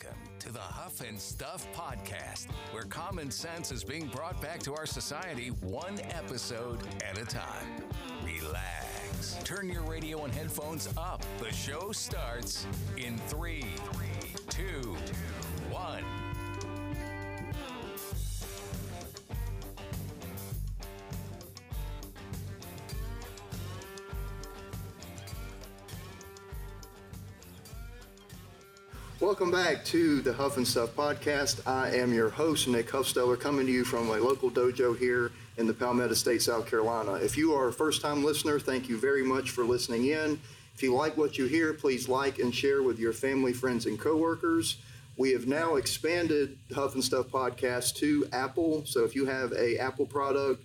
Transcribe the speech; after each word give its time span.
Welcome 0.00 0.20
to 0.40 0.52
the 0.52 0.58
Huff 0.58 1.00
and 1.00 1.18
Stuff 1.18 1.66
Podcast, 1.74 2.46
where 2.72 2.84
common 2.84 3.30
sense 3.30 3.72
is 3.72 3.82
being 3.82 4.06
brought 4.08 4.40
back 4.40 4.60
to 4.60 4.74
our 4.74 4.86
society 4.86 5.48
one 5.62 5.98
episode 6.10 6.78
at 7.02 7.18
a 7.18 7.24
time. 7.24 7.66
Relax. 8.24 9.38
Turn 9.44 9.68
your 9.68 9.82
radio 9.82 10.24
and 10.24 10.34
headphones 10.34 10.88
up. 10.96 11.24
The 11.40 11.52
show 11.52 11.90
starts 11.92 12.66
in 12.96 13.16
three, 13.28 13.64
two, 14.50 14.96
Welcome 29.28 29.50
back 29.50 29.84
to 29.84 30.22
the 30.22 30.32
Huff 30.32 30.56
and 30.56 30.66
Stuff 30.66 30.96
podcast. 30.96 31.60
I 31.66 31.90
am 31.90 32.14
your 32.14 32.30
host, 32.30 32.66
Nick 32.66 32.86
Huffsteller, 32.86 33.38
coming 33.38 33.66
to 33.66 33.72
you 33.72 33.84
from 33.84 34.08
a 34.08 34.14
local 34.14 34.50
dojo 34.50 34.98
here 34.98 35.32
in 35.58 35.66
the 35.66 35.74
Palmetto 35.74 36.14
State, 36.14 36.40
South 36.40 36.66
Carolina. 36.66 37.12
If 37.16 37.36
you 37.36 37.52
are 37.52 37.68
a 37.68 37.72
first 37.72 38.00
time 38.00 38.24
listener, 38.24 38.58
thank 38.58 38.88
you 38.88 38.98
very 38.98 39.22
much 39.22 39.50
for 39.50 39.64
listening 39.64 40.06
in. 40.06 40.40
If 40.74 40.82
you 40.82 40.94
like 40.94 41.18
what 41.18 41.36
you 41.36 41.44
hear, 41.44 41.74
please 41.74 42.08
like 42.08 42.38
and 42.38 42.54
share 42.54 42.82
with 42.82 42.98
your 42.98 43.12
family, 43.12 43.52
friends, 43.52 43.84
and 43.84 44.00
coworkers. 44.00 44.78
We 45.18 45.32
have 45.32 45.46
now 45.46 45.76
expanded 45.76 46.56
Huff 46.74 46.94
and 46.94 47.04
Stuff 47.04 47.26
podcast 47.26 47.96
to 47.96 48.26
Apple. 48.32 48.86
So 48.86 49.04
if 49.04 49.14
you 49.14 49.26
have 49.26 49.52
a 49.52 49.76
Apple 49.76 50.06
product, 50.06 50.64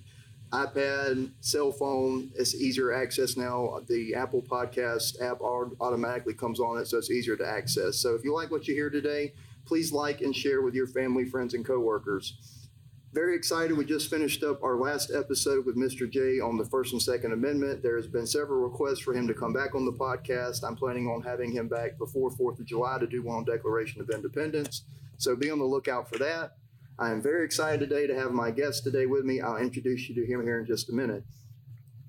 iPad, 0.53 1.31
cell 1.41 1.71
phone, 1.71 2.31
it's 2.35 2.53
easier 2.53 2.93
access 2.93 3.35
now. 3.35 3.79
The 3.87 4.13
Apple 4.13 4.43
Podcast 4.43 5.19
app 5.19 5.41
automatically 5.41 6.35
comes 6.35 6.59
on 6.59 6.77
it, 6.79 6.85
so 6.87 6.99
it's 6.99 7.09
easier 7.09 7.35
to 7.35 7.45
access. 7.45 7.97
So 7.97 8.13
if 8.13 8.23
you 8.23 8.35
like 8.35 8.51
what 8.51 8.67
you 8.67 8.75
hear 8.75 8.91
today, 8.91 9.33
please 9.65 9.91
like 9.91 10.21
and 10.21 10.35
share 10.35 10.61
with 10.61 10.75
your 10.75 10.85
family, 10.85 11.25
friends, 11.25 11.55
and 11.55 11.65
coworkers. 11.65 12.37
Very 13.13 13.35
excited. 13.35 13.77
We 13.77 13.85
just 13.85 14.09
finished 14.09 14.43
up 14.43 14.63
our 14.63 14.75
last 14.75 15.11
episode 15.11 15.65
with 15.65 15.75
Mr. 15.75 16.09
J 16.09 16.39
on 16.39 16.57
the 16.57 16.65
First 16.65 16.93
and 16.93 17.01
Second 17.01 17.33
Amendment. 17.33 17.81
There 17.81 17.95
has 17.95 18.07
been 18.07 18.25
several 18.25 18.59
requests 18.59 18.99
for 18.99 19.13
him 19.13 19.27
to 19.27 19.33
come 19.33 19.53
back 19.53 19.75
on 19.75 19.85
the 19.85 19.91
podcast. 19.91 20.63
I'm 20.63 20.75
planning 20.75 21.07
on 21.07 21.21
having 21.21 21.51
him 21.51 21.67
back 21.67 21.97
before 21.97 22.29
4th 22.31 22.59
of 22.59 22.65
July 22.65 22.99
to 22.99 23.07
do 23.07 23.23
one 23.23 23.37
on 23.37 23.43
Declaration 23.43 24.01
of 24.01 24.09
Independence. 24.09 24.83
So 25.17 25.35
be 25.35 25.49
on 25.49 25.59
the 25.59 25.65
lookout 25.65 26.09
for 26.09 26.17
that. 26.19 26.57
I 27.03 27.11
am 27.11 27.21
very 27.21 27.43
excited 27.43 27.81
today 27.81 28.07
to 28.07 28.15
have 28.15 28.31
my 28.31 28.49
guest 28.49 28.85
today 28.85 29.07
with 29.07 29.25
me. 29.25 29.41
I'll 29.41 29.57
introduce 29.57 30.07
you 30.07 30.15
to 30.15 30.25
him 30.25 30.41
here 30.41 30.61
in 30.61 30.65
just 30.65 30.89
a 30.89 30.93
minute. 30.93 31.25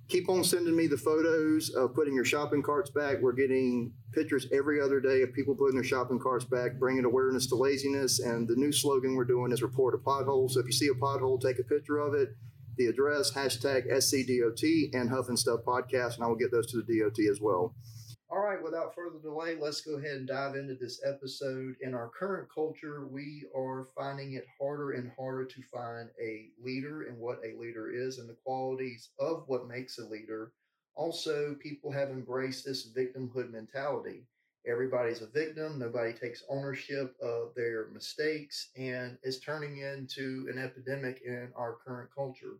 Keep 0.08 0.28
on 0.28 0.44
sending 0.44 0.76
me 0.76 0.86
the 0.86 0.96
photos 0.96 1.70
of 1.70 1.96
putting 1.96 2.14
your 2.14 2.24
shopping 2.24 2.62
carts 2.62 2.90
back. 2.90 3.16
We're 3.20 3.32
getting 3.32 3.92
pictures 4.12 4.46
every 4.52 4.80
other 4.80 5.00
day 5.00 5.22
of 5.22 5.32
people 5.32 5.56
putting 5.56 5.74
their 5.74 5.82
shopping 5.82 6.20
carts 6.20 6.44
back, 6.44 6.78
bringing 6.78 7.04
awareness 7.04 7.48
to 7.48 7.56
laziness. 7.56 8.20
And 8.20 8.46
the 8.46 8.54
new 8.54 8.70
slogan 8.70 9.16
we're 9.16 9.24
doing 9.24 9.50
is 9.50 9.62
report 9.62 9.96
a 9.96 9.98
pothole. 9.98 10.48
So 10.48 10.60
if 10.60 10.66
you 10.66 10.72
see 10.72 10.86
a 10.86 10.94
pothole, 10.94 11.40
take 11.40 11.58
a 11.58 11.64
picture 11.64 11.98
of 11.98 12.14
it. 12.14 12.28
The 12.76 12.86
address, 12.86 13.32
hashtag 13.32 13.90
SCDOT 13.90 14.94
and 14.94 15.10
Huff 15.10 15.28
and 15.28 15.38
Stuff 15.38 15.60
Podcast, 15.66 16.14
and 16.14 16.24
I 16.24 16.28
will 16.28 16.36
get 16.36 16.52
those 16.52 16.70
to 16.70 16.82
the 16.82 17.00
DOT 17.00 17.18
as 17.28 17.40
well. 17.40 17.74
All 18.30 18.40
right, 18.40 18.62
without 18.62 18.94
further 18.94 19.18
delay, 19.18 19.54
let's 19.56 19.80
go 19.80 19.96
ahead 19.96 20.16
and 20.16 20.26
dive 20.26 20.56
into 20.56 20.74
this 20.74 21.00
episode. 21.04 21.76
In 21.80 21.94
our 21.94 22.08
current 22.10 22.48
culture, 22.52 23.06
we 23.06 23.46
are 23.56 23.88
finding 23.94 24.32
it 24.32 24.46
harder 24.58 24.92
and 24.92 25.10
harder 25.16 25.44
to 25.46 25.62
find 25.62 26.10
a 26.20 26.50
leader 26.58 27.02
and 27.04 27.18
what 27.18 27.38
a 27.44 27.56
leader 27.58 27.90
is 27.90 28.18
and 28.18 28.28
the 28.28 28.34
qualities 28.44 29.10
of 29.18 29.44
what 29.46 29.68
makes 29.68 29.98
a 29.98 30.04
leader. 30.04 30.52
Also, 30.94 31.54
people 31.54 31.90
have 31.92 32.10
embraced 32.10 32.64
this 32.64 32.90
victimhood 32.92 33.50
mentality. 33.50 34.26
Everybody's 34.66 35.22
a 35.22 35.26
victim, 35.26 35.78
nobody 35.78 36.12
takes 36.12 36.44
ownership 36.48 37.14
of 37.20 37.54
their 37.54 37.88
mistakes, 37.88 38.70
and 38.76 39.18
it's 39.22 39.38
turning 39.40 39.78
into 39.78 40.48
an 40.50 40.58
epidemic 40.58 41.20
in 41.22 41.52
our 41.56 41.76
current 41.84 42.10
culture, 42.14 42.58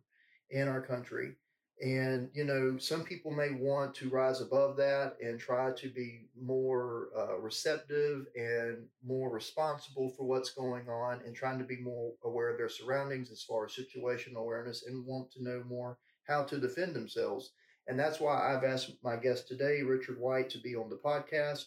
in 0.49 0.67
our 0.67 0.81
country. 0.81 1.35
And, 1.83 2.29
you 2.33 2.45
know, 2.45 2.77
some 2.77 3.03
people 3.03 3.31
may 3.31 3.51
want 3.51 3.93
to 3.95 4.09
rise 4.09 4.39
above 4.39 4.77
that 4.77 5.17
and 5.21 5.37
try 5.37 5.71
to 5.73 5.89
be 5.89 6.21
more 6.41 7.09
uh, 7.17 7.37
receptive 7.37 8.27
and 8.35 8.85
more 9.05 9.29
responsible 9.29 10.09
for 10.15 10.23
what's 10.23 10.51
going 10.51 10.87
on 10.87 11.19
and 11.25 11.35
trying 11.35 11.59
to 11.59 11.65
be 11.65 11.77
more 11.77 12.13
aware 12.23 12.49
of 12.49 12.57
their 12.57 12.69
surroundings 12.69 13.29
as 13.29 13.43
far 13.43 13.65
as 13.65 13.75
situational 13.75 14.37
awareness 14.37 14.85
and 14.87 15.05
want 15.05 15.29
to 15.31 15.43
know 15.43 15.63
more 15.67 15.97
how 16.27 16.43
to 16.43 16.59
defend 16.59 16.95
themselves. 16.95 17.51
And 17.87 17.99
that's 17.99 18.21
why 18.21 18.53
I've 18.53 18.63
asked 18.63 18.93
my 19.03 19.17
guest 19.17 19.47
today, 19.47 19.81
Richard 19.83 20.19
White, 20.19 20.49
to 20.51 20.59
be 20.59 20.75
on 20.75 20.89
the 20.89 20.95
podcast. 21.03 21.65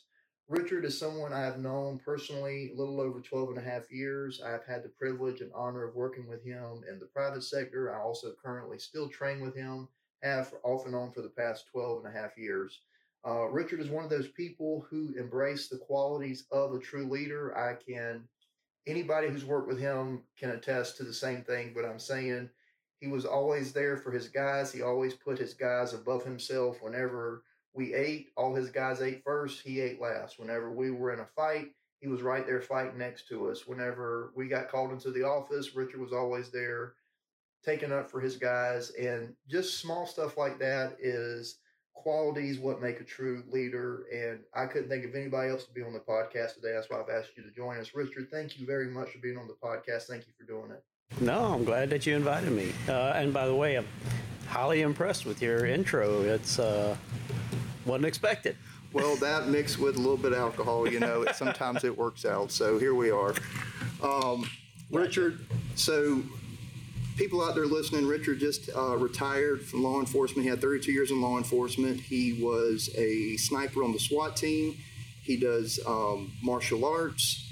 Richard 0.49 0.87
is 0.87 0.99
someone 0.99 1.35
I 1.35 1.45
have 1.45 1.59
known 1.59 2.01
personally 2.03 2.71
a 2.73 2.77
little 2.77 3.03
over 3.03 3.21
12 3.21 3.51
and 3.51 3.59
a 3.59 3.71
half 3.71 3.93
years. 3.93 4.41
I've 4.41 4.65
had 4.65 4.83
the 4.83 4.89
privilege 4.89 5.43
and 5.43 5.53
honor 5.55 5.85
of 5.85 5.95
working 5.95 6.27
with 6.27 6.43
him 6.43 6.83
in 6.91 6.99
the 6.99 7.11
private 7.13 7.45
sector. 7.45 7.95
I 7.95 8.03
also 8.03 8.33
currently 8.43 8.79
still 8.79 9.11
train 9.11 9.43
with 9.43 9.55
him 9.55 9.87
have 10.23 10.53
off 10.65 10.87
and 10.87 10.95
on 10.95 11.11
for 11.13 11.23
the 11.23 11.29
past 11.29 11.67
12 11.73 12.05
and 12.05 12.15
a 12.15 12.19
half 12.19 12.37
years. 12.37 12.81
Uh, 13.27 13.47
Richard 13.47 13.81
is 13.81 13.91
one 13.91 14.05
of 14.05 14.11
those 14.11 14.29
people 14.29 14.87
who 14.89 15.15
embrace 15.19 15.69
the 15.69 15.79
qualities 15.79 16.45
of 16.51 16.73
a 16.73 16.79
true 16.79 17.09
leader. 17.09 17.57
I 17.57 17.75
can, 17.75 18.25
anybody 18.87 19.29
who's 19.29 19.45
worked 19.45 19.69
with 19.69 19.79
him 19.79 20.23
can 20.39 20.51
attest 20.51 20.97
to 20.97 21.05
the 21.05 21.13
same 21.13 21.43
thing, 21.43 21.73
but 21.75 21.85
I'm 21.85 21.99
saying 21.99 22.49
he 23.01 23.09
was 23.09 23.25
always 23.25 23.73
there 23.73 23.97
for 23.97 24.11
his 24.11 24.29
guys. 24.29 24.73
He 24.73 24.83
always 24.83 25.15
put 25.15 25.39
his 25.39 25.55
guys 25.55 25.95
above 25.95 26.25
himself. 26.25 26.83
Whenever 26.83 27.43
we 27.75 27.95
ate, 27.95 28.29
all 28.37 28.55
his 28.55 28.71
guys 28.71 29.03
ate 29.03 29.23
first, 29.25 29.61
he 29.61 29.81
ate 29.81 30.01
last. 30.01 30.39
Whenever 30.39 30.71
we 30.71 30.91
were 30.91 31.13
in 31.13 31.21
a 31.21 31.27
fight, 31.27 31.73
he 32.01 32.09
was 32.09 32.23
right 32.23 32.47
there 32.47 32.61
fighting 32.61 32.99
next 32.99 33.29
to 33.29 33.51
us. 33.51 33.67
Whenever 33.67 34.33
we 34.37 34.49
got 34.49 34.71
called 34.71 34.93
into 34.93 35.11
the 35.11 35.25
office, 35.25 35.75
Richard 35.75 36.01
was 36.01 36.13
always 36.13 36.51
there 36.51 36.95
taking 37.65 37.93
up 37.93 38.11
for 38.11 38.21
his 38.21 38.37
guys, 38.37 38.91
and 38.91 39.35
just 39.49 39.81
small 39.81 40.07
stuff 40.07 40.37
like 40.37 40.59
that 40.59 40.97
is 41.01 41.59
qualities 41.95 42.59
what 42.59 42.81
make 42.81 43.01
a 43.01 43.05
true 43.05 43.43
leader. 43.51 44.07
And 44.13 44.41
I 44.55 44.67
couldn't 44.67 44.89
think 44.89 45.05
of 45.05 45.15
anybody 45.15 45.51
else 45.51 45.65
to 45.65 45.73
be 45.73 45.83
on 45.83 45.93
the 45.93 45.99
podcast 46.01 46.55
today. 46.55 46.73
That's 46.73 46.89
why 46.89 47.01
I've 47.01 47.11
asked 47.11 47.37
you 47.37 47.43
to 47.43 47.51
join 47.51 47.79
us. 47.79 47.95
Richard, 47.95 48.29
thank 48.31 48.59
you 48.59 48.67
very 48.67 48.89
much 48.89 49.11
for 49.11 49.19
being 49.19 49.37
on 49.37 49.49
the 49.49 49.57
podcast. 49.63 50.05
Thank 50.05 50.27
you 50.27 50.33
for 50.39 50.45
doing 50.45 50.71
it. 50.71 50.83
No, 51.21 51.47
I'm 51.47 51.65
glad 51.65 51.91
that 51.91 52.07
you 52.07 52.15
invited 52.15 52.53
me. 52.53 52.73
Uh, 52.89 53.13
and 53.15 53.33
by 53.33 53.47
the 53.47 53.55
way, 53.55 53.77
I'm 53.77 53.87
highly 54.47 54.83
impressed 54.83 55.27
with 55.27 55.43
your 55.43 55.67
intro. 55.67 56.23
It's 56.23 56.59
uh, 56.59 56.97
wasn't 57.85 58.07
expected. 58.07 58.57
Well, 58.93 59.17
that 59.17 59.49
mixed 59.49 59.79
with 59.79 59.97
a 59.97 59.99
little 59.99 60.17
bit 60.17 60.33
of 60.33 60.39
alcohol, 60.39 60.89
you 60.89 61.01
know, 61.01 61.25
sometimes 61.35 61.85
it 61.85 61.97
works 61.97 62.25
out. 62.25 62.51
So 62.51 62.79
here 62.79 62.95
we 62.95 63.11
are. 63.11 63.35
Um, 64.03 64.49
Richard, 64.91 65.45
so 65.75 66.23
people 67.19 67.43
out 67.43 67.57
there 67.57 67.67
listening, 67.67 68.07
Richard 68.07 68.39
just 68.39 68.71
uh, 68.75 68.97
retired 68.97 69.63
from 69.63 69.83
law 69.83 69.99
enforcement. 69.99 70.45
He 70.45 70.49
had 70.49 70.61
32 70.61 70.93
years 70.93 71.11
in 71.11 71.21
law 71.21 71.37
enforcement. 71.37 72.01
He 72.01 72.41
was 72.41 72.89
a 72.97 73.37
sniper 73.37 73.83
on 73.83 73.93
the 73.93 73.99
SWAT 73.99 74.37
team. 74.37 74.77
He 75.23 75.37
does 75.37 75.81
um, 75.87 76.33
martial 76.43 76.85
arts. 76.85 77.45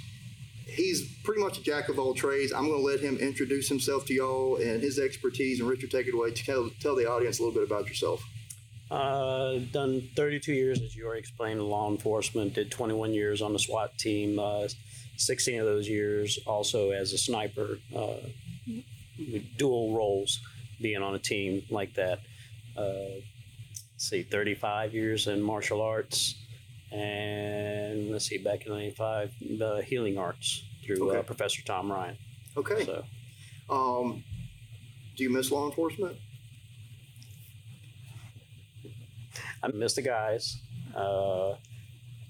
He's 0.66 1.12
pretty 1.25 1.43
much 1.43 1.59
a 1.59 1.62
jack 1.62 1.88
of 1.88 1.99
all 1.99 2.15
trades. 2.15 2.53
I'm 2.53 2.66
going 2.66 2.81
to 2.81 2.87
let 2.87 3.00
him 3.00 3.16
introduce 3.19 3.69
himself 3.69 4.06
to 4.06 4.15
y'all 4.15 4.56
and 4.56 4.81
his 4.81 4.99
expertise. 4.99 5.60
And 5.60 5.69
Richard, 5.69 5.91
take 5.91 6.06
it 6.06 6.15
away. 6.15 6.31
Tell, 6.31 6.71
tell 6.81 6.94
the 6.94 7.10
audience 7.10 7.38
a 7.38 7.43
little 7.43 7.54
bit 7.54 7.65
about 7.65 7.88
yourself. 7.88 8.25
Uh, 8.91 9.59
done 9.72 10.09
32 10.15 10.53
years, 10.53 10.81
as 10.81 10.94
you 10.94 11.06
already 11.06 11.21
explained, 11.21 11.60
in 11.60 11.66
law 11.66 11.91
enforcement. 11.91 12.54
Did 12.54 12.71
21 12.71 13.12
years 13.12 13.43
on 13.43 13.53
the 13.53 13.59
SWAT 13.59 13.98
team. 13.98 14.38
Uh, 14.38 14.69
16 15.16 15.60
of 15.60 15.66
those 15.66 15.88
years 15.88 16.38
also 16.47 16.91
as 16.91 17.12
a 17.12 17.19
sniper. 17.19 17.78
Uh, 17.94 18.16
dual 19.56 19.94
roles 19.97 20.41
being 20.81 21.03
on 21.03 21.15
a 21.15 21.19
team 21.19 21.62
like 21.71 21.94
that. 21.94 22.21
Uh, 22.77 23.21
see, 23.97 24.22
35 24.22 24.94
years 24.94 25.27
in 25.27 25.43
martial 25.43 25.81
arts, 25.81 26.34
and 26.93 28.10
let's 28.10 28.27
see, 28.27 28.38
back 28.38 28.66
in 28.66 28.72
95, 28.72 29.32
the 29.59 29.82
healing 29.87 30.19
arts 30.19 30.63
through 30.84 31.09
uh, 31.09 31.10
okay. 31.10 31.18
uh, 31.18 31.22
Professor 31.22 31.63
Tom 31.63 31.91
Ryan. 31.91 32.16
Okay. 32.57 32.84
So, 32.84 33.04
um, 33.68 34.22
do 35.16 35.24
you 35.24 35.30
miss 35.30 35.51
law 35.51 35.66
enforcement? 35.66 36.16
I 39.62 39.69
miss 39.69 39.95
the 39.95 40.03
guys. 40.03 40.60
Uh, 40.95 41.54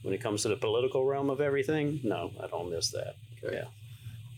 when 0.03 0.15
it 0.15 0.21
comes 0.21 0.43
to 0.43 0.49
the 0.49 0.57
political 0.57 1.05
realm 1.05 1.31
of 1.31 1.41
everything, 1.41 2.01
no, 2.05 2.31
I 2.43 2.47
don't 2.47 2.71
miss 2.71 2.91
that. 2.93 3.17
Okay. 3.45 3.57
Yeah. 3.57 3.65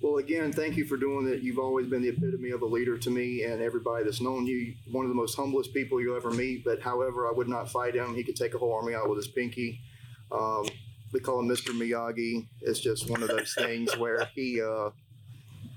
Well, 0.00 0.19
again, 0.19 0.53
thank 0.53 0.77
you 0.77 0.85
for 0.85 0.97
doing 0.97 1.27
it. 1.27 1.43
You've 1.43 1.59
always 1.59 1.89
been 1.89 2.03
the 2.03 2.11
epitome 2.11 2.50
of 2.50 2.62
a 2.62 2.67
leader 2.67 2.97
to 2.97 3.11
me 3.11 3.43
and 3.43 3.61
everybody 3.61 4.05
that's 4.05 4.21
known 4.21 4.47
you. 4.47 4.75
One 4.93 5.05
of 5.05 5.09
the 5.09 5.15
most 5.15 5.35
humblest 5.35 5.75
people 5.75 6.00
you'll 6.00 6.17
ever 6.17 6.31
meet. 6.31 6.65
But 6.65 6.81
however, 6.81 7.27
I 7.27 7.33
would 7.33 7.49
not 7.49 7.69
fight 7.69 7.97
him. 7.97 8.15
He 8.15 8.23
could 8.23 8.37
take 8.37 8.55
a 8.55 8.59
whole 8.59 8.73
army 8.73 8.95
out 8.95 9.09
with 9.09 9.19
his 9.19 9.27
pinky. 9.27 9.81
Um, 10.31 10.69
we 11.12 11.19
call 11.19 11.41
him 11.41 11.49
Mr. 11.49 11.71
Miyagi. 11.71 12.47
It's 12.61 12.79
just 12.79 13.11
one 13.11 13.23
of 13.23 13.29
those 13.29 13.55
things 13.55 13.97
where 13.97 14.27
he 14.35 14.62
uh, 14.62 14.91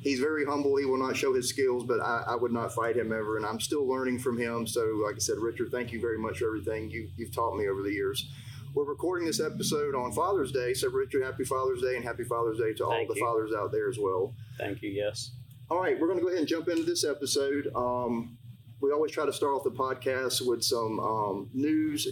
he's 0.02 0.20
very 0.20 0.46
humble. 0.46 0.76
He 0.76 0.86
will 0.86 1.00
not 1.00 1.16
show 1.16 1.34
his 1.34 1.50
skills, 1.50 1.84
but 1.84 2.00
I, 2.00 2.24
I, 2.28 2.36
would 2.36 2.52
not 2.52 2.74
fight 2.74 2.98
him 2.98 3.12
ever. 3.12 3.38
And 3.38 3.46
I'm 3.46 3.60
still 3.60 3.88
learning 3.88 4.20
from 4.20 4.38
him. 4.38 4.68
So, 4.68 5.02
like 5.06 5.16
I 5.16 5.20
said, 5.20 5.38
Richard, 5.38 5.72
thank 5.72 5.92
you 5.92 6.02
very 6.02 6.18
much 6.18 6.40
for 6.40 6.48
everything 6.48 6.92
you, 6.92 7.10
you've 7.16 7.34
taught 7.34 7.56
me 7.56 7.68
over 7.68 7.82
the 7.82 7.92
years. 7.92 8.30
We're 8.74 8.86
recording 8.86 9.28
this 9.28 9.42
episode 9.42 9.96
on 9.96 10.12
Father's 10.14 10.52
Day. 10.52 10.74
So, 10.74 10.90
Richard, 10.90 11.24
happy 11.24 11.44
Father's 11.44 11.82
Day 11.82 11.96
and 11.96 12.04
happy 12.06 12.24
Father's 12.24 12.58
Day 12.58 12.74
to 12.76 12.86
all 12.86 12.92
Thank 12.92 13.10
the 13.10 13.16
you. 13.16 13.26
fathers 13.26 13.52
out 13.58 13.72
there 13.72 13.90
as 13.90 13.98
well. 14.00 14.34
Thank 14.58 14.82
you. 14.82 14.90
Yes. 14.90 15.32
All 15.70 15.80
right, 15.80 16.00
we're 16.00 16.08
going 16.08 16.20
to 16.20 16.24
go 16.24 16.30
ahead 16.30 16.40
and 16.40 16.48
jump 16.48 16.68
into 16.70 16.84
this 16.84 17.04
episode. 17.04 17.70
Um, 17.76 18.38
we 18.82 18.92
always 18.92 19.12
try 19.12 19.26
to 19.26 19.34
start 19.34 19.54
off 19.54 19.64
the 19.64 19.72
podcast 19.72 20.46
with 20.46 20.64
some 20.64 21.00
um, 21.00 21.50
news, 21.54 22.08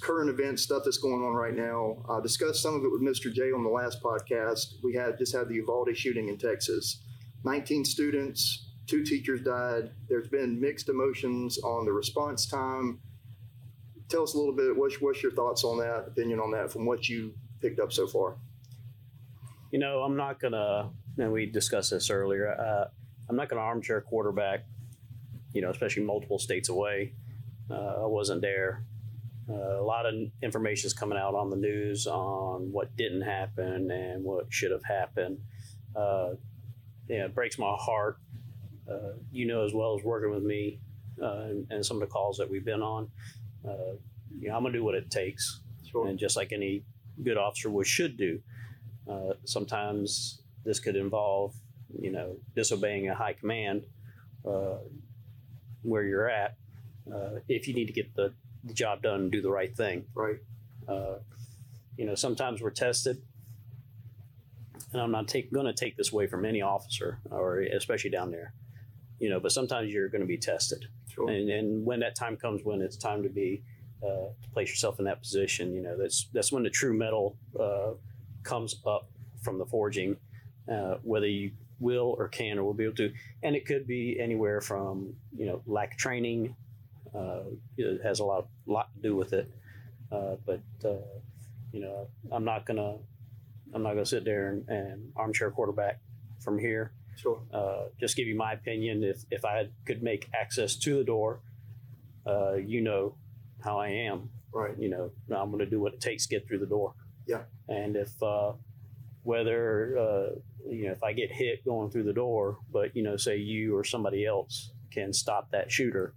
current 0.00 0.30
events, 0.30 0.62
stuff 0.62 0.82
that's 0.84 0.98
going 0.98 1.22
on 1.24 1.34
right 1.34 1.54
now. 1.54 2.04
I 2.08 2.20
discussed 2.20 2.62
some 2.62 2.74
of 2.74 2.84
it 2.84 2.90
with 2.92 3.02
Mr. 3.02 3.32
J 3.32 3.52
on 3.52 3.62
the 3.64 3.70
last 3.70 4.02
podcast. 4.02 4.74
We 4.82 4.94
had 4.94 5.18
just 5.18 5.34
had 5.34 5.48
the 5.48 5.54
Uvalde 5.54 5.96
shooting 5.96 6.28
in 6.28 6.38
Texas. 6.38 7.02
19 7.44 7.84
students, 7.84 8.70
two 8.86 9.04
teachers 9.04 9.42
died. 9.42 9.90
There's 10.08 10.28
been 10.28 10.60
mixed 10.60 10.88
emotions 10.88 11.58
on 11.58 11.84
the 11.84 11.92
response 11.92 12.46
time. 12.46 13.00
Tell 14.08 14.22
us 14.22 14.34
a 14.34 14.38
little 14.38 14.54
bit. 14.54 14.76
What's, 14.76 15.00
what's 15.00 15.22
your 15.22 15.32
thoughts 15.32 15.64
on 15.64 15.78
that? 15.78 16.06
Opinion 16.08 16.40
on 16.40 16.50
that 16.52 16.72
from 16.72 16.86
what 16.86 17.08
you 17.08 17.34
picked 17.60 17.78
up 17.78 17.92
so 17.92 18.06
far? 18.06 18.36
You 19.70 19.78
know, 19.78 20.02
I'm 20.02 20.16
not 20.16 20.40
gonna. 20.40 20.90
And 21.18 21.32
we 21.32 21.46
discussed 21.46 21.90
this 21.90 22.10
earlier. 22.10 22.48
Uh, 22.48 22.88
I'm 23.28 23.36
not 23.36 23.48
gonna 23.48 23.60
armchair 23.60 24.00
quarterback. 24.00 24.64
You 25.52 25.62
know, 25.62 25.70
especially 25.70 26.04
multiple 26.04 26.38
states 26.38 26.68
away. 26.68 27.12
Uh, 27.70 28.02
I 28.02 28.06
wasn't 28.06 28.40
there. 28.40 28.82
Uh, 29.50 29.80
a 29.80 29.82
lot 29.82 30.06
of 30.06 30.14
information 30.42 30.86
is 30.86 30.92
coming 30.92 31.18
out 31.18 31.34
on 31.34 31.50
the 31.50 31.56
news 31.56 32.06
on 32.06 32.70
what 32.72 32.94
didn't 32.96 33.22
happen 33.22 33.90
and 33.90 34.24
what 34.24 34.46
should 34.50 34.70
have 34.70 34.84
happened. 34.84 35.40
Uh, 35.96 36.30
yeah, 37.08 37.24
it 37.24 37.34
breaks 37.34 37.58
my 37.58 37.74
heart. 37.78 38.18
Uh, 38.90 39.12
you 39.30 39.46
know 39.46 39.64
as 39.64 39.74
well 39.74 39.98
as 39.98 40.02
working 40.02 40.30
with 40.30 40.42
me 40.42 40.78
uh, 41.22 41.42
and, 41.42 41.66
and 41.70 41.84
some 41.84 41.98
of 41.98 42.00
the 42.00 42.06
calls 42.06 42.38
that 42.38 42.48
we've 42.48 42.64
been 42.64 42.82
on. 42.82 43.10
Uh, 43.68 43.96
you 44.40 44.48
know, 44.48 44.56
I'm 44.56 44.62
gonna 44.62 44.72
do 44.72 44.84
what 44.84 44.94
it 44.94 45.10
takes, 45.10 45.60
Sure. 45.90 46.06
and 46.06 46.18
just 46.18 46.36
like 46.36 46.52
any 46.52 46.84
good 47.22 47.36
officer 47.36 47.70
would 47.70 47.86
should 47.86 48.16
do. 48.16 48.40
Uh, 49.10 49.32
sometimes 49.44 50.42
this 50.64 50.80
could 50.80 50.96
involve, 50.96 51.54
you 52.00 52.10
know, 52.10 52.36
disobeying 52.54 53.08
a 53.08 53.14
high 53.14 53.32
command 53.32 53.84
uh, 54.46 54.78
where 55.82 56.04
you're 56.04 56.28
at 56.28 56.56
uh, 57.12 57.40
if 57.48 57.66
you 57.66 57.74
need 57.74 57.86
to 57.86 57.92
get 57.92 58.14
the, 58.14 58.32
the 58.64 58.74
job 58.74 59.02
done 59.02 59.20
and 59.22 59.32
do 59.32 59.40
the 59.40 59.50
right 59.50 59.74
thing. 59.74 60.04
Right. 60.14 60.38
Uh, 60.86 61.18
you 61.96 62.04
know, 62.06 62.14
sometimes 62.14 62.60
we're 62.60 62.70
tested, 62.70 63.22
and 64.92 65.02
I'm 65.02 65.10
not 65.10 65.26
take, 65.28 65.52
going 65.52 65.66
to 65.66 65.72
take 65.72 65.96
this 65.96 66.12
away 66.12 66.26
from 66.26 66.44
any 66.44 66.62
officer, 66.62 67.18
or 67.30 67.60
especially 67.60 68.10
down 68.10 68.30
there. 68.30 68.52
You 69.18 69.30
know, 69.30 69.40
but 69.40 69.52
sometimes 69.52 69.92
you're 69.92 70.08
going 70.08 70.20
to 70.20 70.26
be 70.26 70.38
tested, 70.38 70.86
Sure. 71.08 71.30
and, 71.30 71.48
and 71.50 71.84
when 71.84 72.00
that 72.00 72.14
time 72.14 72.36
comes, 72.36 72.62
when 72.64 72.80
it's 72.80 72.96
time 72.96 73.22
to 73.22 73.28
be 73.28 73.62
uh, 74.02 74.28
to 74.42 74.50
place 74.52 74.68
yourself 74.68 74.98
in 74.98 75.04
that 75.06 75.20
position, 75.20 75.74
you 75.74 75.82
know, 75.82 75.96
that's 75.96 76.28
that's 76.32 76.52
when 76.52 76.62
the 76.62 76.70
true 76.70 76.96
metal 76.96 77.36
uh, 77.58 77.92
comes 78.42 78.76
up 78.86 79.08
from 79.42 79.58
the 79.58 79.66
forging, 79.66 80.16
uh, 80.70 80.96
whether 81.02 81.26
you 81.26 81.52
will 81.80 82.14
or 82.18 82.28
can 82.28 82.58
or 82.58 82.64
will 82.64 82.74
be 82.74 82.84
able 82.84 82.96
to, 82.96 83.12
and 83.42 83.56
it 83.56 83.66
could 83.66 83.86
be 83.86 84.18
anywhere 84.20 84.60
from 84.60 85.14
you 85.36 85.46
know 85.46 85.62
lack 85.66 85.92
of 85.92 85.98
training, 85.98 86.54
uh, 87.14 87.40
it 87.76 88.00
has 88.02 88.20
a 88.20 88.24
lot 88.24 88.46
lot 88.66 88.94
to 88.94 89.02
do 89.02 89.16
with 89.16 89.32
it, 89.32 89.50
uh, 90.12 90.36
but 90.46 90.60
uh, 90.84 90.96
you 91.72 91.80
know 91.80 92.08
I'm 92.30 92.44
not 92.44 92.66
gonna 92.66 92.96
I'm 93.74 93.82
not 93.82 93.90
gonna 93.90 94.06
sit 94.06 94.24
there 94.24 94.50
and, 94.50 94.68
and 94.68 95.12
armchair 95.16 95.50
quarterback 95.50 96.00
from 96.40 96.58
here 96.58 96.92
Sure. 97.18 97.40
uh, 97.52 97.88
just 97.98 98.16
give 98.16 98.26
you 98.28 98.36
my 98.36 98.52
opinion. 98.52 99.02
If 99.02 99.24
if 99.30 99.44
I 99.44 99.68
could 99.84 100.02
make 100.02 100.28
access 100.32 100.76
to 100.76 100.98
the 100.98 101.04
door, 101.04 101.40
uh, 102.26 102.54
you 102.54 102.80
know 102.80 103.16
how 103.60 103.78
I 103.78 103.88
am. 103.88 104.30
Right. 104.52 104.74
You 104.78 104.88
know 104.88 105.10
I'm 105.30 105.50
going 105.50 105.58
to 105.58 105.66
do 105.66 105.80
what 105.80 105.94
it 105.94 106.00
takes 106.00 106.26
to 106.26 106.36
get 106.36 106.46
through 106.46 106.58
the 106.58 106.66
door. 106.66 106.94
Yeah. 107.26 107.42
And 107.68 107.96
if 107.96 108.22
uh, 108.22 108.52
whether 109.24 109.98
uh, 109.98 110.38
you 110.70 110.86
know 110.86 110.92
if 110.92 111.02
I 111.02 111.12
get 111.12 111.30
hit 111.30 111.64
going 111.64 111.90
through 111.90 112.04
the 112.04 112.12
door, 112.12 112.58
but 112.72 112.96
you 112.96 113.02
know 113.02 113.16
say 113.16 113.36
you 113.36 113.76
or 113.76 113.84
somebody 113.84 114.24
else 114.24 114.70
can 114.90 115.12
stop 115.12 115.50
that 115.50 115.70
shooter, 115.70 116.14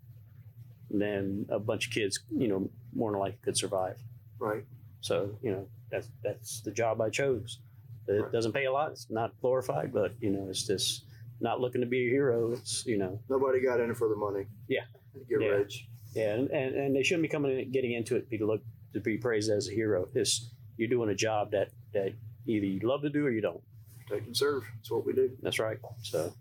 then 0.90 1.46
a 1.50 1.60
bunch 1.60 1.88
of 1.88 1.94
kids 1.94 2.20
you 2.36 2.48
know 2.48 2.70
more 2.94 3.12
than 3.12 3.20
likely 3.20 3.40
could 3.44 3.58
survive. 3.58 3.98
Right. 4.40 4.64
So 5.02 5.38
you 5.42 5.52
know 5.52 5.68
that's 5.90 6.10
that's 6.24 6.62
the 6.62 6.72
job 6.72 7.02
I 7.02 7.10
chose. 7.10 7.60
It 8.08 8.14
Right. 8.24 8.32
doesn't 8.32 8.52
pay 8.54 8.66
a 8.66 8.72
lot. 8.72 8.92
It's 8.92 9.10
not 9.10 9.40
glorified, 9.42 9.94
but 9.94 10.14
you 10.20 10.30
know 10.32 10.48
it's 10.50 10.66
just 10.66 11.06
not 11.40 11.60
looking 11.62 11.82
to 11.82 11.88
be 11.88 12.08
a 12.08 12.10
hero. 12.10 12.52
It's 12.52 12.86
you 12.86 12.98
know 12.98 13.20
Nobody 13.30 13.60
got 13.62 13.80
in 13.80 13.90
it 13.92 13.98
for 13.98 14.08
the 14.10 14.16
money. 14.16 14.46
Yeah. 14.68 14.86
Get 15.30 15.42
Yeah. 15.42 15.48
rich. 15.48 15.88
yeah, 16.14 16.34
and, 16.36 16.50
and, 16.50 16.76
and 16.76 16.96
they 16.96 17.04
shouldn't 17.04 17.24
be 17.24 17.28
coming 17.30 17.58
in, 17.60 17.72
getting 17.72 17.92
into 17.94 18.16
it 18.16 18.22
to 18.22 18.26
be 18.30 18.38
look 18.40 18.62
to 18.94 19.00
be 19.00 19.18
praised 19.18 19.50
as 19.52 19.68
a 19.70 19.72
hero. 19.72 20.08
It's 20.14 20.52
you're 20.78 20.90
doing 20.90 21.10
a 21.10 21.16
job 21.16 21.52
that 21.52 21.70
that 21.94 22.14
either 22.48 22.66
you 22.66 22.80
love 22.80 23.02
to 23.04 23.10
do 23.10 23.26
or 23.26 23.30
you 23.32 23.42
don't. 23.42 23.62
Take 24.10 24.26
and 24.26 24.36
serve. 24.36 24.64
That's 24.78 24.92
what 24.92 25.06
we 25.06 25.14
do. 25.14 25.32
That's 25.42 25.60
right. 25.60 25.78
So 26.02 26.34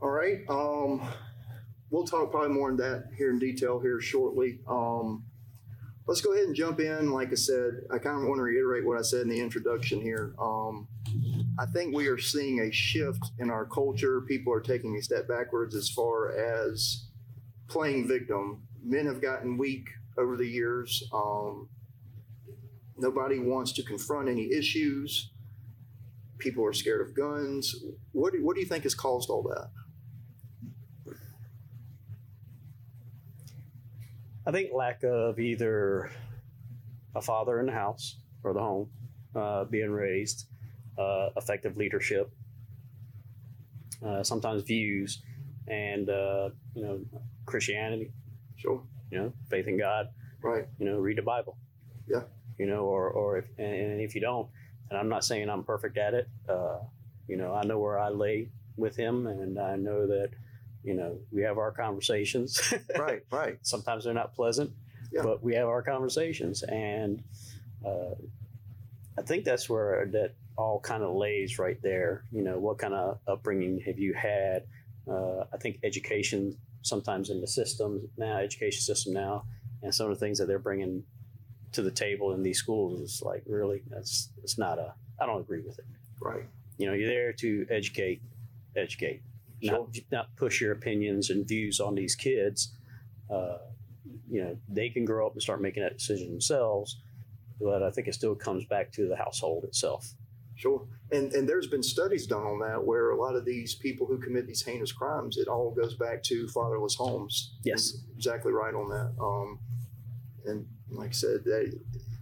All 0.00 0.10
right. 0.10 0.40
Um, 0.48 1.02
we'll 1.90 2.04
talk 2.06 2.30
probably 2.30 2.48
more 2.50 2.70
on 2.70 2.76
that 2.78 3.08
here 3.16 3.30
in 3.30 3.38
detail 3.38 3.78
here 3.78 4.00
shortly. 4.00 4.58
Um, 4.66 5.24
let's 6.06 6.20
go 6.20 6.32
ahead 6.32 6.46
and 6.46 6.54
jump 6.54 6.80
in. 6.80 7.12
Like 7.12 7.30
I 7.32 7.36
said, 7.36 7.82
I 7.90 7.98
kind 7.98 8.20
of 8.20 8.28
want 8.28 8.38
to 8.38 8.42
reiterate 8.42 8.84
what 8.84 8.98
I 8.98 9.02
said 9.02 9.22
in 9.22 9.28
the 9.28 9.40
introduction 9.40 10.00
here. 10.00 10.34
Um, 10.38 10.88
I 11.58 11.66
think 11.66 11.94
we 11.94 12.08
are 12.08 12.18
seeing 12.18 12.60
a 12.60 12.72
shift 12.72 13.24
in 13.38 13.50
our 13.50 13.64
culture. 13.66 14.22
People 14.22 14.52
are 14.52 14.60
taking 14.60 14.96
a 14.96 15.02
step 15.02 15.28
backwards 15.28 15.74
as 15.74 15.88
far 15.90 16.32
as 16.32 17.08
playing 17.68 18.08
victim. 18.08 18.62
Men 18.82 19.06
have 19.06 19.22
gotten 19.22 19.58
weak 19.58 19.88
over 20.18 20.36
the 20.36 20.46
years. 20.46 21.02
Um, 21.12 21.68
nobody 22.96 23.38
wants 23.38 23.72
to 23.72 23.82
confront 23.82 24.28
any 24.28 24.52
issues. 24.52 25.30
People 26.38 26.64
are 26.64 26.72
scared 26.72 27.06
of 27.06 27.14
guns. 27.14 27.74
What 28.10 28.32
do, 28.32 28.44
what 28.44 28.54
do 28.54 28.60
you 28.60 28.66
think 28.66 28.82
has 28.82 28.94
caused 28.94 29.30
all 29.30 29.42
that? 29.44 29.70
I 34.46 34.50
think 34.50 34.72
lack 34.72 35.02
of 35.04 35.38
either 35.38 36.10
a 37.14 37.22
father 37.22 37.60
in 37.60 37.66
the 37.66 37.72
house 37.72 38.16
or 38.42 38.52
the 38.52 38.60
home 38.60 38.88
uh, 39.36 39.64
being 39.64 39.90
raised, 39.90 40.46
uh, 40.98 41.28
effective 41.36 41.76
leadership, 41.76 42.30
uh, 44.04 44.22
sometimes 44.22 44.62
views, 44.62 45.22
and 45.68 46.08
uh, 46.10 46.50
you 46.74 46.82
know 46.82 47.00
Christianity, 47.46 48.10
Sure. 48.56 48.82
you 49.10 49.18
know 49.18 49.32
faith 49.48 49.68
in 49.68 49.78
God, 49.78 50.08
Right. 50.42 50.66
you 50.78 50.86
know 50.86 50.98
read 50.98 51.18
the 51.18 51.22
Bible, 51.22 51.56
Yeah. 52.08 52.22
you 52.58 52.66
know, 52.66 52.84
or 52.84 53.10
or 53.10 53.38
if 53.38 53.44
and, 53.58 53.72
and 53.74 54.00
if 54.00 54.14
you 54.16 54.20
don't, 54.20 54.48
and 54.90 54.98
I'm 54.98 55.08
not 55.08 55.24
saying 55.24 55.48
I'm 55.48 55.62
perfect 55.62 55.96
at 55.98 56.14
it, 56.14 56.28
uh, 56.48 56.78
you 57.28 57.36
know 57.36 57.54
I 57.54 57.62
know 57.64 57.78
where 57.78 57.98
I 57.98 58.08
lay 58.08 58.48
with 58.76 58.96
Him, 58.96 59.28
and 59.28 59.56
I 59.58 59.76
know 59.76 60.06
that 60.08 60.30
you 60.84 60.94
know 60.94 61.18
we 61.30 61.42
have 61.42 61.58
our 61.58 61.72
conversations. 61.72 62.60
Right. 62.98 63.22
Right. 63.30 63.58
sometimes 63.62 64.04
they're 64.04 64.14
not 64.14 64.34
pleasant, 64.34 64.70
Yeah. 65.12 65.22
but 65.22 65.42
we 65.42 65.54
have 65.54 65.68
our 65.68 65.82
conversations, 65.82 66.62
and 66.62 67.22
uh, 67.84 68.14
I 69.18 69.22
think 69.22 69.44
that's 69.44 69.68
where 69.68 70.06
that 70.12 70.34
all 70.56 70.80
kind 70.80 71.02
of 71.02 71.14
lays 71.14 71.58
right 71.58 71.80
there. 71.82 72.24
You 72.32 72.42
know, 72.42 72.58
what 72.58 72.78
kind 72.78 72.94
of 72.94 73.18
upbringing 73.26 73.80
have 73.86 73.98
you 73.98 74.14
had? 74.14 74.64
Uh, 75.08 75.40
I 75.52 75.56
think 75.60 75.78
education 75.82 76.56
sometimes 76.82 77.30
in 77.30 77.40
the 77.40 77.46
system 77.46 78.08
now, 78.16 78.38
education 78.38 78.80
system 78.80 79.12
now, 79.12 79.44
and 79.82 79.94
some 79.94 80.10
of 80.10 80.18
the 80.18 80.24
things 80.24 80.38
that 80.38 80.46
they're 80.46 80.58
bringing 80.58 81.04
to 81.72 81.82
the 81.82 81.90
table 81.90 82.32
in 82.34 82.42
these 82.42 82.58
schools 82.58 83.00
is 83.00 83.22
like 83.24 83.42
really 83.46 83.82
that's 83.88 84.28
it's 84.42 84.58
not 84.58 84.78
a 84.78 84.94
I 85.20 85.26
don't 85.26 85.40
agree 85.40 85.60
with 85.62 85.78
it. 85.78 85.86
Right. 86.20 86.44
You 86.78 86.86
know, 86.86 86.92
you're 86.92 87.08
there 87.08 87.32
to 87.34 87.66
educate, 87.70 88.20
educate. 88.76 89.22
Not 89.62 89.96
not 90.10 90.36
push 90.36 90.60
your 90.60 90.72
opinions 90.72 91.30
and 91.30 91.46
views 91.46 91.80
on 91.80 91.94
these 91.94 92.14
kids. 92.14 92.74
Uh, 93.30 93.58
you 94.28 94.42
know, 94.42 94.56
they 94.68 94.88
can 94.88 95.04
grow 95.04 95.26
up 95.26 95.32
and 95.34 95.42
start 95.42 95.60
making 95.60 95.82
that 95.82 95.98
decision 95.98 96.30
themselves. 96.30 97.00
But 97.60 97.82
I 97.82 97.90
think 97.90 98.08
it 98.08 98.14
still 98.14 98.34
comes 98.34 98.64
back 98.64 98.90
to 98.92 99.06
the 99.08 99.16
household 99.16 99.64
itself. 99.64 100.12
Sure. 100.56 100.86
And 101.10 101.32
and 101.32 101.48
there's 101.48 101.66
been 101.66 101.82
studies 101.82 102.26
done 102.26 102.42
on 102.42 102.58
that 102.60 102.84
where 102.84 103.10
a 103.10 103.16
lot 103.16 103.36
of 103.36 103.44
these 103.44 103.74
people 103.74 104.06
who 104.06 104.18
commit 104.18 104.46
these 104.46 104.62
heinous 104.62 104.92
crimes, 104.92 105.36
it 105.36 105.48
all 105.48 105.70
goes 105.70 105.94
back 105.94 106.22
to 106.24 106.48
fatherless 106.48 106.94
homes. 106.94 107.54
Yes. 107.64 107.92
You're 107.92 108.16
exactly 108.16 108.52
right 108.52 108.74
on 108.74 108.88
that. 108.88 109.12
Um, 109.20 109.58
and 110.44 110.66
like 110.90 111.10
I 111.10 111.12
said, 111.12 111.44
they, 111.44 111.72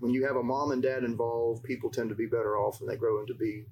when 0.01 0.13
you 0.13 0.27
have 0.27 0.37
a 0.37 0.43
mom 0.43 0.73
and 0.73 0.83
dad 0.83 1.05
involved, 1.05 1.65
people 1.65 1.91
tend 1.91 2.09
to 2.11 2.15
be 2.15 2.27
better 2.27 2.57
off 2.57 2.81
and 2.81 2.89
they 2.89 2.97
grow 2.97 3.21
into 3.21 3.35
be 3.35 3.65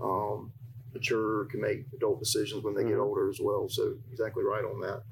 um, 0.00 0.52
mature, 0.96 1.46
can 1.46 1.60
make 1.60 1.86
adult 1.94 2.18
decisions 2.18 2.62
when 2.64 2.74
they 2.74 2.84
get 2.84 2.94
Mhm. 2.94 3.06
older 3.06 3.28
as 3.28 3.40
well. 3.40 3.68
So 3.68 3.96
exactly 4.10 4.44
right 4.44 4.64
on 4.64 4.80
that. 4.80 5.02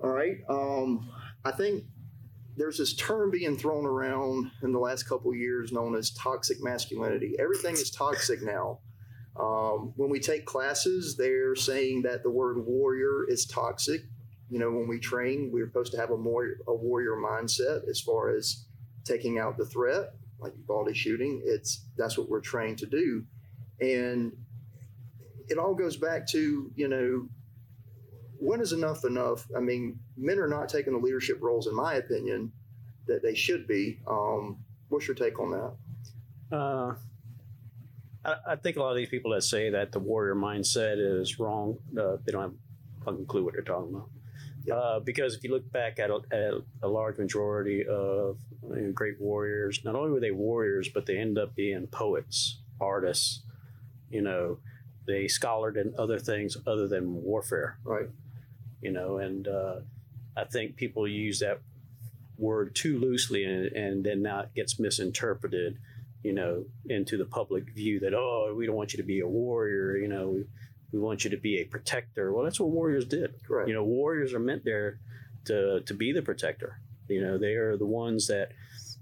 All 0.00 0.10
right. 0.10 0.38
Um, 0.48 1.10
I 1.44 1.52
think 1.52 1.84
there's 2.56 2.78
this 2.78 2.94
term 2.94 3.30
being 3.30 3.56
thrown 3.56 3.86
around 3.86 4.50
in 4.62 4.72
the 4.72 4.78
last 4.78 5.04
couple 5.04 5.30
of 5.30 5.36
years 5.36 5.72
known 5.72 5.94
as 5.94 6.10
toxic 6.10 6.62
masculinity. 6.62 7.36
Everything 7.38 7.74
is 7.74 7.90
toxic 7.90 8.42
now. 8.42 8.80
Um, 9.36 9.92
when 9.96 10.10
we 10.10 10.18
take 10.18 10.44
classes, 10.44 11.16
they're 11.16 11.54
saying 11.54 12.02
that 12.02 12.24
the 12.24 12.30
word 12.30 12.58
warrior 12.66 13.24
is 13.28 13.46
toxic. 13.46 14.02
You 14.50 14.58
know, 14.58 14.70
when 14.70 14.88
we 14.88 14.98
train, 14.98 15.50
we're 15.52 15.66
supposed 15.66 15.92
to 15.92 15.98
have 15.98 16.10
a 16.10 16.16
more 16.16 16.56
a 16.66 16.74
warrior 16.74 17.16
mindset 17.16 17.88
as 17.88 18.00
far 18.00 18.30
as 18.30 18.64
taking 19.04 19.38
out 19.38 19.56
the 19.56 19.66
threat, 19.66 20.14
like 20.40 20.54
Uvalde 20.56 20.96
shooting. 20.96 21.42
It's 21.44 21.84
that's 21.96 22.18
what 22.18 22.28
we're 22.28 22.40
trained 22.40 22.78
to 22.78 22.86
do, 22.86 23.24
and 23.80 24.32
it 25.48 25.58
all 25.58 25.74
goes 25.74 25.96
back 25.96 26.26
to 26.28 26.70
you 26.74 26.88
know 26.88 27.28
when 28.38 28.60
is 28.60 28.72
enough 28.72 29.04
enough? 29.04 29.46
I 29.56 29.60
mean, 29.60 29.98
men 30.16 30.38
are 30.38 30.48
not 30.48 30.68
taking 30.68 30.92
the 30.92 30.98
leadership 30.98 31.38
roles, 31.40 31.66
in 31.66 31.74
my 31.74 31.94
opinion, 31.94 32.52
that 33.06 33.22
they 33.22 33.34
should 33.34 33.66
be. 33.66 33.98
Um, 34.06 34.58
what's 34.88 35.06
your 35.06 35.16
take 35.16 35.38
on 35.38 35.50
that? 35.50 36.56
Uh, 36.56 36.94
I, 38.24 38.52
I, 38.52 38.56
think 38.56 38.76
a 38.76 38.80
lot 38.80 38.90
of 38.90 38.96
these 38.96 39.08
people 39.08 39.32
that 39.32 39.42
say 39.42 39.70
that 39.70 39.92
the 39.92 39.98
warrior 39.98 40.34
mindset 40.34 40.96
is 40.98 41.38
wrong, 41.38 41.78
uh, 41.98 42.16
they 42.24 42.32
don't 42.32 42.42
have 42.42 42.52
a 42.52 43.04
fucking 43.04 43.26
clue 43.26 43.44
what 43.44 43.54
they're 43.54 43.62
talking 43.62 43.94
about. 43.94 44.08
Yeah. 44.64 44.74
Uh, 44.74 45.00
because 45.00 45.34
if 45.34 45.44
you 45.44 45.50
look 45.50 45.70
back 45.72 45.98
at 45.98 46.10
a, 46.10 46.20
at 46.30 46.54
a 46.82 46.88
large 46.88 47.18
majority 47.18 47.86
of 47.86 48.38
you 48.62 48.76
know, 48.76 48.92
great 48.92 49.20
warriors, 49.20 49.80
not 49.84 49.94
only 49.94 50.10
were 50.10 50.20
they 50.20 50.30
warriors, 50.30 50.88
but 50.88 51.06
they 51.06 51.18
end 51.18 51.38
up 51.38 51.54
being 51.54 51.86
poets, 51.88 52.60
artists. 52.80 53.42
You 54.10 54.22
know, 54.22 54.58
they 55.08 55.26
scholared 55.26 55.76
in 55.76 55.92
other 55.98 56.20
things 56.20 56.56
other 56.66 56.86
than 56.86 57.22
warfare. 57.24 57.78
Right 57.82 58.08
you 58.80 58.92
know, 58.92 59.18
and 59.18 59.48
uh, 59.48 59.76
I 60.36 60.44
think 60.44 60.76
people 60.76 61.06
use 61.08 61.40
that 61.40 61.60
word 62.36 62.74
too 62.74 62.98
loosely 62.98 63.44
and, 63.44 63.66
and 63.72 64.04
then 64.04 64.22
now 64.22 64.40
it 64.40 64.54
gets 64.54 64.78
misinterpreted, 64.78 65.78
you 66.22 66.32
know, 66.32 66.64
into 66.88 67.16
the 67.16 67.24
public 67.24 67.70
view 67.74 68.00
that, 68.00 68.14
oh, 68.14 68.54
we 68.56 68.66
don't 68.66 68.76
want 68.76 68.92
you 68.92 68.98
to 68.98 69.06
be 69.06 69.20
a 69.20 69.26
warrior, 69.26 69.96
you 69.96 70.08
know, 70.08 70.28
we, 70.28 70.44
we 70.92 70.98
want 71.00 71.24
you 71.24 71.30
to 71.30 71.36
be 71.36 71.58
a 71.58 71.64
protector. 71.64 72.32
Well, 72.32 72.44
that's 72.44 72.60
what 72.60 72.70
warriors 72.70 73.04
did. 73.04 73.34
Right. 73.48 73.68
You 73.68 73.74
know, 73.74 73.84
warriors 73.84 74.32
are 74.32 74.38
meant 74.38 74.64
there 74.64 74.98
to, 75.46 75.80
to 75.80 75.94
be 75.94 76.12
the 76.12 76.22
protector. 76.22 76.80
You 77.08 77.22
know, 77.22 77.38
they 77.38 77.54
are 77.54 77.76
the 77.76 77.86
ones 77.86 78.26
that, 78.28 78.52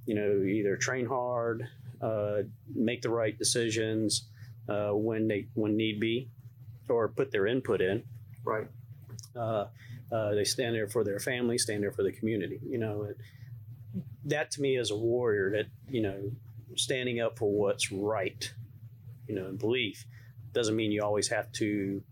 you 0.06 0.14
know, 0.14 0.42
either 0.42 0.76
train 0.76 1.06
hard, 1.06 1.68
uh, 2.00 2.42
make 2.74 3.02
the 3.02 3.10
right 3.10 3.36
decisions 3.36 4.28
uh, 4.68 4.90
when 4.90 5.28
they 5.28 5.46
when 5.54 5.76
need 5.76 6.00
be, 6.00 6.28
or 6.88 7.08
put 7.08 7.30
their 7.30 7.46
input 7.46 7.80
in. 7.80 8.02
Right. 8.44 8.68
Uh, 9.34 9.66
uh, 10.12 10.34
they 10.34 10.44
stand 10.44 10.74
there 10.74 10.88
for 10.88 11.04
their 11.04 11.18
family, 11.18 11.58
stand 11.58 11.82
there 11.82 11.92
for 11.92 12.02
the 12.02 12.12
community. 12.12 12.60
You 12.68 12.78
know, 12.78 13.08
that 14.24 14.50
to 14.52 14.60
me 14.60 14.76
is 14.76 14.90
a 14.90 14.96
warrior. 14.96 15.50
That 15.50 15.66
you 15.88 16.02
know, 16.02 16.30
standing 16.76 17.20
up 17.20 17.38
for 17.38 17.50
what's 17.50 17.90
right. 17.90 18.52
You 19.28 19.34
know, 19.34 19.46
and 19.46 19.58
belief 19.58 20.04
doesn't 20.52 20.76
mean 20.76 20.92
you 20.92 21.02
always 21.02 21.28
have 21.28 21.50
to 21.52 22.02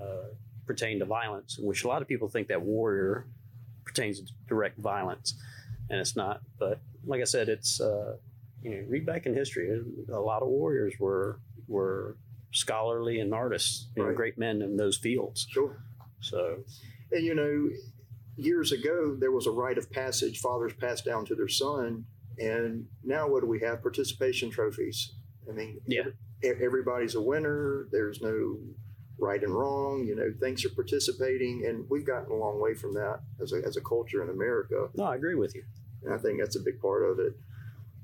uh, 0.00 0.28
pertain 0.66 1.00
to 1.00 1.04
violence, 1.04 1.58
which 1.58 1.84
a 1.84 1.88
lot 1.88 2.00
of 2.00 2.08
people 2.08 2.28
think 2.28 2.48
that 2.48 2.62
warrior 2.62 3.26
pertains 3.84 4.20
to 4.20 4.32
direct 4.48 4.78
violence, 4.78 5.34
and 5.90 5.98
it's 6.00 6.16
not. 6.16 6.40
But 6.58 6.80
like 7.04 7.20
I 7.20 7.24
said, 7.24 7.48
it's 7.48 7.80
uh, 7.80 8.16
you 8.62 8.70
know, 8.70 8.84
read 8.88 9.04
back 9.04 9.26
in 9.26 9.34
history. 9.34 9.82
A 10.12 10.18
lot 10.18 10.42
of 10.42 10.48
warriors 10.48 10.94
were 10.98 11.40
were 11.68 12.16
scholarly 12.52 13.20
and 13.20 13.34
artists, 13.34 13.88
you 13.96 14.02
right. 14.02 14.10
know, 14.10 14.16
great 14.16 14.38
men 14.38 14.62
in 14.62 14.76
those 14.76 14.96
fields. 14.96 15.46
Sure. 15.50 15.82
So, 16.20 16.58
and 17.12 17.24
you 17.24 17.34
know, 17.34 17.68
years 18.36 18.72
ago 18.72 19.16
there 19.18 19.32
was 19.32 19.46
a 19.46 19.50
rite 19.50 19.78
of 19.78 19.90
passage 19.90 20.40
fathers 20.40 20.72
passed 20.74 21.04
down 21.04 21.24
to 21.26 21.34
their 21.34 21.48
son, 21.48 22.04
and 22.38 22.86
now 23.02 23.28
what 23.28 23.40
do 23.40 23.46
we 23.46 23.60
have? 23.60 23.82
Participation 23.82 24.50
trophies. 24.50 25.12
I 25.48 25.52
mean, 25.52 25.80
yeah, 25.86 26.04
everybody's 26.42 27.14
a 27.14 27.20
winner. 27.20 27.88
There's 27.92 28.20
no 28.20 28.58
right 29.18 29.42
and 29.42 29.54
wrong. 29.54 30.04
You 30.06 30.16
know, 30.16 30.32
things 30.40 30.64
are 30.64 30.70
participating, 30.70 31.64
and 31.66 31.84
we've 31.90 32.06
gotten 32.06 32.32
a 32.32 32.36
long 32.36 32.60
way 32.60 32.74
from 32.74 32.94
that 32.94 33.20
as 33.42 33.52
a, 33.52 33.56
as 33.66 33.76
a 33.76 33.80
culture 33.80 34.22
in 34.22 34.30
America. 34.30 34.88
No, 34.94 35.04
I 35.04 35.16
agree 35.16 35.34
with 35.34 35.54
you. 35.54 35.64
And 36.02 36.14
I 36.14 36.18
think 36.18 36.40
that's 36.40 36.56
a 36.56 36.60
big 36.60 36.80
part 36.80 37.02
of 37.02 37.18
it. 37.18 37.34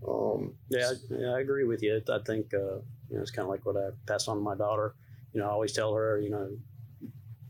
Um, 0.07 0.55
yeah, 0.69 0.93
yeah, 1.11 1.35
I 1.35 1.41
agree 1.41 1.65
with 1.65 1.83
you. 1.83 2.01
I 2.09 2.19
think 2.25 2.53
uh, 2.55 2.79
you 3.11 3.17
know 3.17 3.23
it's 3.23 3.31
kind 3.31 3.45
of 3.45 3.51
like 3.51 3.67
what 3.67 3.77
I 3.77 3.91
passed 4.07 4.29
on 4.29 4.37
to 4.37 4.43
my 4.43 4.55
daughter. 4.55 4.95
You 5.33 5.41
know, 5.41 5.47
I 5.47 5.51
always 5.51 5.73
tell 5.73 5.95
her, 5.95 6.19
you 6.21 6.31
know, 6.31 6.51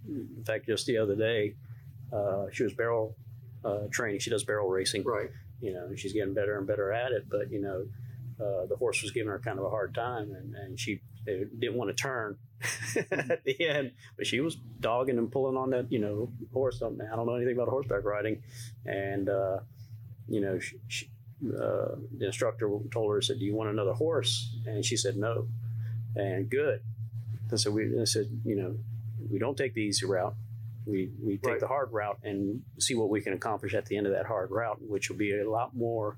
in 0.08 0.44
fact, 0.44 0.66
just 0.66 0.86
the 0.86 0.98
other 0.98 1.14
day, 1.14 1.54
uh, 2.12 2.46
she 2.52 2.62
was 2.62 2.74
barrel 2.74 3.16
uh, 3.64 3.86
training. 3.90 4.20
She 4.20 4.30
does 4.30 4.44
barrel 4.44 4.68
racing. 4.68 5.04
Right. 5.04 5.30
You 5.60 5.74
know, 5.74 5.94
she's 5.94 6.12
getting 6.12 6.34
better 6.34 6.58
and 6.58 6.66
better 6.66 6.92
at 6.92 7.12
it. 7.12 7.28
But 7.28 7.50
you 7.50 7.60
know, 7.60 7.86
uh, 8.44 8.66
the 8.66 8.76
horse 8.76 9.02
was 9.02 9.10
giving 9.12 9.28
her 9.28 9.38
kind 9.38 9.58
of 9.58 9.64
a 9.64 9.70
hard 9.70 9.94
time, 9.94 10.32
and, 10.32 10.54
and 10.54 10.80
she 10.80 11.00
didn't 11.26 11.74
want 11.74 11.94
to 11.94 12.02
turn 12.02 12.38
at 13.10 13.44
the 13.44 13.68
end. 13.68 13.92
But 14.16 14.26
she 14.26 14.40
was 14.40 14.56
dogging 14.80 15.18
and 15.18 15.30
pulling 15.30 15.56
on 15.56 15.70
that, 15.70 15.92
you 15.92 15.98
know, 15.98 16.32
horse. 16.52 16.82
I 16.82 16.88
don't 16.88 17.26
know 17.26 17.34
anything 17.34 17.54
about 17.54 17.68
horseback 17.68 18.04
riding, 18.04 18.42
and 18.86 19.28
uh, 19.28 19.58
you 20.28 20.40
know, 20.40 20.58
she, 20.58 20.76
she, 20.88 21.10
uh, 21.46 21.96
the 22.16 22.26
instructor 22.26 22.70
told 22.90 23.12
her, 23.12 23.22
"said 23.22 23.38
Do 23.38 23.44
you 23.44 23.54
want 23.54 23.70
another 23.70 23.92
horse?" 23.92 24.56
And 24.66 24.84
she 24.84 24.96
said, 24.96 25.16
"No." 25.16 25.48
And 26.16 26.50
good. 26.50 26.82
And 27.50 27.60
so 27.60 27.70
we 27.70 28.00
I 28.00 28.04
said, 28.04 28.26
you 28.44 28.56
know, 28.56 28.76
we 29.30 29.38
don't 29.38 29.56
take 29.56 29.74
the 29.74 29.82
easy 29.82 30.06
route. 30.06 30.34
We, 30.86 31.10
we 31.22 31.36
take 31.36 31.46
right. 31.46 31.60
the 31.60 31.66
hard 31.66 31.92
route 31.92 32.18
and 32.22 32.62
see 32.78 32.94
what 32.94 33.10
we 33.10 33.20
can 33.20 33.32
accomplish 33.32 33.74
at 33.74 33.86
the 33.86 33.96
end 33.96 34.06
of 34.06 34.12
that 34.12 34.26
hard 34.26 34.50
route, 34.50 34.78
which 34.80 35.10
will 35.10 35.16
be 35.16 35.38
a 35.38 35.48
lot 35.48 35.76
more. 35.76 36.16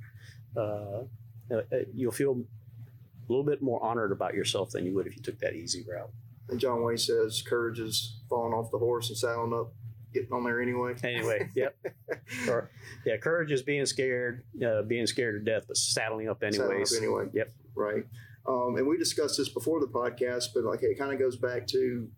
Uh, 0.57 1.03
uh, 1.51 1.57
uh, 1.73 1.79
you'll 1.95 2.13
feel 2.13 2.33
a 2.33 3.33
little 3.33 3.45
bit 3.45 3.61
more 3.61 3.83
honored 3.83 4.13
about 4.13 4.35
yourself 4.35 4.71
than 4.71 4.87
you 4.87 4.95
would 4.95 5.07
if 5.07 5.17
you 5.17 5.23
took 5.23 5.39
that 5.41 5.55
easy 5.55 5.85
route. 5.89 6.11
And 6.49 6.61
John 6.61 6.83
Wayne 6.83 6.99
says 6.99 7.43
courage 7.43 7.81
is 7.81 8.19
falling 8.29 8.53
off 8.53 8.71
the 8.71 8.79
horse 8.79 9.09
and 9.09 9.19
saddling 9.19 9.53
up, 9.53 9.73
getting 10.13 10.33
on 10.33 10.45
there 10.45 10.61
anyway. 10.61 10.95
Anyway, 11.03 11.49
yep. 11.55 11.77
or, 12.49 12.71
yeah, 13.05 13.17
courage 13.17 13.51
is 13.51 13.63
being 13.63 13.87
scared, 13.87 14.45
uh, 14.65 14.83
being 14.83 15.07
scared 15.07 15.45
to 15.45 15.51
death, 15.51 15.65
but 15.67 15.77
saddling 15.77 16.29
up 16.29 16.43
anyways. 16.43 16.91
Saddling 16.91 17.13
up 17.13 17.21
anyway. 17.21 17.31
Yep. 17.35 17.51
Right. 17.75 18.05
Um, 18.47 18.77
and 18.77 18.87
we 18.87 18.99
discussed 18.99 19.39
this 19.39 19.49
before 19.49 19.81
the 19.81 19.87
podcast, 19.87 20.47
but 20.55 20.65
like 20.65 20.83
it 20.83 20.99
kind 20.99 21.13
of 21.13 21.19
goes 21.19 21.37
back 21.37 21.67
to 21.69 22.09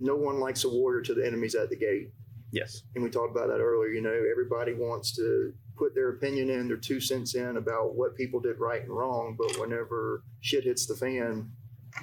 no 0.00 0.16
one 0.16 0.40
likes 0.40 0.64
a 0.64 0.68
warrior 0.68 1.02
to 1.02 1.14
the 1.14 1.26
enemies 1.26 1.54
at 1.54 1.70
the 1.70 1.76
gate. 1.76 2.10
Yes. 2.52 2.82
And 2.94 3.04
we 3.04 3.10
talked 3.10 3.30
about 3.30 3.48
that 3.48 3.60
earlier. 3.60 3.90
You 3.90 4.02
know, 4.02 4.12
everybody 4.30 4.72
wants 4.72 5.14
to 5.16 5.52
put 5.76 5.94
their 5.94 6.10
opinion 6.10 6.50
in, 6.50 6.68
their 6.68 6.76
two 6.76 7.00
cents 7.00 7.34
in 7.34 7.56
about 7.56 7.94
what 7.94 8.16
people 8.16 8.40
did 8.40 8.58
right 8.58 8.82
and 8.82 8.90
wrong. 8.90 9.36
But 9.38 9.58
whenever 9.58 10.22
shit 10.40 10.64
hits 10.64 10.86
the 10.86 10.94
fan, 10.94 11.50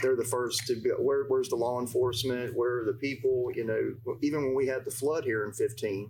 they're 0.02 0.16
the 0.16 0.24
first 0.24 0.66
to 0.68 0.76
be. 0.76 0.90
Where, 0.90 1.26
where's 1.26 1.50
the 1.50 1.56
law 1.56 1.80
enforcement? 1.80 2.56
Where 2.56 2.80
are 2.80 2.86
the 2.86 2.94
people? 2.94 3.50
You 3.54 3.66
know, 3.66 4.16
even 4.22 4.44
when 4.44 4.56
we 4.56 4.68
had 4.68 4.86
the 4.86 4.92
flood 4.92 5.24
here 5.24 5.46
in 5.46 5.54
15, 5.54 6.10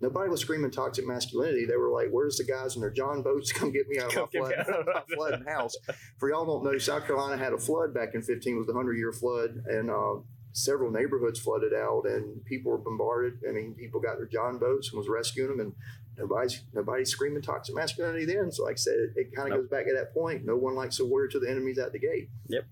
nobody 0.00 0.30
was 0.30 0.40
screaming 0.40 0.70
toxic 0.70 1.06
masculinity. 1.06 1.66
They 1.66 1.76
were 1.76 1.90
like, 1.90 2.08
"Where's 2.10 2.38
the 2.38 2.44
guys 2.44 2.74
in 2.74 2.80
their 2.80 2.90
John 2.90 3.22
boats? 3.22 3.52
Come 3.52 3.72
get 3.72 3.88
me 3.88 3.98
out 3.98 4.16
of 4.16 4.32
my 4.32 4.40
flood, 4.40 4.86
my 4.86 5.14
flood 5.14 5.44
house." 5.46 5.76
For 6.18 6.30
y'all 6.30 6.46
don't 6.46 6.64
know, 6.64 6.78
South 6.78 7.06
Carolina 7.06 7.36
had 7.36 7.52
a 7.52 7.58
flood 7.58 7.94
back 7.94 8.14
in 8.14 8.22
15. 8.22 8.54
It 8.54 8.58
was 8.58 8.66
the 8.66 8.74
hundred 8.74 8.96
year 8.96 9.12
flood, 9.12 9.62
and 9.66 9.90
uh, 9.90 10.16
several 10.56 10.90
neighborhoods 10.90 11.38
flooded 11.38 11.74
out 11.74 12.04
and 12.06 12.42
people 12.46 12.72
were 12.72 12.78
bombarded. 12.78 13.40
I 13.46 13.52
mean, 13.52 13.74
people 13.74 14.00
got 14.00 14.16
their 14.16 14.26
John 14.26 14.58
boats 14.58 14.88
and 14.90 14.98
was 14.98 15.08
rescuing 15.08 15.50
them, 15.50 15.60
and 15.60 15.74
nobody's 16.16 16.62
nobody's 16.72 17.10
screaming 17.10 17.42
toxic 17.42 17.74
masculinity 17.74 18.24
then. 18.24 18.50
So, 18.50 18.64
like 18.64 18.74
I 18.74 18.76
said, 18.76 18.94
it, 18.94 19.10
it 19.16 19.34
kind 19.34 19.48
of 19.48 19.58
nope. 19.58 19.60
goes 19.62 19.70
back 19.70 19.86
to 19.86 19.94
that 19.94 20.14
point. 20.14 20.44
No 20.44 20.56
one 20.56 20.74
likes 20.74 20.98
a 20.98 21.04
warrior 21.04 21.28
to 21.28 21.38
the 21.38 21.50
enemies 21.50 21.78
at 21.78 21.92
the 21.92 21.98
gate. 21.98 22.30
Yep. 22.48 22.64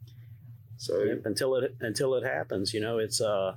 So 0.77 1.03
yep. 1.03 1.23
until 1.25 1.57
it 1.57 1.77
until 1.81 2.15
it 2.15 2.25
happens, 2.25 2.75
you 2.75 2.81
know, 2.81 2.99
it's 2.99 3.21
uh, 3.21 3.55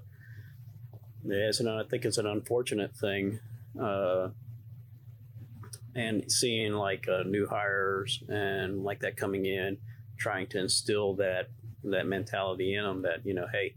it's 1.26 1.60
an, 1.60 1.68
I 1.68 1.84
think 1.84 2.06
it's 2.06 2.18
an 2.18 2.28
unfortunate 2.28 2.96
thing. 2.96 3.40
Uh, 3.80 4.30
and 5.96 6.32
seeing 6.32 6.74
like 6.74 7.08
uh, 7.08 7.24
new 7.24 7.48
hires 7.48 8.24
and 8.30 8.84
like 8.84 9.00
that 9.00 9.18
coming 9.18 9.46
in, 9.46 9.78
trying 10.18 10.48
to 10.48 10.60
instill 10.60 11.16
that 11.16 11.50
that 11.84 12.06
mentality 12.06 12.76
in 12.76 12.84
them 12.84 13.02
that 13.02 13.26
you 13.26 13.34
know, 13.34 13.48
hey, 13.52 13.74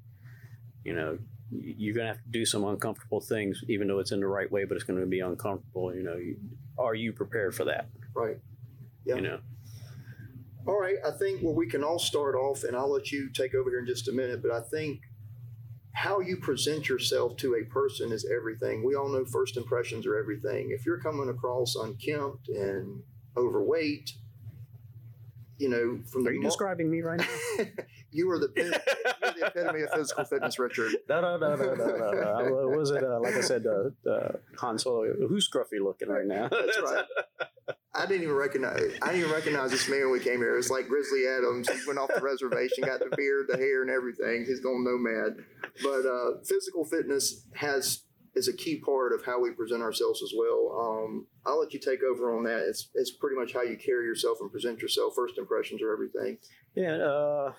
you 0.84 0.94
know, 0.94 1.18
you're 1.50 1.94
going 1.94 2.06
to 2.06 2.12
have 2.12 2.22
to 2.22 2.30
do 2.30 2.44
some 2.44 2.64
uncomfortable 2.64 3.20
things, 3.20 3.62
even 3.68 3.88
though 3.88 3.98
it's 3.98 4.12
in 4.12 4.20
the 4.20 4.26
right 4.26 4.50
way, 4.50 4.64
but 4.64 4.76
it's 4.76 4.84
going 4.84 5.00
to 5.00 5.06
be 5.06 5.20
uncomfortable. 5.20 5.94
You 5.94 6.02
know, 6.02 6.18
are 6.78 6.94
you 6.94 7.12
prepared 7.12 7.54
for 7.54 7.64
that? 7.64 7.88
Right. 8.14 8.38
Yeah. 9.04 9.16
You 9.16 9.20
know. 9.22 9.38
All 10.66 10.78
right. 10.78 10.96
I 11.06 11.10
think 11.12 11.42
well, 11.42 11.54
we 11.54 11.68
can 11.68 11.82
all 11.82 11.98
start 11.98 12.34
off, 12.34 12.64
and 12.64 12.76
I'll 12.76 12.92
let 12.92 13.10
you 13.10 13.30
take 13.30 13.54
over 13.54 13.70
here 13.70 13.80
in 13.80 13.86
just 13.86 14.08
a 14.08 14.12
minute. 14.12 14.42
But 14.42 14.50
I 14.50 14.60
think 14.60 15.00
how 15.92 16.20
you 16.20 16.36
present 16.36 16.88
yourself 16.88 17.36
to 17.38 17.54
a 17.56 17.64
person 17.64 18.12
is 18.12 18.26
everything. 18.30 18.84
We 18.84 18.94
all 18.94 19.08
know 19.08 19.24
first 19.24 19.56
impressions 19.56 20.06
are 20.06 20.16
everything. 20.16 20.70
If 20.70 20.86
you're 20.86 21.00
coming 21.00 21.28
across 21.28 21.74
unkempt 21.76 22.48
and 22.48 23.02
overweight, 23.36 24.12
you 25.58 25.68
know, 25.68 26.00
from 26.10 26.24
the 26.24 26.30
are 26.30 26.32
you 26.32 26.40
mo- 26.40 26.48
describing 26.48 26.90
me 26.90 27.02
right 27.02 27.20
now? 27.20 27.64
you 28.12 28.30
are 28.30 28.38
the 28.38 28.50
you're 28.56 28.70
the 28.70 29.46
epitome 29.46 29.82
of 29.82 29.90
physical 29.90 30.24
fitness, 30.24 30.58
Richard. 30.58 30.92
No, 31.08 31.20
no, 31.20 31.36
no, 31.36 31.56
no, 31.56 31.74
no, 31.74 31.86
no. 31.86 32.42
no. 32.44 32.68
Was 32.78 32.90
it 32.90 33.02
uh, 33.02 33.20
like 33.20 33.34
I 33.34 33.40
said, 33.40 33.66
uh, 33.66 34.08
uh, 34.08 34.32
Han 34.58 34.78
Solo? 34.78 35.12
Who's 35.28 35.50
scruffy 35.50 35.82
looking 35.82 36.08
right 36.08 36.26
now? 36.26 36.48
That's 36.48 36.80
right. 36.80 37.04
I 37.94 38.06
didn't 38.06 38.22
even 38.22 38.36
recognize. 38.36 38.80
I 39.02 39.06
didn't 39.06 39.20
even 39.22 39.32
recognize 39.32 39.70
this 39.72 39.88
man 39.88 40.02
when 40.02 40.12
we 40.12 40.20
came 40.20 40.38
here. 40.38 40.56
It's 40.56 40.70
like 40.70 40.86
Grizzly 40.88 41.26
Adams. 41.26 41.68
He 41.68 41.78
went 41.86 41.98
off 41.98 42.10
the 42.14 42.20
reservation, 42.20 42.84
got 42.84 43.00
the 43.00 43.14
beard, 43.16 43.46
the 43.48 43.56
hair, 43.56 43.82
and 43.82 43.90
everything. 43.90 44.44
He's 44.46 44.60
going 44.60 44.84
nomad. 44.84 45.44
But 45.82 46.06
uh, 46.08 46.42
physical 46.44 46.84
fitness 46.84 47.46
has 47.54 48.04
is 48.36 48.46
a 48.46 48.52
key 48.52 48.80
part 48.80 49.12
of 49.12 49.24
how 49.24 49.40
we 49.40 49.50
present 49.50 49.82
ourselves 49.82 50.22
as 50.22 50.32
well. 50.36 51.02
Um, 51.04 51.26
I'll 51.44 51.58
let 51.58 51.74
you 51.74 51.80
take 51.80 52.00
over 52.02 52.36
on 52.36 52.44
that. 52.44 52.64
It's 52.68 52.90
it's 52.94 53.10
pretty 53.10 53.36
much 53.36 53.52
how 53.52 53.62
you 53.62 53.76
carry 53.76 54.06
yourself 54.06 54.38
and 54.40 54.52
present 54.52 54.80
yourself. 54.80 55.14
First 55.16 55.36
impressions 55.36 55.82
are 55.82 55.92
everything. 55.92 56.38
Yeah, 56.76 56.96
uh, 56.96 57.52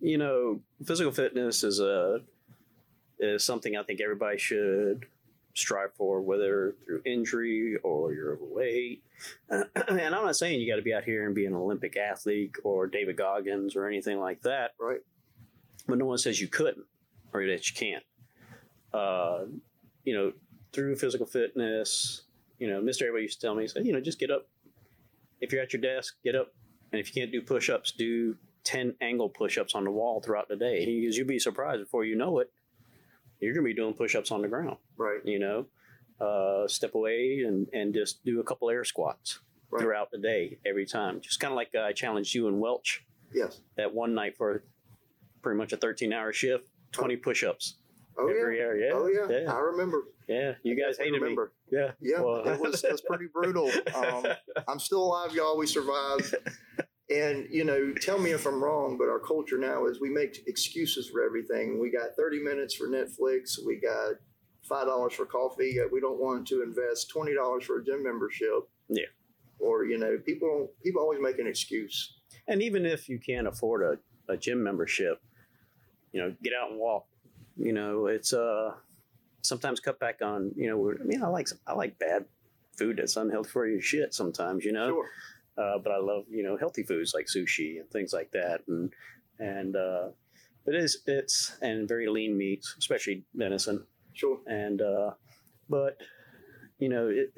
you 0.00 0.18
know, 0.18 0.60
physical 0.84 1.12
fitness 1.12 1.62
is 1.62 1.78
a 1.78 2.18
is 3.20 3.44
something 3.44 3.76
I 3.76 3.84
think 3.84 4.00
everybody 4.00 4.36
should 4.36 5.06
strive 5.56 5.94
for, 5.94 6.20
whether 6.20 6.76
through 6.84 7.02
injury 7.04 7.76
or 7.82 8.12
you're 8.12 8.34
overweight. 8.34 9.02
and 9.50 9.66
I'm 9.88 10.10
not 10.10 10.36
saying 10.36 10.60
you 10.60 10.70
got 10.70 10.76
to 10.76 10.82
be 10.82 10.94
out 10.94 11.04
here 11.04 11.26
and 11.26 11.34
be 11.34 11.46
an 11.46 11.54
Olympic 11.54 11.96
athlete 11.96 12.56
or 12.62 12.86
David 12.86 13.16
Goggins 13.16 13.74
or 13.74 13.86
anything 13.86 14.20
like 14.20 14.42
that. 14.42 14.72
Right. 14.78 15.00
But 15.88 15.98
no 15.98 16.04
one 16.04 16.18
says 16.18 16.40
you 16.40 16.48
couldn't 16.48 16.84
or 17.32 17.46
that 17.46 17.68
you 17.68 17.74
can't. 17.74 18.04
Uh, 18.92 19.46
you 20.04 20.14
know, 20.14 20.32
through 20.72 20.96
physical 20.96 21.26
fitness, 21.26 22.22
you 22.58 22.68
know, 22.68 22.80
Mr. 22.80 23.02
Everybody 23.02 23.22
used 23.22 23.40
to 23.40 23.46
tell 23.46 23.54
me, 23.54 23.62
he 23.62 23.68
said, 23.68 23.86
you 23.86 23.92
know, 23.92 24.00
just 24.00 24.18
get 24.18 24.30
up. 24.30 24.46
If 25.40 25.52
you're 25.52 25.62
at 25.62 25.72
your 25.72 25.82
desk, 25.82 26.16
get 26.22 26.34
up. 26.34 26.52
And 26.92 27.00
if 27.00 27.08
you 27.08 27.20
can't 27.20 27.32
do 27.32 27.42
push 27.42 27.68
ups, 27.68 27.92
do 27.92 28.36
10 28.64 28.94
angle 29.00 29.28
push 29.28 29.58
ups 29.58 29.74
on 29.74 29.84
the 29.84 29.90
wall 29.90 30.20
throughout 30.20 30.48
the 30.48 30.56
day. 30.56 30.84
He 30.84 31.04
goes, 31.04 31.16
you'll 31.16 31.26
be 31.26 31.38
surprised 31.38 31.80
before 31.80 32.04
you 32.04 32.16
know 32.16 32.38
it, 32.38 32.50
you're 33.40 33.52
going 33.54 33.64
to 33.64 33.68
be 33.68 33.74
doing 33.74 33.94
push 33.94 34.14
ups 34.14 34.30
on 34.30 34.42
the 34.42 34.48
ground. 34.48 34.76
Right. 34.96 35.20
You 35.24 35.38
know, 35.38 35.66
uh, 36.20 36.66
step 36.68 36.94
away 36.94 37.42
and, 37.46 37.66
and 37.72 37.92
just 37.94 38.24
do 38.24 38.40
a 38.40 38.44
couple 38.44 38.70
air 38.70 38.84
squats 38.84 39.40
Right. 39.70 39.82
throughout 39.82 40.10
the 40.12 40.18
day 40.18 40.58
every 40.64 40.86
time. 40.86 41.20
Just 41.20 41.40
kind 41.40 41.52
of 41.52 41.56
like 41.56 41.70
uh, 41.74 41.80
I 41.80 41.92
challenged 41.92 42.34
you 42.34 42.46
and 42.48 42.60
Welch 42.60 43.04
Yes. 43.34 43.60
that 43.76 43.92
one 43.92 44.14
night 44.14 44.36
for 44.36 44.62
pretty 45.42 45.58
much 45.58 45.72
a 45.72 45.76
13 45.76 46.12
hour 46.12 46.32
shift, 46.32 46.68
20 46.92 47.16
push 47.16 47.42
ups 47.42 47.74
Oh 48.18 48.28
every 48.28 48.58
yeah. 48.58 48.64
hour. 48.64 48.76
Yeah. 48.76 48.90
Oh 48.94 49.06
yeah. 49.08 49.40
Yeah. 49.42 49.52
I 49.52 49.58
remember. 49.58 50.04
Yeah. 50.28 50.52
You 50.62 50.74
guys 50.80 50.98
I 51.00 51.04
hated 51.04 51.20
remember. 51.20 51.52
me. 51.70 51.78
Yeah. 51.78 51.90
Yeah, 52.00 52.20
Well- 52.22 52.46
it 52.48 52.60
was 52.60 52.80
that's 52.80 53.00
pretty 53.02 53.26
brutal. 53.26 53.70
Um, 53.94 54.24
I'm 54.68 54.78
still 54.78 55.02
alive, 55.04 55.34
y'all. 55.34 55.58
We 55.58 55.66
survived. 55.66 56.34
And 57.08 57.46
you 57.50 57.64
know, 57.64 57.92
tell 58.00 58.18
me 58.18 58.32
if 58.32 58.46
I'm 58.46 58.62
wrong, 58.62 58.98
but 58.98 59.08
our 59.08 59.20
culture 59.20 59.58
now 59.58 59.86
is 59.86 60.00
we 60.00 60.10
make 60.10 60.42
excuses 60.48 61.08
for 61.08 61.24
everything. 61.24 61.80
We 61.80 61.90
got 61.90 62.16
30 62.16 62.40
minutes 62.42 62.74
for 62.74 62.88
Netflix. 62.88 63.58
We 63.64 63.76
got 63.76 64.14
five 64.68 64.86
dollars 64.86 65.12
for 65.12 65.24
coffee. 65.26 65.78
We 65.92 66.00
don't 66.00 66.18
want 66.18 66.48
to 66.48 66.62
invest 66.62 67.08
twenty 67.08 67.34
dollars 67.34 67.64
for 67.64 67.78
a 67.78 67.84
gym 67.84 68.02
membership. 68.02 68.68
Yeah. 68.88 69.04
Or 69.58 69.84
you 69.84 69.98
know, 69.98 70.18
people 70.24 70.72
people 70.82 71.00
always 71.00 71.20
make 71.20 71.38
an 71.38 71.46
excuse. 71.46 72.14
And 72.48 72.60
even 72.62 72.84
if 72.84 73.08
you 73.08 73.18
can't 73.18 73.46
afford 73.46 73.82
a, 73.82 74.32
a 74.32 74.36
gym 74.36 74.62
membership, 74.62 75.20
you 76.12 76.20
know, 76.20 76.34
get 76.42 76.52
out 76.52 76.70
and 76.70 76.80
walk. 76.80 77.06
You 77.56 77.72
know, 77.72 78.06
it's 78.06 78.32
uh 78.32 78.72
sometimes 79.42 79.78
cut 79.80 80.00
back 80.00 80.20
on. 80.22 80.50
You 80.56 80.70
know, 80.70 80.92
I 81.00 81.04
mean, 81.04 81.22
I 81.22 81.28
like 81.28 81.48
I 81.66 81.74
like 81.74 81.98
bad 81.98 82.24
food 82.76 82.98
that's 82.98 83.16
unhealthy 83.16 83.48
for 83.48 83.66
you 83.66 83.80
shit 83.80 84.12
sometimes. 84.12 84.64
You 84.64 84.72
know, 84.72 84.88
Sure. 84.88 85.08
Uh, 85.58 85.78
but 85.82 85.92
I 85.92 85.98
love 85.98 86.24
you 86.30 86.42
know 86.42 86.56
healthy 86.56 86.82
foods 86.82 87.12
like 87.14 87.26
sushi 87.26 87.80
and 87.80 87.90
things 87.90 88.12
like 88.12 88.30
that, 88.32 88.60
and 88.68 88.92
and 89.38 89.76
uh, 89.76 90.08
it 90.66 90.74
is 90.74 91.02
it's 91.06 91.56
and 91.62 91.88
very 91.88 92.08
lean 92.08 92.36
meats, 92.36 92.74
especially 92.78 93.24
venison, 93.34 93.86
Sure. 94.12 94.38
and 94.46 94.80
uh, 94.82 95.10
but 95.68 95.98
you 96.78 96.88
know 96.88 97.08
it. 97.08 97.32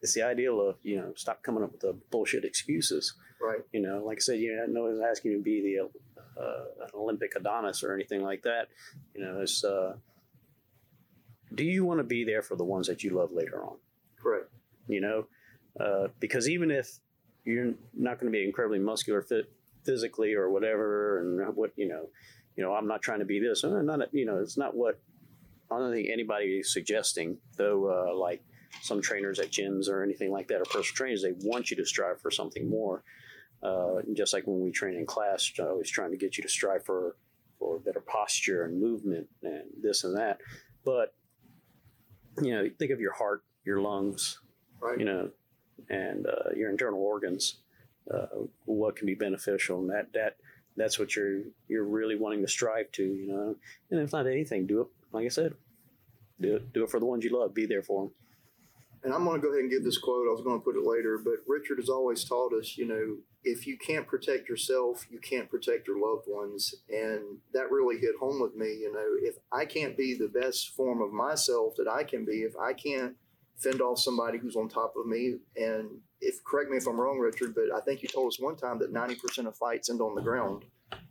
It's 0.00 0.14
the 0.14 0.22
ideal 0.22 0.60
of 0.60 0.76
you 0.82 0.96
know 0.96 1.12
stop 1.16 1.42
coming 1.42 1.64
up 1.64 1.72
with 1.72 1.80
the 1.80 1.92
bullshit 2.10 2.44
excuses. 2.44 3.14
Right. 3.42 3.60
You 3.72 3.80
know, 3.80 4.04
like 4.04 4.18
I 4.18 4.20
said, 4.20 4.38
you 4.38 4.54
know, 4.56 4.66
no 4.68 4.82
one's 4.84 5.00
asking 5.00 5.32
you 5.32 5.38
to 5.38 5.42
be 5.42 5.60
the 5.60 6.40
uh, 6.40 6.64
an 6.84 6.90
Olympic 6.94 7.34
Adonis 7.34 7.82
or 7.82 7.94
anything 7.94 8.22
like 8.22 8.42
that. 8.42 8.68
You 9.14 9.24
know, 9.24 9.40
it's 9.40 9.64
uh, 9.64 9.96
do 11.54 11.64
you 11.64 11.84
want 11.84 11.98
to 11.98 12.04
be 12.04 12.24
there 12.24 12.42
for 12.42 12.54
the 12.56 12.64
ones 12.64 12.86
that 12.86 13.02
you 13.02 13.10
love 13.10 13.32
later 13.32 13.64
on? 13.64 13.76
Correct. 14.22 14.46
You 14.86 15.00
know, 15.00 15.26
uh, 15.80 16.08
because 16.20 16.48
even 16.48 16.70
if 16.70 16.98
you're 17.44 17.74
not 17.94 18.18
going 18.18 18.30
to 18.32 18.36
be 18.36 18.44
incredibly 18.44 18.78
muscular 18.78 19.22
fit 19.22 19.50
physically 19.84 20.34
or 20.34 20.50
whatever, 20.50 21.20
and 21.20 21.56
what 21.56 21.72
you 21.76 21.88
know, 21.88 22.08
you 22.56 22.62
know, 22.64 22.74
I'm 22.74 22.86
not 22.86 23.02
trying 23.02 23.20
to 23.20 23.24
be 23.24 23.40
this. 23.40 23.64
Uh, 23.64 23.80
Not 23.82 24.12
you 24.12 24.26
know, 24.26 24.38
it's 24.38 24.56
not 24.56 24.76
what 24.76 24.98
I 25.70 25.78
don't 25.78 25.92
think 25.92 26.08
anybody 26.10 26.58
is 26.58 26.72
suggesting. 26.72 27.38
Though, 27.56 28.08
uh, 28.10 28.14
like 28.14 28.42
some 28.82 29.00
trainers 29.00 29.38
at 29.38 29.50
gyms 29.50 29.88
or 29.88 30.02
anything 30.02 30.30
like 30.30 30.48
that, 30.48 30.60
or 30.60 30.64
personal 30.64 30.84
trainers, 30.94 31.22
they 31.22 31.32
want 31.48 31.70
you 31.70 31.76
to 31.78 31.84
strive 31.86 32.20
for 32.20 32.30
something 32.30 32.68
more. 32.68 33.02
Uh, 33.62 34.02
just 34.14 34.32
like 34.32 34.46
when 34.46 34.60
we 34.60 34.70
train 34.70 34.94
in 34.96 35.04
class, 35.06 35.52
I 35.58 35.62
always 35.64 35.90
trying 35.90 36.10
to 36.12 36.16
get 36.16 36.36
you 36.36 36.42
to 36.42 36.48
strive 36.48 36.84
for 36.84 37.16
for 37.58 37.78
better 37.80 38.00
posture 38.00 38.64
and 38.64 38.80
movement 38.80 39.26
and 39.42 39.62
this 39.82 40.04
and 40.04 40.16
that. 40.16 40.38
But 40.84 41.14
you 42.40 42.52
know, 42.54 42.68
think 42.78 42.92
of 42.92 43.00
your 43.00 43.12
heart, 43.12 43.42
your 43.64 43.80
lungs, 43.80 44.38
Right. 44.80 44.98
you 44.98 45.04
know, 45.04 45.30
and 45.88 46.26
uh, 46.26 46.50
your 46.56 46.70
internal 46.70 47.00
organs. 47.00 47.56
Uh, 48.12 48.46
what 48.64 48.96
can 48.96 49.04
be 49.04 49.14
beneficial, 49.14 49.80
and 49.80 49.90
that 49.90 50.10
that 50.14 50.36
that's 50.76 50.98
what 50.98 51.14
you're 51.14 51.42
you're 51.68 51.84
really 51.84 52.16
wanting 52.16 52.40
to 52.40 52.48
strive 52.48 52.90
to, 52.92 53.02
you 53.02 53.26
know. 53.26 53.54
And 53.90 54.00
if 54.00 54.12
not 54.12 54.26
anything, 54.26 54.66
do 54.66 54.80
it. 54.80 54.86
Like 55.12 55.26
I 55.26 55.28
said, 55.28 55.54
do 56.40 56.56
it. 56.56 56.72
Do 56.72 56.84
it 56.84 56.90
for 56.90 57.00
the 57.00 57.06
ones 57.06 57.24
you 57.24 57.38
love. 57.38 57.52
Be 57.54 57.66
there 57.66 57.82
for 57.82 58.04
them. 58.04 58.12
And 59.04 59.14
I'm 59.14 59.24
going 59.24 59.40
to 59.40 59.46
go 59.46 59.52
ahead 59.52 59.62
and 59.62 59.70
give 59.70 59.84
this 59.84 59.98
quote. 59.98 60.26
I 60.26 60.32
was 60.32 60.42
going 60.42 60.58
to 60.58 60.64
put 60.64 60.76
it 60.76 60.84
later, 60.84 61.18
but 61.22 61.34
Richard 61.46 61.78
has 61.78 61.88
always 61.88 62.24
taught 62.24 62.52
us, 62.52 62.76
you 62.76 62.86
know, 62.86 63.16
if 63.44 63.64
you 63.64 63.78
can't 63.78 64.06
protect 64.06 64.48
yourself, 64.48 65.06
you 65.08 65.20
can't 65.20 65.48
protect 65.48 65.86
your 65.86 66.00
loved 66.00 66.26
ones. 66.26 66.74
And 66.88 67.38
that 67.52 67.70
really 67.70 67.98
hit 67.98 68.16
home 68.18 68.40
with 68.40 68.56
me. 68.56 68.66
You 68.66 68.92
know, 68.92 69.28
if 69.28 69.36
I 69.52 69.66
can't 69.66 69.96
be 69.96 70.14
the 70.14 70.28
best 70.28 70.74
form 70.74 71.00
of 71.00 71.12
myself 71.12 71.74
that 71.76 71.88
I 71.88 72.02
can 72.02 72.24
be, 72.24 72.42
if 72.42 72.54
I 72.56 72.72
can't 72.72 73.14
fend 73.58 73.80
off 73.80 73.98
somebody 73.98 74.38
who's 74.38 74.56
on 74.56 74.68
top 74.68 74.94
of 74.96 75.06
me, 75.06 75.36
and 75.56 75.88
if, 76.20 76.42
correct 76.44 76.70
me 76.70 76.76
if 76.76 76.86
I'm 76.86 77.00
wrong, 77.00 77.18
Richard, 77.18 77.54
but 77.54 77.74
I 77.74 77.80
think 77.80 78.02
you 78.02 78.08
told 78.08 78.28
us 78.28 78.40
one 78.40 78.56
time 78.56 78.78
that 78.78 78.92
90% 78.92 79.46
of 79.46 79.56
fights 79.56 79.90
end 79.90 80.00
on 80.00 80.14
the 80.14 80.22
ground, 80.22 80.64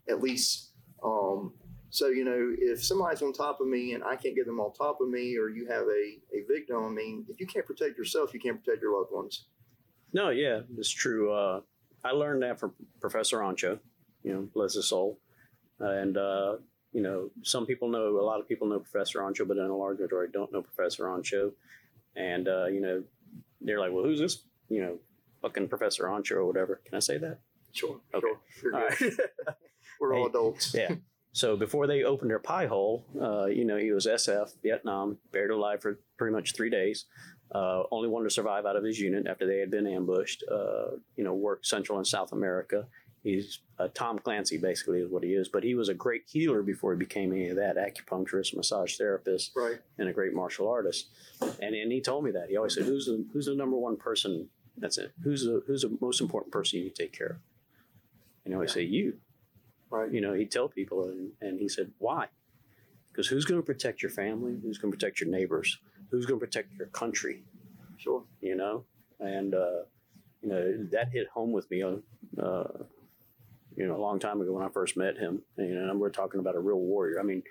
at 0.10 0.22
least. 0.22 0.72
Um, 1.04 1.54
so, 1.90 2.08
you 2.08 2.26
know, 2.26 2.54
if 2.58 2.84
somebody's 2.84 3.22
on 3.22 3.34
top 3.34 3.62
of 3.62 3.68
me 3.68 3.94
and 3.94 4.04
I 4.04 4.16
can't 4.16 4.36
get 4.36 4.46
them 4.46 4.60
on 4.60 4.74
top 4.74 5.00
of 5.02 5.10
me, 5.10 5.38
or 5.38 5.50
you 5.50 5.68
have 5.68 5.84
a, 5.84 6.36
a 6.36 6.44
victim, 6.48 6.86
I 6.86 6.90
mean, 6.90 7.26
if 7.30 7.40
you 7.40 7.48
can't 7.48 7.66
protect 7.66 7.98
yourself, 7.98 8.34
you 8.34 8.40
can't 8.40 8.64
protect 8.64 8.82
your 8.82 8.98
loved 8.98 9.12
ones. 9.12 9.46
No, 10.14 10.30
yeah, 10.30 10.62
it's 10.78 10.90
true. 10.90 11.34
Uh, 11.34 11.62
I 12.04 12.12
learned 12.12 12.44
that 12.44 12.60
from 12.60 12.74
Professor 13.00 13.40
Ancho, 13.40 13.80
you 14.24 14.34
know, 14.34 14.48
bless 14.54 14.74
his 14.76 14.88
soul. 14.88 15.20
And, 15.80 16.18
uh, 16.18 16.58
you 16.92 17.02
know, 17.02 17.30
some 17.44 17.66
people 17.66 17.90
know, 17.90 18.20
a 18.20 18.26
lot 18.26 18.40
of 18.40 18.48
people 18.48 18.68
know 18.68 18.80
Professor 18.80 19.20
Ancho, 19.20 19.48
but 19.48 19.58
in 19.58 19.66
a 19.66 19.76
large 19.76 20.00
majority 20.00 20.32
don't 20.34 20.52
know 20.52 20.62
Professor 20.62 21.06
Ancho. 21.06 21.52
And, 22.18 22.48
uh, 22.48 22.66
you 22.66 22.82
know, 22.82 23.04
they're 23.62 23.80
like, 23.80 23.92
well, 23.92 24.04
who's 24.04 24.20
this, 24.20 24.44
you 24.70 24.82
know, 24.82 24.98
fucking 25.42 25.68
Professor 25.68 26.06
Ancho 26.06 26.32
or 26.32 26.46
whatever? 26.46 26.82
Can 26.86 26.96
I 26.96 27.00
say 27.00 27.18
that? 27.20 27.40
Sure. 27.74 28.00
Okay. 28.14 28.28
Sure. 28.60 28.72
You're 28.72 28.82
All 28.82 28.90
good. 28.98 29.20
We're 30.00 30.16
all 30.16 30.28
adults. 30.28 30.74
Yeah. 30.74 30.96
So 31.34 31.56
before 31.56 31.86
they 31.86 32.02
opened 32.02 32.32
their 32.32 32.40
pie 32.40 32.66
hole, 32.66 33.06
uh, 33.22 33.46
you 33.46 33.64
know, 33.64 33.78
he 33.78 33.92
was 33.92 34.08
SF, 34.08 34.54
Vietnam, 34.64 35.20
buried 35.32 35.52
alive 35.52 35.84
for 35.84 36.00
pretty 36.18 36.36
much 36.36 36.56
three 36.56 36.72
days. 36.72 37.06
Uh, 37.54 37.84
only 37.92 38.10
one 38.10 38.24
to 38.24 38.30
survive 38.32 38.66
out 38.66 38.76
of 38.76 38.84
his 38.84 39.00
unit 39.00 39.28
after 39.28 39.46
they 39.46 39.60
had 39.60 39.70
been 39.70 39.86
ambushed. 39.86 40.44
Uh, 40.52 40.96
you 41.16 41.24
know, 41.24 41.36
worked 41.36 41.68
Central 41.68 42.00
and 42.00 42.08
South 42.08 42.32
America. 42.32 42.88
He's 43.28 43.60
uh, 43.78 43.90
Tom 43.94 44.20
Clancy, 44.20 44.58
basically, 44.58 45.00
is 45.02 45.10
what 45.12 45.22
he 45.24 45.34
is. 45.34 45.50
But 45.50 45.64
he 45.64 45.76
was 45.76 45.90
a 45.90 45.94
great 45.94 46.24
healer 46.28 46.64
before 46.64 46.94
he 46.94 46.98
became 46.98 47.34
any 47.34 47.50
of 47.50 47.58
that 47.58 47.76
acupuncturist, 47.76 48.56
massage 48.56 48.96
therapist, 48.98 49.52
Right. 49.56 49.80
and 49.98 50.08
a 50.08 50.14
great 50.14 50.34
martial 50.34 50.70
artist. 50.70 51.08
And 51.62 51.76
and 51.76 51.92
he 51.92 52.00
told 52.02 52.24
me 52.24 52.32
that 52.32 52.50
he 52.50 52.56
always 52.56 52.74
said, 52.76 52.86
"Who's 52.86 53.06
the 53.08 53.26
who's 53.34 53.48
the 53.48 53.56
number 53.56 53.76
one 53.78 53.98
person? 53.98 54.50
That's 54.78 54.98
it. 54.98 55.12
Who's 55.24 55.44
the 55.44 55.62
who's 55.68 55.82
the 55.82 55.98
most 56.00 56.22
important 56.22 56.54
person 56.54 56.80
you 56.80 56.90
take 56.90 57.12
care 57.12 57.28
of?" 57.28 57.38
And 58.46 58.54
I 58.54 58.56
always 58.56 58.72
say, 58.72 58.84
"You." 58.84 59.18
Right. 59.90 60.12
you 60.12 60.20
know, 60.22 60.34
he'd 60.34 60.52
tell 60.52 60.68
people, 60.68 61.06
and, 61.10 61.32
and 61.42 61.60
he 61.60 61.70
said, 61.70 61.92
why? 61.98 62.28
Because 63.10 63.28
who's 63.28 63.46
going 63.46 63.62
to 63.62 63.66
protect 63.66 64.02
your 64.04 64.12
family? 64.12 64.54
Who's 64.62 64.78
going 64.78 64.92
to 64.92 64.98
protect 64.98 65.22
your 65.22 65.30
neighbors? 65.30 65.80
Who's 66.12 66.26
going 66.26 66.40
to 66.42 66.46
protect 66.46 66.74
your 66.78 66.88
country? 66.88 67.44
Sure. 67.98 68.24
You 68.42 68.56
know, 68.56 68.84
and 69.22 69.56
uh, 69.56 69.84
you 70.42 70.50
know 70.50 70.62
that 70.92 71.10
hit 71.10 71.28
home 71.30 71.52
with 71.54 71.72
me. 71.72 71.84
Uh, 71.84 72.64
you 73.78 73.88
know, 73.88 73.96
a 73.96 74.02
long 74.02 74.20
time 74.20 74.42
ago 74.42 74.54
when 74.54 74.64
I 74.64 74.70
first 74.70 74.98
met 74.98 75.18
him, 75.18 75.44
and, 75.58 75.70
you 75.70 75.76
know, 75.76 75.92
and 75.92 76.00
we're 76.00 76.10
talking 76.10 76.40
about 76.40 76.56
a 76.56 76.60
real 76.60 76.80
warrior. 76.80 77.20
I 77.20 77.24
mean, 77.24 77.44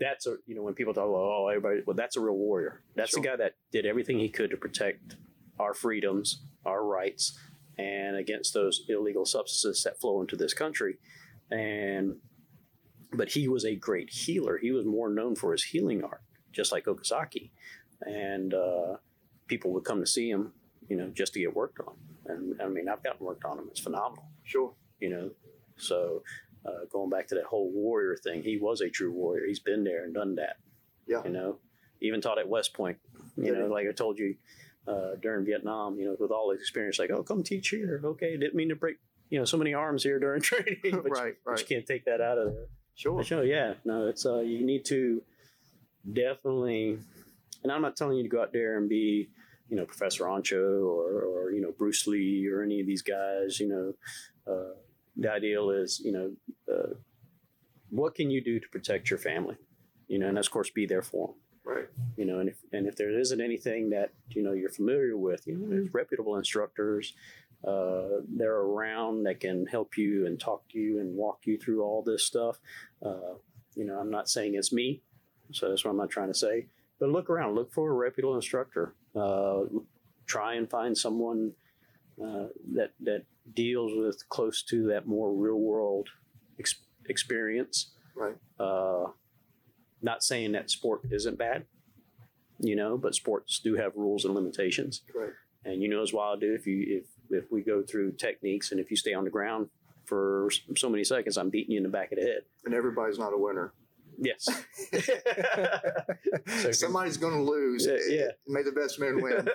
that's 0.00 0.26
a 0.26 0.36
you 0.46 0.54
know 0.54 0.62
when 0.62 0.74
people 0.74 0.94
talk, 0.94 1.04
about 1.04 1.16
oh, 1.18 1.48
everybody, 1.48 1.82
well, 1.86 1.94
that's 1.94 2.16
a 2.16 2.20
real 2.20 2.36
warrior. 2.36 2.82
That's 2.96 3.10
Sure. 3.10 3.22
the 3.22 3.28
guy 3.28 3.36
that 3.36 3.52
did 3.70 3.84
everything 3.84 4.18
he 4.18 4.30
could 4.30 4.50
to 4.50 4.56
protect 4.56 5.16
our 5.58 5.74
freedoms, 5.74 6.42
our 6.64 6.82
rights, 6.84 7.38
and 7.78 8.16
against 8.16 8.54
those 8.54 8.84
illegal 8.88 9.26
substances 9.26 9.82
that 9.84 10.00
flow 10.00 10.22
into 10.22 10.36
this 10.36 10.54
country. 10.54 10.96
And 11.50 12.16
but 13.12 13.28
he 13.30 13.46
was 13.48 13.64
a 13.64 13.74
great 13.76 14.08
healer. 14.10 14.56
He 14.56 14.70
was 14.70 14.86
more 14.86 15.10
known 15.10 15.34
for 15.36 15.52
his 15.52 15.64
healing 15.64 16.02
art, 16.02 16.22
just 16.52 16.72
like 16.72 16.86
Okazaki. 16.86 17.50
And 18.02 18.54
uh, 18.54 18.96
people 19.46 19.72
would 19.74 19.84
come 19.84 20.00
to 20.00 20.06
see 20.06 20.30
him, 20.30 20.52
you 20.88 20.96
know, 20.96 21.08
just 21.10 21.34
to 21.34 21.40
get 21.40 21.54
worked 21.54 21.80
on. 21.80 21.94
And 22.26 22.62
I 22.62 22.68
mean, 22.68 22.88
I've 22.88 23.02
gotten 23.02 23.26
worked 23.26 23.44
on 23.44 23.58
him. 23.58 23.66
It's 23.70 23.80
phenomenal, 23.80 24.24
Sure. 24.44 24.72
you 25.00 25.10
know. 25.10 25.30
So 25.80 26.22
uh, 26.66 26.84
going 26.92 27.10
back 27.10 27.28
to 27.28 27.34
that 27.36 27.44
whole 27.44 27.70
warrior 27.72 28.16
thing, 28.16 28.42
he 28.42 28.58
was 28.58 28.80
a 28.80 28.88
true 28.90 29.12
warrior. 29.12 29.46
He's 29.46 29.60
been 29.60 29.82
there 29.84 30.04
and 30.04 30.12
done 30.14 30.34
that, 30.36 30.56
Yeah. 31.06 31.22
you 31.24 31.30
know. 31.30 31.58
even 32.00 32.20
taught 32.20 32.38
at 32.38 32.48
West 32.48 32.72
Point. 32.74 32.98
You 33.36 33.44
Did 33.54 33.58
know, 33.58 33.66
like 33.66 33.86
I 33.88 33.92
told 33.92 34.18
you 34.18 34.34
uh, 34.86 35.14
during 35.22 35.44
Vietnam. 35.46 35.98
You 35.98 36.06
know, 36.06 36.16
with 36.18 36.30
all 36.30 36.50
his 36.50 36.60
experience, 36.60 36.98
like, 36.98 37.10
oh, 37.10 37.22
come 37.22 37.42
teach 37.42 37.68
here. 37.68 38.00
Okay, 38.04 38.36
didn't 38.36 38.54
mean 38.54 38.68
to 38.70 38.76
break 38.76 38.96
you 39.30 39.38
know 39.38 39.44
so 39.44 39.56
many 39.56 39.72
arms 39.74 40.02
here 40.02 40.18
during 40.18 40.40
training, 40.50 40.78
but, 40.82 40.92
you- 41.04 41.10
right, 41.10 41.34
but 41.44 41.50
right. 41.52 41.60
you 41.60 41.66
can't 41.66 41.86
take 41.86 42.04
that 42.06 42.20
out 42.20 42.38
of 42.38 42.52
there. 42.52 42.66
Sure. 42.94 43.22
Sure. 43.24 43.44
yeah, 43.44 43.74
no, 43.84 44.06
it's 44.08 44.26
uh, 44.26 44.40
you 44.40 44.64
need 44.66 44.84
to 44.86 45.22
definitely, 46.12 46.98
and 47.62 47.72
I'm 47.72 47.82
not 47.82 47.96
telling 47.96 48.16
you 48.16 48.22
to 48.24 48.28
go 48.28 48.42
out 48.42 48.52
there 48.52 48.76
and 48.78 48.88
be, 48.88 49.28
you 49.68 49.76
know, 49.76 49.84
Professor 49.84 50.24
Ancho 50.24 50.84
or, 50.84 51.22
or 51.22 51.52
you 51.52 51.60
know 51.60 51.72
Bruce 51.76 52.06
Lee 52.06 52.46
or 52.48 52.62
any 52.62 52.80
of 52.80 52.86
these 52.86 53.02
guys. 53.02 53.60
You 53.60 53.68
know, 53.68 54.52
uh, 54.52 54.74
the 55.16 55.30
ideal 55.30 55.70
is, 55.70 56.00
you 56.04 56.12
know, 56.12 56.32
uh, 56.72 56.94
what 57.90 58.14
can 58.14 58.30
you 58.30 58.42
do 58.42 58.60
to 58.60 58.68
protect 58.68 59.10
your 59.10 59.18
family? 59.18 59.56
You 60.08 60.18
know, 60.18 60.28
and 60.28 60.38
of 60.38 60.50
course, 60.50 60.70
be 60.70 60.86
there 60.86 61.02
for 61.02 61.28
them. 61.28 61.36
Right. 61.64 61.88
You 62.16 62.24
know, 62.24 62.38
and 62.38 62.48
if 62.48 62.56
and 62.72 62.86
if 62.86 62.96
there 62.96 63.10
isn't 63.10 63.40
anything 63.40 63.90
that 63.90 64.10
you 64.30 64.42
know 64.42 64.52
you're 64.52 64.70
familiar 64.70 65.16
with, 65.16 65.46
you 65.46 65.56
know, 65.56 65.68
there's 65.68 65.92
reputable 65.92 66.36
instructors. 66.36 67.14
Uh, 67.66 68.22
they're 68.26 68.56
around 68.56 69.24
that 69.24 69.38
can 69.38 69.66
help 69.66 69.98
you 69.98 70.26
and 70.26 70.40
talk 70.40 70.66
to 70.70 70.78
you 70.78 70.98
and 70.98 71.14
walk 71.14 71.40
you 71.44 71.58
through 71.58 71.82
all 71.82 72.02
this 72.02 72.24
stuff. 72.24 72.58
Uh, 73.04 73.34
you 73.74 73.84
know, 73.84 73.98
I'm 73.98 74.10
not 74.10 74.30
saying 74.30 74.54
it's 74.54 74.72
me, 74.72 75.02
so 75.52 75.68
that's 75.68 75.84
what 75.84 75.90
I'm 75.90 75.98
not 75.98 76.08
trying 76.08 76.28
to 76.28 76.38
say. 76.38 76.68
But 76.98 77.10
look 77.10 77.28
around, 77.28 77.54
look 77.54 77.70
for 77.70 77.90
a 77.90 77.94
reputable 77.94 78.34
instructor. 78.34 78.94
Uh, 79.14 79.64
try 80.26 80.54
and 80.54 80.70
find 80.70 80.96
someone 80.96 81.52
uh, 82.22 82.46
that 82.74 82.90
that 83.00 83.24
deals 83.54 83.92
with 83.94 84.28
close 84.28 84.62
to 84.64 84.88
that 84.88 85.06
more 85.06 85.32
real 85.32 85.58
world 85.58 86.08
ex- 86.58 86.84
experience. 87.08 87.92
Right. 88.14 88.36
Uh, 88.58 89.06
not 90.02 90.22
saying 90.22 90.52
that 90.52 90.70
sport 90.70 91.02
isn't 91.10 91.38
bad, 91.38 91.66
you 92.58 92.76
know, 92.76 92.96
but 92.96 93.14
sports 93.14 93.60
do 93.62 93.76
have 93.76 93.92
rules 93.96 94.24
and 94.24 94.34
limitations. 94.34 95.02
Right. 95.14 95.32
And 95.64 95.82
you 95.82 95.88
know 95.88 96.02
as 96.02 96.12
well, 96.12 96.34
I 96.34 96.38
do. 96.38 96.54
If 96.54 96.66
you 96.66 96.84
if 96.88 97.04
if 97.30 97.50
we 97.50 97.62
go 97.62 97.82
through 97.82 98.12
techniques 98.12 98.70
and 98.72 98.80
if 98.80 98.90
you 98.90 98.96
stay 98.96 99.14
on 99.14 99.24
the 99.24 99.30
ground 99.30 99.68
for 100.04 100.48
so 100.76 100.88
many 100.88 101.04
seconds, 101.04 101.36
I'm 101.36 101.50
beating 101.50 101.72
you 101.72 101.78
in 101.78 101.84
the 101.84 101.88
back 101.90 102.12
of 102.12 102.18
the 102.18 102.24
head. 102.24 102.42
And 102.64 102.74
everybody's 102.74 103.18
not 103.18 103.32
a 103.32 103.38
winner. 103.38 103.72
Yes. 104.20 104.48
So- 106.62 106.72
Somebody's 106.72 107.16
going 107.16 107.34
to 107.34 107.42
lose. 107.42 107.86
Yeah, 107.86 107.96
yeah. 108.08 108.28
May 108.46 108.62
the 108.62 108.72
best 108.72 109.00
man 109.00 109.20
win. 109.22 109.48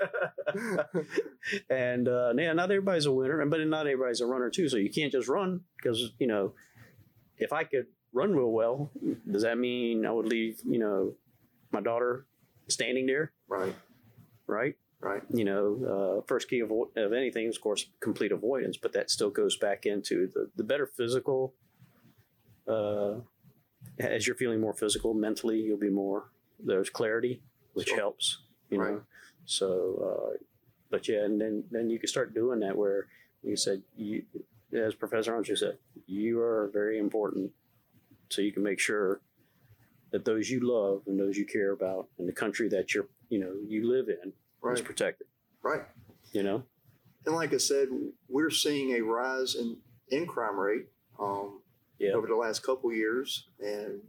and 1.70 2.08
uh, 2.08 2.34
yeah, 2.36 2.54
not 2.54 2.72
everybody's 2.72 3.06
a 3.06 3.12
winner, 3.12 3.46
but 3.46 3.60
not 3.68 3.86
everybody's 3.88 4.22
a 4.22 4.26
runner 4.26 4.50
too. 4.50 4.68
So 4.70 4.78
you 4.78 4.90
can't 4.90 5.12
just 5.12 5.28
run 5.28 5.62
because 5.78 6.12
you 6.20 6.28
know, 6.28 6.54
if 7.38 7.54
I 7.54 7.64
could 7.64 7.88
run 8.14 8.34
real 8.36 8.52
well, 8.52 8.92
does 9.32 9.44
that 9.44 9.58
mean 9.58 10.06
I 10.06 10.12
would 10.12 10.26
leave 10.28 10.60
you 10.66 10.80
know 10.80 11.14
my 11.72 11.82
daughter 11.82 12.26
standing 12.68 13.06
there, 13.06 13.34
right. 13.48 13.76
right? 14.48 14.76
Right. 15.02 15.22
You 15.34 15.46
know, 15.46 16.22
uh, 16.22 16.26
first 16.26 16.50
key 16.50 16.62
of, 16.62 16.72
of 16.72 17.14
anything 17.14 17.48
is 17.48 17.58
of 17.58 17.62
course 17.62 17.86
complete 18.00 18.32
avoidance, 18.32 18.78
but 18.78 18.94
that 18.94 19.12
still 19.12 19.30
goes 19.30 19.58
back 19.58 19.86
into 19.86 20.28
the 20.34 20.50
the 20.56 20.64
better 20.64 20.88
physical. 20.88 21.54
Uh, 22.68 23.16
as 24.00 24.28
you're 24.28 24.36
feeling 24.36 24.60
more 24.62 24.74
physical 24.74 25.14
mentally, 25.14 25.60
you'll 25.62 25.78
be 25.78 25.90
more 25.90 26.30
there's 26.60 26.90
clarity, 26.90 27.42
which 27.74 27.90
Sure. 27.90 27.98
helps. 27.98 28.40
You 28.70 28.78
know, 28.80 29.02
so 29.46 30.32
uh, 30.34 30.38
but 30.90 31.08
yeah, 31.08 31.24
and 31.26 31.40
then 31.40 31.64
then 31.72 31.90
you 31.90 32.00
can 32.00 32.08
start 32.08 32.34
doing 32.34 32.60
that 32.62 32.76
where 32.78 33.08
you 33.44 33.56
said 33.56 33.84
you, 33.96 34.24
as 34.74 34.96
Professor 34.96 35.34
Armstrong 35.34 35.56
said, 35.58 35.78
you 36.08 36.40
are 36.42 36.70
very 36.74 36.98
important, 36.98 37.52
so 38.30 38.42
you 38.42 38.52
can 38.52 38.64
make 38.64 38.80
sure 38.80 39.22
that 40.12 40.26
those 40.26 40.50
you 40.50 40.60
love 40.62 41.04
and 41.08 41.20
those 41.20 41.38
you 41.38 41.46
care 41.46 41.72
about 41.72 42.08
and 42.18 42.28
the 42.28 42.34
country 42.34 42.68
that 42.70 42.94
you're 42.94 43.08
you 43.30 43.40
know 43.40 43.54
you 43.68 43.88
live 43.88 44.08
in 44.10 44.34
is 44.74 44.82
protected. 44.82 45.28
Right. 45.62 45.82
You 46.32 46.42
know, 46.44 46.64
And 47.26 47.36
like 47.36 47.54
I 47.54 47.58
said, 47.58 47.88
we're 48.28 48.50
seeing 48.50 48.96
a 48.96 49.02
rise 49.02 49.56
in, 49.56 49.78
in 50.10 50.26
crime 50.26 50.60
rate 50.60 50.88
um, 51.20 51.62
Yeah. 52.00 52.14
over 52.14 52.28
the 52.28 52.36
last 52.36 52.64
couple 52.64 52.92
years. 52.92 53.48
And, 53.60 54.02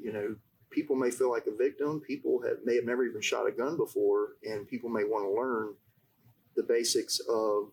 you 0.00 0.12
know, 0.12 0.36
people 0.70 0.96
may 0.96 1.10
feel 1.10 1.30
like 1.30 1.46
a 1.46 1.56
victim. 1.56 2.00
People 2.00 2.40
have, 2.42 2.58
may 2.64 2.76
have 2.76 2.84
never 2.84 3.04
even 3.04 3.20
shot 3.20 3.46
a 3.46 3.52
gun 3.52 3.76
before. 3.76 4.36
And 4.44 4.66
people 4.66 4.88
may 4.88 5.04
want 5.04 5.24
to 5.24 5.30
learn 5.30 5.74
the 6.56 6.62
basics 6.62 7.20
of 7.28 7.70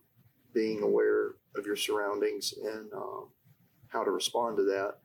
being 0.52 0.82
aware 0.82 1.34
of 1.56 1.66
your 1.66 1.76
surroundings 1.76 2.54
and 2.62 2.92
um, 2.92 3.28
how 3.88 4.04
to 4.04 4.10
respond 4.10 4.56
to 4.56 4.64
that. 4.64 4.96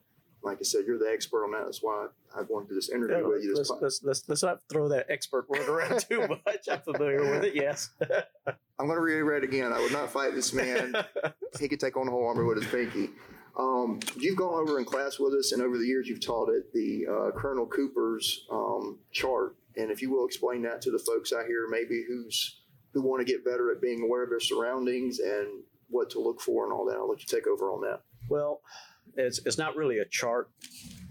Like 0.43 0.59
I 0.59 0.63
said, 0.63 0.81
you're 0.85 0.99
the 0.99 1.11
expert 1.11 1.43
on 1.43 1.51
that. 1.53 1.65
That's 1.65 1.81
why 1.81 2.07
I 2.35 2.41
wanted 2.43 2.67
to 2.67 2.73
do 2.73 2.75
this 2.75 2.89
interview 2.89 3.27
with 3.27 3.43
you. 3.43 3.55
This 3.55 3.69
let's, 3.71 3.81
let's, 3.81 4.03
let's, 4.03 4.29
let's 4.29 4.43
not 4.43 4.59
throw 4.69 4.87
that 4.89 5.07
expert 5.09 5.49
word 5.49 5.67
around 5.67 6.01
too 6.09 6.27
much. 6.27 6.67
I'm 6.71 6.81
familiar 6.81 7.31
with 7.31 7.45
it. 7.45 7.55
Yes. 7.55 7.89
I'm 8.77 8.85
going 8.85 8.97
to 8.97 9.01
reiterate 9.01 9.43
again. 9.43 9.73
I 9.73 9.79
would 9.79 9.91
not 9.91 10.11
fight 10.11 10.35
this 10.35 10.53
man. 10.53 10.95
he 11.59 11.67
could 11.67 11.79
take 11.79 11.97
on 11.97 12.05
the 12.05 12.11
whole 12.11 12.27
army 12.27 12.43
with 12.43 12.61
his 12.61 12.71
pinky. 12.71 13.09
Um, 13.57 13.99
you've 14.17 14.37
gone 14.37 14.53
over 14.53 14.79
in 14.79 14.85
class 14.85 15.19
with 15.19 15.33
us, 15.33 15.51
and 15.51 15.61
over 15.61 15.77
the 15.77 15.85
years 15.85 16.07
you've 16.07 16.25
taught 16.25 16.49
it 16.49 16.73
the 16.73 17.05
uh, 17.09 17.31
Colonel 17.31 17.65
Cooper's 17.65 18.45
um, 18.51 18.99
chart. 19.11 19.55
And 19.77 19.91
if 19.91 20.01
you 20.01 20.11
will 20.11 20.25
explain 20.25 20.61
that 20.63 20.81
to 20.83 20.91
the 20.91 20.99
folks 20.99 21.31
out 21.33 21.45
here, 21.45 21.67
maybe 21.69 22.03
who's 22.07 22.61
who 22.93 23.01
want 23.01 23.25
to 23.25 23.31
get 23.31 23.43
better 23.43 23.71
at 23.71 23.81
being 23.81 24.01
aware 24.01 24.23
of 24.23 24.29
their 24.29 24.39
surroundings 24.39 25.19
and 25.19 25.63
what 25.89 26.09
to 26.09 26.19
look 26.19 26.39
for 26.39 26.63
and 26.63 26.73
all 26.73 26.85
that, 26.85 26.95
I'll 26.95 27.09
let 27.09 27.19
you 27.19 27.25
take 27.27 27.45
over 27.47 27.69
on 27.71 27.81
that. 27.81 28.01
Well, 28.29 28.61
it's 29.15 29.39
it's 29.45 29.57
not 29.57 29.75
really 29.75 29.99
a 29.99 30.05
chart. 30.05 30.49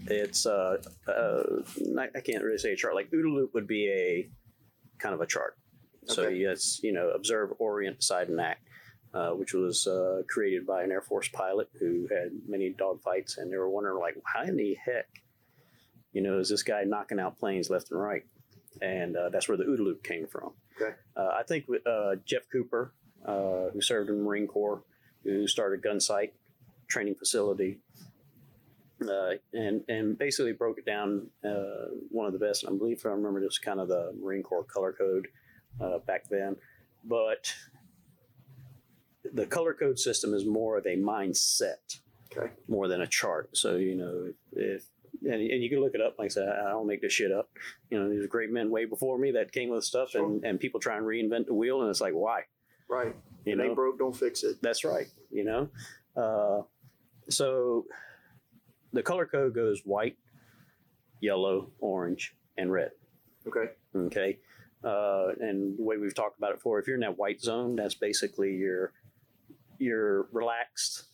It's 0.07 0.45
uh, 0.45 0.77
uh 1.07 1.61
I 1.97 2.19
can't 2.21 2.43
really 2.43 2.57
say 2.57 2.73
a 2.73 2.75
chart. 2.75 2.95
Like 2.95 3.09
OODA 3.11 3.33
loop 3.33 3.53
would 3.53 3.67
be 3.67 3.87
a 3.89 4.29
kind 4.99 5.13
of 5.13 5.21
a 5.21 5.25
chart. 5.25 5.57
So 6.05 6.23
Okay. 6.23 6.35
yes, 6.35 6.79
you 6.83 6.91
know, 6.93 7.09
observe, 7.09 7.53
orient, 7.57 7.99
decide, 7.99 8.29
and 8.29 8.39
act, 8.39 8.64
uh, 9.15 9.29
which 9.29 9.53
was 9.53 9.87
uh, 9.87 10.21
created 10.27 10.67
by 10.67 10.83
an 10.83 10.91
Air 10.91 11.01
Force 11.01 11.29
pilot 11.29 11.69
who 11.79 12.07
had 12.11 12.31
many 12.47 12.73
dogfights, 12.73 13.37
and 13.37 13.51
they 13.51 13.57
were 13.57 13.69
wondering 13.69 13.97
like, 13.97 14.17
how 14.25 14.43
in 14.43 14.57
the 14.57 14.75
heck, 14.85 15.07
you 16.11 16.21
know, 16.21 16.37
is 16.39 16.49
this 16.49 16.63
guy 16.63 16.83
knocking 16.83 17.19
out 17.19 17.39
planes 17.39 17.69
left 17.69 17.91
and 17.91 18.01
right? 18.01 18.23
And 18.81 19.15
uh, 19.15 19.29
that's 19.29 19.47
where 19.47 19.57
the 19.57 19.63
OODA 19.63 19.79
loop 19.79 20.03
came 20.03 20.27
from. 20.27 20.51
Okay. 20.75 20.93
Uh, 21.15 21.29
I 21.33 21.43
think 21.43 21.65
uh, 21.85 22.15
Jeff 22.25 22.41
Cooper, 22.51 22.93
uh, 23.25 23.69
who 23.71 23.79
served 23.79 24.09
in 24.09 24.17
the 24.17 24.23
Marine 24.23 24.47
Corps, 24.47 24.83
who 25.23 25.47
started 25.47 25.81
Gunsite 25.81 26.31
training 26.89 27.15
facility, 27.15 27.79
uh, 29.01 29.31
and 29.53 29.83
and 29.87 30.17
basically 30.17 30.51
broke 30.51 30.77
it 30.77 30.85
down. 30.85 31.27
Uh, 31.43 31.87
one 32.09 32.25
of 32.25 32.33
the 32.33 32.39
best, 32.39 32.65
I 32.67 32.71
believe, 32.71 32.97
if 32.97 33.05
I 33.05 33.09
remember, 33.09 33.39
just 33.39 33.61
kind 33.61 33.79
of 33.79 33.87
the 33.87 34.13
Marine 34.21 34.43
Corps 34.43 34.65
color 34.65 34.91
code 34.91 35.27
uh, 35.79 35.99
back 35.99 36.27
then. 36.29 36.57
But 37.05 37.53
the 39.35 39.45
color 39.45 39.73
code 39.73 39.99
system 39.99 40.33
is 40.33 40.45
more 40.45 40.77
of 40.77 40.85
a 40.85 40.95
mindset 40.97 41.99
Okay. 42.35 42.51
more 42.67 42.87
than 42.87 43.01
a 43.01 43.07
chart. 43.07 43.55
So 43.55 43.75
you 43.75 43.95
know 43.95 44.31
if. 44.53 44.83
And, 45.23 45.33
and 45.35 45.63
you 45.63 45.69
can 45.69 45.79
look 45.79 45.95
it 45.95 46.01
up. 46.01 46.19
Like 46.19 46.25
I 46.25 46.27
said, 46.27 46.49
I 46.49 46.69
don't 46.71 46.85
make 46.87 47.01
this 47.01 47.13
shit 47.13 47.31
up. 47.31 47.49
You 47.89 47.97
know, 47.97 48.09
there's 48.09 48.27
great 48.27 48.51
men 48.51 48.69
way 48.69 48.83
before 48.83 49.17
me 49.17 49.31
that 49.31 49.53
came 49.53 49.69
with 49.69 49.85
stuff, 49.85 50.13
and, 50.13 50.43
and 50.43 50.59
people 50.59 50.79
try 50.79 50.97
and 50.97 51.05
reinvent 51.05 51.45
the 51.47 51.53
wheel, 51.53 51.81
and 51.81 51.89
it's 51.89 52.01
like, 52.01 52.13
why? 52.13 52.41
Right. 52.89 53.15
You 53.45 53.53
It 53.53 53.57
know, 53.57 53.63
ain't 53.63 53.75
broke, 53.75 53.97
don't 53.97 54.15
fix 54.15 54.43
it. 54.43 54.57
that's 54.61 54.83
right. 54.83 55.07
You 55.31 55.45
know, 55.45 55.69
uh, 56.21 56.63
so 57.29 57.85
the 58.91 59.01
color 59.01 59.25
code 59.25 59.55
goes 59.55 59.81
white, 59.85 60.17
yellow, 61.21 61.71
orange, 61.79 62.35
and 62.57 62.71
red. 62.71 62.91
Okay. 63.47 63.71
Okay, 63.95 64.37
uh, 64.83 65.27
and 65.39 65.77
the 65.79 65.83
way 65.83 65.95
we've 65.97 66.13
talked 66.13 66.37
about 66.37 66.51
it 66.51 66.57
before, 66.57 66.77
if 66.79 66.87
you're 66.87 66.95
in 66.95 67.01
that 67.01 67.17
white 67.17 67.41
zone, 67.41 67.77
that's 67.77 67.95
basically 67.95 68.53
your 68.53 68.91
you're 69.79 70.23
relaxed. 70.31 71.05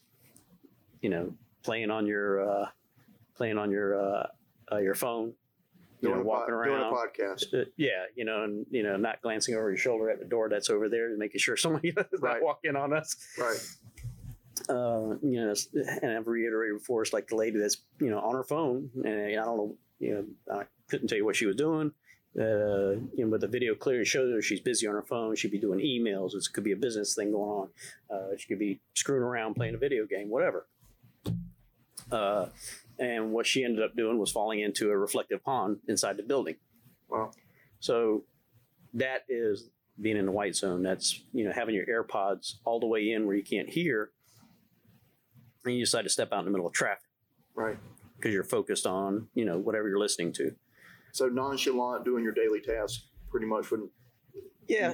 You 1.02 1.10
know, 1.10 1.34
playing 1.64 1.90
on 1.92 2.06
your 2.06 2.48
uh, 2.64 2.66
playing 3.36 3.58
on 3.58 3.72
your 3.72 4.00
uh, 4.00 4.28
uh, 4.72 4.78
your 4.78 4.96
phone. 4.96 5.34
You 6.02 6.10
Doing, 6.10 6.22
know, 6.22 6.26
walking 6.26 6.56
doing 6.56 6.70
around. 6.70 6.94
a 6.94 6.96
podcast. 6.96 7.54
Uh, 7.54 7.66
yeah, 7.78 8.06
you 8.16 8.26
know, 8.26 8.44
and 8.44 8.66
you 8.72 8.82
know, 8.82 8.98
not 8.98 9.22
glancing 9.22 9.54
over 9.56 9.70
your 9.70 9.78
shoulder 9.78 10.10
at 10.10 10.18
the 10.20 10.26
door 10.26 10.50
that's 10.50 10.70
over 10.72 10.90
there, 10.90 11.16
making 11.18 11.40
sure 11.40 11.56
somebody 11.58 11.90
is 11.90 11.96
Right. 12.20 12.34
not 12.40 12.42
walking 12.44 12.76
on 12.76 12.92
us 12.94 13.16
Right. 13.38 13.60
uh, 14.70 15.16
you 15.22 15.46
know, 15.46 15.54
and 16.02 16.12
I've 16.18 16.28
reiterated 16.28 16.80
before, 16.80 17.02
it's 17.04 17.14
like 17.14 17.28
the 17.28 17.36
lady 17.36 17.60
that's, 17.60 17.78
you 18.00 18.10
know, 18.10 18.20
on 18.20 18.34
her 18.34 18.44
phone, 18.44 18.90
and 19.04 19.08
I 19.08 19.34
don't 19.46 19.58
know, 19.58 19.76
you 20.00 20.14
know, 20.48 20.56
I 20.60 20.64
couldn't 20.90 21.08
tell 21.08 21.18
you 21.20 21.26
what 21.26 21.36
she 21.36 21.46
was 21.46 21.56
doing. 21.56 21.92
Uh, 22.40 22.92
you 23.14 23.26
know, 23.26 23.28
with 23.28 23.42
the 23.42 23.48
video 23.48 23.76
clearly 23.76 24.06
shows 24.06 24.34
her 24.34 24.42
she's 24.42 24.62
busy 24.62 24.88
on 24.88 24.94
her 24.94 25.02
phone. 25.02 25.36
She'd 25.36 25.52
be 25.52 25.60
doing 25.60 25.80
emails. 25.80 26.34
It 26.34 26.48
could 26.54 26.64
be 26.64 26.72
a 26.72 26.78
business 26.78 27.14
thing 27.14 27.32
going 27.32 27.50
on. 27.50 27.70
Uh, 28.10 28.38
she 28.38 28.48
could 28.48 28.60
be 28.60 28.80
screwing 28.94 29.22
around 29.24 29.56
playing 29.56 29.76
a 29.76 29.78
video 29.78 30.06
game, 30.06 30.30
whatever. 30.30 30.68
Uh, 32.12 32.48
and 33.00 33.32
what 33.32 33.46
she 33.46 33.64
ended 33.64 33.84
up 33.84 33.96
doing 33.96 34.18
was 34.18 34.32
falling 34.32 34.60
into 34.62 34.92
a 34.92 34.98
reflective 34.98 35.44
pond 35.44 35.78
inside 35.88 36.18
the 36.18 36.24
building. 36.24 36.56
Wow. 37.10 37.32
So 37.80 38.24
that 38.94 39.24
is 39.28 39.70
being 40.00 40.18
in 40.18 40.26
the 40.26 40.32
white 40.32 40.56
zone. 40.56 40.84
That's 40.84 41.22
you 41.34 41.44
know 41.46 41.52
having 41.54 41.76
your 41.76 41.86
AirPods 41.86 42.56
all 42.66 42.80
the 42.80 42.86
way 42.88 43.12
in 43.12 43.26
where 43.26 43.36
you 43.36 43.44
can't 43.44 43.70
hear, 43.70 44.12
and 45.66 45.74
you 45.76 45.82
decide 45.84 46.04
to 46.04 46.10
step 46.10 46.32
out 46.32 46.40
in 46.40 46.46
the 46.46 46.52
middle 46.52 46.68
of 46.68 46.74
traffic 46.74 47.10
Right. 47.56 47.78
because 48.18 48.34
you're 48.34 48.44
focused 48.44 48.86
on 48.86 49.28
you 49.34 49.46
know 49.46 49.58
whatever 49.58 49.90
you're 49.90 50.00
listening 50.00 50.32
to. 50.34 50.56
So 51.14 51.28
nonchalant 51.28 52.06
doing 52.06 52.24
your 52.24 52.34
daily 52.34 52.62
tasks 52.62 53.08
pretty 53.30 53.46
much 53.46 53.70
wouldn't. 53.72 53.92
Yeah, 54.68 54.94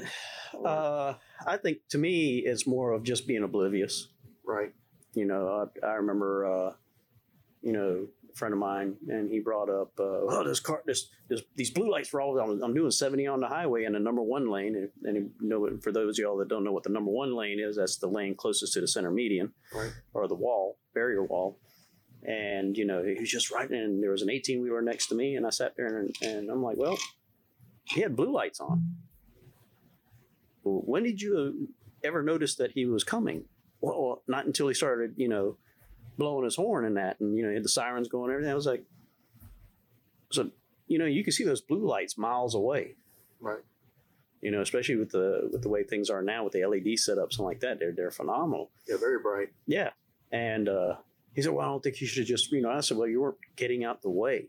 uh, 0.66 1.14
I 1.46 1.58
think 1.58 1.80
to 1.90 1.98
me 1.98 2.38
it's 2.40 2.66
more 2.66 2.92
of 2.92 3.04
just 3.04 3.28
being 3.28 3.44
oblivious. 3.44 4.08
Right. 4.46 4.74
You 5.14 5.26
know, 5.26 5.70
I, 5.84 5.86
I 5.86 5.94
remember, 5.96 6.46
uh, 6.46 6.74
you 7.62 7.74
know, 7.74 8.08
a 8.32 8.36
friend 8.36 8.54
of 8.54 8.60
mine, 8.60 8.96
and 9.10 9.30
he 9.30 9.40
brought 9.40 9.70
up, 9.70 9.92
uh, 10.00 10.04
oh, 10.04 10.44
this 10.46 10.60
car, 10.60 10.82
this, 10.86 11.10
this, 11.28 11.42
these 11.56 11.70
blue 11.70 11.92
lights 11.92 12.10
for 12.10 12.22
all. 12.22 12.40
I'm, 12.40 12.62
I'm 12.64 12.74
doing 12.74 12.92
70 12.92 13.28
on 13.28 13.40
the 13.40 13.48
highway 13.48 13.84
in 13.86 13.94
the 13.94 14.00
number 14.00 14.22
one 14.22 14.50
lane, 14.50 14.76
and, 14.76 14.90
and 15.04 15.32
you 15.42 15.48
know, 15.48 15.70
for 15.82 15.92
those 15.92 16.18
of 16.18 16.24
y'all 16.24 16.38
that 16.38 16.48
don't 16.48 16.64
know 16.64 16.72
what 16.72 16.84
the 16.84 16.90
number 16.90 17.12
one 17.12 17.36
lane 17.36 17.60
is, 17.60 17.76
that's 17.76 17.98
the 17.98 18.08
lane 18.08 18.36
closest 18.36 18.74
to 18.74 18.82
the 18.82 18.88
center 18.88 19.12
median 19.12 19.52
Right. 19.76 19.92
or 20.14 20.28
the 20.28 20.36
wall, 20.36 20.78
barrier 20.94 21.24
wall. 21.24 21.60
And 22.24 22.78
you 22.78 22.86
know, 22.86 23.04
he 23.04 23.20
was 23.20 23.30
just 23.30 23.52
right 23.52 23.70
and 23.70 24.04
There 24.04 24.12
was 24.12 24.22
an 24.22 24.30
18 24.30 24.62
wheeler 24.62 24.82
next 24.82 25.08
to 25.08 25.16
me, 25.16 25.36
and 25.36 25.46
I 25.46 25.50
sat 25.50 25.76
there, 25.76 26.00
and, 26.00 26.16
and 26.22 26.50
I'm 26.50 26.64
like, 26.64 26.78
well, 26.78 26.98
he 27.86 28.02
had 28.02 28.16
blue 28.16 28.32
lights 28.32 28.60
on. 28.60 28.96
Well, 30.64 30.82
when 30.86 31.04
did 31.04 31.22
you 31.22 31.70
ever 32.04 32.24
notice 32.24 32.56
that 32.56 32.72
he 32.72 32.86
was 32.86 33.04
coming? 33.04 33.46
Well, 33.82 34.24
not 34.28 34.46
until 34.46 34.68
he 34.68 34.74
started, 34.74 35.14
you 35.16 35.30
know, 35.30 35.58
blowing 36.18 36.44
his 36.44 36.56
horn 36.56 36.86
and 36.86 36.98
that, 36.98 37.20
and 37.20 37.38
you 37.38 37.44
know, 37.44 37.50
he 37.50 37.56
had 37.56 37.64
the 37.64 37.70
sirens 37.70 38.08
going 38.08 38.30
and 38.30 38.34
everything. 38.34 38.52
I 38.52 38.56
was 38.56 38.66
like, 38.66 38.84
so 40.32 40.50
you 40.88 40.98
know, 40.98 41.06
you 41.06 41.24
can 41.24 41.34
see 41.34 41.44
those 41.44 41.62
blue 41.62 41.86
lights 41.86 42.18
miles 42.18 42.56
away. 42.56 42.96
Right. 43.40 43.64
You 44.42 44.52
know, 44.52 44.62
especially 44.62 44.96
with 44.96 45.12
the 45.12 45.50
with 45.52 45.62
the 45.62 45.70
way 45.70 45.84
things 45.84 46.10
are 46.10 46.22
now 46.22 46.44
with 46.44 46.54
the 46.54 46.66
LED 46.66 46.98
setups 46.98 47.38
and 47.38 47.46
like 47.46 47.60
that, 47.62 47.80
they're 47.80 47.92
they're 47.92 48.12
phenomenal. 48.12 48.72
Yeah. 48.88 48.98
Very 48.98 49.20
bright. 49.20 49.50
Yeah. 49.66 49.92
And 50.32 50.70
uh, 50.70 50.96
he 51.38 51.44
said, 51.44 51.54
Well, 51.54 51.68
I 51.68 51.70
don't 51.70 51.84
think 51.84 52.02
you 52.02 52.08
should 52.08 52.22
have 52.22 52.28
just, 52.28 52.52
you 52.52 52.62
know, 52.62 52.72
I 52.72 52.80
said, 52.80 52.98
Well, 52.98 53.08
you 53.08 53.22
weren't 53.22 53.38
getting 53.56 53.86
out 53.86 54.02
the 54.02 54.10
way. 54.10 54.48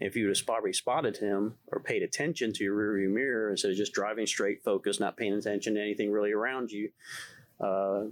If 0.00 0.16
you 0.16 0.26
would 0.26 0.34
have 0.34 0.46
probably 0.46 0.72
spotted 0.72 1.18
him 1.18 1.56
or 1.66 1.78
paid 1.78 2.02
attention 2.02 2.54
to 2.54 2.64
your 2.64 2.74
rearview 2.74 3.12
mirror 3.12 3.50
instead 3.50 3.70
of 3.70 3.76
just 3.76 3.92
driving 3.92 4.26
straight, 4.26 4.64
focused, 4.64 4.98
not 4.98 5.18
paying 5.18 5.34
attention 5.34 5.74
to 5.74 5.82
anything 5.82 6.10
really 6.10 6.32
around 6.32 6.72
you, 6.72 6.88
uh, 7.60 8.04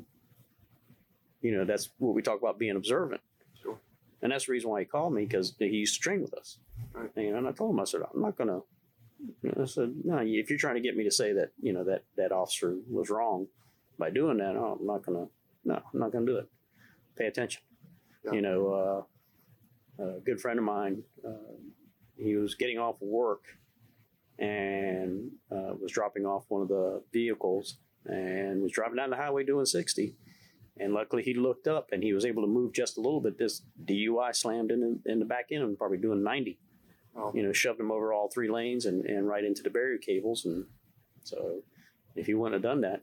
you 1.40 1.56
know, 1.56 1.64
that's 1.64 1.88
what 1.96 2.14
we 2.14 2.20
talk 2.20 2.38
about 2.38 2.59
being 2.59 2.76
observant. 2.76 3.22
Sure. 3.62 3.78
And 4.20 4.30
that's 4.30 4.44
the 4.44 4.52
reason 4.52 4.68
why 4.68 4.80
he 4.80 4.85
called 4.85 5.14
me 5.14 5.24
because 5.24 5.54
he 5.59 5.68
used 5.68 5.94
to 5.94 6.00
train 6.00 6.20
with 6.20 6.35
us. 6.35 6.59
Right. 6.92 7.11
And, 7.16 7.37
and 7.37 7.48
I 7.48 7.52
told 7.52 7.70
him, 7.70 7.80
I 7.80 7.85
said, 7.85 8.02
I'm 8.12 8.20
not 8.20 8.37
going 8.37 8.48
to. 8.48 8.62
You 9.42 9.52
know, 9.56 9.62
I 9.62 9.66
said, 9.66 9.94
no, 10.04 10.18
if 10.18 10.50
you're 10.50 10.59
trying 10.59 10.74
to 10.74 10.83
get 10.83 10.94
me 10.94 11.04
to 11.04 11.11
say 11.11 11.33
that, 11.33 11.52
you 11.62 11.72
know, 11.72 11.85
that 11.85 12.04
that 12.18 12.33
officer 12.33 12.76
was 12.90 13.09
wrong 13.09 13.46
by 13.98 14.11
doing 14.11 14.37
that, 14.38 14.56
oh, 14.56 14.76
I'm 14.78 14.87
not 14.87 15.06
going 15.06 15.26
to. 15.26 15.33
No, 15.64 15.74
I'm 15.74 16.00
not 16.00 16.12
going 16.12 16.26
to 16.26 16.33
do 16.33 16.38
it. 16.38 16.48
Pay 17.16 17.26
attention. 17.26 17.62
Yeah. 18.24 18.33
You 18.33 18.42
know, 18.42 19.06
uh, 19.98 20.02
a 20.02 20.20
good 20.20 20.40
friend 20.40 20.59
of 20.59 20.64
mine, 20.64 21.02
uh, 21.26 21.54
he 22.16 22.37
was 22.37 22.54
getting 22.54 22.78
off 22.78 23.00
work 23.00 23.44
and 24.38 25.30
uh, 25.50 25.74
was 25.80 25.92
dropping 25.92 26.26
off 26.26 26.44
one 26.48 26.62
of 26.62 26.68
the 26.68 27.02
vehicles 27.12 27.78
and 28.06 28.62
was 28.62 28.72
driving 28.72 28.96
down 28.96 29.11
the 29.11 29.16
highway 29.16 29.44
doing 29.44 29.66
60. 29.66 30.14
And 30.78 30.94
luckily, 30.94 31.22
he 31.22 31.35
looked 31.35 31.68
up 31.68 31.88
and 31.92 32.02
he 32.02 32.14
was 32.14 32.24
able 32.24 32.42
to 32.42 32.48
move 32.48 32.72
just 32.72 32.96
a 32.96 33.00
little 33.00 33.20
bit. 33.20 33.37
This 33.38 33.62
DUI 33.85 34.35
slammed 34.35 34.70
in 34.70 35.00
in 35.04 35.18
the 35.18 35.26
back 35.26 35.46
end 35.50 35.62
and 35.62 35.76
probably 35.76 35.98
doing 35.98 36.22
90. 36.22 36.59
Oh. 37.16 37.33
You 37.35 37.42
know, 37.42 37.52
shoved 37.52 37.80
him 37.80 37.90
over 37.90 38.12
all 38.12 38.30
three 38.33 38.48
lanes 38.48 38.87
and, 38.87 39.04
and 39.04 39.28
right 39.28 39.44
into 39.44 39.62
the 39.62 39.68
barrier 39.68 39.98
cables. 39.98 40.46
And 40.46 40.64
so, 41.22 41.62
if 42.16 42.26
he 42.26 42.35
wouldn't 42.35 42.54
have 42.54 42.62
done 42.62 42.80
that, 42.83 43.02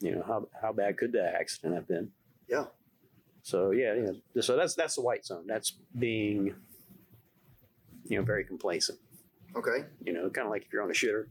you 0.00 0.14
know, 0.14 0.24
how, 0.26 0.48
how 0.60 0.72
bad 0.72 0.96
could 0.96 1.12
that 1.12 1.34
accident 1.34 1.74
have 1.74 1.86
been? 1.86 2.10
Yeah. 2.48 2.64
So 3.48 3.70
yeah, 3.70 3.94
yeah. 3.94 4.42
So 4.42 4.56
that's 4.56 4.74
that's 4.74 4.96
the 4.96 5.00
white 5.00 5.24
zone. 5.24 5.44
That's 5.46 5.70
being, 5.98 6.54
you 8.04 8.18
know, 8.18 8.22
very 8.22 8.44
complacent. 8.44 8.98
Okay. 9.56 9.86
You 10.04 10.12
know, 10.12 10.28
kind 10.28 10.46
of 10.46 10.50
like 10.50 10.66
if 10.66 10.72
you're 10.72 10.82
on 10.82 10.90
a 10.90 10.94
shooter, 10.94 11.30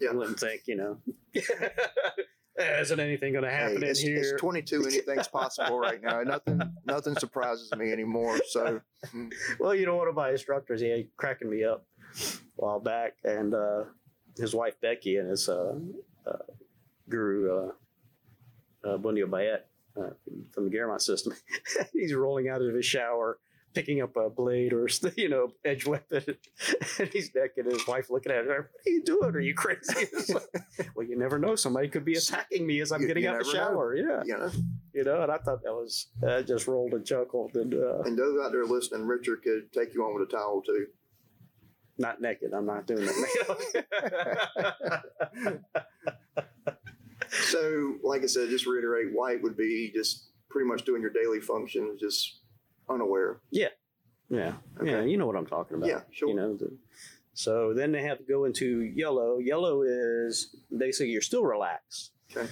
Yeah. 0.00 0.12
you 0.12 0.16
wouldn't 0.18 0.40
think, 0.40 0.62
you 0.64 0.76
know, 0.76 0.96
isn't 2.80 2.98
anything 2.98 3.32
going 3.34 3.44
to 3.44 3.50
happen 3.50 3.82
Hey, 3.82 3.84
in 3.84 3.90
it's, 3.90 4.00
here? 4.00 4.16
it's 4.16 4.32
22. 4.40 4.84
Anything's 4.86 5.28
possible 5.40 5.78
right 5.78 6.00
now. 6.02 6.22
Nothing. 6.22 6.62
Nothing 6.86 7.16
surprises 7.16 7.70
me 7.76 7.92
anymore. 7.92 8.38
So. 8.48 8.80
well, 9.60 9.74
you 9.74 9.84
know, 9.84 9.96
one 9.96 10.08
of 10.08 10.14
my 10.14 10.30
instructors, 10.30 10.80
he 10.80 11.08
cracking 11.18 11.50
me 11.50 11.64
up 11.64 11.84
a 12.18 12.24
while 12.56 12.80
back, 12.80 13.16
and 13.24 13.52
uh, 13.52 13.84
his 14.38 14.54
wife 14.54 14.80
Becky 14.80 15.18
and 15.18 15.28
his 15.28 15.50
uh, 15.50 15.74
uh, 16.26 16.32
guru 17.10 17.52
uh, 17.52 18.88
uh, 18.88 18.96
Bundio 18.96 19.26
Bayet 19.26 19.60
uh, 19.98 20.10
from 20.52 20.68
the 20.68 20.76
Garamond 20.76 21.00
system, 21.00 21.32
he's 21.92 22.14
rolling 22.14 22.48
out 22.48 22.62
of 22.62 22.74
his 22.74 22.86
shower, 22.86 23.38
picking 23.74 24.00
up 24.02 24.16
a 24.16 24.30
blade 24.30 24.72
or 24.72 24.88
you 25.16 25.28
know 25.28 25.48
edge 25.64 25.86
weapon, 25.86 26.24
and 26.98 27.08
he's 27.08 27.34
naked. 27.34 27.66
And 27.66 27.72
his 27.72 27.86
wife 27.86 28.10
looking 28.10 28.32
at 28.32 28.40
him, 28.44 28.48
"What 28.48 28.56
are 28.58 28.90
you 28.90 29.02
doing? 29.04 29.34
Are 29.34 29.40
you 29.40 29.54
crazy?" 29.54 30.06
Like, 30.32 30.42
well, 30.94 31.06
you 31.06 31.16
never 31.18 31.38
know. 31.38 31.54
Somebody 31.56 31.88
could 31.88 32.04
be 32.04 32.14
attacking 32.14 32.66
me 32.66 32.80
as 32.80 32.92
I'm 32.92 33.00
You- 33.02 33.08
getting 33.08 33.24
you 33.24 33.30
out 33.30 33.40
of 33.40 33.46
the 33.46 33.52
never 33.54 33.64
know. 33.64 33.70
shower. 33.70 33.96
Yeah, 33.96 34.22
You 34.24 34.38
know. 34.38 34.50
you 34.94 35.04
know. 35.04 35.22
And 35.22 35.32
I 35.32 35.38
thought 35.38 35.62
that 35.62 35.72
was 35.72 36.08
I 36.26 36.42
just 36.42 36.66
rolled 36.66 36.92
and 36.94 37.04
chuckled 37.04 37.54
and. 37.56 37.74
Uh, 37.74 38.00
And 38.04 38.16
those 38.18 38.38
out 38.44 38.52
there 38.52 38.64
listening, 38.64 39.06
Richard 39.06 39.42
could 39.42 39.72
take 39.72 39.94
you 39.94 40.04
on 40.04 40.14
with 40.18 40.28
a 40.28 40.30
towel 40.30 40.62
too. 40.62 40.86
not 41.98 42.20
naked. 42.20 42.52
I'm 42.54 42.64
not 42.66 42.86
doing 42.86 43.06
that. 43.06 44.38
So, 47.30 47.96
like 48.02 48.22
I 48.22 48.26
said, 48.26 48.48
just 48.48 48.66
reiterate, 48.66 49.12
white 49.12 49.42
would 49.42 49.56
be 49.56 49.90
just 49.94 50.28
pretty 50.50 50.68
much 50.68 50.84
doing 50.84 51.02
your 51.02 51.10
daily 51.10 51.40
functions, 51.40 52.00
just 52.00 52.40
unaware. 52.88 53.40
yeah, 53.50 53.68
yeah, 54.30 54.54
Okay. 54.80 55.08
you 55.08 55.16
know 55.16 55.26
what 55.26 55.36
I'm 55.36 55.46
talking 55.46 55.76
about. 55.76 55.88
Yeah, 55.88 56.00
sure. 56.10 56.28
You 56.28 56.34
know, 56.34 56.56
the, 56.56 56.76
so 57.34 57.72
then 57.74 57.92
they 57.92 58.02
have 58.02 58.18
to 58.18 58.24
go 58.24 58.44
into 58.44 58.82
yellow. 58.82 59.38
Yellow 59.38 59.82
is 59.82 60.56
basically 60.76 61.10
you're 61.12 61.22
still 61.22 61.44
relaxed. 61.44 62.12
Okay. 62.36 62.48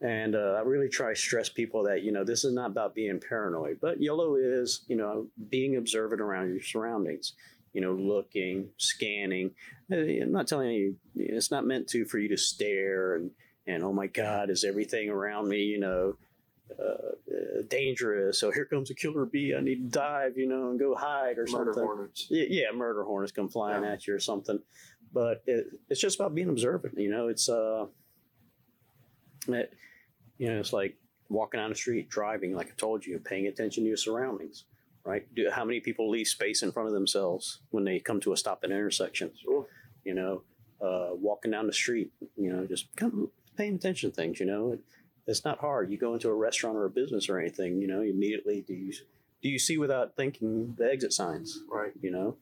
And 0.00 0.34
uh, 0.34 0.54
I 0.58 0.62
really 0.62 0.88
try 0.88 1.10
to 1.10 1.16
stress 1.16 1.48
people 1.50 1.82
that 1.84 2.02
you 2.02 2.10
know 2.10 2.24
this 2.24 2.44
is 2.44 2.54
not 2.54 2.70
about 2.70 2.94
being 2.94 3.20
paranoid, 3.20 3.78
but 3.82 4.00
yellow 4.00 4.36
is 4.36 4.84
you 4.88 4.96
know 4.96 5.26
being 5.50 5.76
observant 5.76 6.20
around 6.20 6.48
your 6.50 6.62
surroundings. 6.62 7.34
You 7.74 7.80
know, 7.82 7.92
looking, 7.92 8.70
scanning. 8.78 9.52
Uh, 9.92 9.96
I'm 9.98 10.32
not 10.32 10.48
telling 10.48 10.70
you 10.70 10.96
it's 11.14 11.50
not 11.52 11.64
meant 11.66 11.86
to 11.90 12.04
for 12.04 12.18
you 12.18 12.28
to 12.30 12.36
stare 12.36 13.14
and 13.16 13.30
and 13.70 13.84
oh 13.84 13.92
my 13.92 14.06
God, 14.06 14.50
is 14.50 14.64
everything 14.64 15.08
around 15.10 15.48
me 15.48 15.62
you 15.62 15.78
know 15.80 16.16
uh, 16.78 16.82
uh, 16.82 17.62
dangerous? 17.68 18.38
So 18.38 18.50
here 18.50 18.64
comes 18.64 18.90
a 18.90 18.94
killer 18.94 19.24
bee. 19.26 19.54
I 19.56 19.60
need 19.60 19.80
to 19.92 19.98
dive, 19.98 20.36
you 20.36 20.48
know, 20.48 20.70
and 20.70 20.78
go 20.78 20.94
hide 20.94 21.38
or 21.38 21.46
Murder 21.50 21.72
something. 21.72 21.82
hornets. 21.84 22.26
Yeah, 22.30 22.46
yeah, 22.48 22.72
murder 22.74 23.04
hornets 23.04 23.32
come 23.32 23.48
flying 23.48 23.82
Yeah. 23.84 23.92
at 23.92 24.06
you 24.06 24.14
or 24.14 24.20
something. 24.20 24.60
But 25.12 25.42
it, 25.46 25.66
it's 25.88 26.00
just 26.00 26.20
about 26.20 26.34
being 26.34 26.48
observant. 26.48 26.96
You 26.98 27.10
know, 27.10 27.28
it's 27.28 27.48
uh, 27.48 27.86
it, 29.48 29.72
you 30.38 30.48
know, 30.48 30.60
it's 30.60 30.72
like 30.72 30.96
walking 31.28 31.58
down 31.60 31.70
the 31.70 31.76
street, 31.76 32.08
driving. 32.08 32.54
Like 32.54 32.68
I 32.68 32.74
told 32.76 33.04
you, 33.04 33.18
paying 33.18 33.46
attention 33.46 33.84
to 33.84 33.88
your 33.88 33.96
surroundings. 33.96 34.64
Right? 35.02 35.26
Do, 35.34 35.50
how 35.50 35.64
many 35.64 35.80
people 35.80 36.10
leave 36.10 36.28
space 36.28 36.62
in 36.62 36.72
front 36.72 36.86
of 36.88 36.92
themselves 36.94 37.60
when 37.70 37.84
they 37.84 37.98
come 38.00 38.20
to 38.20 38.32
a 38.34 38.36
stop 38.36 38.60
at 38.62 38.70
an 38.70 38.76
intersection? 38.76 39.30
Sure. 39.42 39.66
You 40.04 40.14
know, 40.14 40.42
uh, 40.80 41.14
walking 41.14 41.50
down 41.50 41.66
the 41.66 41.72
street. 41.72 42.12
You 42.36 42.52
know, 42.52 42.66
just 42.66 42.94
kind 42.96 43.12
of 43.14 43.28
paying 43.60 43.74
attention 43.74 44.10
to 44.10 44.16
things. 44.16 44.40
You 44.40 44.46
know, 44.46 44.72
it, 44.72 44.80
it's 45.26 45.44
not 45.44 45.58
hard. 45.58 45.90
You 45.90 45.98
go 45.98 46.14
into 46.14 46.28
a 46.28 46.34
restaurant 46.34 46.76
or 46.76 46.84
a 46.86 46.90
business 46.90 47.28
or 47.28 47.38
anything. 47.38 47.80
You 47.82 47.88
know, 47.88 48.00
immediately 48.00 48.64
do 48.66 48.74
you 48.74 48.92
do 49.42 49.48
you 49.48 49.58
see 49.58 49.78
without 49.78 50.16
thinking 50.16 50.74
the 50.78 50.90
exit 50.90 51.12
signs? 51.12 51.60
Right. 51.70 51.92
you 52.00 52.10
know 52.10 52.36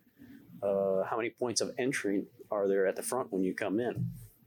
uh, 0.62 1.04
how 1.09 1.16
many 1.16 1.31
points 1.31 1.61
of 1.61 1.70
entry 1.78 2.24
are 2.50 2.66
there 2.68 2.87
at 2.87 2.96
the 2.96 3.02
front 3.02 3.33
when 3.33 3.44
you 3.44 3.54
come 3.54 3.78
in 3.78 4.07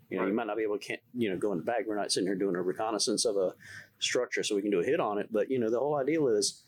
you 0.10 0.18
know 0.18 0.26
you 0.26 0.34
might 0.34 0.48
not 0.48 0.58
be 0.58 0.64
able 0.64 0.78
to 0.78 0.86
can't, 0.86 1.00
you 1.14 1.30
know 1.30 1.38
go 1.38 1.52
in 1.54 1.58
the 1.60 1.64
back 1.64 1.84
we're 1.88 1.96
not 1.96 2.12
sitting 2.12 2.28
here 2.28 2.36
doing 2.36 2.56
a 2.56 2.62
reconnaissance 2.62 3.24
of 3.24 3.38
a 3.38 3.54
structure 4.00 4.44
so 4.44 4.56
we 4.56 4.62
can 4.62 4.72
do 4.72 4.82
a 4.82 4.84
hit 4.84 5.00
on 5.00 5.18
it 5.22 5.28
but 5.32 5.50
you 5.50 5.58
know 5.58 5.70
the 5.70 5.80
whole 5.80 5.96
idea 5.96 6.22
is 6.26 6.64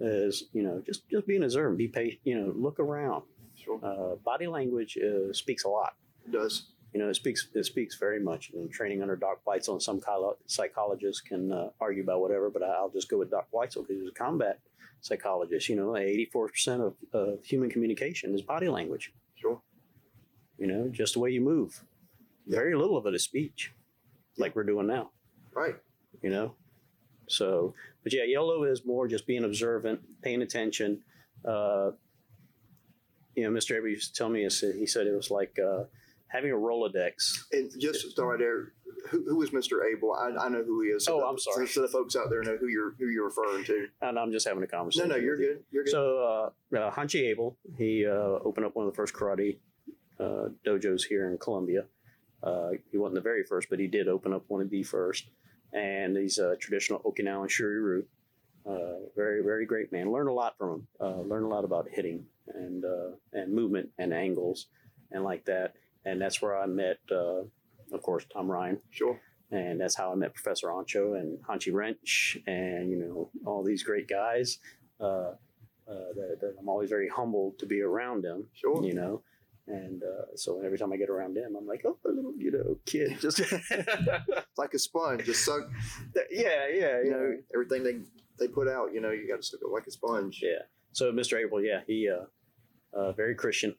is 0.00 0.44
you 0.52 0.62
know 0.62 0.82
just 0.84 1.08
just 1.08 1.26
being 1.26 1.42
observant 1.42 1.78
be 1.78 1.88
patient 1.88 2.20
you 2.24 2.38
know 2.38 2.52
look 2.54 2.78
around 2.78 3.22
Sure. 3.56 3.78
uh, 3.82 4.16
body 4.16 4.46
language 4.46 4.98
uh, 4.98 5.32
speaks 5.32 5.64
a 5.64 5.68
lot 5.68 5.92
It 6.26 6.32
does. 6.32 6.66
You 6.92 7.00
know, 7.00 7.08
it 7.08 7.14
speaks 7.16 7.48
it 7.54 7.64
speaks 7.64 7.96
very 7.96 8.20
much. 8.20 8.50
You 8.52 8.60
know, 8.60 8.66
training 8.68 9.00
under 9.02 9.16
Doc 9.16 9.40
Weitzel, 9.46 9.72
and 9.72 9.82
some 9.82 10.00
psychologists 10.46 11.20
can 11.22 11.50
uh, 11.52 11.70
argue 11.80 12.02
about 12.02 12.20
whatever, 12.20 12.50
but 12.50 12.62
I'll 12.62 12.90
just 12.90 13.08
go 13.08 13.18
with 13.18 13.30
Doc 13.30 13.48
Weitzel 13.52 13.86
because 13.86 14.02
he's 14.02 14.08
a 14.08 14.14
combat 14.14 14.60
psychologist. 15.00 15.68
You 15.68 15.76
know, 15.76 15.96
eighty 15.96 16.26
four 16.26 16.48
percent 16.48 16.82
of 16.82 16.94
of 17.12 17.44
human 17.44 17.70
communication 17.70 18.34
is 18.34 18.42
body 18.42 18.68
language. 18.68 19.12
Sure. 19.36 19.60
You 20.58 20.66
know, 20.66 20.88
just 20.88 21.14
the 21.14 21.20
way 21.20 21.30
you 21.30 21.40
move. 21.40 21.82
Very 22.46 22.74
little 22.74 22.96
of 22.96 23.06
it 23.06 23.14
is 23.14 23.22
speech, 23.22 23.72
like 24.36 24.54
we're 24.54 24.64
doing 24.64 24.86
now. 24.86 25.10
Right. 25.54 25.76
You 26.22 26.30
know, 26.30 26.54
so 27.28 27.74
but 28.02 28.12
yeah, 28.12 28.24
yellow 28.24 28.64
is 28.64 28.84
more 28.84 29.08
just 29.08 29.26
being 29.26 29.44
observant, 29.44 30.00
paying 30.22 30.42
attention. 30.42 31.02
Uh, 31.44 31.92
you 33.34 33.44
know, 33.44 33.50
Mr. 33.50 33.76
Avery 33.76 33.92
used 33.92 34.12
to 34.14 34.18
tell 34.18 34.28
me, 34.28 34.42
he 34.42 34.50
said- 34.50 34.74
he 34.74 34.86
said 34.86 35.06
it 35.06 35.14
was 35.14 35.30
like 35.30 35.58
uh, 35.58 35.84
having 36.32 36.50
a 36.50 36.54
Rolodex 36.54 37.42
And 37.52 37.70
just 37.78 38.02
to 38.02 38.10
start 38.10 38.28
right 38.30 38.38
there, 38.38 38.72
who, 39.10 39.24
who 39.28 39.42
is 39.42 39.50
Mr. 39.50 39.84
Abel? 39.84 40.12
I, 40.14 40.28
I 40.46 40.48
know 40.48 40.62
who 40.64 40.80
he 40.82 40.88
is. 40.88 41.06
Oh, 41.08 41.20
the- 41.20 41.26
I'm 41.26 41.38
sorry. 41.38 41.66
So 41.68 41.82
the 41.82 41.88
folks 41.88 42.16
out 42.16 42.30
there 42.30 42.42
know 42.42 42.56
who 42.56 42.68
you're 42.68 42.94
who 42.98 43.08
you're 43.08 43.26
referring 43.26 43.64
to. 43.64 43.86
and 44.00 44.18
I'm 44.18 44.32
just 44.32 44.46
having 44.48 44.62
a 44.62 44.66
conversation. 44.66 45.08
no, 45.08 45.16
no, 45.16 45.20
you're 45.20 45.36
good. 45.36 45.62
You're 45.70 45.84
good. 45.84 45.90
So, 45.90 46.50
uh, 46.72 46.76
uh, 46.76 46.90
Hanshi 46.90 47.28
Abel, 47.30 47.56
he 47.76 48.06
uh, 48.06 48.10
opened 48.44 48.66
up 48.66 48.74
one 48.76 48.86
of 48.86 48.92
the 48.92 48.96
first 48.96 49.12
karate 49.14 49.58
uh, 50.20 50.48
dojos 50.66 51.02
here 51.04 51.30
in 51.30 51.38
Columbia. 51.38 51.84
Uh, 52.42 52.70
he 52.90 52.98
wasn't 52.98 53.14
the 53.16 53.20
very 53.20 53.44
first, 53.44 53.68
but 53.70 53.78
he 53.78 53.86
did 53.86 54.08
open 54.08 54.32
up 54.32 54.44
one 54.48 54.60
of 54.62 54.70
the 54.70 54.82
first. 54.82 55.26
And 55.72 56.16
he's 56.16 56.38
a 56.38 56.56
traditional 56.56 57.00
Okinawan 57.00 57.48
Shuri-ryu. 57.48 58.04
Uh, 58.68 59.08
very, 59.16 59.42
very 59.42 59.64
great 59.66 59.90
man. 59.90 60.12
Learn 60.12 60.28
a 60.28 60.32
lot 60.32 60.56
from 60.58 60.70
him. 60.70 60.86
Uh, 61.00 61.20
learn 61.22 61.42
a 61.44 61.48
lot 61.48 61.64
about 61.64 61.88
hitting 61.90 62.24
and 62.54 62.84
uh, 62.84 63.10
and 63.32 63.52
movement 63.52 63.88
and 63.98 64.12
angles 64.12 64.66
and 65.10 65.24
like 65.24 65.44
that. 65.46 65.74
And 66.04 66.20
that's 66.20 66.42
where 66.42 66.58
I 66.58 66.66
met, 66.66 66.98
uh, 67.10 67.42
of 67.92 68.02
course, 68.02 68.24
Tom 68.32 68.50
Ryan. 68.50 68.78
Sure. 68.90 69.20
And 69.50 69.80
that's 69.80 69.94
how 69.94 70.10
I 70.10 70.14
met 70.14 70.34
Professor 70.34 70.68
Ancho 70.68 71.18
and 71.20 71.38
Hanshi 71.44 71.72
Wrench 71.72 72.38
and, 72.46 72.90
you 72.90 72.98
know, 72.98 73.30
all 73.44 73.62
these 73.62 73.82
great 73.82 74.08
guys. 74.08 74.58
Uh, 75.00 75.32
uh, 75.88 76.12
that, 76.14 76.38
that 76.40 76.54
I'm 76.58 76.68
always 76.68 76.88
very 76.88 77.08
humbled 77.08 77.58
to 77.58 77.66
be 77.66 77.82
around 77.82 78.22
them, 78.22 78.46
Sure. 78.54 78.82
you 78.84 78.94
know. 78.94 79.22
And 79.66 80.02
uh, 80.02 80.36
so 80.36 80.60
every 80.60 80.78
time 80.78 80.92
I 80.92 80.96
get 80.96 81.10
around 81.10 81.34
them, 81.34 81.54
I'm 81.56 81.66
like, 81.66 81.82
oh, 81.84 81.98
a 82.06 82.08
little, 82.08 82.32
you 82.36 82.50
know, 82.50 82.78
kid. 82.86 83.18
Just, 83.20 83.40
like 84.58 84.74
a 84.74 84.78
sponge, 84.78 85.24
just 85.24 85.44
suck. 85.44 85.68
yeah, 86.30 86.66
yeah, 86.72 87.02
You 87.02 87.10
know, 87.10 87.36
everything 87.54 87.82
they 87.84 87.98
they 88.38 88.48
put 88.48 88.68
out. 88.68 88.92
You 88.92 89.00
know, 89.00 89.10
you 89.10 89.28
got 89.28 89.36
to 89.36 89.42
suck 89.42 89.60
it 89.62 89.68
like 89.68 89.86
a 89.86 89.90
sponge. 89.90 90.40
Yeah. 90.42 90.62
So 90.92 91.12
Mr. 91.12 91.38
Abel, 91.38 91.62
yeah, 91.62 91.80
he 91.86 92.08
uh, 92.08 92.26
uh 92.96 93.12
very 93.12 93.34
Christian, 93.34 93.74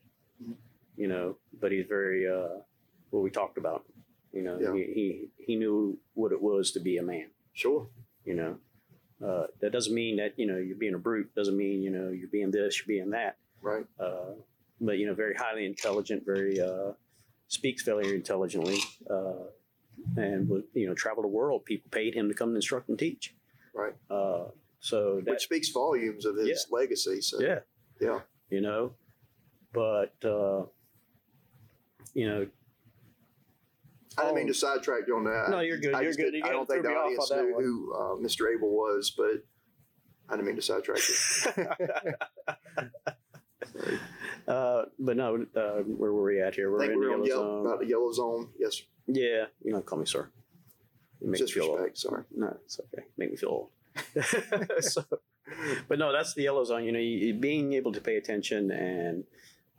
you 0.98 1.08
know, 1.08 1.38
but 1.60 1.72
he's 1.72 1.86
very 1.88 2.28
uh 2.28 2.60
what 3.12 3.24
we 3.24 3.30
talked 3.30 3.58
about. 3.58 3.86
You 4.32 4.42
know, 4.44 4.58
Yeah. 4.60 4.74
he, 4.74 4.84
he 4.94 5.28
he 5.46 5.56
knew 5.56 5.98
what 6.14 6.32
it 6.32 6.42
was 6.42 6.72
to 6.72 6.80
be 6.80 6.98
a 6.98 7.04
man, 7.04 7.28
Sure. 7.54 7.88
you 8.26 8.34
know. 8.36 8.58
Uh, 9.24 9.48
that 9.62 9.72
doesn't 9.72 9.94
mean 9.96 10.18
that, 10.18 10.34
you 10.38 10.46
know, 10.46 10.58
you're 10.58 10.76
being 10.76 10.96
a 10.96 10.98
brute, 10.98 11.34
doesn't 11.34 11.56
mean, 11.56 11.82
you 11.82 11.90
know, 11.90 12.10
you're 12.10 12.28
being 12.28 12.52
this, 12.52 12.78
you're 12.78 12.88
being 12.88 13.12
that. 13.12 13.38
Right. 13.62 13.86
Uh, 13.98 14.34
but 14.82 14.98
you 14.98 15.06
know, 15.08 15.14
very 15.14 15.34
highly 15.36 15.66
intelligent, 15.66 16.26
very 16.26 16.60
uh 16.60 16.92
speaks 17.48 17.84
very 17.84 18.14
intelligently, 18.16 18.80
uh 19.10 19.46
and 20.18 20.50
would, 20.50 20.64
you 20.74 20.88
know, 20.88 20.94
travel 20.96 21.22
the 21.22 21.30
world. 21.30 21.64
People 21.64 21.90
paid 21.92 22.14
him 22.16 22.28
to 22.28 22.34
come 22.34 22.50
and 22.50 22.58
instruct 22.58 22.90
and 22.90 23.00
teach. 23.00 23.34
Right. 23.74 23.96
Uh 24.10 24.46
so 24.80 25.22
that, 25.24 25.32
Which 25.32 25.44
speaks 25.44 25.70
volumes 25.70 26.26
of 26.26 26.36
his 26.36 26.68
legacy. 26.70 27.22
So 27.22 27.40
yeah. 27.40 27.60
yeah. 28.02 28.20
you 28.50 28.60
know 28.62 28.96
but 29.72 30.14
uh 30.26 30.64
you 32.14 32.28
know 32.28 32.48
I 34.18 34.22
didn't 34.24 34.36
mean 34.36 34.48
to 34.48 34.54
sidetrack 34.54 35.08
you 35.08 35.16
on 35.18 35.24
that. 35.26 35.50
no 35.50 35.60
you're 35.62 35.78
good 35.80 35.94
I 35.96 36.02
you're 36.02 36.14
good 36.14 36.34
you 36.34 36.42
I 36.44 36.50
don't 36.50 36.68
think 36.68 36.84
the 36.84 36.90
audience 36.90 37.32
on 37.32 37.46
knew 37.46 37.56
who 37.60 37.94
uh, 37.96 38.16
Mr. 38.22 38.54
Abel 38.54 38.70
was, 38.70 39.12
but 39.16 39.44
I 40.30 40.36
didn't 40.36 40.48
mean 40.48 40.56
to 40.56 40.62
sidetrack 40.62 41.00
you. 41.56 41.64
uh 44.48 44.84
but 45.00 45.18
no 45.18 45.46
uh 45.56 45.82
where 45.84 46.12
were 46.12 46.24
we 46.26 46.42
at 46.42 46.56
here 46.56 46.72
we're 46.72 46.84
in 46.84 47.00
we 47.00 47.06
the 47.06 47.28
yellow 47.30 47.44
zone 47.60 47.66
about 47.66 47.80
the 47.80 47.88
yellow 47.88 48.12
zone. 48.12 48.50
Yes, 48.60 48.82
yeah 49.08 49.46
you 49.64 49.72
know 49.74 49.82
call 49.82 50.00
me 50.00 50.06
sir 50.06 50.30
you 51.22 51.30
make 51.30 51.42
me 51.42 51.48
feel 51.48 51.64
old 51.64 51.78
disrespect. 51.78 51.98
Sorry. 51.98 52.24
no 52.36 52.58
it's 52.66 52.80
okay 52.80 53.06
make 53.18 53.32
me 53.32 53.38
feel 53.38 53.50
old 53.50 53.70
so, 54.84 55.04
but 55.88 55.98
no 55.98 56.12
that's 56.12 56.34
the 56.34 56.44
yellow 56.44 56.64
zone 56.64 56.84
you 56.84 56.92
know 56.92 57.00
you- 57.00 57.34
being 57.34 57.74
able 57.74 57.92
to 57.94 58.02
pay 58.02 58.18
attention 58.18 58.70
and 58.72 59.24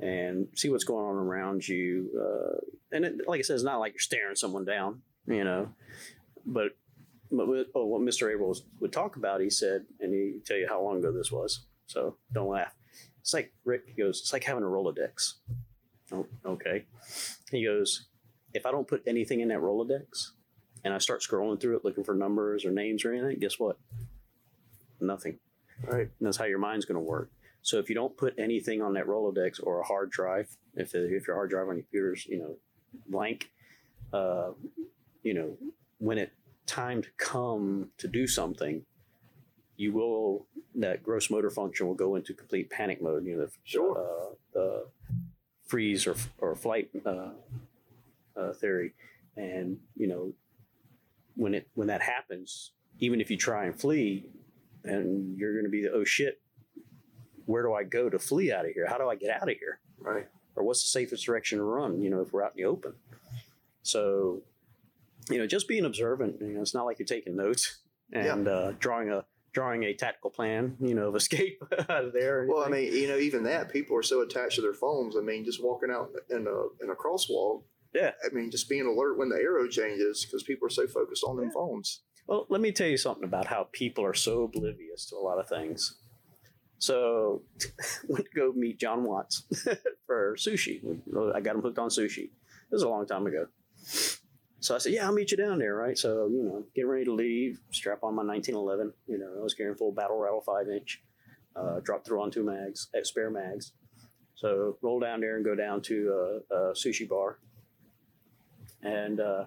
and 0.04 0.46
see 0.54 0.68
what's 0.68 0.84
going 0.84 1.04
on 1.04 1.16
around 1.16 1.66
you 1.66 2.10
uh 2.20 2.58
and 2.92 3.04
it, 3.04 3.14
like 3.26 3.38
i 3.38 3.42
said 3.42 3.54
it's 3.54 3.64
not 3.64 3.78
like 3.78 3.92
you're 3.92 4.00
staring 4.00 4.36
someone 4.36 4.64
down 4.64 5.00
you 5.26 5.44
know 5.44 5.68
but 6.46 6.76
but 7.30 7.48
with, 7.48 7.66
oh, 7.74 7.86
what 7.86 8.02
mr 8.02 8.32
abel 8.32 8.48
was, 8.48 8.64
would 8.80 8.92
talk 8.92 9.16
about 9.16 9.40
he 9.40 9.50
said 9.50 9.84
and 10.00 10.12
he 10.12 10.40
tell 10.44 10.56
you 10.56 10.68
how 10.68 10.82
long 10.82 10.98
ago 10.98 11.10
this 11.10 11.32
was 11.32 11.66
so 11.86 12.16
don't 12.32 12.48
laugh 12.48 12.74
it's 13.20 13.34
like 13.34 13.52
rick 13.64 13.84
he 13.86 14.02
goes 14.02 14.20
it's 14.20 14.32
like 14.32 14.44
having 14.44 14.62
a 14.62 14.66
rolodex 14.66 15.34
oh, 16.12 16.26
okay 16.44 16.84
he 17.50 17.64
goes 17.64 18.06
if 18.52 18.66
i 18.66 18.70
don't 18.70 18.88
put 18.88 19.02
anything 19.06 19.40
in 19.40 19.48
that 19.48 19.60
rolodex 19.60 20.32
and 20.84 20.92
I 20.92 20.98
start 20.98 21.22
scrolling 21.22 21.60
through 21.60 21.76
it 21.76 21.84
looking 21.84 22.04
for 22.04 22.14
numbers 22.14 22.64
or 22.64 22.70
names 22.70 23.04
or 23.04 23.12
anything, 23.12 23.38
guess 23.40 23.58
what? 23.58 23.78
Nothing. 25.00 25.38
Right. 25.82 26.02
And 26.02 26.26
that's 26.26 26.36
how 26.36 26.44
your 26.44 26.58
mind's 26.58 26.84
going 26.84 26.96
to 26.96 27.00
work. 27.00 27.30
So 27.64 27.78
if 27.78 27.88
you 27.88 27.94
don't 27.94 28.14
put 28.14 28.34
anything 28.38 28.82
on 28.82 28.92
that 28.92 29.06
Rolodex 29.06 29.58
or 29.62 29.80
a 29.80 29.84
hard 29.84 30.10
drive, 30.10 30.54
if 30.74 30.94
if 30.94 31.26
your 31.26 31.34
hard 31.34 31.48
drive 31.48 31.66
on 31.68 31.76
your 31.76 31.84
computer's 31.84 32.26
you 32.26 32.38
know 32.38 32.56
blank, 33.08 33.50
uh, 34.12 34.50
you 35.22 35.32
know 35.32 35.56
when 35.98 36.18
it 36.18 36.32
time 36.66 37.00
to 37.02 37.08
come 37.16 37.88
to 37.96 38.06
do 38.06 38.26
something, 38.26 38.84
you 39.76 39.92
will 39.92 40.46
that 40.74 41.02
gross 41.02 41.30
motor 41.30 41.48
function 41.48 41.86
will 41.86 41.94
go 41.94 42.16
into 42.16 42.34
complete 42.34 42.68
panic 42.68 43.00
mode. 43.02 43.24
You 43.24 43.36
know, 43.36 43.46
the, 43.46 43.52
Sure. 43.64 43.98
uh, 43.98 44.34
the 44.52 44.86
freeze 45.66 46.06
or 46.06 46.16
or 46.36 46.54
flight 46.54 46.90
uh, 47.06 47.30
uh, 48.36 48.52
theory, 48.52 48.92
and 49.38 49.78
you 49.96 50.06
know 50.06 50.34
when 51.34 51.54
it 51.54 51.66
when 51.72 51.88
that 51.88 52.02
happens, 52.02 52.72
even 52.98 53.22
if 53.22 53.30
you 53.30 53.38
try 53.38 53.64
and 53.64 53.80
flee, 53.80 54.28
and 54.84 55.38
you're 55.38 55.54
going 55.54 55.64
to 55.64 55.70
be 55.70 55.82
the 55.82 55.92
oh 55.92 56.04
shit, 56.04 56.42
where 57.46 57.62
do 57.62 57.72
I 57.72 57.84
go 57.84 58.08
to 58.08 58.18
flee 58.18 58.52
out 58.52 58.66
of 58.66 58.72
here? 58.72 58.86
How 58.86 58.98
do 58.98 59.08
I 59.08 59.16
get 59.16 59.30
out 59.30 59.48
of 59.48 59.56
here? 59.58 59.80
Right. 59.98 60.26
Or 60.56 60.64
what's 60.64 60.82
the 60.82 60.88
safest 60.88 61.24
direction 61.24 61.58
to 61.58 61.64
run? 61.64 62.00
You 62.00 62.10
know, 62.10 62.20
if 62.20 62.32
we're 62.32 62.44
out 62.44 62.52
in 62.56 62.62
the 62.62 62.68
open. 62.68 62.94
So, 63.82 64.42
you 65.30 65.38
know, 65.38 65.46
just 65.46 65.68
being 65.68 65.84
observant. 65.84 66.40
You 66.40 66.54
know, 66.54 66.62
it's 66.62 66.74
not 66.74 66.86
like 66.86 66.98
you're 66.98 67.06
taking 67.06 67.36
notes 67.36 67.78
and 68.12 68.48
uh, 68.48 68.72
drawing 68.78 69.10
a 69.10 69.24
drawing 69.52 69.84
a 69.84 69.94
tactical 69.94 70.30
plan. 70.30 70.76
You 70.80 70.94
know, 70.94 71.08
of 71.08 71.16
escape 71.16 71.62
out 71.88 72.04
of 72.04 72.12
there. 72.12 72.46
Well, 72.48 72.64
I 72.64 72.68
mean, 72.68 72.92
you 72.92 73.08
know, 73.08 73.18
even 73.18 73.44
that 73.44 73.72
people 73.72 73.96
are 73.96 74.02
so 74.02 74.22
attached 74.22 74.56
to 74.56 74.62
their 74.62 74.74
phones. 74.74 75.16
I 75.16 75.20
mean, 75.20 75.44
just 75.44 75.62
walking 75.62 75.90
out 75.90 76.10
in 76.30 76.46
a 76.46 76.84
in 76.84 76.90
a 76.90 76.94
crosswalk. 76.94 77.62
Yeah. 77.94 78.10
I 78.24 78.34
mean, 78.34 78.50
just 78.50 78.68
being 78.68 78.86
alert 78.86 79.18
when 79.18 79.28
the 79.28 79.36
arrow 79.36 79.68
changes 79.68 80.24
because 80.24 80.42
people 80.42 80.66
are 80.66 80.70
so 80.70 80.86
focused 80.86 81.24
on 81.24 81.36
their 81.36 81.50
phones. 81.50 82.00
Well, 82.26 82.46
let 82.48 82.60
me 82.60 82.72
tell 82.72 82.88
you 82.88 82.96
something 82.96 83.24
about 83.24 83.46
how 83.46 83.68
people 83.72 84.04
are 84.04 84.14
so 84.14 84.42
oblivious 84.42 85.06
to 85.06 85.16
a 85.16 85.18
lot 85.18 85.38
of 85.38 85.48
things. 85.48 85.94
So, 86.84 87.42
went 88.08 88.26
to 88.26 88.30
go 88.36 88.52
meet 88.54 88.78
John 88.78 89.04
Watts 89.04 89.44
for 90.06 90.36
sushi. 90.38 90.82
I 91.34 91.40
got 91.40 91.54
him 91.56 91.62
hooked 91.62 91.78
on 91.78 91.88
sushi. 91.88 92.24
It 92.24 92.70
was 92.70 92.82
a 92.82 92.88
long 92.90 93.06
time 93.06 93.26
ago. 93.26 93.46
So 94.60 94.74
I 94.74 94.78
said, 94.78 94.92
"Yeah, 94.92 95.06
I'll 95.06 95.12
meet 95.14 95.30
you 95.30 95.38
down 95.38 95.58
there, 95.58 95.74
right?" 95.74 95.96
So 95.96 96.26
you 96.26 96.42
know, 96.42 96.64
getting 96.74 96.90
ready 96.90 97.04
to 97.06 97.12
leave, 97.14 97.58
strap 97.70 98.00
on 98.02 98.14
my 98.14 98.22
1911. 98.22 98.92
You 99.06 99.18
know, 99.18 99.30
I 99.40 99.42
was 99.42 99.54
carrying 99.54 99.76
full 99.76 99.92
battle 99.92 100.18
rattle 100.18 100.42
five 100.42 100.68
inch. 100.68 101.02
Uh, 101.56 101.80
drop 101.80 102.04
through 102.04 102.20
on 102.20 102.30
two 102.30 102.42
mags, 102.44 102.88
uh, 102.94 103.02
spare 103.04 103.30
mags. 103.30 103.72
So 104.34 104.76
roll 104.82 105.00
down 105.00 105.20
there 105.20 105.36
and 105.36 105.44
go 105.44 105.54
down 105.54 105.80
to 105.82 106.40
a, 106.50 106.54
a 106.54 106.58
sushi 106.74 107.08
bar, 107.08 107.38
and 108.82 109.20
uh, 109.20 109.44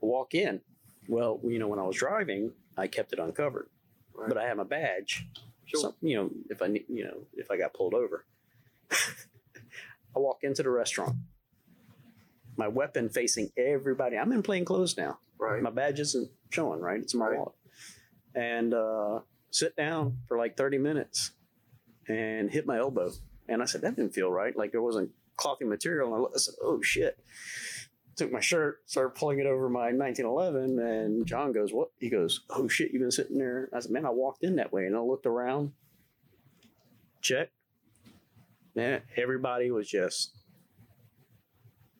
walk 0.00 0.34
in. 0.34 0.60
Well, 1.08 1.40
you 1.42 1.58
know, 1.58 1.66
when 1.68 1.78
I 1.80 1.82
was 1.82 1.96
driving, 1.96 2.52
I 2.76 2.86
kept 2.86 3.12
it 3.12 3.18
uncovered, 3.18 3.68
Right. 4.14 4.28
but 4.28 4.38
I 4.38 4.46
had 4.46 4.58
my 4.58 4.64
badge. 4.64 5.26
Sure. 5.70 5.80
So, 5.80 5.94
you 6.02 6.16
know, 6.16 6.30
if 6.50 6.60
I 6.62 6.66
ne- 6.68 6.84
you 6.88 7.04
know 7.04 7.18
if 7.34 7.50
I 7.50 7.56
got 7.56 7.72
pulled 7.74 7.94
over, 7.94 8.24
I 8.90 10.18
walk 10.18 10.38
into 10.42 10.62
the 10.62 10.70
restaurant. 10.70 11.16
My 12.56 12.68
weapon 12.68 13.08
facing 13.08 13.50
everybody. 13.56 14.16
I'm 14.18 14.32
in 14.32 14.42
plain 14.42 14.64
clothes 14.64 14.96
now. 14.96 15.18
right. 15.38 15.62
My 15.62 15.70
badge 15.70 16.00
isn't 16.00 16.30
showing, 16.50 16.80
right? 16.80 17.00
It's 17.00 17.14
in 17.14 17.20
my 17.20 17.28
Right. 17.28 17.38
wallet. 17.38 17.54
And 18.34 18.74
uh, 18.74 19.20
sit 19.50 19.76
down 19.76 20.18
for 20.28 20.36
like 20.36 20.56
30 20.56 20.78
minutes 20.78 21.32
and 22.08 22.50
hit 22.50 22.66
my 22.66 22.78
elbow. 22.78 23.10
And 23.48 23.62
I 23.62 23.64
said, 23.64 23.80
that 23.82 23.96
didn't 23.96 24.14
feel 24.14 24.30
right. 24.30 24.54
Like 24.56 24.72
there 24.72 24.82
wasn't 24.82 25.10
clothy 25.38 25.62
material. 25.66 26.14
And 26.14 26.26
I 26.34 26.38
said, 26.38 26.54
oh 26.62 26.82
shit. 26.82 27.18
Took 28.20 28.32
my 28.32 28.40
shirt, 28.40 28.80
started 28.84 29.14
pulling 29.14 29.38
it 29.38 29.46
over 29.46 29.70
my 29.70 29.92
1911. 29.92 30.78
And 30.78 31.26
John 31.26 31.52
goes, 31.52 31.72
what? 31.72 31.88
He 31.98 32.10
goes, 32.10 32.42
oh 32.50 32.68
shit, 32.68 32.92
you've 32.92 33.00
been 33.00 33.10
sitting 33.10 33.38
there. 33.38 33.70
I 33.74 33.80
said, 33.80 33.90
man, 33.90 34.04
I 34.04 34.10
walked 34.10 34.44
in 34.44 34.56
that 34.56 34.74
way. 34.74 34.84
And 34.84 34.94
I 34.94 35.00
looked 35.00 35.24
around, 35.24 35.72
check. 37.22 37.48
Man, 38.74 39.00
everybody 39.16 39.70
was 39.70 39.88
just 39.88 40.36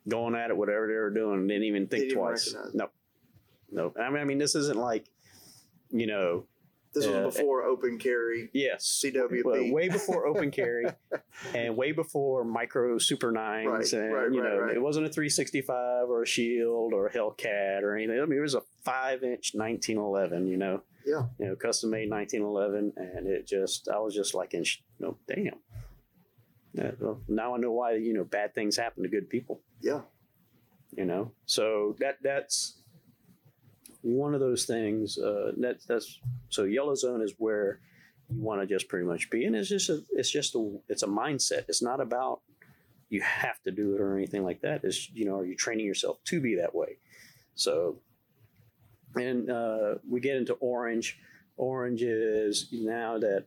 going 0.07 0.35
at 0.35 0.51
it, 0.51 0.57
whatever 0.57 0.85
they 0.85 0.93
were 0.93 1.09
doing. 1.09 1.47
Didn't 1.47 1.63
even 1.63 1.87
think 1.87 2.03
Didn't 2.03 2.17
twice. 2.17 2.55
No, 2.75 2.91
no. 3.71 3.91
I 3.99 4.11
mean, 4.11 4.21
I 4.21 4.23
mean, 4.23 4.37
this 4.37 4.53
isn't 4.53 4.77
like, 4.77 5.09
you 5.89 6.05
know, 6.05 6.45
This 6.93 7.07
was 7.07 7.15
eh, 7.15 7.23
before 7.23 7.63
open 7.63 7.97
carry, 7.97 8.49
yes, 8.53 9.01
CWP. 9.05 9.71
way 9.71 9.87
before 9.87 10.25
open 10.27 10.51
carry, 10.51 10.85
and 11.55 11.77
way 11.77 11.93
before 11.93 12.43
micro 12.43 12.97
super 12.97 13.31
nines, 13.31 13.93
Right, 13.93 13.93
and 13.93 14.13
right, 14.13 14.31
you 14.31 14.41
right, 14.43 14.67
know, 14.67 14.73
it 14.73 14.81
wasn't 14.81 15.05
a 15.05 15.09
365 15.09 16.09
or 16.09 16.23
a 16.23 16.27
Shield 16.27 16.91
or 16.93 17.07
a 17.07 17.11
Hellcat 17.13 17.81
or 17.83 17.95
anything. 17.95 18.19
I 18.19 18.25
mean, 18.25 18.37
it 18.39 18.41
was 18.41 18.55
a 18.55 18.61
five 18.83 19.23
inch 19.23 19.51
1911. 19.53 20.47
You 20.47 20.57
know, 20.57 20.81
Yeah. 21.05 21.27
you 21.39 21.45
know, 21.47 21.55
custom 21.55 21.91
made 21.91 22.09
1911, 22.09 22.93
and 22.97 23.25
it 23.27 23.47
just, 23.47 23.87
I 23.87 23.97
was 23.99 24.13
just 24.13 24.33
like, 24.33 24.53
in, 24.53 24.65
sh- 24.65 24.81
no, 24.99 25.17
damn. 25.27 25.59
Yeah, 26.73 26.91
well, 26.99 27.21
now 27.27 27.55
I 27.55 27.57
know 27.57 27.71
why 27.71 27.93
you 27.95 28.13
know 28.13 28.23
bad 28.23 28.53
things 28.55 28.75
happen 28.77 29.03
to 29.03 29.09
good 29.09 29.29
people. 29.29 29.61
yeah, 29.81 30.01
you 30.91 31.05
know 31.05 31.31
so 31.45 31.95
that 31.99 32.17
that's 32.21 32.80
one 34.01 34.33
of 34.33 34.39
those 34.39 34.65
things 34.65 35.17
uh 35.17 35.51
that's 35.57 35.85
that's 35.85 36.19
so 36.49 36.63
yellow 36.63 36.95
zone 36.95 37.21
is 37.21 37.33
where 37.37 37.79
you 38.29 38.41
want 38.41 38.61
to 38.61 38.67
just 38.67 38.87
pretty 38.87 39.05
much 39.05 39.29
be 39.29 39.45
and 39.45 39.55
it's 39.55 39.69
just 39.69 39.89
a 39.89 40.01
it's 40.11 40.29
just 40.29 40.55
a 40.55 40.79
it's 40.89 41.03
a 41.03 41.07
mindset 41.07 41.65
it's 41.67 41.81
not 41.81 41.99
about 41.99 42.41
you 43.11 43.21
have 43.21 43.61
to 43.63 43.71
do 43.71 43.93
it 43.93 44.01
or 44.01 44.17
anything 44.17 44.43
like 44.43 44.61
that. 44.61 44.83
Is 44.83 45.09
you 45.13 45.25
know, 45.25 45.39
are 45.39 45.45
you 45.45 45.55
training 45.55 45.85
yourself 45.85 46.23
to 46.25 46.39
be 46.39 46.55
that 46.55 46.73
way? 46.73 46.97
So, 47.55 47.97
and 49.15 49.51
uh, 49.51 49.95
we 50.09 50.21
get 50.21 50.37
into 50.37 50.53
orange. 50.53 51.19
Orange 51.57 52.01
is 52.01 52.69
now 52.71 53.19
that 53.19 53.45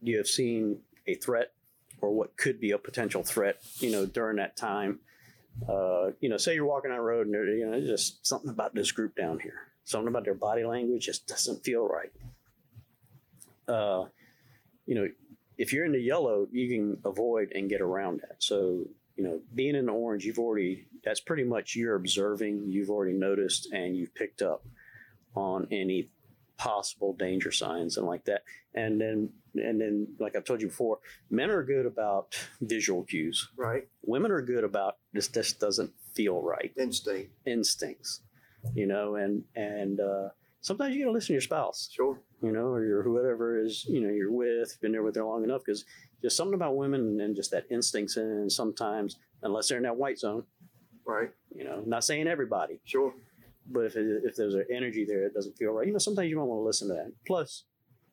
you 0.00 0.16
have 0.16 0.28
seen 0.28 0.78
a 1.06 1.16
threat 1.16 1.52
or 2.00 2.14
what 2.14 2.36
could 2.36 2.60
be 2.60 2.70
a 2.70 2.78
potential 2.78 3.22
threat, 3.22 3.58
you 3.80 3.90
know, 3.90 4.06
during 4.06 4.36
that 4.36 4.56
time. 4.56 5.00
Uh, 5.68 6.12
you 6.20 6.28
know, 6.28 6.36
say 6.36 6.54
you're 6.54 6.64
walking 6.64 6.92
on 6.92 6.96
the 6.96 7.02
road 7.02 7.26
and 7.26 7.58
you 7.58 7.68
know, 7.68 7.80
just 7.80 8.24
something 8.24 8.48
about 8.48 8.74
this 8.74 8.92
group 8.92 9.16
down 9.16 9.40
here. 9.40 9.69
Something 9.90 10.06
about 10.06 10.24
their 10.24 10.34
body 10.34 10.64
language 10.64 11.06
just 11.06 11.26
doesn't 11.26 11.64
feel 11.64 11.88
right. 11.88 12.12
Uh, 13.66 14.04
you 14.86 14.94
know, 14.94 15.08
if 15.58 15.72
you're 15.72 15.84
in 15.84 15.90
the 15.90 16.00
yellow, 16.00 16.46
you 16.52 16.68
can 16.68 16.98
avoid 17.04 17.50
and 17.56 17.68
get 17.68 17.80
around 17.80 18.20
that. 18.20 18.36
So, 18.38 18.86
you 19.16 19.24
know, 19.24 19.40
being 19.52 19.74
in 19.74 19.86
the 19.86 19.92
orange, 19.92 20.24
you've 20.24 20.38
already, 20.38 20.86
that's 21.04 21.18
pretty 21.18 21.42
much 21.42 21.74
you're 21.74 21.96
observing, 21.96 22.66
you've 22.68 22.88
already 22.88 23.14
noticed, 23.14 23.72
and 23.72 23.96
you've 23.96 24.14
picked 24.14 24.42
up 24.42 24.64
on 25.34 25.66
any 25.72 26.08
possible 26.56 27.12
danger 27.14 27.50
signs 27.50 27.96
and 27.96 28.06
like 28.06 28.24
that. 28.26 28.44
And 28.74 29.00
then, 29.00 29.30
and 29.54 29.80
then, 29.80 30.06
like 30.20 30.36
I've 30.36 30.44
told 30.44 30.62
you 30.62 30.68
before, 30.68 30.98
men 31.30 31.50
are 31.50 31.64
good 31.64 31.84
about 31.84 32.38
visual 32.60 33.02
cues. 33.02 33.48
Right. 33.56 33.88
Women 34.02 34.30
are 34.30 34.42
good 34.42 34.62
about 34.62 34.98
this. 35.12 35.26
This 35.26 35.52
doesn't 35.52 35.90
feel 36.14 36.40
right. 36.40 36.72
Instinct. 36.78 37.32
Instincts, 37.44 38.20
you 38.74 38.86
know, 38.86 39.16
and 39.16 39.42
and 39.56 40.00
uh, 40.00 40.28
sometimes 40.60 40.94
you 40.94 41.02
got 41.02 41.08
to 41.10 41.12
listen 41.12 41.28
to 41.28 41.32
your 41.34 41.40
spouse 41.40 41.88
Sure. 41.92 42.18
you 42.42 42.52
know, 42.52 42.66
or 42.68 42.84
your 42.84 43.02
whoever 43.02 43.58
is, 43.58 43.84
you 43.88 44.00
know, 44.00 44.10
you're 44.10 44.32
with, 44.32 44.78
been 44.80 44.92
there 44.92 45.02
with 45.02 45.16
her 45.16 45.24
long 45.24 45.44
enough, 45.44 45.62
because 45.64 45.84
just 46.22 46.36
something 46.36 46.54
about 46.54 46.76
women 46.76 47.20
and 47.20 47.34
just 47.34 47.50
that 47.50 47.64
instincts, 47.70 48.16
and 48.16 48.50
sometimes, 48.50 49.16
unless 49.42 49.68
they're 49.68 49.78
in 49.78 49.84
that 49.84 49.96
white 49.96 50.18
zone, 50.18 50.44
Right. 51.06 51.30
you 51.54 51.64
know, 51.64 51.82
not 51.86 52.04
saying 52.04 52.26
everybody, 52.28 52.80
Sure. 52.84 53.14
but 53.66 53.86
if, 53.86 53.96
it, 53.96 54.22
if 54.24 54.36
there's 54.36 54.54
an 54.54 54.66
energy 54.70 55.04
there, 55.04 55.24
it 55.26 55.34
doesn't 55.34 55.56
feel 55.56 55.72
right. 55.72 55.86
You 55.86 55.92
know, 55.92 55.98
sometimes 55.98 56.28
you 56.28 56.36
don't 56.36 56.46
want 56.46 56.60
to 56.60 56.64
listen 56.64 56.88
to 56.88 56.94
that. 56.94 57.12
Plus, 57.26 57.64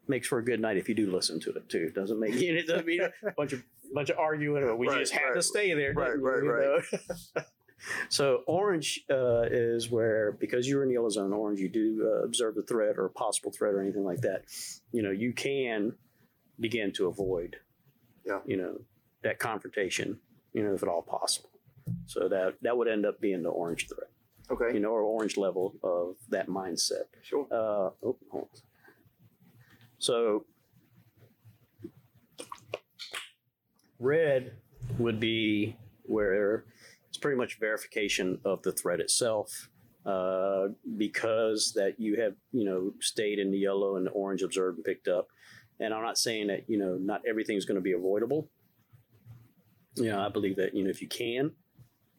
makes 0.10 0.26
for 0.26 0.38
a 0.38 0.46
good 0.46 0.62
night 0.62 0.78
if 0.78 0.88
you 0.88 0.96
do 0.96 1.12
listen 1.12 1.38
to 1.42 1.52
it 1.52 1.68
too. 1.68 1.92
Doesn't 1.94 2.18
make 2.18 2.34
it 2.36 2.66
doesn't 2.66 2.86
mean 2.88 3.02
a 3.02 3.32
bunch 3.36 3.52
of 3.52 3.62
bunch 3.94 4.10
of 4.10 4.18
arguing 4.18 4.64
or 4.64 4.74
we 4.76 4.88
Right, 4.88 5.00
just 5.00 5.12
have 5.12 5.22
right. 5.22 5.36
to 5.36 5.42
stay 5.44 5.74
there. 5.74 5.94
Right, 5.94 6.18
right, 6.18 6.82
right. 7.36 7.46
so 8.10 8.44
orange 8.48 9.04
uh, 9.10 9.44
is 9.44 9.90
where 9.90 10.34
because 10.34 10.68
you're 10.68 10.84
in 10.84 10.90
the 10.90 10.94
yellow 10.94 11.10
zone, 11.10 11.34
orange 11.34 11.60
you 11.60 11.70
do 11.70 12.06
uh, 12.06 12.24
observe 12.24 12.56
the 12.56 12.64
threat 12.64 12.98
or 12.98 13.06
a 13.06 13.10
possible 13.10 13.52
threat 13.52 13.74
or 13.74 13.82
anything 13.82 14.04
like 14.04 14.22
that. 14.22 14.44
You 14.92 15.04
know, 15.04 15.12
you 15.12 15.34
can 15.34 15.94
begin 16.60 16.92
to 16.94 17.08
avoid. 17.08 17.58
Yeah. 18.26 18.40
You 18.46 18.58
know 18.58 18.78
that 19.24 19.40
confrontation. 19.40 20.20
You 20.54 20.64
know, 20.64 20.74
if 20.74 20.82
at 20.84 20.90
all 20.90 21.04
possible. 21.04 21.50
So 22.06 22.28
that 22.30 22.56
that 22.62 22.78
would 22.78 22.88
end 22.88 23.06
up 23.06 23.22
being 23.22 23.44
the 23.44 23.50
orange 23.50 23.88
threat 23.88 24.10
Okay. 24.50 24.74
you 24.74 24.80
know, 24.80 24.90
or 24.90 25.02
orange 25.02 25.38
level 25.38 25.76
of 25.84 26.16
that 26.30 26.48
mindset. 26.48 27.04
Sure. 27.22 27.46
Uh, 27.52 27.92
oh, 28.06 28.18
hold 28.32 28.50
on. 28.54 28.62
So, 30.00 30.46
red 34.00 34.54
would 34.98 35.20
be 35.20 35.76
where 36.04 36.66
it's 37.18 37.22
pretty 37.22 37.38
much 37.38 37.60
verification 37.60 38.40
of 38.46 38.62
the 38.62 38.72
threat 38.72 39.00
itself. 39.00 39.70
Uh, 40.06 40.70
because 40.96 41.74
that 41.74 42.00
you 42.00 42.16
have, 42.16 42.34
you 42.54 42.64
know, 42.64 42.94
stayed 43.02 43.40
in 43.40 43.52
the 43.52 43.58
yellow 43.58 43.98
and 43.98 44.06
the 44.06 44.12
orange 44.12 44.42
observed 44.42 44.78
and 44.78 44.86
picked 44.86 45.10
up. 45.10 45.28
And 45.82 45.94
I'm 45.94 46.02
not 46.02 46.18
saying 46.18 46.48
that, 46.48 46.70
you 46.70 46.78
know, 46.78 46.96
not 46.96 47.24
everything's 47.28 47.66
going 47.66 47.76
to 47.76 47.82
be 47.82 47.92
avoidable. 47.92 48.48
You 49.96 50.12
know, 50.12 50.22
I 50.22 50.30
believe 50.30 50.56
that, 50.56 50.74
you 50.74 50.86
know, 50.86 50.90
if 50.90 51.02
you 51.02 51.10
can, 51.10 51.52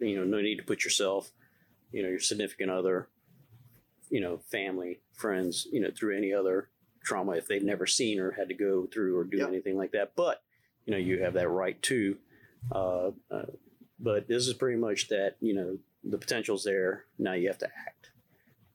you 0.01 0.17
know, 0.17 0.25
no 0.25 0.43
need 0.43 0.57
to 0.57 0.65
put 0.65 0.85
yourself 0.85 1.33
you 1.93 2.03
know 2.03 2.09
your 2.09 2.21
significant 2.21 2.71
other 2.71 3.09
you 4.11 4.21
know 4.21 4.39
family 4.51 5.01
friends 5.15 5.67
you 5.73 5.81
know 5.81 5.91
through 5.97 6.17
any 6.17 6.33
other 6.33 6.69
trauma 7.03 7.33
if 7.33 7.47
they've 7.49 7.63
never 7.63 7.87
seen 7.87 8.19
or 8.19 8.33
had 8.33 8.49
to 8.49 8.55
go 8.55 8.87
through 8.93 9.17
or 9.17 9.25
do 9.25 9.39
Yep. 9.39 9.49
anything 9.49 9.77
like 9.77 9.93
that 9.93 10.13
but 10.15 10.43
you 10.85 10.93
know 10.93 10.99
you 10.99 11.23
have 11.23 11.35
that 11.35 11.49
right 11.49 11.81
to 11.83 12.17
uh, 12.73 13.11
uh, 13.31 13.47
but 14.01 14.29
this 14.29 14.47
is 14.47 14.55
pretty 14.55 14.79
much 14.79 15.09
that 15.09 15.37
you 15.41 15.55
know 15.55 15.79
the 16.05 16.19
potential's 16.19 16.65
there 16.65 17.05
now 17.19 17.33
you 17.33 17.49
have 17.49 17.59
to 17.59 17.67
act 17.87 18.11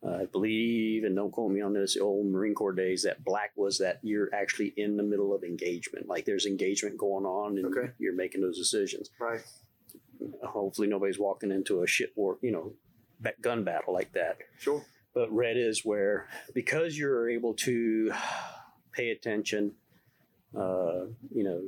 uh, 0.06 0.18
i 0.22 0.26
believe 0.26 1.04
and 1.06 1.16
don't 1.16 1.32
quote 1.32 1.52
me 1.52 1.62
on 1.62 1.74
this 1.74 1.94
the 1.96 2.00
old 2.02 2.26
marine 2.26 2.54
corps 2.54 2.74
days 2.74 3.04
that 3.04 3.24
black 3.24 3.52
was 3.56 3.78
that 3.78 4.00
you're 4.04 4.30
actually 4.36 4.74
in 4.78 4.98
the 4.98 5.04
middle 5.04 5.34
of 5.34 5.44
engagement 5.44 6.08
like 6.08 6.26
there's 6.26 6.46
engagement 6.46 6.98
going 6.98 7.26
on 7.26 7.58
and 7.58 7.66
Okay. 7.66 7.92
you're 8.00 8.16
making 8.16 8.42
those 8.42 8.58
decisions 8.58 9.10
Right. 9.20 9.42
hopefully 10.44 10.88
nobody's 10.88 11.20
walking 11.20 11.52
into 11.52 11.84
a 11.84 11.88
shit 11.88 12.12
war 12.16 12.38
you 12.42 12.52
know 12.52 12.74
gun 13.42 13.64
battle 13.64 13.94
like 13.94 14.12
that 14.14 14.38
Sure. 14.60 14.84
but 15.14 15.32
red 15.34 15.56
is 15.58 15.86
where 15.86 16.28
because 16.54 16.98
you're 16.98 17.30
able 17.30 17.54
to 17.56 18.12
pay 18.92 19.12
attention 19.12 19.72
uh, 20.58 21.06
you 21.34 21.44
know 21.44 21.62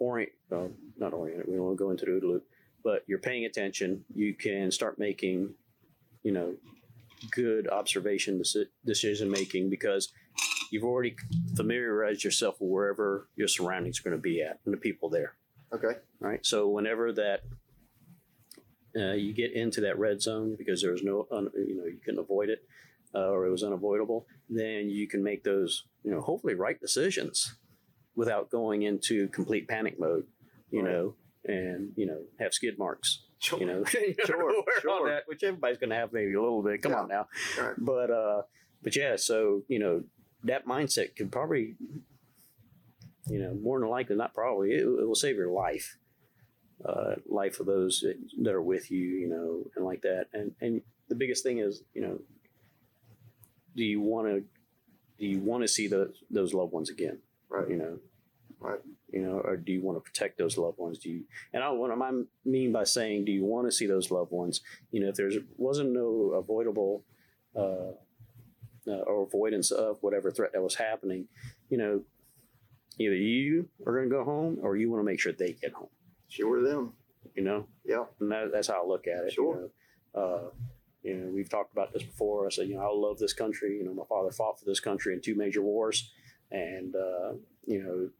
orient 0.00 0.32
uh, 0.52 0.66
not 0.98 1.12
orient 1.14 1.48
we 1.48 1.54
don't 1.54 1.64
want 1.66 1.78
to 1.78 1.84
go 1.84 1.90
into 1.90 2.04
the 2.04 2.26
loop 2.26 2.44
but 2.88 3.04
you're 3.06 3.18
paying 3.30 3.44
attention 3.44 4.02
you 4.14 4.32
can 4.34 4.70
start 4.70 4.98
making 4.98 5.52
you 6.22 6.32
know 6.32 6.54
good 7.30 7.68
observation 7.68 8.40
decision 8.86 9.30
making 9.30 9.68
because 9.68 10.12
you've 10.70 10.84
already 10.84 11.14
familiarized 11.54 12.24
yourself 12.24 12.54
with 12.60 12.70
wherever 12.70 13.28
your 13.36 13.48
surroundings 13.48 14.00
are 14.00 14.04
going 14.08 14.16
to 14.16 14.22
be 14.22 14.40
at 14.40 14.58
and 14.64 14.72
the 14.72 14.78
people 14.78 15.10
there 15.10 15.34
Okay. 15.70 15.94
right? 16.20 16.40
So 16.46 16.68
whenever 16.68 17.12
that 17.12 17.40
uh, 18.96 19.12
you 19.12 19.34
get 19.34 19.52
into 19.52 19.82
that 19.82 19.98
red 19.98 20.22
zone 20.22 20.56
because 20.56 20.80
there's 20.80 21.02
no, 21.02 21.26
un, 21.30 21.50
you 21.54 21.76
know, 21.76 21.84
you 21.84 21.98
couldn't 22.02 22.20
avoid 22.20 22.48
it 22.48 22.60
uh, 23.14 23.28
or 23.28 23.46
it 23.46 23.50
was 23.50 23.62
unavoidable, 23.62 24.26
then 24.48 24.88
you 24.88 25.06
can 25.06 25.22
make 25.22 25.44
those, 25.44 25.84
you 26.04 26.10
know, 26.10 26.22
hopefully 26.22 26.54
right 26.54 26.80
decisions 26.80 27.54
without 28.16 28.50
going 28.50 28.82
into 28.82 29.28
complete 29.28 29.68
panic 29.68 30.00
mode, 30.00 30.26
you 30.70 30.82
Right. 30.82 30.90
know, 30.90 31.14
and 31.48 31.92
you 31.96 32.06
know 32.06 32.20
have 32.38 32.52
skid 32.54 32.78
marks, 32.78 33.24
Sure. 33.40 33.58
you 33.58 33.66
know, 33.66 33.82
Sure, 33.84 34.50
on 34.58 34.64
sure. 34.80 35.08
that, 35.08 35.22
which 35.26 35.42
everybody's 35.42 35.78
going 35.78 35.90
to 35.90 35.96
have 35.96 36.12
maybe 36.12 36.34
a 36.34 36.40
little 36.40 36.62
bit. 36.62 36.82
Come 36.82 36.92
Yeah. 36.92 37.00
on 37.02 37.08
now, 37.08 37.28
Right. 37.60 37.74
but 37.78 38.10
uh, 38.10 38.42
but 38.82 38.94
yeah, 38.94 39.16
so 39.16 39.62
you 39.68 39.78
know 39.80 40.04
that 40.44 40.66
mindset 40.66 41.16
could 41.16 41.32
probably, 41.32 41.74
you 43.26 43.38
know, 43.40 43.54
more 43.54 43.80
than 43.80 43.88
likely, 43.88 44.14
not 44.16 44.34
probably, 44.34 44.70
it, 44.72 44.82
it 44.82 45.06
will 45.08 45.14
save 45.16 45.34
your 45.36 45.50
life, 45.50 45.98
uh, 46.84 47.16
life 47.26 47.58
of 47.58 47.66
those 47.66 48.00
that, 48.00 48.16
that 48.44 48.54
are 48.54 48.62
with 48.62 48.90
you, 48.90 49.00
you 49.00 49.28
know, 49.28 49.64
and 49.74 49.84
like 49.84 50.02
that. 50.02 50.26
And 50.32 50.54
and 50.60 50.80
the 51.08 51.14
biggest 51.16 51.42
thing 51.42 51.58
is, 51.58 51.82
you 51.94 52.02
know, 52.02 52.20
do 53.74 53.82
you 53.84 54.00
want 54.00 54.28
to 54.28 54.40
do 55.18 55.26
you 55.26 55.40
want 55.40 55.62
to 55.64 55.68
see 55.68 55.88
those 55.88 56.14
those 56.30 56.54
loved 56.54 56.72
ones 56.72 56.90
again? 56.90 57.18
Right. 57.48 57.68
You 57.68 57.76
know, 57.76 57.98
Right. 58.60 58.80
You 59.10 59.22
know, 59.22 59.40
or 59.42 59.56
do 59.56 59.72
you 59.72 59.80
want 59.80 59.96
to 59.96 60.02
protect 60.02 60.36
those 60.36 60.58
loved 60.58 60.78
ones? 60.78 60.98
Do 60.98 61.08
you? 61.10 61.24
And 61.54 61.64
I, 61.64 61.70
what 61.70 61.90
I 61.90 62.10
mean 62.44 62.72
by 62.72 62.84
saying, 62.84 63.24
do 63.24 63.32
you 63.32 63.44
want 63.44 63.66
to 63.66 63.72
see 63.72 63.86
those 63.86 64.10
loved 64.10 64.32
ones? 64.32 64.60
You 64.90 65.00
know, 65.00 65.08
if 65.08 65.14
there's 65.14 65.36
wasn't 65.56 65.92
no 65.92 66.32
avoidable 66.36 67.04
uh, 67.56 67.92
uh, 68.86 69.00
or 69.06 69.22
avoidance 69.24 69.70
of 69.70 69.96
whatever 70.02 70.30
threat 70.30 70.52
that 70.52 70.62
was 70.62 70.74
happening, 70.74 71.26
you 71.70 71.78
know, 71.78 72.02
either 72.98 73.14
you 73.14 73.68
are 73.86 73.92
going 73.94 74.10
to 74.10 74.14
go 74.14 74.24
home 74.24 74.58
or 74.62 74.76
you 74.76 74.90
want 74.90 75.00
to 75.00 75.04
make 75.06 75.20
sure 75.20 75.32
they 75.32 75.52
get 75.52 75.72
home. 75.72 75.88
Sure. 76.28 76.62
Them. 76.62 76.92
You 77.34 77.44
know, 77.44 77.66
Yeah. 77.84 78.04
and 78.20 78.30
that, 78.32 78.50
that's 78.52 78.68
how 78.68 78.82
I 78.82 78.86
look 78.86 79.06
at 79.06 79.24
it. 79.24 79.32
Sure. 79.32 79.54
You 79.56 79.70
know? 80.14 80.20
Uh, 80.20 80.50
you 81.02 81.14
know, 81.14 81.30
we've 81.30 81.48
talked 81.48 81.72
about 81.72 81.92
this 81.92 82.02
before. 82.02 82.46
I 82.46 82.50
said, 82.50 82.68
you 82.68 82.74
know, 82.74 82.82
I 82.82 82.92
love 82.92 83.18
this 83.18 83.32
country. 83.32 83.78
You 83.78 83.84
know, 83.84 83.94
my 83.94 84.04
father 84.08 84.30
fought 84.32 84.58
for 84.58 84.64
this 84.66 84.80
country 84.80 85.14
in 85.14 85.20
two 85.20 85.36
major 85.36 85.62
wars, 85.62 86.10
and 86.50 86.94
uh, 86.96 87.32
you 87.66 87.82
know, 87.82 88.10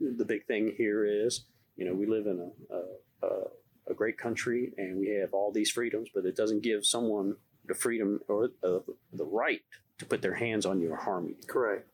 the 0.00 0.24
big 0.24 0.46
thing 0.46 0.74
here 0.76 1.04
is, 1.04 1.44
you 1.76 1.84
know, 1.84 1.94
we 1.94 2.06
live 2.06 2.26
in 2.26 2.38
a, 2.70 2.74
a, 2.74 3.26
a, 3.26 3.42
a 3.90 3.94
great 3.94 4.16
country 4.18 4.72
and 4.78 4.98
we 4.98 5.08
have 5.10 5.32
all 5.34 5.50
these 5.52 5.70
freedoms, 5.70 6.08
but 6.14 6.24
it 6.24 6.36
doesn't 6.36 6.62
give 6.62 6.86
someone 6.86 7.36
the 7.66 7.74
freedom 7.74 8.20
or 8.28 8.50
uh, 8.62 8.78
the 9.12 9.24
right 9.24 9.62
to 9.98 10.04
put 10.04 10.22
their 10.22 10.34
hands 10.34 10.66
on 10.66 10.80
you 10.80 10.92
or 10.92 10.96
harm 10.96 11.26
you. 11.28 11.36
Correct. 11.46 11.86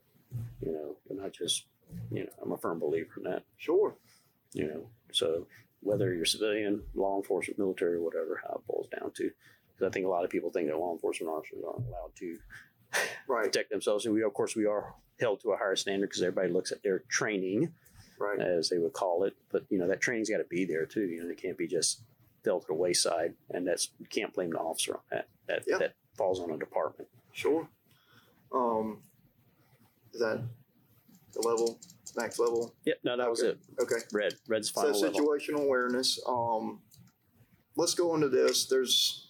You 0.64 0.72
know, 0.72 0.96
and 1.08 1.20
I 1.24 1.28
just, 1.28 1.64
you 2.10 2.24
know, 2.24 2.30
I'm 2.42 2.52
a 2.52 2.56
firm 2.58 2.78
believer 2.78 3.10
in 3.16 3.24
that 3.24 3.44
Sure. 3.56 3.94
you 4.54 4.66
know 4.66 4.86
so 5.12 5.46
whether 5.82 6.12
you're 6.14 6.24
civilian 6.24 6.82
law 6.94 7.16
enforcement 7.16 7.58
military 7.58 7.98
whatever 8.00 8.40
how 8.46 8.54
it 8.54 8.66
boils 8.66 8.86
down 8.96 9.10
to 9.12 9.30
because 9.72 9.86
i 9.88 9.90
think 9.92 10.04
a 10.06 10.08
lot 10.08 10.24
of 10.24 10.30
people 10.30 10.50
think 10.50 10.68
that 10.68 10.78
law 10.78 10.92
enforcement 10.92 11.32
officers 11.32 11.58
aren't 11.66 11.86
allowed 11.88 12.14
to 12.16 12.38
Right. 13.26 13.44
protect 13.44 13.70
themselves 13.70 14.04
and 14.06 14.14
we 14.14 14.22
of 14.22 14.32
course 14.34 14.54
we 14.56 14.66
are 14.66 14.94
held 15.20 15.40
to 15.40 15.50
a 15.52 15.56
higher 15.56 15.76
standard 15.76 16.08
because 16.08 16.22
everybody 16.22 16.52
looks 16.52 16.72
at 16.72 16.82
their 16.82 17.00
training 17.08 17.72
Right. 18.18 18.38
as 18.38 18.68
they 18.68 18.76
would 18.78 18.92
call 18.92 19.24
it 19.24 19.34
but 19.50 19.64
you 19.70 19.78
know 19.78 19.86
that 19.88 20.00
training's 20.02 20.28
got 20.28 20.38
to 20.38 20.44
be 20.44 20.64
there 20.66 20.84
too 20.84 21.02
you 21.06 21.22
know 21.22 21.30
it 21.30 21.40
can't 21.40 21.56
be 21.56 21.66
just 21.66 22.02
fell 22.44 22.60
to 22.60 22.66
the 22.66 22.74
wayside 22.74 23.32
and 23.50 23.66
that's 23.66 23.90
you 23.98 24.04
can't 24.06 24.32
blame 24.34 24.50
the 24.50 24.58
officer 24.58 24.94
on 24.94 25.00
that 25.10 25.28
that 25.46 25.62
Yeah. 25.66 25.78
that 25.78 25.94
falls 26.16 26.38
on 26.40 26.50
a 26.50 26.58
department 26.58 27.08
Sure. 27.32 27.66
Um, 28.52 29.02
is 30.12 30.20
that 30.20 30.42
the 31.32 31.40
level, 31.48 31.78
max 32.16 32.40
level. 32.40 32.74
Yep. 32.84 32.98
No, 33.04 33.16
that 33.16 33.30
was 33.30 33.40
it. 33.40 33.56
Okay. 33.80 34.00
Red. 34.12 34.34
Red's 34.48 34.72
So 34.72 34.82
final 34.82 35.00
level. 35.00 35.20
situational 35.20 35.60
awareness. 35.64 36.18
Um, 36.26 36.80
let's 37.76 37.94
go 37.94 38.16
into 38.16 38.28
this. 38.28 38.66
There's 38.66 39.28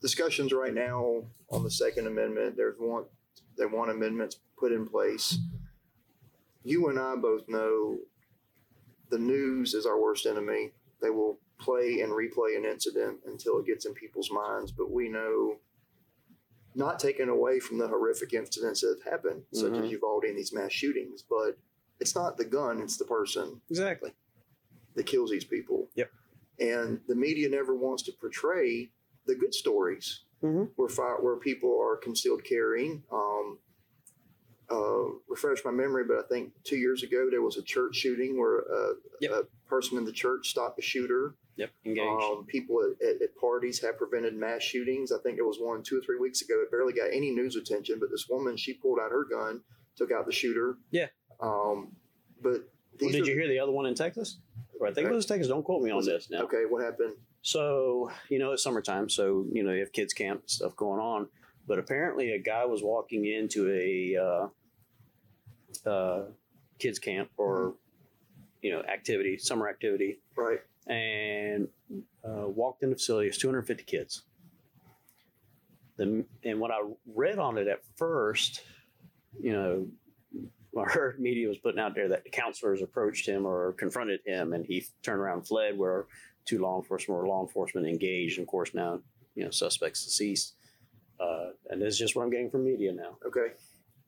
discussions 0.00 0.52
right 0.54 0.72
now 0.74 1.22
on 1.50 1.62
the 1.62 1.70
Second 1.70 2.06
Amendment. 2.06 2.56
There's 2.56 2.76
one. 2.78 3.04
They 3.56 3.66
want 3.66 3.90
amendments 3.90 4.38
put 4.58 4.72
in 4.72 4.86
place. 4.86 5.38
You 6.62 6.88
and 6.88 6.98
I 6.98 7.14
both 7.16 7.48
know 7.48 7.98
the 9.10 9.18
news 9.18 9.74
is 9.74 9.86
our 9.86 10.00
worst 10.00 10.26
enemy. 10.26 10.72
They 11.00 11.10
will 11.10 11.38
play 11.58 12.00
and 12.00 12.12
replay 12.12 12.56
an 12.56 12.64
incident 12.64 13.18
until 13.26 13.58
it 13.58 13.66
gets 13.66 13.86
in 13.86 13.94
people's 13.94 14.30
minds. 14.30 14.72
But 14.72 14.90
we 14.90 15.08
know, 15.08 15.56
not 16.74 16.98
taken 16.98 17.28
away 17.28 17.60
from 17.60 17.78
the 17.78 17.88
horrific 17.88 18.34
incidents 18.34 18.80
that 18.82 18.98
have 19.02 19.12
happened, 19.12 19.44
such 19.52 19.72
Mhm. 19.72 19.84
as 19.84 19.90
Uvalde 19.92 20.24
and 20.24 20.36
these 20.36 20.52
mass 20.52 20.72
shootings, 20.72 21.22
but 21.22 21.56
it's 22.00 22.14
not 22.14 22.36
the 22.36 22.44
gun, 22.44 22.80
it's 22.82 22.98
the 22.98 23.04
person 23.06 23.62
Exactly. 23.70 24.12
that 24.94 25.06
kills 25.06 25.30
these 25.30 25.44
people. 25.44 25.88
Yep. 25.94 26.12
And 26.58 27.00
the 27.06 27.14
media 27.14 27.48
never 27.48 27.74
wants 27.74 28.02
to 28.04 28.12
portray 28.12 28.90
the 29.24 29.34
good 29.34 29.54
stories 29.54 30.24
Mhm. 30.42 30.70
where 30.76 30.88
fire, 30.88 31.16
where 31.20 31.36
people 31.36 31.80
are 31.80 31.96
concealed 31.96 32.44
carrying. 32.44 33.02
Um, 33.10 33.58
uh, 34.70 35.04
refresh 35.28 35.64
my 35.64 35.70
memory, 35.70 36.04
but 36.04 36.18
I 36.18 36.22
think 36.28 36.52
two 36.64 36.76
years 36.76 37.02
ago 37.04 37.28
there 37.30 37.42
was 37.42 37.56
a 37.56 37.62
church 37.62 37.94
shooting 37.96 38.36
where 38.38 38.58
a, 38.60 38.94
Yep. 39.20 39.30
a 39.30 39.46
person 39.68 39.96
in 39.96 40.04
the 40.04 40.12
church 40.12 40.48
stopped 40.50 40.78
a 40.78 40.82
shooter. 40.82 41.34
Yep. 41.56 41.70
Engaged. 41.86 42.00
Um, 42.24 42.44
people 42.46 42.82
at, 42.82 43.06
at, 43.06 43.22
at 43.22 43.36
parties 43.36 43.80
have 43.80 43.96
prevented 43.96 44.34
mass 44.34 44.62
shootings. 44.62 45.10
I 45.12 45.18
think 45.22 45.36
there 45.36 45.46
was 45.46 45.58
one 45.60 45.82
two 45.82 45.98
or 45.98 46.00
three 46.02 46.18
weeks 46.18 46.42
ago. 46.42 46.60
It 46.62 46.70
barely 46.70 46.92
got 46.92 47.10
any 47.12 47.30
news 47.30 47.56
attention, 47.56 47.98
but 48.00 48.10
this 48.10 48.26
woman 48.28 48.56
she 48.56 48.74
pulled 48.74 48.98
out 49.00 49.10
her 49.12 49.24
gun, 49.24 49.62
took 49.96 50.10
out 50.12 50.26
the 50.26 50.32
shooter. 50.32 50.76
Yeah. 50.90 51.06
Um, 51.40 51.96
but 52.42 52.68
well, 53.00 53.10
did 53.12 53.22
are- 53.22 53.24
you 53.30 53.34
hear 53.34 53.48
the 53.48 53.58
other 53.60 53.72
one 53.72 53.86
in 53.86 53.94
Texas? 53.94 54.38
Or 54.78 54.86
I 54.88 54.92
think 54.92 55.08
it 55.08 55.12
was 55.14 55.24
Texas. 55.24 55.48
Don't 55.48 55.62
quote 55.62 55.82
me 55.82 55.90
on 55.90 56.04
this 56.04 56.28
now. 56.28 56.42
Okay, 56.42 56.64
what 56.68 56.82
happened? 56.84 57.14
So, 57.46 58.10
you 58.28 58.40
know, 58.40 58.50
it's 58.50 58.64
summertime, 58.64 59.08
so, 59.08 59.46
you 59.52 59.62
know, 59.62 59.70
you 59.70 59.78
have 59.78 59.92
kids' 59.92 60.12
camp 60.12 60.50
stuff 60.50 60.74
going 60.74 60.98
on. 60.98 61.28
But 61.68 61.78
apparently, 61.78 62.32
a 62.32 62.40
guy 62.40 62.64
was 62.64 62.82
walking 62.82 63.24
into 63.24 63.70
a 63.70 64.50
uh, 65.86 65.88
uh, 65.88 66.24
kids' 66.80 66.98
camp 66.98 67.30
or, 67.36 67.74
you 68.62 68.72
know, 68.72 68.82
activity, 68.82 69.38
summer 69.38 69.68
activity, 69.68 70.18
Right. 70.34 70.58
and 70.88 71.68
uh, 72.24 72.48
walked 72.48 72.82
in 72.82 72.90
the 72.90 72.96
facility. 72.96 73.28
It's 73.28 73.38
250 73.38 73.84
kids. 73.84 74.22
The, 75.98 76.24
and 76.42 76.58
what 76.58 76.72
I 76.72 76.80
read 77.14 77.38
on 77.38 77.58
it 77.58 77.68
at 77.68 77.82
first, 77.94 78.62
you 79.40 79.52
know, 79.52 79.86
I 80.84 80.90
heard 80.90 81.20
media 81.20 81.46
was 81.46 81.58
putting 81.58 81.78
out 81.78 81.94
there 81.94 82.08
that 82.08 82.24
the 82.24 82.30
counselors 82.30 82.82
approached 82.82 83.28
him 83.28 83.46
or 83.46 83.72
confronted 83.74 84.18
him, 84.26 84.52
and 84.52 84.66
he 84.66 84.84
turned 85.04 85.20
around 85.20 85.38
and 85.38 85.46
fled. 85.46 85.78
Where 85.78 86.06
two 86.46 86.58
law 86.58 86.78
enforcement 86.80 87.20
or 87.20 87.26
law 87.26 87.42
enforcement 87.42 87.86
engaged, 87.86 88.38
and 88.38 88.44
of 88.44 88.48
course 88.48 88.72
now, 88.74 89.00
you 89.34 89.44
know, 89.44 89.50
suspects 89.50 90.04
deceased. 90.04 90.54
Uh, 91.20 91.50
and 91.70 91.80
this 91.80 91.94
is 91.94 91.98
just 91.98 92.16
what 92.16 92.22
I'm 92.22 92.30
getting 92.30 92.50
from 92.50 92.64
media 92.64 92.92
now. 92.92 93.18
Okay. 93.26 93.52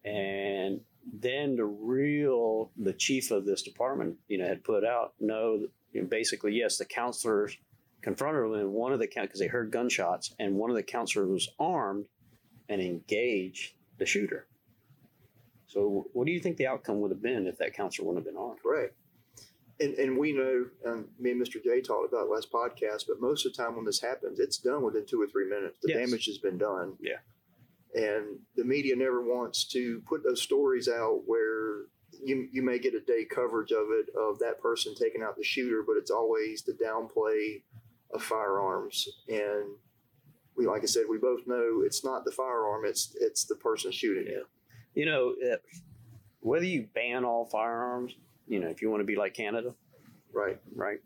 And 0.04 0.80
then 1.12 1.56
the 1.56 1.64
real, 1.64 2.70
the 2.76 2.92
chief 2.92 3.30
of 3.30 3.44
this 3.44 3.62
department, 3.62 4.16
you 4.28 4.38
know, 4.38 4.46
had 4.46 4.64
put 4.64 4.84
out, 4.84 5.14
no, 5.20 5.66
you 5.92 6.02
know, 6.02 6.06
basically, 6.06 6.52
yes, 6.52 6.78
the 6.78 6.84
counselors 6.84 7.56
confronted 8.02 8.44
him, 8.44 8.54
and 8.54 8.72
one 8.72 8.92
of 8.92 9.00
the 9.00 9.08
because 9.14 9.40
they 9.40 9.46
heard 9.46 9.70
gunshots, 9.70 10.34
and 10.38 10.54
one 10.54 10.70
of 10.70 10.76
the 10.76 10.82
counselors 10.82 11.28
was 11.28 11.48
armed 11.58 12.06
and 12.68 12.80
engaged 12.80 13.72
the 13.98 14.06
shooter. 14.06 14.46
So, 15.66 16.06
what 16.12 16.26
do 16.26 16.32
you 16.32 16.40
think 16.40 16.56
the 16.56 16.66
outcome 16.66 17.00
would 17.00 17.10
have 17.10 17.22
been 17.22 17.46
if 17.46 17.58
that 17.58 17.74
counselor 17.74 18.06
wouldn't 18.06 18.24
have 18.24 18.34
been 18.34 18.40
armed? 18.40 18.60
Correct. 18.62 18.94
And, 19.80 19.94
and 19.94 20.18
we 20.18 20.32
know, 20.32 20.66
um, 20.86 21.06
me 21.20 21.30
and 21.30 21.40
Mr. 21.40 21.62
Jay 21.62 21.80
talked 21.80 22.12
about 22.12 22.28
last 22.28 22.50
podcast, 22.50 23.04
but 23.06 23.20
most 23.20 23.46
of 23.46 23.52
the 23.54 23.62
time 23.62 23.76
when 23.76 23.84
this 23.84 24.00
happens, 24.00 24.40
it's 24.40 24.58
done 24.58 24.82
within 24.82 25.06
two 25.06 25.20
or 25.22 25.26
three 25.28 25.48
minutes. 25.48 25.78
The 25.82 25.92
Yes. 25.92 25.98
damage 26.08 26.26
has 26.26 26.38
been 26.38 26.58
done. 26.58 26.96
Yeah. 27.00 27.18
And 27.94 28.40
the 28.56 28.64
media 28.64 28.96
never 28.96 29.22
wants 29.22 29.64
to 29.68 30.00
put 30.08 30.24
those 30.24 30.42
stories 30.42 30.88
out 30.88 31.22
where 31.26 31.86
you, 32.22 32.48
you 32.52 32.62
may 32.62 32.78
get 32.80 32.94
a 32.94 33.00
day 33.00 33.24
coverage 33.24 33.70
of 33.70 33.86
it, 33.90 34.06
of 34.18 34.40
that 34.40 34.60
person 34.60 34.94
taking 34.94 35.22
out 35.22 35.36
the 35.36 35.44
shooter, 35.44 35.82
but 35.86 35.96
it's 35.96 36.10
always 36.10 36.62
the 36.62 36.72
downplay 36.72 37.62
of 38.12 38.22
firearms. 38.22 39.06
And 39.28 39.76
we, 40.56 40.66
like 40.66 40.82
I 40.82 40.86
said, 40.86 41.04
we 41.08 41.18
both 41.18 41.46
know 41.46 41.82
it's 41.84 42.04
not 42.04 42.24
the 42.24 42.32
firearm, 42.32 42.84
it's, 42.84 43.14
it's 43.20 43.44
the 43.44 43.54
person 43.54 43.92
shooting 43.92 44.26
it. 44.26 44.44
You 44.94 45.06
know, 45.06 45.34
uh, 45.52 45.56
whether 46.40 46.64
you 46.64 46.88
ban 46.94 47.24
all 47.24 47.44
firearms, 47.46 48.16
you 48.48 48.60
know, 48.60 48.68
if 48.68 48.80
you 48.82 48.90
want 48.90 49.00
to 49.00 49.04
be 49.06 49.16
like 49.16 49.34
Canada, 49.34 49.74
Right. 50.32 50.58
right? 50.74 51.00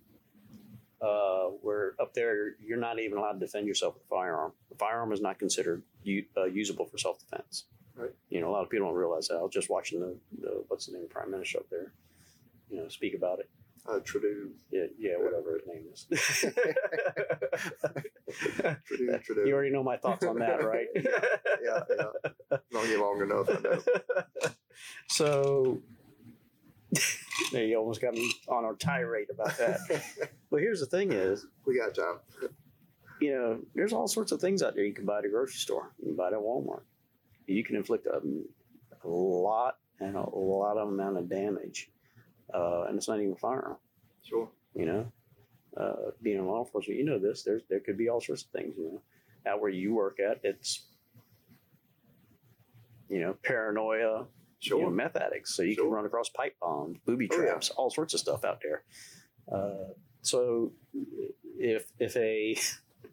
Uh, 1.00 1.46
where 1.62 1.94
up 2.00 2.14
there, 2.14 2.54
you're 2.60 2.78
not 2.78 2.98
even 3.00 3.18
allowed 3.18 3.32
to 3.32 3.38
defend 3.40 3.66
yourself 3.66 3.94
with 3.94 4.04
a 4.04 4.08
firearm. 4.08 4.52
The 4.70 4.76
firearm 4.76 5.12
is 5.12 5.20
not 5.20 5.38
considered 5.38 5.82
u- 6.04 6.26
uh, 6.36 6.44
usable 6.44 6.86
for 6.86 6.96
self 6.98 7.18
defense. 7.18 7.64
Right. 7.96 8.10
You 8.30 8.40
know, 8.40 8.48
a 8.48 8.52
lot 8.52 8.62
of 8.62 8.70
people 8.70 8.86
don't 8.86 8.96
realize 8.96 9.28
that. 9.28 9.34
I 9.38 9.42
was 9.42 9.52
just 9.52 9.68
watching 9.68 10.00
the, 10.00 10.16
the 10.40 10.64
what's 10.68 10.86
the 10.86 10.92
name, 10.92 11.02
of 11.02 11.08
the 11.08 11.12
Prime 11.14 11.30
Minister 11.30 11.58
up 11.58 11.68
there, 11.70 11.92
you 12.70 12.76
know, 12.78 12.88
speak 12.88 13.14
about 13.14 13.40
it. 13.40 13.50
Uh, 13.88 13.98
Trudeau. 14.04 14.48
Yeah, 14.70 14.84
yeah, 14.96 15.14
whatever 15.18 15.58
his 15.58 15.66
name 15.66 15.84
is. 15.92 16.06
Trudeau, 18.86 19.18
Trudeau. 19.24 19.44
you 19.44 19.52
already 19.54 19.70
know 19.72 19.82
my 19.82 19.96
thoughts 19.96 20.24
on 20.24 20.38
that, 20.38 20.64
right? 20.64 20.86
yeah, 20.94 21.80
yeah. 21.90 22.58
Not 22.70 22.86
get 22.86 22.98
long 23.00 23.20
enough, 23.22 23.50
I 23.50 23.58
know. 23.60 23.82
so, 25.08 25.82
you 27.52 27.76
almost 27.76 28.00
got 28.00 28.14
me 28.14 28.32
on 28.48 28.64
a 28.64 28.74
tirade 28.74 29.28
about 29.30 29.56
that. 29.58 29.78
Well, 30.50 30.60
here's 30.60 30.80
the 30.80 30.86
thing: 30.86 31.12
is 31.12 31.46
we 31.64 31.78
got 31.78 31.94
time. 31.94 32.18
you 33.22 33.32
know, 33.32 33.58
there's 33.74 33.94
all 33.94 34.06
sorts 34.06 34.32
of 34.32 34.40
things 34.40 34.62
out 34.62 34.74
there 34.74 34.84
you 34.84 34.92
can 34.92 35.06
buy 35.06 35.20
at 35.20 35.24
a 35.24 35.30
grocery 35.30 35.54
store. 35.54 35.92
You 35.98 36.08
can 36.08 36.16
buy 36.16 36.28
it 36.28 36.34
at 36.34 36.40
Walmart. 36.40 36.82
You 37.46 37.64
can 37.64 37.74
inflict 37.76 38.06
a, 38.06 38.20
a 39.02 39.08
lot 39.08 39.78
and 39.98 40.14
a 40.14 40.28
lot 40.28 40.76
of 40.76 40.88
amount 40.88 41.16
of 41.16 41.30
damage, 41.30 41.90
uh, 42.52 42.82
and 42.82 42.98
it's 42.98 43.08
not 43.08 43.18
even 43.20 43.32
a 43.32 43.36
firearm. 43.36 43.78
Sure. 44.24 44.46
You 44.74 44.84
know, 44.84 45.12
uh, 45.76 46.10
being 46.20 46.36
in 46.38 46.46
law 46.46 46.64
enforcement, 46.64 46.98
you 46.98 47.06
know 47.06 47.18
this. 47.18 47.42
There's 47.42 47.62
there 47.70 47.80
could 47.80 47.96
be 47.96 48.10
all 48.10 48.20
sorts 48.20 48.42
of 48.42 48.48
things. 48.50 48.74
You 48.76 48.84
know, 48.92 49.02
out 49.50 49.60
where 49.62 49.70
you 49.70 49.94
work 49.94 50.18
at, 50.20 50.40
it's 50.42 50.82
you 53.08 53.20
know 53.20 53.36
paranoia, 53.42 54.26
Sure. 54.62 54.78
you 54.78 54.84
know, 54.84 54.90
meth 54.90 55.16
addicts. 55.16 55.54
So 55.54 55.62
you 55.62 55.74
Sure. 55.74 55.84
can 55.84 55.92
run 55.92 56.06
across 56.06 56.28
pipe 56.28 56.56
bombs, 56.60 56.98
booby 57.04 57.28
Oh, 57.32 57.36
yeah. 57.36 57.44
traps, 57.46 57.70
all 57.70 57.90
sorts 57.90 58.14
of 58.14 58.20
stuff 58.20 58.44
out 58.44 58.60
there. 58.62 58.84
Uh, 59.50 59.92
so 60.22 60.72
if 61.58 61.90
if 61.98 62.16
a 62.16 62.56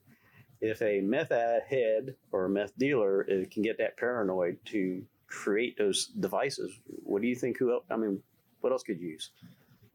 if 0.62 0.82
a 0.82 1.02
meth 1.02 1.30
head 1.32 2.16
or 2.32 2.46
a 2.46 2.50
meth 2.50 2.78
dealer 2.78 3.26
uh, 3.30 3.46
can 3.50 3.64
get 3.64 3.78
that 3.80 3.98
paranoid 3.98 4.58
to 4.66 5.04
create 5.28 5.78
those 5.78 6.08
devices, 6.08 6.80
what 7.04 7.22
do 7.22 7.28
you 7.28 7.36
think? 7.36 7.58
Who 7.58 7.72
else? 7.74 7.86
I 7.90 7.98
mean, 7.98 8.22
what 8.62 8.72
else 8.72 8.84
could 8.84 9.00
you 9.00 9.10
use? 9.10 9.32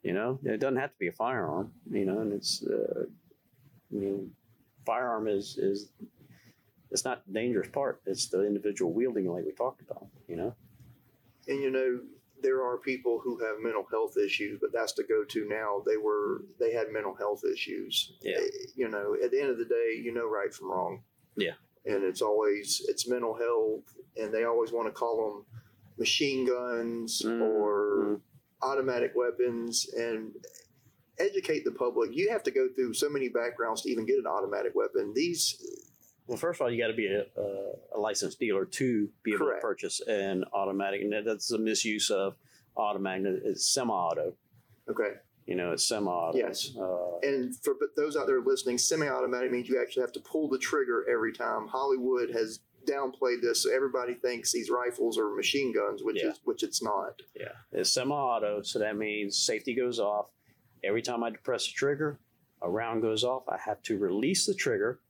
You 0.03 0.13
know, 0.13 0.39
it 0.45 0.59
doesn't 0.59 0.77
have 0.77 0.91
to 0.91 0.99
be 0.99 1.09
a 1.09 1.13
firearm. 1.13 1.73
You 1.91 2.05
know, 2.05 2.19
and 2.21 2.33
it's 2.33 2.65
uh, 2.67 3.05
I 3.93 3.95
mean, 3.95 4.31
firearm 4.85 5.29
is 5.29 5.57
is 5.57 5.93
it's 6.91 7.05
not 7.05 7.25
the 7.27 7.33
dangerous 7.33 7.69
part. 7.69 8.03
It's 8.07 8.29
the 8.29 8.45
individual 8.47 8.93
wielding, 8.93 9.27
like 9.31 9.45
we 9.45 9.53
talked 9.53 9.83
about. 9.83 10.09
You 10.29 10.37
know. 10.37 10.55
And 11.49 11.63
you 11.63 11.71
know, 11.71 12.01
there 12.43 12.63
are 12.63 12.77
people 12.79 13.21
who 13.23 13.39
have 13.39 13.57
mental 13.61 13.87
health 13.91 14.17
issues, 14.17 14.59
but 14.61 14.71
that's 14.73 14.93
the 14.93 15.03
go-to 15.05 15.47
now. 15.49 15.83
They 15.87 15.97
were 15.97 16.45
they 16.61 16.73
had 16.73 16.93
mental 16.93 17.15
health 17.15 17.43
issues. 17.51 18.13
Yeah. 18.21 18.39
Eh, 18.39 18.67
You 18.75 18.89
know, 18.89 19.17
at 19.23 19.31
the 19.31 19.41
end 19.41 19.51
of 19.51 19.59
the 19.59 19.65
day, 19.65 20.01
you 20.03 20.13
know 20.13 20.27
right 20.29 20.53
from 20.53 20.71
wrong. 20.71 21.03
Yeah. 21.37 21.55
And 21.87 22.03
it's 22.05 22.23
always 22.23 22.85
it's 22.89 23.09
mental 23.09 23.35
health, 23.35 23.95
and 24.17 24.33
they 24.33 24.45
always 24.45 24.73
want 24.73 24.89
to 24.89 24.93
call 24.93 25.17
them 25.31 25.63
machine 25.99 26.47
guns 26.47 27.23
Mm, 27.25 27.41
or 27.41 27.75
mm. 28.05 28.21
automatic 28.63 29.13
weapons 29.15 29.87
and 29.97 30.33
educate 31.19 31.65
the 31.65 31.71
public. 31.71 32.11
You 32.13 32.31
have 32.31 32.43
to 32.45 32.51
go 32.51 32.69
through 32.75 32.95
so 32.95 33.09
many 33.09 33.29
backgrounds 33.29 33.83
to 33.83 33.91
even 33.91 34.05
get 34.07 34.19
an 34.19 34.27
automatic 34.27 34.75
weapon. 34.75 35.13
These 35.15 35.57
Well, 36.27 36.39
first 36.39 36.61
of 36.61 36.65
all, 36.65 36.71
you 36.73 36.81
got 36.81 36.89
to 36.89 36.95
be 36.95 37.07
a, 37.07 37.25
a, 37.41 37.73
a 37.97 37.99
licensed 38.01 38.39
dealer 38.39 38.65
to 38.65 39.09
be 39.23 39.33
able 39.35 39.47
Correct. 39.47 39.61
to 39.61 39.67
purchase 39.67 40.01
an 40.07 40.45
automatic, 40.53 41.03
and 41.03 41.13
that- 41.13 41.25
that's 41.27 41.51
a 41.53 41.59
misuse 41.59 42.11
of 42.11 42.37
automatic. 42.77 43.41
It's 43.45 43.67
semi-auto. 43.73 44.35
okay. 44.89 45.15
You 45.47 45.57
know, 45.57 45.73
it's 45.73 45.87
semi-auto. 45.87 46.39
Yes. 46.39 46.75
Uh, 46.79 47.19
And 47.23 47.55
for 47.63 47.77
those 47.97 48.17
out 48.17 48.27
there 48.27 48.41
listening, 48.41 48.79
semi-automatic 48.79 49.53
means 49.53 49.69
you 49.69 49.79
actually 49.81 50.01
have 50.01 50.13
to 50.13 50.21
pull 50.21 50.49
the 50.49 50.59
trigger 50.59 51.07
every 51.11 51.35
time. 51.35 51.67
Hollywood 51.69 52.31
has 52.31 52.61
downplayed 52.89 53.43
this, 53.43 53.63
so 53.63 53.75
everybody 53.75 54.15
thinks 54.15 54.53
these 54.53 54.71
rifles 54.71 55.19
are 55.19 55.29
machine 55.35 55.73
guns, 55.75 56.03
which 56.03 56.23
Yeah. 56.23 56.31
is 56.31 56.41
which 56.45 56.63
it's 56.63 56.83
not. 56.83 57.21
yeah, 57.35 57.53
it's 57.73 57.93
semi-auto, 57.93 58.63
so 58.63 58.79
that 58.79 58.97
means 58.97 59.39
safety 59.39 59.75
goes 59.75 59.99
off 60.01 60.31
every 60.83 61.03
time 61.03 61.23
I 61.23 61.31
depress 61.31 61.67
the 61.67 61.73
trigger. 61.73 62.19
A 62.63 62.71
round 62.71 63.03
goes 63.03 63.25
off. 63.25 63.47
I 63.49 63.59
have 63.59 63.83
to 63.83 63.99
release 63.99 64.47
the 64.47 64.55
trigger, 64.55 65.01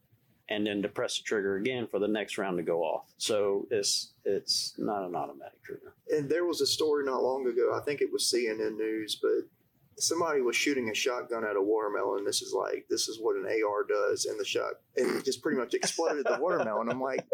and 0.49 0.65
then 0.65 0.81
to 0.81 0.87
press 0.87 1.17
the 1.17 1.23
trigger 1.23 1.55
again 1.57 1.87
for 1.87 1.99
the 1.99 2.07
next 2.07 2.37
round 2.37 2.57
to 2.57 2.63
go 2.63 2.81
off. 2.81 3.13
So 3.17 3.67
it's 3.71 4.13
it's 4.23 4.75
not 4.77 5.03
an 5.03 5.15
automatic 5.15 5.61
trigger. 5.63 5.93
And 6.09 6.29
there 6.29 6.45
was 6.45 6.61
a 6.61 6.67
story 6.67 7.05
not 7.05 7.23
long 7.23 7.47
ago. 7.47 7.75
I 7.75 7.83
think 7.83 8.01
it 8.01 8.11
was 8.11 8.23
CNN 8.23 8.77
News, 8.77 9.19
but 9.21 9.49
somebody 9.97 10.41
was 10.41 10.55
shooting 10.55 10.89
a 10.89 10.93
shotgun 10.93 11.43
at 11.45 11.55
a 11.55 11.61
watermelon. 11.61 12.25
This 12.25 12.41
is 12.41 12.53
like 12.53 12.85
this 12.89 13.07
is 13.07 13.19
what 13.19 13.35
an 13.35 13.45
AR 13.45 13.83
does, 13.83 14.25
and 14.25 14.39
the 14.39 14.45
shot 14.45 14.73
and 14.97 15.17
it 15.17 15.25
just 15.25 15.41
pretty 15.41 15.57
much 15.57 15.73
exploded 15.73 16.25
the 16.25 16.37
watermelon. 16.41 16.89
I'm 16.89 17.01
like, 17.01 17.25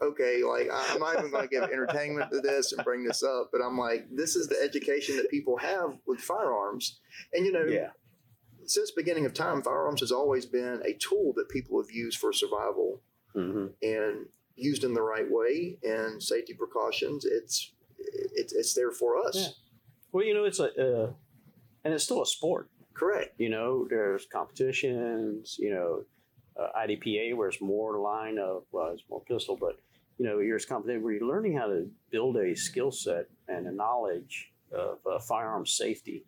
okay, 0.00 0.42
like 0.42 0.68
I'm 0.72 1.00
not 1.00 1.18
even 1.18 1.30
going 1.30 1.44
to 1.44 1.48
give 1.48 1.64
entertainment 1.64 2.30
to 2.32 2.40
this 2.40 2.72
and 2.72 2.84
bring 2.84 3.04
this 3.04 3.22
up, 3.22 3.50
but 3.52 3.60
I'm 3.60 3.78
like, 3.78 4.06
this 4.10 4.36
is 4.36 4.48
the 4.48 4.60
education 4.62 5.16
that 5.16 5.30
people 5.30 5.56
have 5.58 5.98
with 6.06 6.20
firearms, 6.20 7.00
and 7.32 7.46
you 7.46 7.52
know, 7.52 7.64
Yeah. 7.64 7.90
Since 8.66 8.90
beginning 8.90 9.26
of 9.26 9.34
time, 9.34 9.62
firearms 9.62 10.00
has 10.00 10.12
always 10.12 10.46
been 10.46 10.82
a 10.84 10.94
tool 10.94 11.32
that 11.36 11.48
people 11.48 11.80
have 11.80 11.90
used 11.90 12.18
for 12.18 12.32
survival 12.32 13.00
hmm 13.32 13.66
and 13.82 14.26
used 14.56 14.84
in 14.84 14.94
the 14.94 15.02
right 15.02 15.26
way 15.28 15.76
and 15.82 16.22
safety 16.22 16.54
precautions. 16.54 17.24
It's 17.24 17.72
it's 17.98 18.52
it's 18.52 18.74
there 18.74 18.92
for 18.92 19.18
us. 19.18 19.36
Yeah. 19.36 19.48
Well, 20.12 20.24
you 20.24 20.34
know, 20.34 20.44
it's 20.44 20.60
a 20.60 20.66
uh, 20.66 21.10
and 21.84 21.94
it's 21.94 22.04
still 22.04 22.22
a 22.22 22.26
sport. 22.26 22.68
Correct. 22.94 23.34
You 23.38 23.50
know, 23.50 23.86
there's 23.88 24.26
competitions. 24.26 25.56
You 25.58 25.74
know, 25.74 26.04
uh, 26.60 26.68
IDPA 26.78 27.36
where 27.36 27.48
it's 27.48 27.60
more 27.60 27.98
line 27.98 28.38
of 28.38 28.64
well, 28.72 28.92
it's 28.92 29.02
more 29.10 29.22
pistol, 29.22 29.56
but 29.60 29.80
you 30.18 30.24
know, 30.24 30.38
here's 30.38 30.64
competition 30.64 31.02
where 31.02 31.14
you're 31.14 31.26
learning 31.26 31.56
how 31.56 31.66
to 31.66 31.90
build 32.10 32.36
a 32.36 32.54
skill 32.54 32.92
set 32.92 33.26
and 33.48 33.66
a 33.66 33.72
knowledge 33.72 34.52
of 34.72 34.98
uh, 35.10 35.18
firearm 35.18 35.66
safety. 35.66 36.24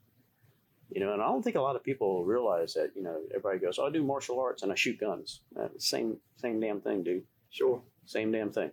You 0.91 1.01
know, 1.01 1.13
and 1.13 1.21
I 1.23 1.27
don't 1.27 1.43
think 1.43 1.57
a 1.57 1.61
lot 1.61 1.75
of 1.77 1.83
people 1.83 2.25
realize 2.25 2.75
that. 2.75 2.91
You 2.95 3.03
know, 3.03 3.19
everybody 3.31 3.59
goes, 3.59 3.79
"Oh, 3.79 3.87
"I 3.87 3.91
do 3.91 4.05
martial 4.05 4.39
arts 4.41 4.63
and 4.63 4.71
I 4.71 4.75
shoot 4.77 4.99
guns." 4.99 5.41
Uh, 5.59 5.69
same, 5.79 6.19
same 6.37 6.61
damn 6.61 6.81
thing, 6.81 7.03
dude. 7.03 7.25
Sure. 7.51 7.83
Same 8.05 8.31
damn 8.31 8.53
thing. 8.53 8.71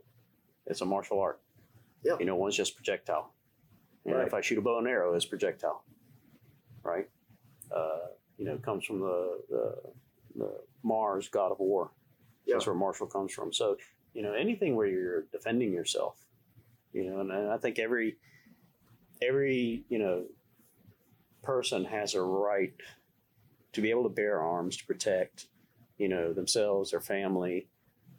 It's 0.68 0.82
a 0.82 0.86
martial 0.86 1.20
art. 1.20 1.42
Yeah. 2.04 2.18
You 2.20 2.26
know, 2.26 2.36
one's 2.36 2.56
just 2.56 2.76
projectile. 2.76 3.34
And 4.06 4.16
Right. 4.16 4.28
if 4.28 4.34
I 4.34 4.42
shoot 4.42 4.58
a 4.58 4.62
bow 4.62 4.78
and 4.78 4.88
arrow, 4.88 5.14
it's 5.16 5.26
projectile. 5.26 5.84
Right? 6.84 7.10
Uh, 7.72 8.08
you 8.38 8.46
know, 8.46 8.54
it 8.54 8.62
comes 8.62 8.86
from 8.86 9.00
the, 9.00 9.40
the, 9.50 9.76
the 10.36 10.62
Mars, 10.84 11.30
god 11.30 11.52
of 11.52 11.60
war. 11.60 11.92
Yeah. 12.46 12.56
That's 12.56 12.68
where 12.68 12.76
martial 12.76 13.08
comes 13.08 13.34
from. 13.34 13.54
So, 13.54 13.78
you 14.14 14.22
know, 14.22 14.34
anything 14.34 14.76
where 14.76 14.86
you're 14.88 15.24
defending 15.32 15.72
yourself, 15.72 16.18
you 16.92 17.10
know, 17.10 17.22
and, 17.22 17.32
and 17.32 17.50
I 17.50 17.58
think 17.58 17.80
every, 17.80 18.18
every, 19.22 19.86
you 19.90 19.98
know, 20.00 20.26
person 21.44 21.86
has 21.86 22.16
a 22.16 22.22
right 22.22 22.74
to 23.74 23.82
be 23.82 23.90
able 23.90 24.04
to 24.04 24.10
bear 24.10 24.42
arms 24.42 24.78
to 24.78 24.86
protect, 24.86 25.48
you 25.98 26.08
know, 26.08 26.34
themselves, 26.34 26.92
their 26.92 27.02
family, 27.02 27.68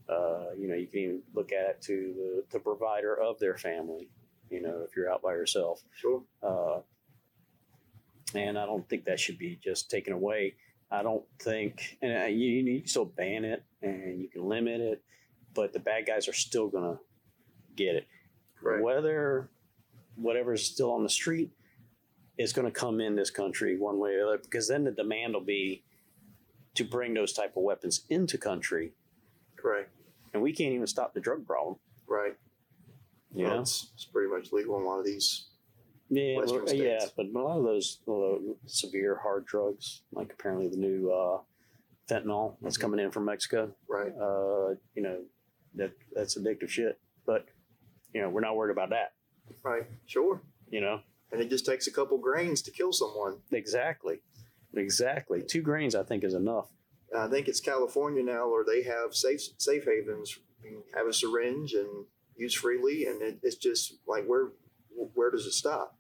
uh, 0.09 0.53
you 0.59 0.69
know, 0.69 0.75
you 0.75 0.87
can 0.87 1.01
even 1.01 1.23
look 1.35 1.53
at 1.53 1.67
it 1.71 1.83
to 1.83 2.15
the, 2.17 2.45
the 2.51 2.59
provider 2.59 3.15
of 3.15 3.39
their 3.39 3.57
family, 3.57 4.09
you 4.51 4.61
know, 4.61 4.83
if 4.87 4.95
you're 4.97 5.11
out 5.11 5.23
by 5.23 5.33
yourself. 5.33 5.83
Sure. 5.95 6.23
Uh, 6.43 6.81
and 8.35 8.59
I 8.59 8.67
don't 8.67 8.89
think 8.89 9.05
that 9.05 9.21
should 9.21 9.39
be 9.39 9.59
just 9.63 9.91
taken 9.91 10.13
away. 10.13 10.55
I 10.91 11.03
don't 11.03 11.25
think, 11.41 11.99
and 12.03 12.39
you, 12.39 12.49
you 12.49 12.81
can 12.81 12.89
still 12.89 13.07
ban 13.07 13.45
it 13.45 13.65
and 13.83 14.21
you 14.21 14.29
can 14.29 14.45
limit 14.45 14.81
it, 14.81 15.03
but 15.55 15.73
the 15.73 15.81
bad 15.81 16.07
guys 16.07 16.29
are 16.29 16.35
still 16.35 16.69
going 16.69 16.97
to 16.97 17.01
get 17.77 17.97
it. 17.97 18.07
Right. 18.61 18.83
Whether 18.83 19.49
whatever's 20.17 20.65
still 20.65 20.93
on 20.93 21.03
the 21.03 21.09
street 21.09 21.51
is 22.39 22.53
going 22.53 22.67
to 22.67 22.73
come 22.73 23.01
in 23.01 23.15
this 23.17 23.31
country 23.31 23.79
one 23.79 23.99
way 23.99 24.15
or 24.15 24.19
the 24.19 24.27
other, 24.29 24.39
because 24.39 24.69
then 24.69 24.85
the 24.85 24.91
demand 24.91 25.35
will 25.35 25.41
be 25.41 25.83
to 26.75 26.85
bring 26.85 27.15
those 27.15 27.33
type 27.33 27.57
of 27.57 27.63
weapons 27.63 28.05
into 28.11 28.37
country, 28.37 28.93
Correct. 29.57 29.91
and 30.33 30.43
we 30.43 30.53
can't 30.53 30.75
even 30.75 30.87
stop 30.87 31.15
the 31.15 31.21
drug 31.21 31.47
problem. 31.47 31.77
Right. 32.09 32.35
Yeah. 33.33 33.49
Well, 33.51 33.61
it's, 33.61 33.91
it's 33.95 34.05
pretty 34.05 34.29
much 34.31 34.53
legal 34.53 34.77
in 34.79 34.83
a 34.85 34.87
lot 34.87 34.99
of 34.99 35.05
these. 35.07 35.47
Yeah, 36.11 36.37
well, 36.45 36.75
yeah, 36.75 37.07
but 37.17 37.27
a 37.27 37.39
lot 37.39 37.59
of 37.59 37.65
those 37.65 37.99
uh, 38.07 38.53
severe 38.67 39.19
hard 39.23 39.47
drugs, 39.47 40.03
like 40.13 40.33
apparently 40.33 40.69
the 40.69 40.77
new 40.77 41.11
uh, 41.11 41.39
fentanyl 42.09 42.57
that's 42.61 42.77
Mhm. 42.77 42.81
coming 42.81 43.01
in 43.01 43.11
from 43.11 43.25
Mexico, 43.25 43.75
Right. 43.89 44.13
uh, 44.15 44.75
you 44.95 45.03
know, 45.03 45.25
that 45.77 45.93
that's 46.13 46.37
addictive 46.39 46.69
shit. 46.69 47.01
But 47.27 47.47
you 48.13 48.21
know, 48.21 48.29
we're 48.29 48.43
not 48.43 48.55
worried 48.55 48.71
about 48.73 48.91
that. 48.91 49.15
Right. 49.63 49.85
Sure. 50.07 50.41
You 50.69 50.83
know, 50.83 51.01
And 51.35 51.43
it 51.43 51.51
just 51.51 51.67
takes 51.67 51.87
a 51.87 51.93
couple 51.93 52.19
grains 52.19 52.63
to 52.63 52.71
kill 52.71 52.93
someone. 52.93 53.39
exactly, 53.53 54.21
exactly. 54.75 55.43
Two 55.43 55.63
grains, 55.63 55.95
I 55.95 56.03
think, 56.03 56.25
is 56.25 56.35
enough. 56.35 56.69
I 57.17 57.29
think 57.29 57.49
it's 57.49 57.61
California 57.61 58.23
now, 58.23 58.49
where 58.49 58.65
they 58.65 58.83
have 58.83 59.15
safe 59.15 59.41
safe 59.59 59.85
havens. 59.85 60.39
You 60.63 60.83
have 60.95 61.07
a 61.07 61.13
syringe 61.13 61.75
and 61.75 62.07
use 62.37 62.55
freely, 62.55 63.07
and 63.07 63.21
it, 63.23 63.39
it's 63.43 63.57
just 63.57 63.95
like 64.07 64.25
where 64.27 64.53
where 65.15 65.31
does 65.31 65.47
it 65.47 65.53
stop? 65.53 65.97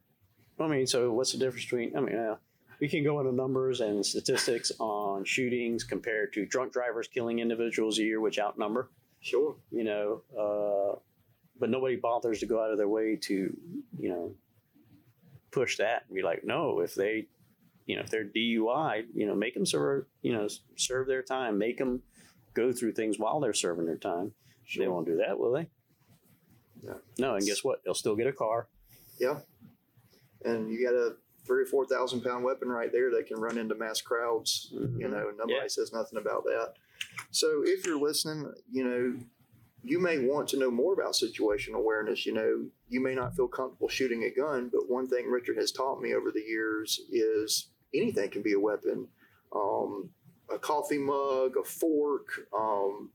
I 0.58 0.68
mean, 0.68 0.86
so 0.86 1.12
what's 1.12 1.32
the 1.32 1.38
difference 1.38 1.64
between? 1.64 1.96
I 1.96 2.00
mean, 2.00 2.16
uh, 2.16 2.36
we 2.80 2.88
can 2.88 3.04
go 3.04 3.20
into 3.20 3.32
numbers 3.32 3.80
and 3.80 4.04
statistics 4.04 4.72
on 4.78 5.24
shootings 5.24 5.84
compared 5.84 6.32
to 6.34 6.46
drunk 6.46 6.72
drivers 6.72 7.08
killing 7.08 7.38
individuals 7.38 7.98
a 7.98 8.02
year, 8.02 8.20
which 8.20 8.38
outnumber. 8.38 8.90
Sure. 9.20 9.56
you 9.70 9.84
know, 9.84 10.22
uh, 10.38 10.98
but 11.58 11.70
nobody 11.70 11.96
bothers 11.96 12.40
to 12.40 12.46
go 12.46 12.62
out 12.62 12.70
of 12.70 12.76
their 12.76 12.88
way 12.88 13.16
to, 13.22 13.56
you 13.98 14.08
know, 14.10 14.34
push 15.54 15.76
that 15.78 16.04
and 16.08 16.14
be 16.16 16.22
like, 16.22 16.44
no, 16.44 16.80
if 16.80 16.94
they, 16.94 17.26
you 17.86 17.96
know, 17.96 18.02
if 18.02 18.10
they're 18.10 18.24
DUI, 18.24 19.04
you 19.14 19.26
know, 19.26 19.34
make 19.34 19.54
them 19.54 19.64
serve, 19.64 20.06
you 20.22 20.32
know, 20.32 20.48
serve 20.76 21.06
their 21.06 21.22
time, 21.22 21.56
make 21.58 21.78
them 21.78 22.02
go 22.54 22.72
through 22.72 22.92
things 22.92 23.18
while 23.18 23.40
they're 23.40 23.54
serving 23.54 23.86
their 23.86 23.96
time. 23.96 24.32
They 24.76 24.88
won't 24.88 25.06
do 25.06 25.16
that, 25.18 25.38
will 25.38 25.52
they? 25.52 25.68
No. 26.82 26.96
No, 27.18 27.34
and 27.36 27.46
guess 27.46 27.62
what? 27.62 27.84
They'll 27.84 27.94
still 27.94 28.16
get 28.16 28.26
a 28.26 28.32
car. 28.32 28.68
Yeah. 29.20 29.38
And 30.44 30.70
you 30.70 30.84
got 30.84 30.94
a 30.94 31.16
three 31.46 31.62
or 31.62 31.66
four 31.66 31.86
thousand 31.86 32.22
pound 32.22 32.44
weapon 32.44 32.68
right 32.68 32.90
there 32.90 33.10
that 33.10 33.26
can 33.26 33.38
run 33.38 33.58
into 33.58 33.74
mass 33.74 34.00
crowds. 34.00 34.68
You 34.72 34.80
mm-hmm. 34.80 35.10
know, 35.10 35.30
nobody 35.36 35.54
Yeah. 35.54 35.68
says 35.68 35.92
nothing 35.92 36.18
about 36.18 36.44
that. 36.44 36.74
So 37.30 37.62
if 37.64 37.86
you're 37.86 38.00
listening, 38.00 38.52
you 38.70 38.84
know, 38.84 39.18
you 39.82 40.00
may 40.00 40.18
want 40.18 40.48
to 40.48 40.58
know 40.58 40.70
more 40.70 40.94
about 40.94 41.12
situational 41.12 41.76
awareness. 41.76 42.24
You 42.24 42.32
know, 42.32 42.66
you 42.94 43.00
may 43.00 43.14
not 43.14 43.34
feel 43.34 43.48
comfortable 43.48 43.88
shooting 43.88 44.22
a 44.22 44.30
gun, 44.30 44.70
but 44.72 44.88
one 44.88 45.08
thing 45.08 45.26
Richard 45.26 45.56
has 45.56 45.72
taught 45.72 46.00
me 46.00 46.14
over 46.14 46.30
the 46.30 46.44
years 46.46 47.00
is 47.10 47.70
anything 47.92 48.30
can 48.30 48.40
be 48.40 48.52
a 48.52 48.60
weapon. 48.60 49.08
Um, 49.52 50.10
a 50.48 50.58
coffee 50.58 50.98
mug, 50.98 51.56
a 51.60 51.64
fork, 51.64 52.28
um, 52.56 53.10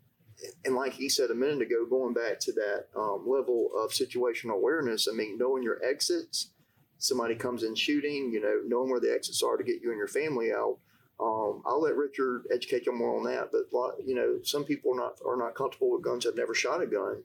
and 0.66 0.76
like 0.76 0.92
he 0.92 1.08
said 1.08 1.32
a 1.32 1.36
minute 1.36 1.62
ago, 1.62 1.86
going 1.90 2.14
back 2.14 2.40
to 2.42 2.52
that 2.54 2.88
um, 2.94 3.26
level 3.26 3.70
of 3.78 3.92
situational 3.92 4.56
awareness, 4.56 5.08
I 5.10 5.16
mean, 5.16 5.38
knowing 5.38 5.64
your 5.64 5.82
exits, 5.82 6.52
somebody 6.98 7.36
comes 7.36 7.64
in 7.64 7.76
shooting, 7.76 8.32
you 8.34 8.42
know, 8.42 8.60
knowing 8.66 8.90
where 8.90 9.00
the 9.00 9.14
exits 9.14 9.42
are 9.42 9.56
to 9.56 9.64
get 9.64 9.82
you 9.82 9.92
and 9.92 9.98
your 9.98 10.08
family 10.10 10.52
out. 10.52 10.78
Um, 11.22 11.62
I'll 11.66 11.82
let 11.82 11.96
Richard 11.96 12.48
educate 12.54 12.86
you 12.86 12.94
more 12.94 13.18
on 13.18 13.24
that, 13.24 13.52
but 13.52 14.06
you 14.06 14.16
know, 14.16 14.40
some 14.44 14.66
people 14.66 14.94
are 14.94 14.98
not 14.98 15.20
are 15.26 15.38
not 15.38 15.56
comfortable 15.56 15.92
with 15.92 16.04
guns. 16.04 16.26
Have 16.26 16.36
never 16.36 16.54
shot 16.54 16.82
a 16.82 16.86
gun, 16.86 17.24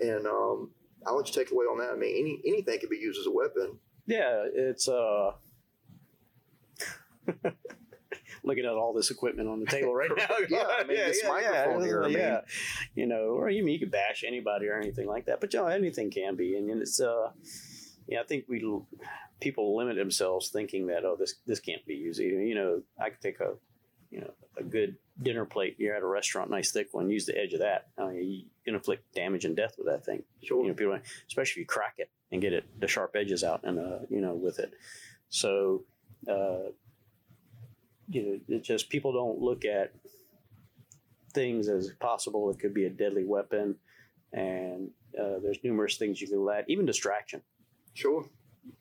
and 0.00 0.26
um, 0.26 0.70
I'll 1.06 1.16
let 1.16 1.28
you 1.28 1.34
take 1.34 1.52
away 1.52 1.64
on 1.64 1.78
that. 1.78 1.90
I 1.92 1.96
mean, 1.96 2.16
any 2.18 2.40
anything 2.46 2.80
can 2.80 2.88
be 2.88 2.96
used 2.96 3.20
as 3.20 3.26
a 3.26 3.30
weapon. 3.30 3.78
Yeah, 4.06 4.44
it's 4.52 4.88
uh 4.88 5.32
looking 8.44 8.64
at 8.64 8.72
all 8.72 8.92
this 8.92 9.10
equipment 9.10 9.48
on 9.48 9.60
the 9.60 9.66
table 9.66 9.94
right 9.94 10.10
now. 10.16 10.26
Yeah, 10.48 10.66
I 10.78 10.84
mean, 10.84 10.96
this 10.96 11.22
microphone 11.26 11.82
here, 11.84 12.02
I 12.02 12.08
mean- 12.08 12.18
yeah, 12.18 12.40
you 12.94 13.06
know, 13.06 13.30
or 13.30 13.50
you, 13.50 13.64
mean, 13.64 13.74
you 13.74 13.80
could 13.80 13.90
bash 13.90 14.24
anybody 14.26 14.68
or 14.68 14.78
anything 14.78 15.06
like 15.06 15.26
that, 15.26 15.40
but 15.40 15.52
you 15.52 15.60
know, 15.60 15.66
anything 15.66 16.10
can 16.10 16.36
be, 16.36 16.56
and 16.56 16.70
it's 16.70 17.00
uh, 17.00 17.30
yeah, 18.06 18.20
I 18.20 18.24
think 18.24 18.44
we 18.48 18.64
people 19.40 19.76
limit 19.76 19.96
themselves 19.96 20.48
thinking 20.50 20.86
that 20.86 21.04
oh, 21.04 21.16
this 21.18 21.34
this 21.46 21.60
can't 21.60 21.84
be 21.86 21.94
used. 21.94 22.20
You 22.20 22.54
know, 22.54 22.82
I 23.00 23.10
could 23.10 23.20
take 23.20 23.40
a 23.40 23.54
you 24.10 24.20
know 24.20 24.30
a 24.56 24.62
good 24.62 24.96
dinner 25.20 25.44
plate. 25.44 25.76
You're 25.78 25.96
at 25.96 26.02
a 26.02 26.06
restaurant, 26.06 26.50
nice 26.50 26.70
thick 26.72 26.88
one. 26.92 27.10
Use 27.10 27.26
the 27.26 27.38
edge 27.38 27.52
of 27.52 27.60
that. 27.60 27.88
I 27.98 28.06
mean, 28.08 28.22
you 28.30 28.44
can 28.66 28.74
inflict 28.74 29.14
damage 29.14 29.44
and 29.44 29.56
death 29.56 29.76
with 29.78 29.86
that 29.86 30.04
thing. 30.04 30.22
Sure. 30.42 30.62
You 30.62 30.68
know, 30.68 30.74
people, 30.74 30.98
especially 31.28 31.52
if 31.52 31.56
you 31.56 31.66
crack 31.66 31.94
it 31.98 32.10
and 32.32 32.42
get 32.42 32.52
it 32.52 32.64
the 32.80 32.88
sharp 32.88 33.14
edges 33.16 33.42
out, 33.44 33.60
and 33.64 33.78
uh, 33.78 34.00
you 34.10 34.20
know, 34.20 34.34
with 34.34 34.58
it. 34.58 34.72
So, 35.28 35.84
uh, 36.28 36.70
you 38.08 38.22
know, 38.22 38.56
it 38.56 38.62
just 38.62 38.90
people 38.90 39.12
don't 39.12 39.40
look 39.40 39.64
at 39.64 39.92
things 41.32 41.68
as 41.68 41.90
possible. 42.00 42.50
It 42.50 42.58
could 42.58 42.74
be 42.74 42.84
a 42.84 42.90
deadly 42.90 43.24
weapon, 43.24 43.76
and 44.32 44.90
uh, 45.18 45.38
there's 45.42 45.58
numerous 45.62 45.96
things 45.96 46.20
you 46.20 46.28
can 46.28 46.44
let, 46.44 46.68
even 46.68 46.86
distraction. 46.86 47.42
Sure. 47.94 48.28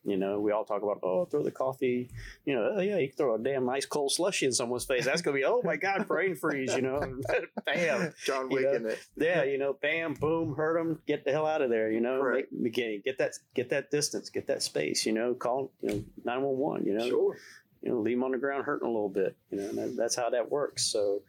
You 0.04 0.18
know, 0.18 0.40
we 0.40 0.52
all 0.52 0.66
talk 0.66 0.84
about, 0.84 1.00
oh, 1.04 1.26
throw 1.26 1.42
the 1.44 1.52
coffee. 1.52 2.10
You 2.46 2.56
know, 2.56 2.74
oh, 2.78 2.82
yeah, 2.82 2.98
you 2.98 3.08
can 3.08 3.18
throw 3.18 3.36
a 3.36 3.40
damn 3.40 3.66
nice 3.66 3.86
cold 3.86 4.12
slushy 4.12 4.46
in 4.46 4.52
someone's 4.52 4.86
face. 4.86 5.04
That's 5.06 5.22
gonna 5.22 5.36
be, 5.36 5.44
oh 5.46 5.62
my 5.64 5.76
god, 5.78 6.08
brain 6.08 6.36
freeze. 6.36 6.76
You 6.76 6.82
know, 6.82 7.00
bam. 7.66 8.14
John 8.26 8.50
You 8.52 8.58
Wick 8.58 8.66
know, 8.66 8.74
in 8.74 8.86
it. 8.88 9.00
Yeah, 9.18 9.44
you 9.44 9.58
know, 9.58 9.74
bam, 9.82 10.14
boom, 10.14 10.56
hurt 10.56 10.78
them, 10.78 11.02
get 11.08 11.26
the 11.26 11.32
hell 11.32 11.48
out 11.48 11.62
of 11.62 11.70
there. 11.70 11.92
You 11.92 12.02
know, 12.02 12.22
Right. 12.22 12.46
Make- 12.52 12.74
get, 12.74 13.04
get 13.04 13.18
that, 13.18 13.32
get 13.56 13.70
that 13.70 13.90
distance, 13.92 14.30
get 14.30 14.48
that 14.48 14.62
space. 14.64 15.06
You 15.06 15.14
know, 15.14 15.34
call, 15.34 15.72
you 15.82 15.90
know, 15.90 16.04
nine 16.24 16.42
one 16.42 16.58
one. 16.58 16.86
You 16.86 16.94
know, 16.98 17.08
Sure. 17.10 17.38
you 17.82 17.90
know, 17.92 18.00
leave 18.00 18.18
them 18.18 18.24
on 18.24 18.32
the 18.32 18.38
ground 18.38 18.66
hurting 18.66 18.88
a 18.88 18.92
little 18.92 19.10
bit. 19.10 19.36
You 19.50 19.58
know, 19.60 19.70
and 19.70 19.78
that, 19.78 19.96
that's 19.98 20.16
how 20.16 20.30
that 20.30 20.50
works. 20.52 20.86
So, 20.92 21.22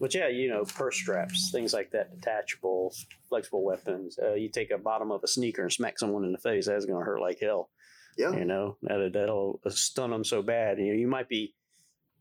But 0.00 0.14
yeah, 0.14 0.28
you 0.28 0.48
know, 0.48 0.64
purse 0.64 0.96
straps, 0.96 1.50
things 1.50 1.72
like 1.72 1.90
that, 1.92 2.14
detachable, 2.14 2.92
flexible 3.28 3.62
weapons. 3.64 4.18
Uh, 4.22 4.34
you 4.34 4.48
take 4.50 4.70
a 4.70 4.78
bottom 4.78 5.10
of 5.10 5.22
a 5.24 5.28
sneaker 5.28 5.62
and 5.62 5.72
smack 5.72 5.98
someone 5.98 6.24
in 6.24 6.32
the 6.32 6.38
face, 6.38 6.66
that's 6.66 6.84
going 6.86 6.98
to 7.00 7.04
hurt 7.04 7.20
like 7.20 7.38
hell. 7.40 7.70
Yeah. 8.16 8.32
You 8.32 8.44
know, 8.44 8.76
that, 8.82 9.10
that'll 9.12 9.60
stun 9.68 10.10
them 10.10 10.24
so 10.24 10.42
bad. 10.42 10.78
You 10.78 10.86
know, 10.86 10.94
you 10.94 11.06
might 11.06 11.28
be 11.28 11.54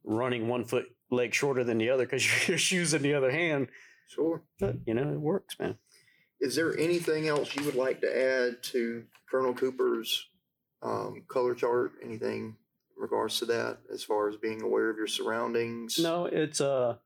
running 0.03 0.47
one 0.47 0.65
foot 0.65 0.85
leg 1.09 1.33
shorter 1.33 1.63
than 1.63 1.77
the 1.77 1.89
other 1.89 2.05
because 2.05 2.47
your 2.47 2.57
shoes 2.57 2.93
in 2.93 3.01
the 3.01 3.13
other 3.13 3.31
hand. 3.31 3.67
Sure. 4.09 4.43
But, 4.59 4.75
you 4.85 4.93
know, 4.93 5.11
it 5.11 5.19
works, 5.19 5.57
man. 5.59 5.77
Is 6.41 6.55
there 6.55 6.77
anything 6.77 7.27
else 7.27 7.55
you 7.55 7.63
would 7.65 7.75
like 7.75 8.01
to 8.01 8.07
add 8.47 8.61
to 8.63 9.03
Colonel 9.31 9.53
Cooper's 9.53 10.27
um, 10.83 11.23
color 11.27 11.55
chart? 11.55 11.93
Anything 12.03 12.55
in 12.95 13.01
regards 13.01 13.39
to 13.39 13.45
that, 13.45 13.77
as 13.91 14.03
far 14.03 14.27
as 14.29 14.35
being 14.35 14.61
aware 14.61 14.89
of 14.89 14.97
your 14.97 15.07
surroundings? 15.07 15.97
No, 15.97 16.25
it's 16.25 16.59
a 16.59 16.99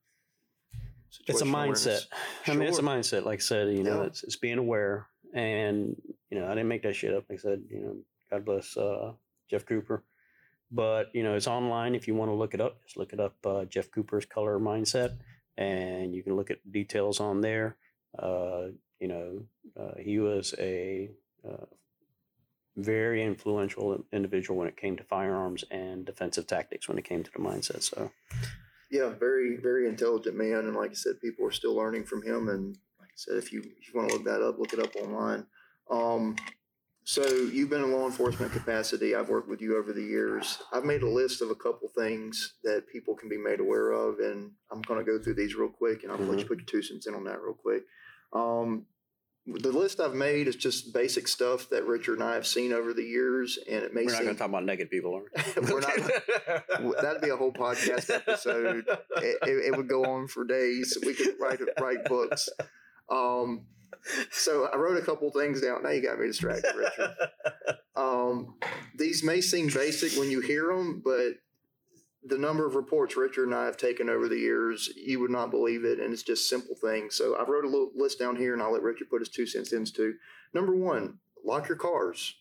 it's 1.28 1.42
a 1.42 1.46
mindset. 1.46 1.52
awareness? 1.54 2.08
I 2.48 2.54
mean, 2.56 2.68
it's 2.68 2.80
a 2.80 2.84
mindset. 2.84 3.24
Like 3.26 3.40
I 3.40 3.42
said, 3.42 3.68
you 3.78 3.84
know, 3.84 4.02
Yeah. 4.02 4.08
it's, 4.08 4.24
it's 4.24 4.36
being 4.36 4.58
aware, 4.58 5.08
and 5.34 5.96
you 6.30 6.40
know, 6.40 6.46
I 6.46 6.50
didn't 6.50 6.68
make 6.68 6.84
that 6.84 6.96
shit 6.96 7.14
up. 7.14 7.26
Like 7.30 7.40
I 7.40 7.42
said, 7.42 7.64
you 7.70 7.82
know, 7.82 7.96
God 8.32 8.46
bless 8.46 8.78
uh, 8.78 9.14
Jeff 9.50 9.66
Cooper. 9.66 10.04
But 10.72 11.08
you 11.14 11.24
know, 11.24 11.36
it's 11.36 11.48
online. 11.48 11.96
If 11.96 12.08
you 12.08 12.16
want 12.16 12.30
to 12.30 12.36
look 12.36 12.54
it 12.54 12.62
up, 12.62 12.84
just 12.84 12.98
look 12.98 13.14
it 13.14 13.20
up. 13.20 13.36
Uh, 13.46 13.66
Jeff 13.66 13.90
Cooper's 13.92 14.26
color 14.26 14.60
mindset, 14.60 15.18
and 15.58 16.14
you 16.14 16.24
can 16.24 16.36
look 16.36 16.52
at 16.52 16.72
details 16.72 17.20
on 17.20 17.42
there. 17.42 17.78
Uh, 18.18 18.68
you 19.00 19.08
know, 19.08 19.44
uh, 19.80 19.96
he 19.98 20.20
was 20.20 20.54
a 20.60 21.10
uh, 21.48 21.66
very 22.78 23.24
influential 23.24 24.04
individual 24.14 24.60
when 24.60 24.68
it 24.68 24.78
came 24.78 24.96
to 24.98 25.04
firearms 25.04 25.64
and 25.72 26.06
defensive 26.06 26.46
tactics. 26.48 26.88
When 26.88 26.98
it 26.98 27.06
came 27.06 27.24
to 27.24 27.32
the 27.32 27.40
mindset, 27.40 27.82
so 27.84 28.12
Yeah, 28.92 29.10
very, 29.10 29.58
very 29.58 29.88
intelligent 29.88 30.36
man. 30.36 30.66
And 30.66 30.76
like 30.76 30.92
I 30.92 30.96
said, 30.96 31.22
people 31.22 31.46
are 31.46 31.52
still 31.52 31.76
learning 31.76 32.06
from 32.06 32.24
him. 32.24 32.50
And 32.50 32.78
like 33.00 33.10
I 33.10 33.16
said, 33.16 33.38
if 33.38 33.52
you, 33.52 33.62
if 33.80 33.94
you 33.94 34.00
want 34.00 34.10
to 34.10 34.16
look 34.16 34.26
that 34.26 34.42
up, 34.42 34.58
look 34.60 34.74
it 34.74 34.80
up 34.80 34.96
online. 34.96 35.46
Um, 35.90 36.36
so 37.10 37.26
you've 37.26 37.72
been 37.72 37.82
in 37.82 37.91
law 37.91 38.05
enforcement 38.05 38.51
capacity. 38.51 39.16
I've 39.16 39.30
worked 39.30 39.49
with 39.49 39.64
you 39.64 39.76
over 39.76 39.93
the 39.93 40.03
years. 40.03 40.60
I've 40.72 40.84
made 40.84 41.01
a 41.01 41.10
list 41.10 41.41
of 41.41 41.49
a 41.49 41.55
couple 41.55 41.88
things 41.88 42.53
that 42.64 42.88
people 42.88 43.16
can 43.16 43.30
be 43.30 43.36
made 43.36 43.60
aware 43.60 43.89
of, 43.89 44.20
and 44.20 44.51
I'm 44.72 44.84
going 44.84 45.03
to 45.03 45.12
go 45.12 45.18
through 45.18 45.34
these 45.34 45.55
real 45.55 45.70
quick, 45.70 46.03
and 46.03 46.12
I'll 46.12 46.20
let 46.20 46.38
you 46.38 46.45
put 46.45 46.60
your 46.60 46.68
two 46.68 46.84
cents 46.84 47.07
in 47.07 47.16
on 47.16 47.24
that 47.24 47.41
real 47.41 47.55
quick. 47.55 47.82
Um, 48.32 48.86
the 49.47 49.72
list 49.72 49.99
I've 49.99 50.14
made 50.14 50.47
is 50.47 50.55
just 50.55 50.93
basic 50.93 51.28
stuff 51.28 51.68
that 51.72 51.84
Richard 51.88 52.20
and 52.20 52.24
I 52.24 52.36
have 52.36 52.45
seen 52.45 52.74
over 52.74 52.93
the 52.93 53.01
years, 53.01 53.57
and 53.68 53.82
it 53.84 53.91
may 53.91 54.01
we're 54.01 54.12
not 54.12 54.18
seem 54.18 54.26
going 54.26 54.36
to 54.36 54.39
talk 54.39 54.49
about 54.49 54.66
naked 54.66 54.91
people, 54.91 55.16
are 55.16 55.24
we? 55.24 55.62
we're 55.74 55.80
not 55.80 57.01
that'd 57.01 57.24
be 57.24 57.30
a 57.30 57.36
whole 57.36 57.51
podcast 57.51 58.14
episode. 58.14 58.86
It, 59.18 59.38
it, 59.47 59.66
it 59.74 59.76
would 59.76 59.89
go 59.89 60.05
on 60.05 60.28
for 60.28 60.45
days. 60.45 60.95
We 61.03 61.16
could 61.16 61.34
write 61.39 61.60
write 61.82 62.05
books. 62.05 62.49
Um, 63.10 63.66
so 64.32 64.70
I 64.74 64.78
wrote 64.78 64.97
a 64.97 65.06
couple 65.06 65.30
things 65.32 65.62
down. 65.62 65.84
Now 65.84 65.89
you 65.89 66.02
got 66.02 66.20
me 66.20 66.28
distracted, 66.28 66.74
Richard. 66.76 67.16
Um, 67.95 68.56
these 68.95 69.26
may 69.26 69.41
seem 69.41 69.68
basic 69.68 70.18
when 70.18 70.32
you 70.32 70.39
hear 70.39 70.68
them, 70.68 71.02
but 71.04 71.34
the 72.24 72.38
number 72.38 72.66
of 72.66 72.76
reports 72.76 73.18
Richard 73.18 73.45
and 73.45 73.56
I 73.56 73.66
have 73.66 73.76
taken 73.76 74.10
over 74.10 74.30
the 74.30 74.38
years, 74.38 74.89
you 74.95 75.20
would 75.20 75.32
not 75.32 75.52
believe 75.52 75.84
it, 75.84 76.00
and 76.00 76.14
it's 76.14 76.24
just 76.24 76.47
simple 76.47 76.76
things. 76.76 77.16
So 77.16 77.36
I 77.36 77.43
wrote 77.43 77.66
a 77.66 77.70
little 77.70 77.91
list 77.95 78.18
down 78.18 78.38
here, 78.38 78.54
and 78.54 78.62
I'll 78.62 78.72
let 78.72 78.84
Richard 78.84 79.10
put 79.10 79.20
his 79.20 79.28
two 79.28 79.45
cents 79.45 79.74
into. 79.74 80.14
Number 80.54 80.74
one, 80.74 81.20
lock 81.43 81.68
your 81.68 81.78
cars. 81.78 82.36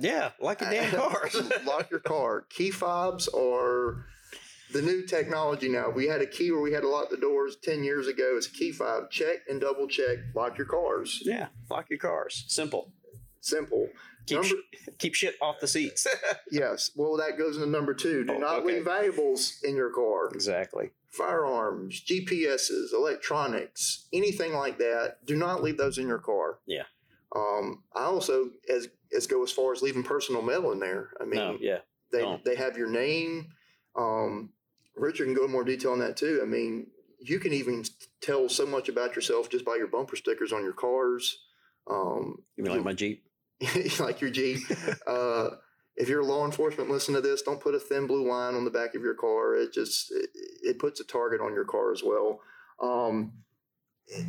Yeah, 0.00 0.30
like 0.40 0.60
your 0.60 0.70
damn 0.70 0.90
cars. 1.10 1.36
lock 1.64 1.90
your 1.90 2.00
car. 2.00 2.42
Key 2.50 2.70
fobs 2.70 3.26
are 3.28 4.06
the 4.72 4.82
new 4.82 5.02
technology 5.06 5.68
now. 5.68 5.90
We 5.90 6.06
had 6.06 6.20
a 6.20 6.26
key 6.26 6.50
where 6.50 6.60
we 6.60 6.72
had 6.72 6.80
to 6.82 6.88
lock 6.88 7.10
the 7.10 7.16
doors 7.16 7.56
10 7.62 7.82
years 7.84 8.06
ago. 8.08 8.34
It's 8.36 8.46
a 8.46 8.50
key 8.50 8.72
fob. 8.72 9.10
Check 9.10 9.38
and 9.48 9.60
double 9.60 9.86
check. 9.88 10.18
Lock 10.34 10.56
your 10.58 10.66
cars. 10.66 11.20
yeah, 11.24 11.48
lock 11.70 11.90
your 11.90 11.98
cars. 11.98 12.44
Simple. 12.48 12.92
Simple. 13.40 13.88
Keep 14.26 14.36
Number- 14.42 14.48
sh- 14.48 14.88
keep 14.98 15.14
shit 15.14 15.36
off 15.40 15.60
the 15.60 15.66
seats. 15.68 16.06
Yes. 16.52 16.90
Well, 16.96 17.16
that 17.18 17.38
goes 17.38 17.56
into 17.56 17.68
number 17.68 17.94
two. 17.94 18.24
Do 18.24 18.34
Oh, 18.34 18.38
not 18.38 18.58
okay. 18.60 18.74
leave 18.74 18.84
valuables 18.84 19.60
in 19.62 19.76
your 19.76 19.90
car. 19.90 20.28
exactly. 20.34 20.90
Firearms, 21.08 22.02
GPSs, 22.04 22.92
electronics, 22.92 24.06
anything 24.12 24.52
like 24.52 24.78
that. 24.78 25.18
Do 25.24 25.36
not 25.36 25.62
leave 25.62 25.76
those 25.78 25.96
in 25.98 26.06
your 26.08 26.18
car. 26.18 26.58
Yeah. 26.66 26.84
Um, 27.34 27.84
I 27.94 28.02
also 28.02 28.50
as 28.68 28.88
as 29.16 29.26
go 29.26 29.42
as 29.42 29.52
far 29.52 29.72
as 29.72 29.80
leaving 29.82 30.02
personal 30.02 30.42
mail 30.42 30.72
in 30.72 30.80
there. 30.80 31.10
I 31.20 31.24
mean, 31.24 31.38
no, 31.38 31.56
yeah, 31.60 31.78
They 32.12 32.20
Don't. 32.20 32.44
they 32.44 32.56
have 32.56 32.76
your 32.76 32.90
name. 32.90 33.48
Um, 33.96 34.50
Richard 35.00 35.24
can 35.24 35.34
go 35.34 35.44
in 35.44 35.50
more 35.50 35.64
detail 35.64 35.92
on 35.92 35.98
that 36.00 36.16
too. 36.16 36.40
I 36.42 36.46
mean, 36.46 36.86
you 37.20 37.38
can 37.38 37.52
even 37.52 37.84
tell 38.20 38.48
so 38.48 38.66
much 38.66 38.88
about 38.88 39.14
yourself 39.14 39.48
just 39.50 39.64
by 39.64 39.76
your 39.76 39.86
bumper 39.86 40.16
stickers 40.16 40.52
on 40.52 40.62
your 40.62 40.72
cars. 40.72 41.38
Um, 41.90 42.42
you 42.56 42.64
mean 42.64 42.74
like 42.74 42.84
my 42.84 42.92
Jeep? 42.92 43.24
like 44.00 44.20
your 44.20 44.30
Jeep. 44.30 44.60
uh, 45.06 45.50
if 45.96 46.08
you're 46.08 46.24
law 46.24 46.46
enforcement, 46.46 46.90
listen 46.90 47.14
to 47.14 47.20
this. 47.20 47.42
Don't 47.42 47.60
put 47.60 47.74
a 47.74 47.78
thin 47.78 48.06
blue 48.06 48.28
line 48.28 48.54
on 48.54 48.64
the 48.64 48.70
back 48.70 48.94
of 48.94 49.02
your 49.02 49.14
car. 49.14 49.54
It 49.54 49.72
just 49.72 50.10
it, 50.12 50.30
it 50.62 50.78
puts 50.78 51.00
a 51.00 51.04
target 51.04 51.40
on 51.40 51.52
your 51.52 51.64
car 51.64 51.92
as 51.92 52.02
well. 52.02 52.40
Um, 52.80 53.32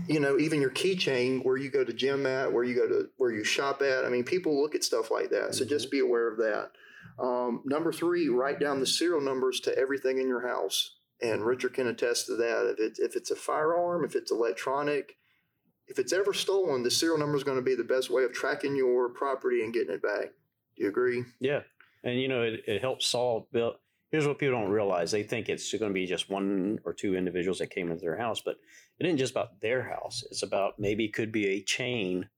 you 0.08 0.20
know, 0.20 0.38
even 0.38 0.62
your 0.62 0.70
keychain, 0.70 1.44
where 1.44 1.58
you 1.58 1.72
go 1.72 1.84
to 1.84 1.94
gym 1.94 2.26
at, 2.26 2.52
where 2.52 2.64
you 2.64 2.76
go 2.76 2.88
to 2.88 3.10
where 3.18 3.32
you 3.32 3.44
shop 3.44 3.82
at. 3.82 4.06
I 4.06 4.10
mean, 4.10 4.24
people 4.24 4.62
look 4.62 4.76
at 4.76 4.84
stuff 4.84 5.12
like 5.12 5.30
that. 5.30 5.56
So 5.56 5.66
just 5.66 5.90
be 5.90 6.00
aware 6.00 6.28
of 6.28 6.38
that. 6.38 6.72
Um, 7.20 7.62
number 7.66 7.92
three, 7.92 8.28
write 8.30 8.60
down 8.60 8.80
the 8.80 8.86
serial 8.86 9.22
numbers 9.22 9.60
to 9.62 9.78
everything 9.78 10.20
in 10.20 10.28
your 10.28 10.48
house. 10.48 10.96
And 11.22 11.46
Richard 11.46 11.74
can 11.74 11.88
attest 11.88 12.26
to 12.28 12.36
that. 12.38 12.76
If 12.78 12.80
it's 12.80 13.00
if 13.00 13.16
it's 13.16 13.32
a 13.32 13.36
firearm, 13.36 14.04
if 14.04 14.16
it's 14.16 14.32
electronic, 14.32 15.18
if 15.88 16.00
it's 16.00 16.14
ever 16.14 16.34
stolen, 16.34 16.84
the 16.84 16.90
serial 16.92 17.18
number 17.20 17.38
is 17.38 17.44
going 17.44 17.58
to 17.58 17.64
be 17.64 17.76
the 17.76 17.84
best 17.84 18.10
way 18.10 18.24
of 18.24 18.34
tracking 18.34 18.76
your 18.76 19.10
property 19.10 19.64
and 19.64 19.74
getting 19.74 19.94
it 19.94 20.02
back. 20.02 20.32
Do 20.76 20.84
you 20.84 20.90
agree? 20.90 21.24
Yeah, 21.40 21.62
and 22.04 22.20
you 22.20 22.28
know 22.28 22.42
it, 22.42 22.64
it 22.66 22.82
helps 22.82 23.06
solve. 23.06 23.52
Bill, 23.52 23.76
here's 24.10 24.26
what 24.26 24.40
people 24.40 24.60
don't 24.60 24.72
realize: 24.72 25.12
they 25.12 25.22
think 25.22 25.48
it's 25.48 25.72
going 25.74 25.92
to 25.92 25.94
be 25.94 26.08
just 26.08 26.30
one 26.30 26.80
or 26.86 26.94
two 26.94 27.16
individuals 27.16 27.60
that 27.60 27.70
came 27.70 27.92
into 27.92 28.02
their 28.02 28.18
house, 28.18 28.42
but 28.44 28.56
it 28.98 29.06
isn't 29.06 29.18
just 29.18 29.32
about 29.32 29.62
their 29.62 29.84
house. 29.84 30.24
It's 30.32 30.44
about 30.44 30.80
maybe 30.80 31.06
it 31.06 31.14
could 31.14 31.32
be 31.32 31.50
a 31.50 31.62
chain 31.62 32.30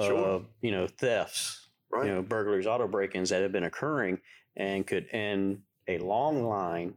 Sure. 0.00 0.16
of 0.16 0.46
you 0.62 0.70
know 0.72 0.86
thefts, 0.86 1.61
Right. 1.92 2.06
you 2.06 2.14
know 2.14 2.22
burglaries, 2.22 2.66
auto 2.66 2.88
break-ins 2.88 3.30
that 3.30 3.42
have 3.42 3.52
been 3.52 3.64
occurring, 3.64 4.20
and 4.56 4.86
could 4.86 5.06
end 5.12 5.62
a 5.88 5.98
long 5.98 6.44
line, 6.44 6.94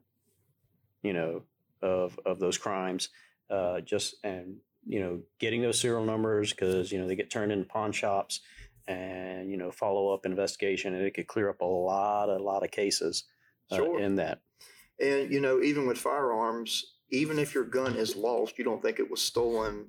you 1.03 1.13
know, 1.13 1.43
of 1.81 2.19
of 2.25 2.39
those 2.39 2.57
crimes. 2.57 3.09
Uh, 3.49 3.81
just 3.81 4.15
and 4.23 4.57
you 4.87 4.99
know 4.99 5.21
getting 5.39 5.61
those 5.61 5.79
serial 5.79 6.05
numbers 6.05 6.51
because 6.51 6.91
you 6.91 6.99
know 6.99 7.07
they 7.07 7.15
get 7.15 7.29
turned 7.29 7.51
into 7.51 7.65
pawn 7.65 7.91
shops 7.91 8.41
and 8.87 9.51
you 9.51 9.57
know 9.57 9.71
follow 9.71 10.13
up 10.13 10.25
investigation 10.25 10.93
and 10.95 11.03
it 11.03 11.13
could 11.13 11.27
clear 11.27 11.49
up 11.49 11.61
a 11.61 11.65
lot 11.65 12.29
a 12.29 12.37
lot 12.37 12.63
of 12.63 12.71
cases 12.71 13.23
uh, 13.71 13.77
Sure. 13.77 13.99
in 13.99 14.15
that 14.15 14.41
And 14.99 15.31
you 15.31 15.41
know, 15.41 15.61
even 15.61 15.87
with 15.87 15.97
firearms, 15.97 16.94
even 17.11 17.37
if 17.39 17.53
your 17.53 17.63
gun 17.63 17.95
is 17.95 18.15
lost, 18.15 18.57
you 18.57 18.63
don't 18.63 18.81
think 18.81 18.99
it 18.99 19.09
was 19.09 19.21
stolen, 19.21 19.87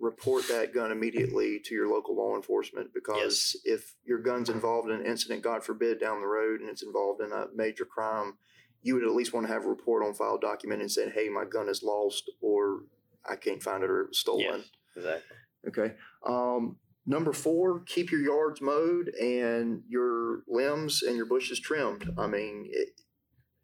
report 0.00 0.46
that 0.48 0.74
gun 0.74 0.90
immediately 0.92 1.60
to 1.64 1.74
your 1.74 1.88
local 1.88 2.16
law 2.16 2.34
enforcement 2.36 2.90
because 2.92 3.56
if 3.64 3.94
your 4.04 4.18
gun's 4.18 4.50
involved 4.50 4.90
in 4.90 5.00
an 5.00 5.06
incident, 5.06 5.42
God 5.42 5.64
forbid, 5.64 6.00
down 6.00 6.20
the 6.20 6.26
road 6.26 6.60
and 6.60 6.68
it's 6.68 6.82
involved 6.82 7.20
in 7.22 7.32
a 7.32 7.46
major 7.54 7.84
crime, 7.84 8.34
you 8.82 8.94
would 8.94 9.04
at 9.04 9.12
least 9.14 9.32
want 9.32 9.46
to 9.46 9.52
have 9.52 9.64
a 9.64 9.68
report 9.68 10.04
on 10.04 10.12
file 10.14 10.38
document 10.38 10.80
and 10.80 10.90
say, 10.90 11.08
hey, 11.10 11.28
my 11.28 11.44
gun 11.44 11.68
is 11.68 11.82
lost 11.82 12.30
or 12.40 12.80
I 13.28 13.36
can't 13.36 13.62
find 13.62 13.82
it 13.82 13.90
or 13.90 14.02
it 14.02 14.08
was 14.08 14.18
stolen. 14.18 14.44
Yes. 14.44 14.60
exactly 14.96 15.36
Okay. 15.68 15.94
Um, 16.24 16.76
number 17.06 17.32
four, 17.32 17.80
keep 17.80 18.10
your 18.12 18.20
yards 18.20 18.60
mowed 18.60 19.08
and 19.20 19.82
your 19.88 20.42
limbs 20.46 21.02
and 21.02 21.16
your 21.16 21.26
bushes 21.26 21.58
trimmed. 21.58 22.12
I 22.16 22.26
mean, 22.28 22.68
it, 22.70 23.00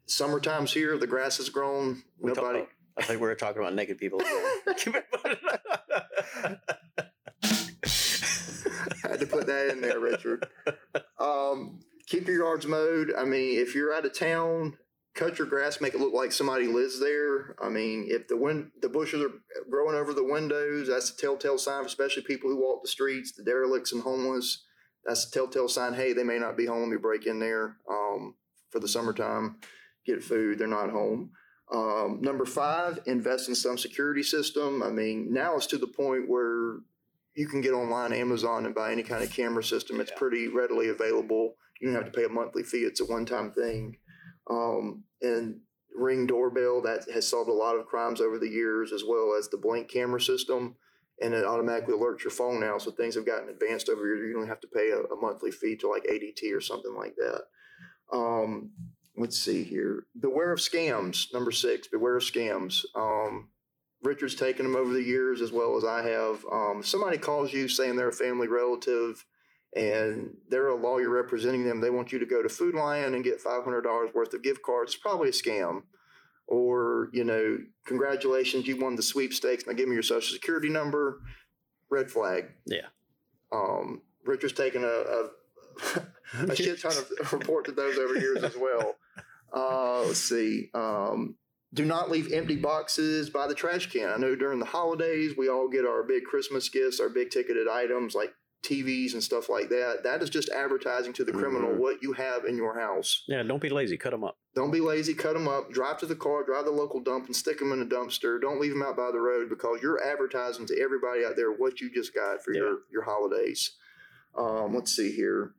summertime's 0.05 0.73
here, 0.73 0.97
the 0.97 1.07
grass 1.07 1.39
is 1.39 1.49
grown. 1.49 2.03
We 2.19 2.31
talk- 2.33 2.43
Nobody. 2.43 2.65
I 2.97 3.03
think 3.03 3.19
we 3.21 3.27
were 3.27 3.35
talking 3.35 3.61
about 3.61 3.73
naked 3.73 3.97
people 3.97 4.19
again. 4.19 4.59
had 9.13 9.19
to 9.19 9.27
put 9.27 9.47
that 9.47 9.69
in 9.69 9.81
there, 9.81 9.99
Richard. 9.99 10.47
Um, 11.19 11.79
keep 12.07 12.27
your 12.27 12.37
yards 12.37 12.65
mowed. 12.65 13.13
I 13.17 13.23
mean, 13.23 13.59
if 13.59 13.75
you're 13.75 13.93
out 13.93 14.05
of 14.05 14.17
town, 14.17 14.77
cut 15.13 15.37
your 15.37 15.47
grass, 15.47 15.81
make 15.81 15.93
it 15.93 15.99
look 15.99 16.13
like 16.13 16.31
somebody 16.31 16.67
lives 16.67 16.99
there. 16.99 17.55
I 17.61 17.69
mean, 17.69 18.07
if 18.09 18.27
the 18.27 18.37
wind, 18.37 18.71
the 18.81 18.89
bushes 18.89 19.21
are 19.21 19.31
growing 19.69 19.95
over 19.95 20.13
the 20.13 20.23
windows, 20.23 20.87
that's 20.87 21.11
a 21.11 21.17
telltale 21.17 21.57
sign, 21.57 21.85
especially 21.85 22.23
people 22.23 22.49
who 22.49 22.61
walk 22.61 22.81
the 22.81 22.89
streets, 22.89 23.31
the 23.31 23.43
derelicts 23.43 23.93
and 23.93 24.03
homeless. 24.03 24.63
That's 25.05 25.27
a 25.27 25.31
telltale 25.31 25.67
sign. 25.67 25.93
Hey, 25.93 26.13
they 26.13 26.23
may 26.23 26.39
not 26.39 26.57
be 26.57 26.65
home. 26.65 26.89
Me 26.89 26.97
break 26.97 27.25
in 27.25 27.39
there 27.39 27.77
um, 27.89 28.35
for 28.71 28.79
the 28.79 28.87
summertime, 28.87 29.57
get 30.05 30.23
food. 30.23 30.57
They're 30.57 30.67
not 30.67 30.89
home. 30.89 31.31
Um, 31.73 32.19
number 32.21 32.45
five, 32.45 32.99
invest 33.07 33.49
in 33.49 33.55
some 33.55 33.79
security 33.79 34.21
system. 34.21 34.83
I 34.83 34.89
mean, 34.91 35.33
now 35.33 35.55
it's 35.55 35.65
to 35.67 35.77
the 35.79 35.87
point 35.87 36.29
where 36.29 36.77
you 37.33 37.47
can 37.47 37.61
get 37.61 37.73
online 37.73 38.13
Amazon 38.13 38.67
and 38.67 38.75
buy 38.75 38.91
any 38.91 39.01
kind 39.01 39.23
of 39.23 39.31
camera 39.31 39.63
system. 39.63 39.99
It's 39.99 40.11
Yeah. 40.11 40.17
pretty 40.17 40.47
readily 40.47 40.89
available. 40.89 41.57
You 41.81 41.87
don't 41.87 41.95
have 41.95 42.11
to 42.11 42.17
pay 42.17 42.25
a 42.25 42.29
monthly 42.29 42.61
fee. 42.61 42.83
It's 42.83 43.01
a 43.01 43.05
one-time 43.05 43.51
thing. 43.51 43.97
Um, 44.47 45.05
and 45.21 45.61
ring 45.95 46.27
doorbell 46.27 46.81
that 46.81 47.09
has 47.09 47.27
solved 47.27 47.49
a 47.49 47.53
lot 47.53 47.75
of 47.75 47.87
crimes 47.87 48.21
over 48.21 48.37
the 48.37 48.49
years, 48.49 48.93
as 48.93 49.03
well 49.03 49.33
as 49.37 49.49
the 49.49 49.57
blink 49.57 49.89
camera 49.89 50.21
system. 50.21 50.75
And 51.21 51.33
it 51.33 51.45
automatically 51.45 51.95
alerts 51.95 52.23
your 52.23 52.31
phone 52.31 52.59
now, 52.59 52.77
so 52.77 52.91
things 52.91 53.15
have 53.15 53.25
gotten 53.25 53.49
advanced 53.49 53.89
over 53.89 54.05
here. 54.05 54.25
You 54.27 54.33
don't 54.33 54.47
have 54.47 54.61
to 54.61 54.67
pay 54.67 54.91
a, 54.91 55.01
a 55.01 55.15
monthly 55.15 55.51
fee 55.51 55.75
to 55.77 55.87
like 55.87 56.03
ADT 56.03 56.53
or 56.53 56.61
something 56.61 56.93
like 56.95 57.15
that. 57.15 57.43
Um, 58.11 58.71
let's 59.17 59.37
see 59.39 59.63
here. 59.63 60.05
Beware 60.19 60.51
of 60.51 60.59
scams. 60.59 61.33
Number 61.33 61.51
six. 61.51 61.87
Beware 61.87 62.17
of 62.17 62.23
scams. 62.23 62.85
Um, 62.95 63.49
Richard's 64.03 64.35
taken 64.35 64.65
them 64.65 64.75
over 64.75 64.93
the 64.93 65.01
years 65.01 65.41
as 65.41 65.51
well 65.51 65.77
as 65.77 65.85
I 65.85 66.03
have. 66.03 66.45
Um, 66.51 66.79
if 66.79 66.87
somebody 66.87 67.17
calls 67.17 67.53
you 67.53 67.67
saying 67.67 67.95
they're 67.95 68.09
a 68.09 68.13
family 68.13 68.47
relative 68.47 69.25
and 69.75 70.35
they're 70.49 70.67
a 70.67 70.75
lawyer 70.75 71.09
representing 71.09 71.65
them, 71.65 71.79
they 71.79 71.89
want 71.89 72.11
you 72.11 72.19
to 72.19 72.25
go 72.25 72.43
to 72.43 72.49
Food 72.49 72.75
Lion 72.75 73.13
and 73.13 73.23
get 73.23 73.43
$500 73.43 74.13
worth 74.13 74.33
of 74.33 74.43
gift 74.43 74.61
cards. 74.61 74.93
It's 74.93 75.01
probably 75.01 75.29
a 75.29 75.31
scam. 75.31 75.83
Or, 76.47 77.09
you 77.13 77.23
know, 77.23 77.57
congratulations, 77.85 78.67
you 78.67 78.77
won 78.77 78.95
the 78.95 79.01
sweepstakes. 79.01 79.65
Now 79.65 79.73
give 79.73 79.87
me 79.87 79.93
your 79.93 80.03
social 80.03 80.33
security 80.33 80.69
number. 80.69 81.21
Red 81.89 82.11
flag. 82.11 82.49
Yeah. 82.65 82.87
Um, 83.53 84.01
Richard's 84.25 84.53
taken 84.53 84.83
a, 84.83 84.87
a, 84.87 85.29
a 86.51 86.55
shit 86.55 86.81
ton 86.81 86.91
of 86.91 87.33
reports 87.33 87.69
of 87.69 87.77
those 87.77 87.97
over 87.97 88.15
years 88.17 88.43
as 88.43 88.57
well. 88.57 88.95
Uh, 89.53 90.03
let's 90.05 90.19
see. 90.19 90.69
Um, 90.73 91.35
do 91.73 91.85
not 91.85 92.09
leave 92.11 92.31
empty 92.31 92.55
boxes 92.55 93.29
by 93.29 93.47
the 93.47 93.55
trash 93.55 93.87
can. 93.91 94.09
I 94.09 94.17
know 94.17 94.35
during 94.35 94.59
the 94.59 94.65
holidays 94.65 95.33
we 95.37 95.49
all 95.49 95.67
get 95.69 95.85
our 95.85 96.03
big 96.03 96.23
Christmas 96.23 96.69
gifts, 96.69 96.99
our 96.99 97.09
big 97.09 97.29
ticketed 97.31 97.67
items 97.67 98.13
like 98.15 98.33
TVs 98.63 99.13
and 99.13 99.21
stuff 99.23 99.49
like 99.49 99.69
that. 99.69 100.01
That 100.03 100.21
is 100.23 100.29
just 100.29 100.49
advertising 100.49 101.11
to 101.13 101.25
the 101.25 101.33
criminal 101.33 101.71
Mhm. 101.71 101.77
what 101.79 102.01
you 102.01 102.13
have 102.13 102.45
in 102.45 102.55
your 102.55 102.79
house. 102.79 103.23
Yeah, 103.27 103.43
don't 103.43 103.61
be 103.61 103.69
lazy. 103.69 103.97
Cut 103.97 104.11
them 104.11 104.23
up. 104.23 104.37
Don't 104.55 104.71
be 104.71 104.79
lazy, 104.79 105.13
cut 105.15 105.33
them 105.33 105.47
up, 105.49 105.71
drive 105.71 105.97
to 105.99 106.05
the 106.05 106.15
car, 106.15 106.43
drive 106.45 106.63
the 106.65 106.71
local 106.71 107.01
dump 107.01 107.25
and 107.25 107.35
stick 107.35 107.57
them 107.59 107.73
in 107.73 107.81
a 107.81 107.85
dumpster. 107.85 108.39
Don't 108.39 108.61
leave 108.61 108.71
them 108.71 108.83
out 108.83 108.95
by 108.95 109.11
the 109.11 109.19
road 109.19 109.49
because 109.49 109.81
you're 109.81 110.01
advertising 110.01 110.65
to 110.67 110.79
everybody 110.79 111.25
out 111.25 111.35
there 111.35 111.51
what 111.51 111.81
you 111.81 111.91
just 111.93 112.13
got 112.13 112.41
for 112.43 112.53
your, 112.53 112.79
your 112.91 113.01
holidays. 113.03 113.71
Um, 114.37 114.73
let's 114.75 114.95
see 114.95 115.11
here. 115.11 115.55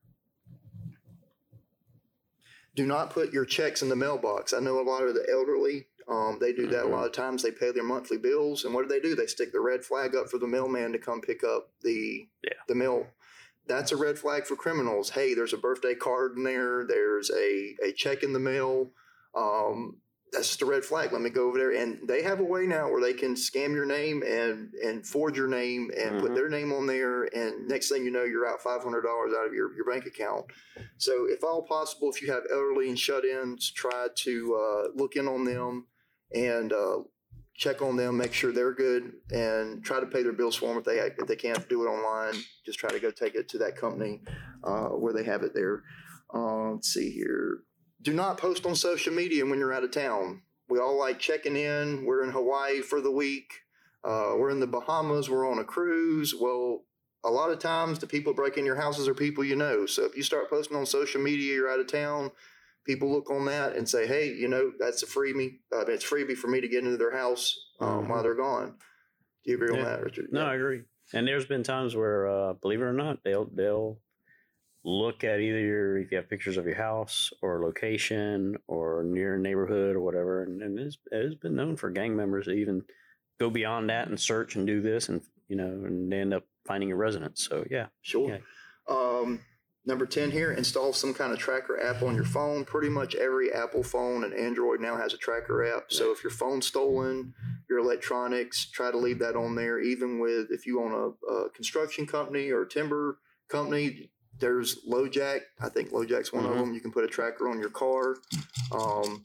Do 2.75 2.87
not 2.87 3.11
put 3.11 3.33
your 3.33 3.45
checks 3.45 3.83
in 3.83 3.89
the 3.89 3.97
mailbox. 3.97 4.53
I 4.53 4.61
know 4.61 4.81
a 4.81 4.83
lot 4.83 5.05
of 5.05 5.15
the 5.15 5.27
elderly, 5.31 5.87
um, 6.09 6.39
they 6.41 6.53
do 6.53 6.67
that 6.69 6.85
a 6.85 6.89
Mhm. 6.89 6.91
lot 6.91 7.07
of 7.07 7.13
times. 7.13 7.43
They 7.43 7.53
pay 7.53 7.71
their 7.71 7.85
monthly 7.85 8.19
bills, 8.19 8.65
and 8.65 8.75
what 8.75 8.83
do 8.83 8.89
they 8.89 9.01
do? 9.01 9.15
They 9.15 9.27
stick 9.27 9.53
the 9.53 9.61
red 9.61 9.85
flag 9.85 10.15
up 10.17 10.29
for 10.29 10.39
the 10.39 10.47
mailman 10.47 10.93
to 10.93 10.99
come 10.99 11.21
pick 11.21 11.45
up 11.45 11.71
the 11.83 12.29
Yeah. 12.43 12.55
the 12.67 12.75
mail. 12.75 13.07
That's 13.67 13.93
a 13.93 13.97
red 13.97 14.19
flag 14.19 14.47
for 14.47 14.57
criminals. 14.57 15.11
Hey, 15.11 15.35
there's 15.35 15.55
a 15.55 15.59
birthday 15.59 15.95
card 15.95 16.37
in 16.37 16.43
there. 16.43 16.85
There's 16.85 17.31
a 17.31 17.77
a 17.83 17.93
check 17.93 18.23
in 18.23 18.33
the 18.33 18.41
mail. 18.41 18.93
Um, 19.35 20.01
that's 20.35 20.49
just 20.49 20.63
a 20.63 20.67
red 20.67 20.85
flag. 20.85 21.13
Let 21.13 21.23
me 21.23 21.31
go 21.31 21.49
over 21.49 21.59
there, 21.59 21.73
and 21.73 22.07
they 22.07 22.23
have 22.23 22.41
a 22.41 22.45
way 22.45 22.67
now 22.67 22.91
where 22.91 23.01
they 23.01 23.15
can 23.15 23.35
scam 23.35 23.75
your 23.75 23.87
name 23.87 24.23
and 24.23 24.75
and 24.85 25.07
forge 25.07 25.37
your 25.37 25.49
name 25.49 25.91
and 25.97 26.21
put 26.21 26.33
Mhm. 26.33 26.35
their 26.35 26.49
name 26.49 26.73
on 26.73 26.87
there. 26.87 27.25
And 27.25 27.67
next 27.69 27.89
thing 27.89 28.05
you 28.05 28.11
know, 28.11 28.25
you're 28.25 28.47
out 28.47 28.61
five 28.63 28.83
hundred 28.83 29.03
dollars 29.03 29.33
out 29.33 29.47
of 29.47 29.55
your, 29.55 29.75
your 29.75 29.85
bank 29.85 30.07
account. 30.07 30.47
So, 30.99 31.27
if 31.27 31.43
all 31.45 31.63
possible, 31.63 32.11
if 32.11 32.21
you 32.21 32.31
have 32.33 32.43
elderly 32.53 32.89
and 32.89 32.99
shut-ins, 32.99 33.73
try 33.73 34.09
to 34.15 34.55
uh, 34.57 34.89
look 34.95 35.17
in 35.17 35.29
on 35.29 35.45
them 35.45 35.87
and 36.35 36.73
uh, 36.73 36.99
check 37.55 37.81
on 37.83 37.97
them, 37.97 38.17
make 38.17 38.33
sure 38.33 38.51
they're 38.53 38.75
good, 38.75 39.13
and 39.31 39.85
try 39.85 40.01
to 40.01 40.07
pay 40.07 40.23
their 40.23 40.33
bills 40.33 40.57
for 40.57 40.69
them 40.69 40.79
if 40.79 40.85
they 40.85 40.99
if 40.99 41.27
they 41.29 41.37
can't 41.37 41.69
do 41.69 41.85
it 41.85 41.89
online. 41.89 42.35
Just 42.67 42.79
try 42.79 42.91
to 42.91 42.99
go 43.01 43.11
take 43.11 43.35
it 43.35 43.49
to 43.51 43.59
that 43.59 43.77
company 43.77 44.23
uh, 44.65 44.89
where 44.89 45.13
they 45.13 45.25
have 45.25 45.43
it 45.43 45.55
there. 45.55 45.83
Uh, 46.35 46.73
let's 46.73 46.93
see 46.93 47.11
here. 47.11 47.61
Do 48.05 48.13
not 48.13 48.37
post 48.37 48.67
on 48.67 48.75
social 48.77 49.15
media 49.15 49.47
when 49.47 49.59
you're 49.59 49.73
out 49.73 49.83
of 49.83 49.91
town. 49.91 50.43
We 50.69 50.79
all 50.79 50.99
like 50.99 51.19
checking 51.19 51.57
in. 51.57 52.05
We're 52.05 52.23
in 52.23 52.31
Hawaii 52.31 52.83
for 52.83 53.01
the 53.01 53.11
week. 53.11 53.51
Uh, 54.05 54.35
we're 54.37 54.51
in 54.51 54.61
the 54.61 54.67
Bahamas. 54.67 55.31
We're 55.31 55.51
on 55.51 55.59
a 55.59 55.65
cruise. 55.65 56.35
Well, 56.39 56.85
a 57.25 57.31
lot 57.31 57.51
of 57.51 57.59
times 57.59 57.99
the 57.99 58.07
people 58.07 58.35
breaking 58.35 58.67
your 58.67 58.77
houses 58.77 59.09
are 59.09 59.15
people 59.15 59.43
you 59.43 59.57
know. 59.57 59.87
So 59.87 60.05
if 60.05 60.15
you 60.17 60.23
start 60.23 60.51
posting 60.51 60.77
on 60.77 60.85
social 60.85 61.23
media, 61.23 61.55
you're 61.55 61.71
out 61.71 61.81
of 61.81 61.87
town. 61.87 62.31
People 62.85 63.11
look 63.11 63.31
on 63.31 63.47
that 63.47 63.75
and 63.75 63.89
say, 63.89 64.07
"Hey, 64.07 64.35
you 64.35 64.49
know, 64.49 64.73
that's 64.79 65.03
a 65.03 65.07
freebie. 65.07 65.61
Uh, 65.75 65.87
it's 65.87 66.05
freebie 66.05 66.37
for 66.37 66.49
me 66.49 66.61
to 66.61 66.69
get 66.69 66.85
into 66.85 66.99
their 66.99 67.17
house 67.17 67.59
um, 67.81 68.05
Mhm. 68.05 68.09
while 68.11 68.23
they're 68.23 68.35
gone." 68.35 68.77
Do 69.45 69.51
you 69.51 69.57
agree 69.57 69.79
on 69.79 69.83
that, 69.85 70.03
Richard? 70.03 70.31
No, 70.31 70.41
Yeah. 70.43 70.51
I 70.51 70.55
agree. 70.57 70.83
And 71.15 71.27
there's 71.27 71.47
been 71.47 71.63
times 71.63 71.97
where, 71.97 72.29
uh, 72.29 72.53
believe 72.55 72.81
it 72.83 72.85
or 72.85 72.93
not, 72.93 73.25
they'll 73.25 73.47
they'll 73.47 73.99
look 74.85 75.25
at 75.25 75.41
either 75.41 75.61
your 75.61 75.99
if 75.99 76.11
you 76.11 76.17
have 76.19 76.29
pictures 76.29 76.57
of 76.57 76.67
your 76.67 76.77
house 76.77 77.33
or 77.41 77.63
location 77.63 78.57
or 78.67 79.03
near 79.03 79.39
neighborhood 79.39 79.97
or 79.97 80.01
whatever, 80.01 80.43
and, 80.43 80.63
and 80.63 80.79
it's, 80.79 80.99
it's 81.11 81.35
been 81.35 81.57
known 81.57 81.77
for 81.77 81.91
gang 81.91 82.15
members 82.15 82.47
to 82.47 82.53
even 82.53 82.83
go 83.41 83.51
beyond 83.51 83.89
that 83.91 84.09
and 84.09 84.21
search 84.21 84.57
and 84.57 84.67
do 84.67 84.81
this, 84.81 85.09
and 85.09 85.23
you 85.49 85.57
know, 85.57 85.67
and 85.67 86.13
they 86.13 86.21
end 86.21 86.35
up 86.35 86.45
finding 86.67 86.89
your 86.89 86.99
residence. 86.99 87.47
So 87.49 87.65
yeah, 87.71 87.87
Sure. 88.03 88.29
Yeah. 88.29 88.39
Um, 88.89 89.41
number 89.87 90.07
10 90.07 90.31
here, 90.31 90.53
install 90.53 90.93
some 90.93 91.15
kind 91.15 91.33
of 91.33 91.39
tracker 91.39 91.81
app 91.81 92.03
on 92.03 92.15
your 92.15 92.25
phone. 92.25 92.65
Pretty 92.65 92.89
much 92.89 93.15
every 93.15 93.53
Apple 93.53 93.83
phone 93.83 94.25
and 94.25 94.35
Android 94.35 94.81
now 94.81 94.97
has 94.97 95.15
a 95.15 95.19
tracker 95.19 95.65
app. 95.65 95.93
So 95.93 96.13
if 96.13 96.23
your 96.23 96.31
phone's 96.31 96.67
stolen, 96.67 97.35
your 97.69 97.79
electronics, 97.79 98.71
try 98.71 98.91
to 98.91 98.99
leave 98.99 99.19
that 99.21 99.37
on 99.37 99.55
there. 99.55 99.81
Even 99.81 100.21
with 100.21 100.51
if 100.51 100.67
you 100.67 100.83
own 100.83 100.93
a, 100.93 101.33
a 101.33 101.51
construction 101.51 102.07
company 102.07 102.51
or 102.51 102.63
a 102.63 102.69
timber 102.69 103.19
company, 103.49 104.11
there's 104.41 104.85
LoJack. 104.87 105.41
I 105.61 105.69
think 105.69 105.91
LoJack's 105.91 106.33
one 106.33 106.45
of 106.45 106.51
Mhm. 106.53 106.59
them. 106.59 106.75
You 106.75 106.81
can 106.81 106.93
put 106.93 107.05
a 107.05 107.09
tracker 107.09 107.49
on 107.49 107.59
your 107.61 107.71
car. 107.71 108.17
Um, 108.73 109.25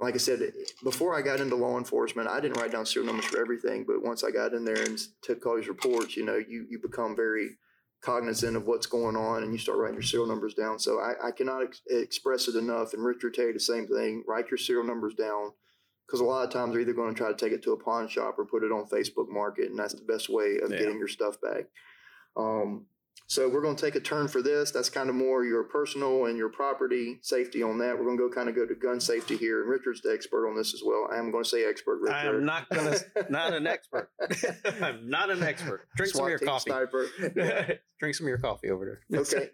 like 0.00 0.14
I 0.14 0.18
said, 0.18 0.52
before 0.84 1.14
I 1.14 1.22
got 1.22 1.40
into 1.40 1.56
law 1.56 1.76
enforcement, 1.76 2.28
I 2.28 2.40
didn't 2.40 2.56
write 2.58 2.70
down 2.72 2.86
serial 2.86 3.06
numbers 3.06 3.26
for 3.30 3.40
everything. 3.40 3.84
But 3.84 4.02
once 4.02 4.22
I 4.22 4.30
got 4.30 4.54
in 4.54 4.64
there 4.64 4.80
and 4.80 4.98
took 5.22 5.44
all 5.46 5.56
these 5.56 5.68
reports, 5.68 6.16
you 6.16 6.24
know, 6.24 6.36
you, 6.36 6.66
you 6.68 6.78
become 6.80 7.16
very 7.16 7.58
cognizant 8.00 8.56
of 8.56 8.64
what's 8.66 8.86
going 8.86 9.16
on 9.16 9.42
and 9.42 9.52
you 9.52 9.58
start 9.58 9.78
writing 9.78 9.96
your 9.96 10.02
serial 10.04 10.28
numbers 10.28 10.54
down. 10.54 10.78
So 10.78 11.00
I, 11.00 11.14
I 11.28 11.30
cannot 11.32 11.64
ex- 11.64 11.82
express 11.88 12.46
it 12.46 12.54
enough. 12.54 12.94
And 12.94 13.04
Richard 13.04 13.34
tell 13.34 13.52
the 13.52 13.58
same 13.58 13.88
thing. 13.88 14.22
Write 14.28 14.50
your 14.52 14.58
serial 14.58 14.84
numbers 14.84 15.14
down 15.14 15.52
because 16.06 16.20
a 16.20 16.24
lot 16.24 16.44
of 16.46 16.52
times 16.52 16.72
they're 16.72 16.80
either 16.82 16.92
going 16.92 17.12
to 17.12 17.18
try 17.18 17.28
to 17.28 17.36
take 17.36 17.52
it 17.52 17.62
to 17.64 17.72
a 17.72 17.76
pawn 17.76 18.06
shop 18.08 18.38
or 18.38 18.46
put 18.46 18.62
it 18.62 18.70
on 18.70 18.86
Facebook 18.88 19.28
Market, 19.28 19.70
and 19.70 19.78
that's 19.78 19.94
the 19.94 20.04
best 20.04 20.28
way 20.28 20.58
of 20.62 20.70
Yeah. 20.70 20.78
getting 20.78 20.98
your 20.98 21.08
stuff 21.08 21.40
back. 21.40 21.66
Um, 22.36 22.86
so 23.28 23.46
we're 23.46 23.60
going 23.60 23.76
to 23.76 23.84
take 23.84 23.94
a 23.94 24.00
turn 24.00 24.26
for 24.26 24.40
this. 24.40 24.70
That's 24.70 24.88
kind 24.88 25.10
of 25.10 25.14
more 25.14 25.44
your 25.44 25.62
personal 25.62 26.24
and 26.24 26.38
your 26.38 26.48
property 26.48 27.18
safety 27.20 27.62
on 27.62 27.76
that. 27.78 27.98
We're 27.98 28.06
going 28.06 28.16
to 28.16 28.26
go 28.26 28.34
kind 28.34 28.48
of 28.48 28.56
go 28.56 28.64
to 28.64 28.74
gun 28.74 29.00
safety 29.00 29.36
here, 29.36 29.60
and 29.60 29.70
Richard's 29.70 30.00
the 30.00 30.12
expert 30.14 30.48
on 30.48 30.56
this 30.56 30.72
as 30.72 30.80
well. 30.84 31.06
I 31.12 31.18
am 31.18 31.30
going 31.30 31.44
to 31.44 31.48
say 31.48 31.68
expert. 31.68 32.00
Richard. 32.00 32.14
I 32.14 32.24
am 32.24 32.46
not 32.46 32.66
gonna 32.70 32.96
not 33.28 33.52
an 33.52 33.66
expert. 33.66 34.10
I'm 34.82 35.10
not 35.10 35.30
an 35.30 35.42
expert. 35.42 35.86
Drink 35.94 36.14
some 36.14 36.24
of 36.24 36.30
your 36.30 36.38
coffee. 36.38 36.70
Sniper. 36.70 37.06
Drink 38.00 38.14
some 38.14 38.24
of 38.24 38.28
your 38.28 38.38
coffee 38.38 38.70
over 38.70 38.98
there. 39.10 39.20
Okay. 39.20 39.50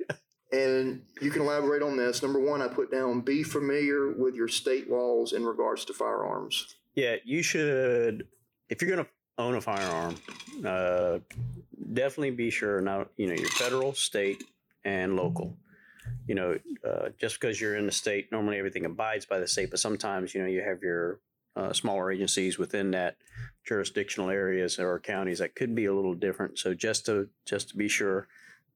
And 0.53 1.03
you 1.21 1.33
can 1.33 1.43
elaborate 1.43 1.83
on 1.83 1.97
this. 1.97 2.23
Number 2.23 2.39
one, 2.39 2.63
I 2.63 2.69
put 2.69 2.93
down 2.93 3.23
be 3.23 3.43
familiar 3.43 4.13
with 4.13 4.37
your 4.37 4.47
state 4.47 4.89
laws 4.89 5.33
in 5.33 5.45
regards 5.45 5.85
to 5.87 5.93
firearms. 5.93 6.77
Yeah, 6.95 7.17
you 7.25 7.43
should. 7.43 8.29
If 8.69 8.81
you're 8.81 8.91
going 8.93 9.05
to 9.05 9.11
own 9.37 9.57
a 9.57 9.61
firearm, 9.61 10.15
uh, 10.65 11.19
definitely 11.93 12.31
be 12.33 12.51
sure 12.51 12.81
now. 12.81 13.07
You 13.17 13.29
know 13.29 13.35
your 13.35 13.49
federal, 13.51 13.95
state, 13.95 14.45
and 14.85 15.17
local. 15.17 15.57
You 16.27 16.35
know, 16.35 16.59
uh, 16.87 17.09
just 17.19 17.41
because 17.41 17.61
you're 17.61 17.77
in 17.77 17.87
the 17.87 17.93
state, 17.93 18.31
normally 18.31 18.59
everything 18.59 18.85
abides 18.85 19.25
by 19.27 19.39
the 19.39 19.49
state, 19.49 19.71
but 19.71 19.79
sometimes 19.81 20.35
you 20.35 20.43
know 20.43 20.49
you 20.49 20.63
have 20.63 20.83
your 20.83 21.21
uh, 21.57 21.73
smaller 21.73 22.11
agencies 22.13 22.59
within 22.59 22.91
that 22.93 23.17
jurisdictional 23.67 24.29
areas 24.31 24.79
or 24.79 24.99
counties 25.01 25.39
that 25.39 25.55
could 25.55 25.75
be 25.75 25.87
a 25.87 25.95
little 25.95 26.15
different. 26.15 26.59
So 26.59 26.75
just 26.75 27.07
to 27.07 27.29
just 27.47 27.71
to 27.71 27.77
be 27.77 27.89
sure, 27.89 28.29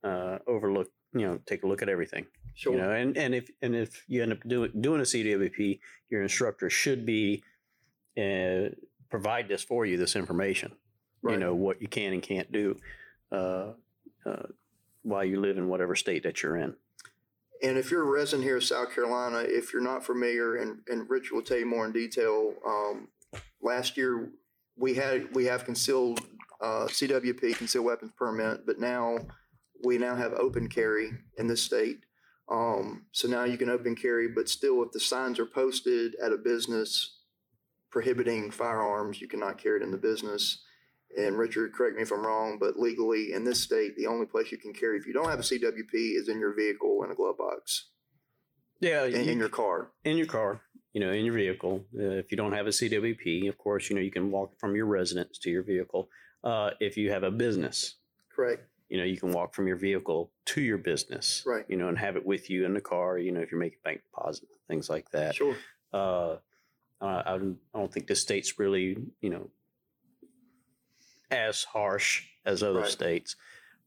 uh, 0.05 0.39
overlook. 0.47 0.91
You 1.15 1.27
know, 1.27 1.41
take 1.47 1.63
a 1.63 1.67
look 1.67 1.81
at 1.81 1.89
everything 1.89 2.27
Sure. 2.55 2.75
you 2.75 2.81
know 2.83 2.91
and, 2.91 3.17
and 3.17 3.35
if 3.35 3.49
and 3.63 3.75
if 3.75 4.05
you 4.09 4.23
end 4.23 4.33
up 4.33 4.41
doing 4.47 4.71
doing 4.79 5.01
a 5.01 5.05
cwp 5.05 5.79
your 6.11 6.21
instructor 6.23 6.69
should 6.69 7.07
be 7.07 7.43
uh, 8.19 8.69
provide 9.09 9.49
this 9.49 9.63
for 9.63 9.87
you 9.87 9.97
this 9.97 10.17
information 10.17 10.73
Right. 11.23 11.33
you 11.33 11.41
know 11.41 11.55
what 11.55 11.81
you 11.81 11.89
can 11.89 12.13
and 12.13 12.23
can't 12.23 12.53
do 12.53 12.77
uh, 13.33 13.73
uh, 14.27 14.43
while 15.03 15.25
you 15.25 15.41
live 15.41 15.59
in 15.59 15.69
whatever 15.69 15.95
state 15.95 16.23
that 16.23 16.43
you're 16.43 16.57
in 16.57 16.75
And 17.63 17.79
if 17.79 17.91
you're 17.91 18.03
a 18.03 18.11
resident 18.11 18.45
here 18.45 18.57
of 18.57 18.65
South 18.65 18.95
Carolina, 18.95 19.39
if 19.39 19.73
you're 19.73 19.83
not 19.83 20.05
familiar, 20.05 20.57
and, 20.57 20.81
and 20.89 21.09
Richard 21.09 21.35
will 21.35 21.43
tell 21.43 21.59
you 21.59 21.67
more 21.67 21.87
in 21.87 21.93
detail, 21.93 22.55
um, 22.67 23.09
last 23.61 23.97
year 23.97 24.31
we 24.77 24.95
had 24.95 25.35
we 25.35 25.45
have 25.47 25.65
concealed 25.65 26.21
uh, 26.61 26.87
CWP 26.87 27.57
concealed 27.57 27.85
weapons 27.85 28.13
permit, 28.17 28.65
but 28.67 28.79
now 28.79 29.19
we 29.85 29.99
now 29.99 30.15
have 30.17 30.33
open 30.35 30.69
carry 30.69 31.13
in 31.37 31.47
this 31.47 31.63
state. 31.63 32.01
Um, 32.51 33.05
so 33.13 33.29
now 33.29 33.45
you 33.45 33.59
can 33.59 33.69
open 33.69 33.95
carry, 33.95 34.29
but 34.29 34.49
still, 34.49 34.83
if 34.83 34.93
the 34.93 35.01
signs 35.01 35.39
are 35.39 35.47
posted 35.47 36.15
at 36.23 36.33
a 36.33 36.37
business 36.37 37.19
prohibiting 37.91 38.51
firearms, 38.51 39.21
you 39.21 39.29
cannot 39.29 39.59
carry 39.59 39.81
it 39.81 39.83
in 39.83 39.91
the 39.91 39.99
business. 39.99 40.63
And 41.17 41.39
Richard, 41.39 41.73
correct 41.73 41.97
me 41.97 42.03
if 42.03 42.13
I'm 42.13 42.25
wrong, 42.25 42.59
but 42.61 42.79
legally 42.79 43.33
in 43.33 43.45
this 43.45 43.63
state, 43.63 43.97
the 43.97 44.07
only 44.07 44.27
place 44.27 44.53
you 44.53 44.59
can 44.59 44.73
carry 44.73 44.99
if 44.99 45.07
you 45.07 45.13
don't 45.13 45.29
have 45.29 45.39
a 45.41 45.43
CWP 45.43 46.17
is 46.17 46.29
in 46.29 46.39
your 46.39 46.55
vehicle 46.55 47.03
in 47.05 47.11
a 47.11 47.15
glove 47.15 47.39
box 47.39 47.87
yeah 48.81 49.05
in, 49.07 49.29
in 49.29 49.39
your 49.39 49.49
car. 49.49 49.91
in 50.05 50.17
your 50.17 50.27
car 50.27 50.61
you 50.95 51.01
know, 51.01 51.13
in 51.13 51.25
your 51.25 51.35
vehicle. 51.35 51.85
Uh, 51.97 52.03
if 52.23 52.31
you 52.31 52.37
don't 52.37 52.53
have 52.53 52.67
a 52.67 52.71
CWP, 52.71 53.49
of 53.49 53.59
course, 53.59 53.89
you 53.89 53.95
know, 53.95 54.03
you 54.03 54.11
can 54.11 54.31
walk 54.31 54.59
from 54.59 54.75
your 54.75 54.87
residence 54.87 55.39
to 55.39 55.51
your 55.51 55.63
vehicle. 55.63 56.09
Uh, 56.43 56.71
if 56.81 56.97
you 56.97 57.11
have 57.13 57.23
a 57.23 57.31
business, 57.31 57.97
Correct. 58.35 58.63
you 58.89 58.97
know, 58.99 59.05
you 59.05 59.17
can 59.17 59.33
walk 59.33 59.55
from 59.55 59.67
your 59.69 59.77
vehicle 59.77 60.33
to 60.47 60.61
your 60.61 60.79
business, 60.79 61.45
Right. 61.47 61.65
you 61.69 61.77
know, 61.77 61.89
and 61.89 61.99
have 61.99 62.17
it 62.17 62.25
with 62.25 62.49
you 62.51 62.65
in 62.65 62.75
the 62.75 62.81
car, 62.81 63.19
you 63.19 63.33
know, 63.33 63.41
if 63.41 63.51
you're 63.53 63.61
making 63.61 63.79
bank 63.85 64.01
deposits, 64.03 64.57
things 64.67 64.89
like 64.89 65.11
that. 65.11 65.35
Sure. 65.35 65.57
Uh, 65.93 66.37
I 67.01 67.35
I 67.35 67.39
don't 67.75 67.93
think 67.93 68.07
the 68.07 68.17
state's 68.17 68.59
really, 68.59 68.97
you 69.21 69.31
know, 69.31 69.51
as 71.31 71.65
harsh 71.65 72.25
as 72.45 72.63
other 72.63 72.81
Right. 72.81 72.91
states, 72.91 73.37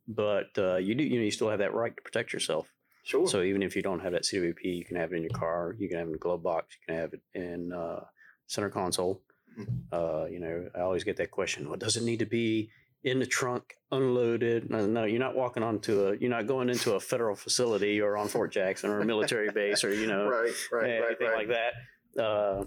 but 0.08 0.50
uh, 0.58 0.76
you 0.78 0.96
do, 0.96 1.04
you 1.04 1.18
know, 1.18 1.24
you 1.26 1.32
still 1.32 1.50
have 1.50 1.60
that 1.60 1.74
right 1.74 1.96
to 1.96 2.02
protect 2.02 2.34
yourself. 2.34 2.72
Sure. 3.04 3.28
So 3.28 3.42
even 3.42 3.64
if 3.64 3.76
you 3.76 3.82
don't 3.82 4.00
have 4.02 4.12
that 4.14 4.24
CWP, 4.24 4.64
you 4.64 4.86
can 4.86 4.96
have 4.96 5.12
it 5.12 5.16
in 5.16 5.24
your 5.24 5.32
car, 5.32 5.76
you 5.80 5.90
can 5.90 5.98
have 5.98 6.08
it 6.08 6.12
in 6.12 6.16
a 6.16 6.20
glove 6.20 6.44
box, 6.44 6.76
you 6.80 6.86
can 6.94 7.02
have 7.02 7.14
it 7.14 7.22
in 7.34 7.74
uh, 7.74 8.02
center 8.48 8.70
console. 8.70 9.22
Mhm. 9.60 9.82
Uh, 9.92 10.26
you 10.28 10.40
know, 10.40 10.70
I 10.76 10.82
always 10.82 11.04
get 11.04 11.18
that 11.18 11.32
question: 11.32 11.68
Well, 11.68 11.78
does 11.78 11.98
it 11.98 12.04
need 12.04 12.20
to 12.20 12.26
be 12.26 12.70
in 13.04 13.18
the 13.20 13.26
trunk, 13.26 13.74
unloaded? 13.92 14.70
No, 14.70 14.86
no, 14.86 15.04
you're 15.06 15.20
not 15.20 15.36
walking 15.36 15.64
onto 15.64 16.08
a, 16.08 16.16
you're 16.18 16.30
not 16.30 16.46
going 16.48 16.70
into 16.70 16.94
a 16.94 17.00
federal 17.00 17.36
facility 17.36 18.00
or 18.00 18.16
on 18.18 18.28
Fort 18.28 18.52
Jackson 18.52 18.92
or 18.92 19.00
a 19.02 19.06
military 19.06 19.50
base 19.52 19.84
or 19.84 19.94
you 19.94 20.06
know 20.08 20.30
right. 20.30 20.54
Right. 20.72 21.00
Right. 21.02 21.18
Right. 21.20 21.36
like 21.36 21.48
that. 21.50 22.22
Uh, 22.22 22.66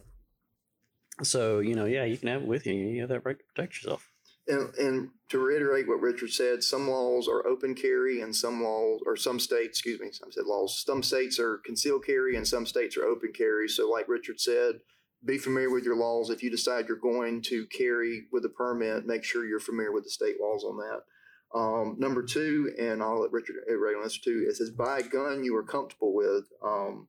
so 1.22 1.60
you 1.60 1.74
know, 1.74 1.84
yeah, 1.84 2.04
you 2.04 2.18
can 2.18 2.28
have 2.28 2.42
it 2.42 2.48
with 2.48 2.66
you. 2.66 2.74
You 2.74 3.00
have 3.02 3.10
that 3.10 3.24
right 3.24 3.38
to 3.38 3.44
protect 3.54 3.76
yourself. 3.76 4.10
And, 4.46 4.74
and 4.74 5.10
to 5.30 5.38
reiterate 5.38 5.88
what 5.88 6.00
Richard 6.00 6.30
said, 6.30 6.62
some 6.62 6.88
laws 6.88 7.28
are 7.28 7.46
open 7.46 7.74
carry, 7.74 8.20
and 8.20 8.36
some 8.36 8.62
laws, 8.62 9.00
or 9.06 9.16
some 9.16 9.40
states, 9.40 9.78
excuse 9.78 10.00
me, 10.00 10.10
some 10.12 10.30
said 10.30 10.44
laws. 10.44 10.82
Some 10.86 11.02
states 11.02 11.38
are 11.38 11.62
concealed 11.64 12.04
carry, 12.04 12.36
and 12.36 12.46
some 12.46 12.66
states 12.66 12.96
are 12.96 13.04
open 13.04 13.32
carry. 13.34 13.68
So, 13.68 13.90
like 13.90 14.08
Richard 14.08 14.40
said, 14.40 14.80
be 15.24 15.38
familiar 15.38 15.70
with 15.70 15.84
your 15.84 15.96
laws. 15.96 16.30
If 16.30 16.42
you 16.42 16.50
decide 16.50 16.86
you're 16.88 16.98
going 16.98 17.40
to 17.42 17.66
carry 17.66 18.26
with 18.32 18.44
a 18.44 18.50
permit, 18.50 19.06
make 19.06 19.24
sure 19.24 19.46
you're 19.46 19.60
familiar 19.60 19.92
with 19.92 20.04
the 20.04 20.10
state 20.10 20.36
laws 20.40 20.64
on 20.64 20.76
that. 20.76 21.58
Um, 21.58 21.96
number 21.98 22.22
two, 22.22 22.72
and 22.78 23.02
I'll 23.02 23.20
let 23.20 23.32
Richard 23.32 23.56
elaborate 23.66 23.96
on 23.96 24.02
this 24.02 24.18
too. 24.18 24.44
It 24.48 24.56
says 24.56 24.70
buy 24.70 24.98
a 24.98 25.02
gun 25.02 25.44
you 25.44 25.56
are 25.56 25.62
comfortable 25.62 26.12
with, 26.12 26.44
um, 26.62 27.08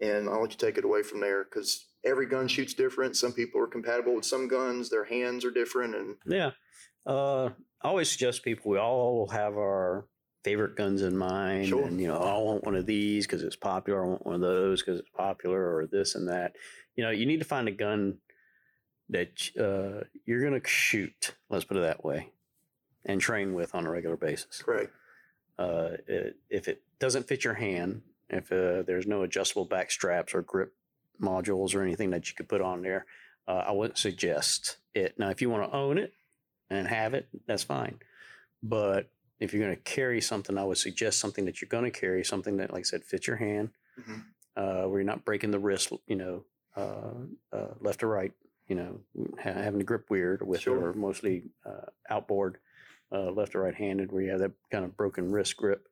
and 0.00 0.28
I'll 0.28 0.42
let 0.42 0.52
you 0.52 0.58
take 0.58 0.76
it 0.78 0.84
away 0.84 1.02
from 1.02 1.20
there 1.20 1.44
because 1.44 1.86
every 2.04 2.26
gun 2.26 2.48
shoots 2.48 2.74
different. 2.74 3.16
Some 3.16 3.32
people 3.32 3.60
are 3.60 3.66
compatible 3.66 4.14
with 4.16 4.24
some 4.24 4.48
guns. 4.48 4.90
Their 4.90 5.04
hands 5.04 5.44
are 5.44 5.50
different, 5.50 5.94
and 5.94 6.16
Yeah. 6.26 6.50
Uh, 7.06 7.46
I 7.80 7.88
always 7.88 8.10
suggest 8.10 8.44
people 8.44 8.70
we 8.70 8.78
all 8.78 9.26
have 9.28 9.54
our 9.56 10.06
favorite 10.44 10.76
guns 10.76 11.02
in 11.02 11.16
mind, 11.16 11.68
Sure. 11.68 11.84
and 11.86 12.00
you 12.00 12.08
know, 12.08 12.18
I 12.18 12.36
want 12.38 12.64
one 12.64 12.76
of 12.76 12.86
these 12.86 13.26
because 13.26 13.42
it's 13.42 13.56
popular. 13.56 14.04
I 14.04 14.08
want 14.08 14.26
one 14.26 14.34
of 14.36 14.40
those 14.40 14.82
because 14.82 15.00
it's 15.00 15.10
popular, 15.10 15.76
or 15.76 15.86
this 15.86 16.14
and 16.14 16.28
that. 16.28 16.56
You 16.96 17.04
know, 17.04 17.10
you 17.10 17.26
need 17.26 17.38
to 17.38 17.44
find 17.44 17.68
a 17.68 17.72
gun 17.72 18.18
that 19.08 19.50
uh, 19.58 20.04
you're 20.24 20.40
going 20.40 20.60
to 20.60 20.68
shoot. 20.68 21.34
Let's 21.50 21.64
put 21.64 21.76
it 21.76 21.80
that 21.80 22.04
way, 22.04 22.30
and 23.04 23.20
train 23.20 23.54
with 23.54 23.74
on 23.74 23.86
a 23.86 23.90
regular 23.90 24.16
basis. 24.16 24.62
correct. 24.62 24.92
Uh, 25.58 25.90
it, 26.08 26.36
if 26.50 26.66
it 26.66 26.82
doesn't 26.98 27.28
fit 27.28 27.44
your 27.44 27.54
hand, 27.54 28.02
if 28.30 28.50
uh, 28.50 28.82
there's 28.82 29.06
no 29.06 29.22
adjustable 29.22 29.64
back 29.64 29.90
straps 29.90 30.34
or 30.34 30.42
grip 30.42 30.72
modules 31.22 31.74
or 31.74 31.82
anything 31.82 32.10
that 32.10 32.28
you 32.28 32.34
could 32.34 32.48
put 32.48 32.60
on 32.60 32.82
there, 32.82 33.06
uh, 33.48 33.64
I 33.66 33.72
wouldn't 33.72 33.98
suggest 33.98 34.76
it. 34.94 35.18
Now, 35.18 35.30
if 35.30 35.40
you 35.40 35.48
want 35.48 35.70
to 35.70 35.76
own 35.76 35.96
it 35.98 36.12
and 36.68 36.86
have 36.88 37.14
it, 37.14 37.28
that's 37.46 37.62
fine. 37.62 37.98
But 38.62 39.08
if 39.40 39.52
you're 39.52 39.62
going 39.64 39.74
to 39.76 39.82
carry 39.82 40.20
something, 40.20 40.58
I 40.58 40.64
would 40.64 40.78
suggest 40.78 41.18
something 41.18 41.44
that 41.46 41.60
you're 41.60 41.68
going 41.68 41.84
to 41.84 41.90
carry, 41.90 42.24
something 42.24 42.58
that, 42.58 42.72
like 42.72 42.80
I 42.80 42.82
said, 42.84 43.04
fits 43.04 43.26
your 43.26 43.36
hand, 43.36 43.70
Mhm. 43.98 44.22
uh, 44.56 44.88
where 44.88 45.00
you're 45.00 45.06
not 45.06 45.24
breaking 45.24 45.50
the 45.50 45.58
wrist, 45.58 45.92
you 46.06 46.16
know, 46.16 46.44
uh, 46.76 47.14
uh, 47.52 47.74
left 47.80 48.02
or 48.02 48.08
right, 48.08 48.32
you 48.68 48.76
know, 48.76 49.00
ha- 49.42 49.52
having 49.52 49.78
to 49.80 49.84
grip 49.84 50.08
weird 50.10 50.46
with 50.46 50.62
Sure. 50.62 50.76
it, 50.76 50.82
or 50.82 50.92
mostly 50.94 51.44
uh, 51.66 51.86
outboard, 52.08 52.58
uh, 53.10 53.30
left 53.30 53.54
or 53.54 53.62
right 53.62 53.74
handed, 53.74 54.10
where 54.12 54.22
you 54.22 54.30
have 54.30 54.40
that 54.40 54.52
kind 54.70 54.84
of 54.84 54.96
broken 54.96 55.30
wrist 55.32 55.56
grip, 55.56 55.88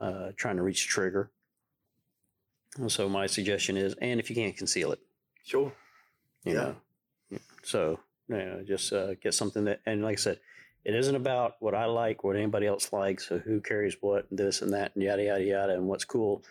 uh, 0.00 0.32
trying 0.36 0.56
to 0.56 0.62
reach 0.62 0.86
the 0.86 0.88
trigger. 0.90 1.30
So 2.86 3.08
my 3.08 3.26
suggestion 3.26 3.76
is, 3.76 3.94
and 4.00 4.20
if 4.20 4.30
you 4.30 4.36
can't 4.36 4.56
conceal 4.56 4.92
it, 4.92 5.00
Sure. 5.44 5.72
you 6.44 6.54
Yeah. 6.54 6.74
know, 7.32 7.38
so 7.62 7.98
you 8.28 8.36
know, 8.36 8.62
just 8.62 8.92
uh, 8.92 9.14
get 9.14 9.34
something 9.34 9.64
that, 9.64 9.80
and 9.86 10.02
like 10.02 10.12
I 10.18 10.20
said, 10.20 10.40
it 10.84 10.94
isn't 10.94 11.14
about 11.16 11.56
what 11.60 11.74
I 11.74 11.86
like, 11.86 12.22
what 12.24 12.36
anybody 12.36 12.66
else 12.66 12.92
likes, 12.92 13.26
so 13.28 13.38
who 13.38 13.60
carries 13.60 13.96
what, 14.00 14.30
and 14.30 14.38
this 14.38 14.62
and 14.62 14.72
that, 14.74 14.94
and 14.94 15.02
yada 15.02 15.24
yada 15.24 15.42
yada, 15.44 15.74
and 15.74 15.88
what's 15.88 16.04
cool. 16.04 16.44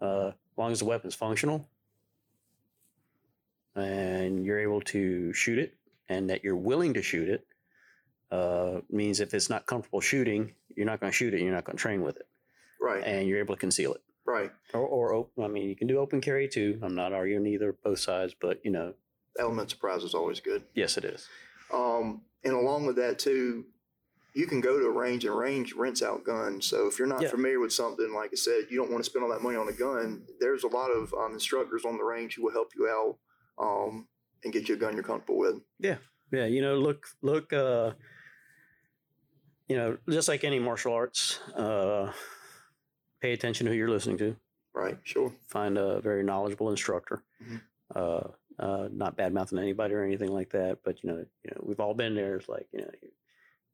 Uh, 0.00 0.28
as 0.28 0.34
long 0.58 0.72
as 0.72 0.78
the 0.78 0.84
weapon's 0.84 1.14
functional, 1.14 1.68
and 3.74 4.44
you're 4.44 4.60
able 4.60 4.80
to 4.80 5.32
shoot 5.32 5.58
it, 5.58 5.74
and 6.08 6.30
that 6.30 6.44
you're 6.44 6.56
willing 6.56 6.94
to 6.94 7.02
shoot 7.02 7.28
it, 7.28 7.46
uh, 8.30 8.80
means 8.90 9.20
if 9.20 9.34
it's 9.34 9.50
not 9.50 9.66
comfortable 9.66 10.00
shooting, 10.00 10.54
you're 10.76 10.86
not 10.86 11.00
going 11.00 11.10
to 11.10 11.16
shoot 11.16 11.34
it. 11.34 11.40
You're 11.40 11.52
not 11.54 11.64
going 11.64 11.76
to 11.76 11.82
train 11.82 12.02
with 12.02 12.16
it, 12.16 12.26
Right. 12.80 13.02
and 13.04 13.28
you're 13.28 13.38
able 13.38 13.54
to 13.54 13.60
conceal 13.60 13.94
it. 13.94 14.02
Right. 14.26 14.50
Or, 14.72 14.80
or 14.80 15.12
open, 15.14 15.44
I 15.44 15.48
mean, 15.48 15.68
you 15.68 15.76
can 15.76 15.86
do 15.86 15.98
open 15.98 16.20
carry 16.20 16.48
too. 16.48 16.78
I'm 16.82 16.94
not 16.94 17.12
arguing 17.12 17.46
either, 17.46 17.74
both 17.84 17.98
sides, 17.98 18.34
but 18.40 18.60
you 18.64 18.70
know, 18.70 18.94
Element 19.38 19.68
surprise 19.70 20.02
is 20.04 20.14
always 20.14 20.40
good. 20.40 20.62
yes, 20.74 20.96
it 20.96 21.04
is. 21.04 21.28
Um, 21.72 22.22
and 22.44 22.54
along 22.54 22.86
with 22.86 22.96
that 22.96 23.18
too, 23.18 23.64
you 24.34 24.46
can 24.46 24.60
go 24.60 24.78
to 24.78 24.86
a 24.86 24.90
range 24.90 25.24
and 25.24 25.36
range 25.36 25.74
rents 25.74 26.02
out 26.02 26.24
guns. 26.24 26.66
So 26.66 26.86
if 26.88 26.98
you're 26.98 27.08
not 27.08 27.22
Yeah. 27.22 27.28
familiar 27.30 27.60
with 27.60 27.72
something, 27.72 28.12
like 28.14 28.30
I 28.32 28.36
said, 28.36 28.64
you 28.70 28.76
don't 28.76 28.90
want 28.90 29.04
to 29.04 29.08
spend 29.10 29.24
all 29.24 29.30
that 29.30 29.42
money 29.42 29.56
on 29.56 29.68
a 29.68 29.72
gun. 29.72 30.26
There's 30.40 30.64
a 30.64 30.68
lot 30.68 30.90
of 30.90 31.12
um, 31.14 31.32
instructors 31.34 31.84
on 31.84 31.96
the 31.98 32.04
range 32.04 32.34
who 32.36 32.42
will 32.44 32.52
help 32.52 32.70
you 32.76 32.88
out 32.88 33.18
um, 33.58 34.08
and 34.42 34.52
get 34.52 34.68
you 34.68 34.74
a 34.74 34.78
gun 34.78 34.94
you're 34.94 35.02
comfortable 35.04 35.38
with. 35.38 35.60
Yeah, 35.78 35.96
yeah. 36.32 36.46
you 36.46 36.62
know, 36.62 36.76
look, 36.78 37.06
look, 37.22 37.52
uh, 37.52 37.92
you 39.68 39.76
know, 39.76 39.96
just 40.08 40.28
like 40.28 40.44
any 40.44 40.58
martial 40.58 40.92
arts, 40.92 41.40
uh, 41.56 42.12
pay 43.24 43.32
attention 43.32 43.64
to 43.64 43.72
who 43.72 43.78
you're 43.78 43.88
listening 43.88 44.18
to. 44.18 44.36
Right. 44.74 44.98
Sure. 45.02 45.32
Find 45.48 45.78
a 45.78 45.98
very 46.02 46.22
knowledgeable 46.22 46.68
instructor. 46.68 47.22
Mhm. 47.42 47.62
Uh, 47.94 48.28
uh, 48.58 48.88
not 48.92 49.16
bad 49.16 49.32
mouthing 49.32 49.58
anybody 49.58 49.94
or 49.94 50.02
anything 50.02 50.30
like 50.30 50.50
that, 50.50 50.80
but 50.84 51.02
you 51.02 51.08
know, 51.10 51.16
you 51.42 51.50
know, 51.50 51.62
we've 51.62 51.80
all 51.80 51.94
been 51.94 52.14
there. 52.14 52.36
It's 52.36 52.50
like 52.50 52.66
you 52.72 52.80
know, 52.82 52.90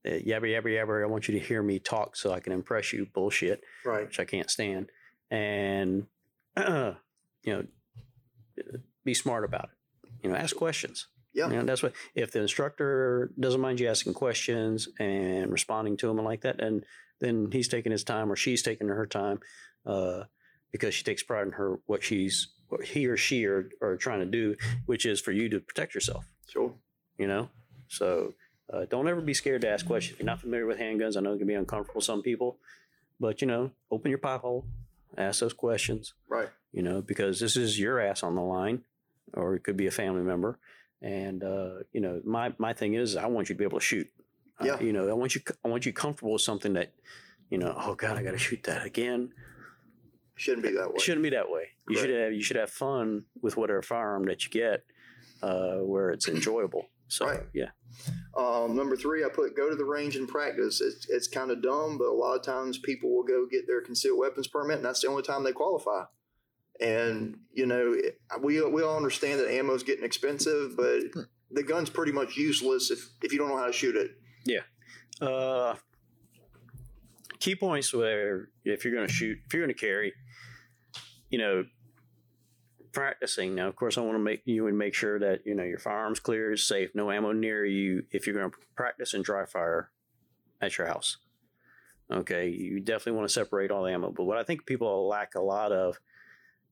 uh, 0.07 0.19
yabber 0.21 0.47
yabber 0.55 0.71
yabber. 0.71 1.03
I 1.03 1.07
want 1.07 1.27
you 1.27 1.35
to 1.37 1.45
hear 1.45 1.65
me 1.65 1.81
talk 1.81 2.15
so 2.15 2.33
I 2.33 2.39
can 2.39 2.53
impress 2.53 2.93
you. 2.93 3.07
Bullshit, 3.13 3.65
Right. 3.85 4.07
which 4.07 4.21
I 4.21 4.25
can't 4.25 4.49
stand. 4.51 4.91
And 5.33 6.07
you 6.57 6.95
know, 7.47 7.65
be 9.05 9.15
smart 9.15 9.45
about 9.45 9.65
it. 9.73 10.09
You 10.23 10.31
know, 10.31 10.37
ask 10.37 10.55
questions. 10.55 11.09
Yeah. 11.33 11.49
You 11.51 11.57
know, 11.57 11.65
that's 11.65 11.83
what 11.83 11.93
if 12.15 12.31
the 12.31 12.41
instructor 12.41 13.33
doesn't 13.39 13.61
mind 13.61 13.81
you 13.81 13.89
asking 13.89 14.15
questions 14.15 14.89
and 15.01 15.51
responding 15.51 15.97
to 15.99 16.07
them 16.07 16.19
and 16.19 16.27
like 16.27 16.43
that, 16.43 16.61
and 16.61 16.85
then 17.21 17.49
he's 17.53 17.69
taking 17.69 17.93
his 17.93 18.05
time 18.05 18.31
or 18.31 18.37
she's 18.37 18.63
taking 18.63 18.89
her 18.89 19.07
time 19.07 19.41
uh, 19.87 20.25
because 20.73 20.95
she 20.95 21.05
takes 21.05 21.23
pride 21.23 21.47
in 21.47 21.53
her 21.53 21.79
what 21.87 22.03
she's 22.03 22.49
what 22.69 22.85
he 22.85 23.07
or 23.07 23.17
she 23.17 23.47
are, 23.47 23.69
are 23.83 23.97
trying 23.97 24.21
to 24.21 24.27
do, 24.27 24.55
which 24.87 25.05
is 25.07 25.21
for 25.21 25.33
you 25.33 25.49
to 25.49 25.61
protect 25.61 25.95
yourself. 25.95 26.25
Sure. 26.49 26.73
You 27.19 27.27
know, 27.27 27.49
so 27.89 28.35
uh, 28.73 28.87
don't 28.89 29.09
ever 29.09 29.21
be 29.21 29.35
scared 29.35 29.63
to 29.63 29.69
ask 29.69 29.85
questions. 29.87 30.15
If 30.15 30.21
you're 30.21 30.27
not 30.27 30.41
familiar 30.41 30.67
with 30.67 30.79
handguns, 30.79 31.17
I 31.17 31.21
know 31.21 31.33
it 31.35 31.39
can 31.39 31.47
be 31.47 31.55
uncomfortable 31.55 32.01
for 32.01 32.05
some 32.05 32.23
people, 32.23 32.59
but 33.19 33.41
you 33.41 33.47
know, 33.49 33.73
open 33.91 34.11
your 34.11 34.19
pot 34.19 34.41
hole, 34.41 34.65
ask 35.19 35.41
those 35.41 35.53
questions 35.53 36.15
Right. 36.29 36.49
you 36.73 36.83
know, 36.83 37.03
because 37.03 37.41
this 37.41 37.57
is 37.57 37.79
your 37.79 38.01
ass 38.01 38.23
on 38.23 38.37
the 38.37 38.41
line, 38.43 38.85
or 39.35 39.55
it 39.57 39.65
could 39.65 39.77
be 39.77 39.87
a 39.89 39.91
family 39.91 40.23
member. 40.23 40.59
And 41.03 41.43
uh, 41.43 41.81
you 41.93 42.01
know, 42.01 42.21
my 42.25 42.53
my 42.59 42.73
thing 42.73 42.95
is, 42.95 43.17
I 43.17 43.27
want 43.27 43.49
you 43.49 43.55
to 43.55 43.59
be 43.59 43.65
able 43.65 43.81
to 43.81 43.85
shoot. 43.85 44.09
Uh, 44.61 44.65
Yeah. 44.67 44.81
you 44.81 44.93
know, 44.93 45.09
I 45.09 45.13
want 45.15 45.35
you 45.35 45.41
I 45.65 45.69
want 45.69 45.87
you 45.87 45.93
comfortable 45.93 46.33
with 46.33 46.43
something 46.43 46.75
that, 46.75 46.93
you 47.51 47.59
know, 47.59 47.75
oh 47.77 47.95
God, 47.95 48.17
I 48.17 48.23
got 48.23 48.33
to 48.33 48.39
shoot 48.39 48.63
that 48.65 48.85
again. 48.85 49.33
Shouldn't 50.37 50.63
be 50.63 50.73
that 50.73 50.89
way. 50.89 50.95
It 50.97 51.01
shouldn't 51.03 51.23
be 51.23 51.31
that 51.31 51.51
way. 51.51 51.69
You 51.89 51.97
should 51.99 52.11
have 52.11 52.33
you 52.33 52.43
should 52.43 52.57
have 52.57 52.71
fun 52.71 53.25
with 53.43 53.57
whatever 53.57 53.83
firearm 53.83 54.25
that 54.27 54.45
you 54.45 54.51
get, 54.51 54.85
uh, 55.43 55.77
where 55.79 56.11
it's 56.11 56.29
enjoyable. 56.29 56.87
So 57.09 57.27
Right. 57.27 57.43
yeah, 57.53 57.71
Um, 58.37 58.77
number 58.77 58.97
three, 58.97 59.25
I 59.25 59.29
put 59.29 59.57
go 59.57 59.69
to 59.69 59.75
the 59.77 59.85
range 59.85 60.15
and 60.17 60.29
practice. 60.29 60.81
It's, 60.81 61.09
it's 61.11 61.27
kind 61.27 61.51
of 61.51 61.61
dumb, 61.61 61.99
but 61.99 62.07
a 62.07 62.13
lot 62.15 62.37
of 62.37 62.43
times 62.43 62.79
people 62.79 63.11
will 63.15 63.25
go 63.25 63.47
get 63.51 63.67
their 63.67 63.81
concealed 63.81 64.19
weapons 64.19 64.47
permit, 64.47 64.77
and 64.77 64.85
that's 64.85 65.01
the 65.01 65.09
only 65.09 65.23
time 65.23 65.43
they 65.43 65.53
qualify. 65.53 66.05
And 66.81 67.39
you 67.53 67.67
know, 67.67 67.93
it- 67.93 68.21
we 68.41 68.63
we 68.65 68.83
all 68.83 68.97
understand 68.97 69.41
that 69.41 69.51
ammo's 69.53 69.83
getting 69.83 70.05
expensive, 70.05 70.77
but 70.77 71.01
the 71.51 71.63
gun's 71.65 71.91
pretty 71.91 72.13
much 72.13 72.37
useless 72.37 72.91
if 72.91 73.11
if 73.23 73.33
you 73.33 73.39
don't 73.39 73.49
know 73.49 73.57
how 73.59 73.67
to 73.67 73.73
shoot 73.73 73.97
it. 73.97 74.13
Uh, 75.21 75.75
key 77.39 77.55
points 77.55 77.93
where 77.93 78.49
if 78.65 78.85
you're 78.85 78.95
going 78.95 79.07
to 79.07 79.13
shoot, 79.13 79.39
if 79.47 79.53
you're 79.53 79.63
going 79.63 79.75
to 79.75 79.81
carry, 79.81 80.13
you 81.31 81.39
know, 81.39 81.65
practicing. 82.93 83.55
Now, 83.55 83.69
of 83.69 83.77
course, 83.77 83.99
I 83.99 84.01
want 84.01 84.15
to 84.15 84.23
make 84.23 84.43
you 84.45 84.67
and 84.67 84.77
make 84.77 84.95
sure 84.95 85.19
that 85.19 85.41
you 85.45 85.55
know 85.55 85.63
your 85.63 85.79
firearms 85.79 86.21
clear, 86.21 86.53
is 86.53 86.65
safe, 86.65 86.91
no 86.95 87.11
ammo 87.11 87.33
near 87.33 87.65
you. 87.65 88.05
If 88.11 88.27
you're 88.27 88.37
going 88.37 88.51
to 88.51 88.57
practice 88.77 89.15
and 89.15 89.25
dry 89.25 89.45
fire 89.47 89.91
at 90.61 90.77
your 90.77 90.87
house, 90.87 91.19
okay, 92.11 92.49
you 92.49 92.81
definitely 92.81 93.19
want 93.19 93.29
to 93.29 93.35
separate 93.35 93.71
all 93.71 93.85
the 93.85 93.93
ammo. 93.93 94.11
But 94.11 94.25
what 94.25 94.39
I 94.39 94.43
think 94.43 94.67
people 94.67 95.09
lack 95.09 95.35
a 95.35 95.41
lot 95.41 95.73
of 95.73 95.99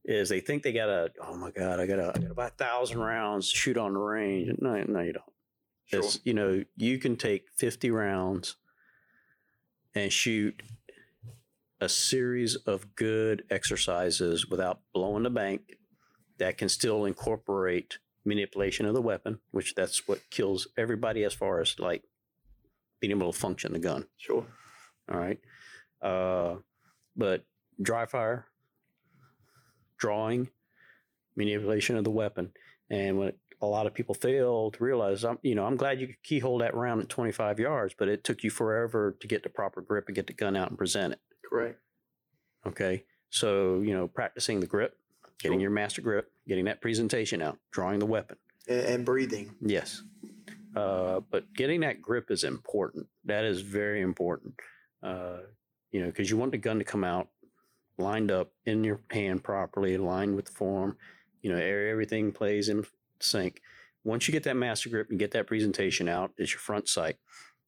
is 0.05 0.29
they 0.29 0.41
think 0.41 0.63
they 0.63 0.73
got 0.73 0.87
to, 0.87 1.11
oh 1.23 1.37
my 1.37 1.51
God, 1.51 1.81
I 1.81 1.87
got 1.87 1.97
to, 1.97 2.09
I 2.15 2.19
got 2.19 2.29
to 2.29 2.35
buy 2.35 2.47
a 2.47 2.51
thousand 2.51 2.99
rounds 2.99 3.49
shoot 3.49 3.77
on 3.77 3.93
the 3.93 3.99
range. 3.99 4.51
No, 4.59 4.83
no, 4.85 5.01
you 5.01 5.13
don't. 5.13 5.25
Sure. 5.89 6.01
It's, 6.01 6.21
you 6.25 6.35
know, 6.35 6.65
you 6.77 6.99
can 6.99 7.17
take 7.17 7.51
50 7.57 7.91
rounds 7.91 8.57
and 9.95 10.13
shoot 10.13 10.63
a 11.81 11.89
series 11.89 12.57
of 12.57 12.95
good 12.95 13.45
exercises 13.51 14.49
without 14.49 14.81
blowing 14.93 15.23
the 15.23 15.31
bank 15.31 15.79
that 16.39 16.59
can 16.59 16.69
still 16.69 17.05
incorporate 17.05 17.99
manipulation 18.25 18.85
of 18.85 18.95
the 18.95 19.03
weapon, 19.03 19.39
which 19.51 19.75
that's 19.75 20.07
what 20.07 20.21
kills 20.31 20.69
everybody 20.77 21.25
as 21.25 21.33
far 21.33 21.61
as 21.61 21.79
like 21.79 22.03
being 23.01 23.11
able 23.11 23.33
to 23.33 23.39
function 23.39 23.73
the 23.73 23.79
gun. 23.79 24.07
Sure. 24.17 24.45
All 25.11 25.19
right. 25.19 25.41
Uh, 26.03 26.57
but 27.17 27.45
dry 27.81 28.07
fire, 28.07 28.47
drawing, 29.97 30.51
manipulation 31.35 31.97
of 31.97 32.05
the 32.05 32.11
weapon. 32.11 32.53
And 32.91 33.19
what 33.19 33.37
a 33.61 33.67
lot 33.67 33.87
of 33.87 33.95
people 33.95 34.15
fail 34.15 34.71
to 34.71 34.85
realize, 34.85 35.25
I'm, 35.25 35.39
you 35.43 35.55
know, 35.55 35.65
I'm 35.67 35.77
glad 35.77 36.01
you 36.01 36.07
could 36.07 36.23
keyhole 36.23 36.59
that 36.59 36.75
round 36.75 37.01
at 37.03 37.09
25 37.09 37.59
yards, 37.59 37.95
but 37.99 38.09
it 38.09 38.23
took 38.25 38.45
you 38.45 38.51
forever 38.51 39.17
to 39.21 39.27
get 39.27 39.43
the 39.43 39.49
proper 39.49 39.81
grip 39.81 40.05
and 40.07 40.15
get 40.15 40.27
the 40.27 40.33
gun 40.33 40.57
out 40.57 40.69
and 40.69 40.79
present 40.79 41.15
it. 41.15 41.21
Correct. 41.49 41.81
Okay. 42.67 43.05
So, 43.31 43.81
you 43.81 43.95
know, 43.95 44.07
practicing 44.09 44.61
the 44.61 44.67
grip, 44.67 44.97
getting 45.41 45.59
Sure. 45.59 45.63
your 45.63 45.71
master 45.71 46.03
grip, 46.03 46.31
getting 46.47 46.67
that 46.67 46.81
presentation 46.81 47.43
out, 47.43 47.59
drawing 47.73 47.99
the 47.99 48.07
weapon. 48.07 48.37
And, 48.69 48.81
and 48.81 49.05
breathing. 49.05 49.55
Yes. 49.61 50.03
Uh, 50.77 51.21
but 51.31 51.53
getting 51.55 51.81
that 51.81 52.01
grip 52.01 52.31
is 52.31 52.45
important. 52.45 53.07
That 53.25 53.45
is 53.45 53.61
very 53.63 54.01
important. 54.03 54.55
Uh, 55.03 55.39
you 55.91 56.01
know, 56.01 56.07
because 56.07 56.31
you 56.31 56.37
want 56.37 56.53
the 56.53 56.59
gun 56.59 56.79
to 56.79 56.85
come 56.85 57.03
out 57.05 57.29
lined 57.99 58.31
up 58.31 58.53
in 58.67 58.85
your 58.85 59.01
hand 59.11 59.43
properly, 59.43 59.95
aligned 59.97 60.37
with 60.37 60.45
the 60.45 60.53
form. 60.53 60.97
You 61.43 61.53
know, 61.53 61.59
everything 61.59 62.31
plays 62.33 62.69
in 62.69 62.85
sync. 63.21 63.61
Once 64.05 64.27
you 64.29 64.33
get 64.33 64.45
that 64.45 64.57
master 64.57 64.89
grip 64.89 65.11
and 65.11 65.19
get 65.19 65.33
that 65.33 65.47
presentation 65.47 66.09
out, 66.09 66.33
it's 66.39 66.53
your 66.53 66.61
front 66.61 66.89
sight. 66.89 67.17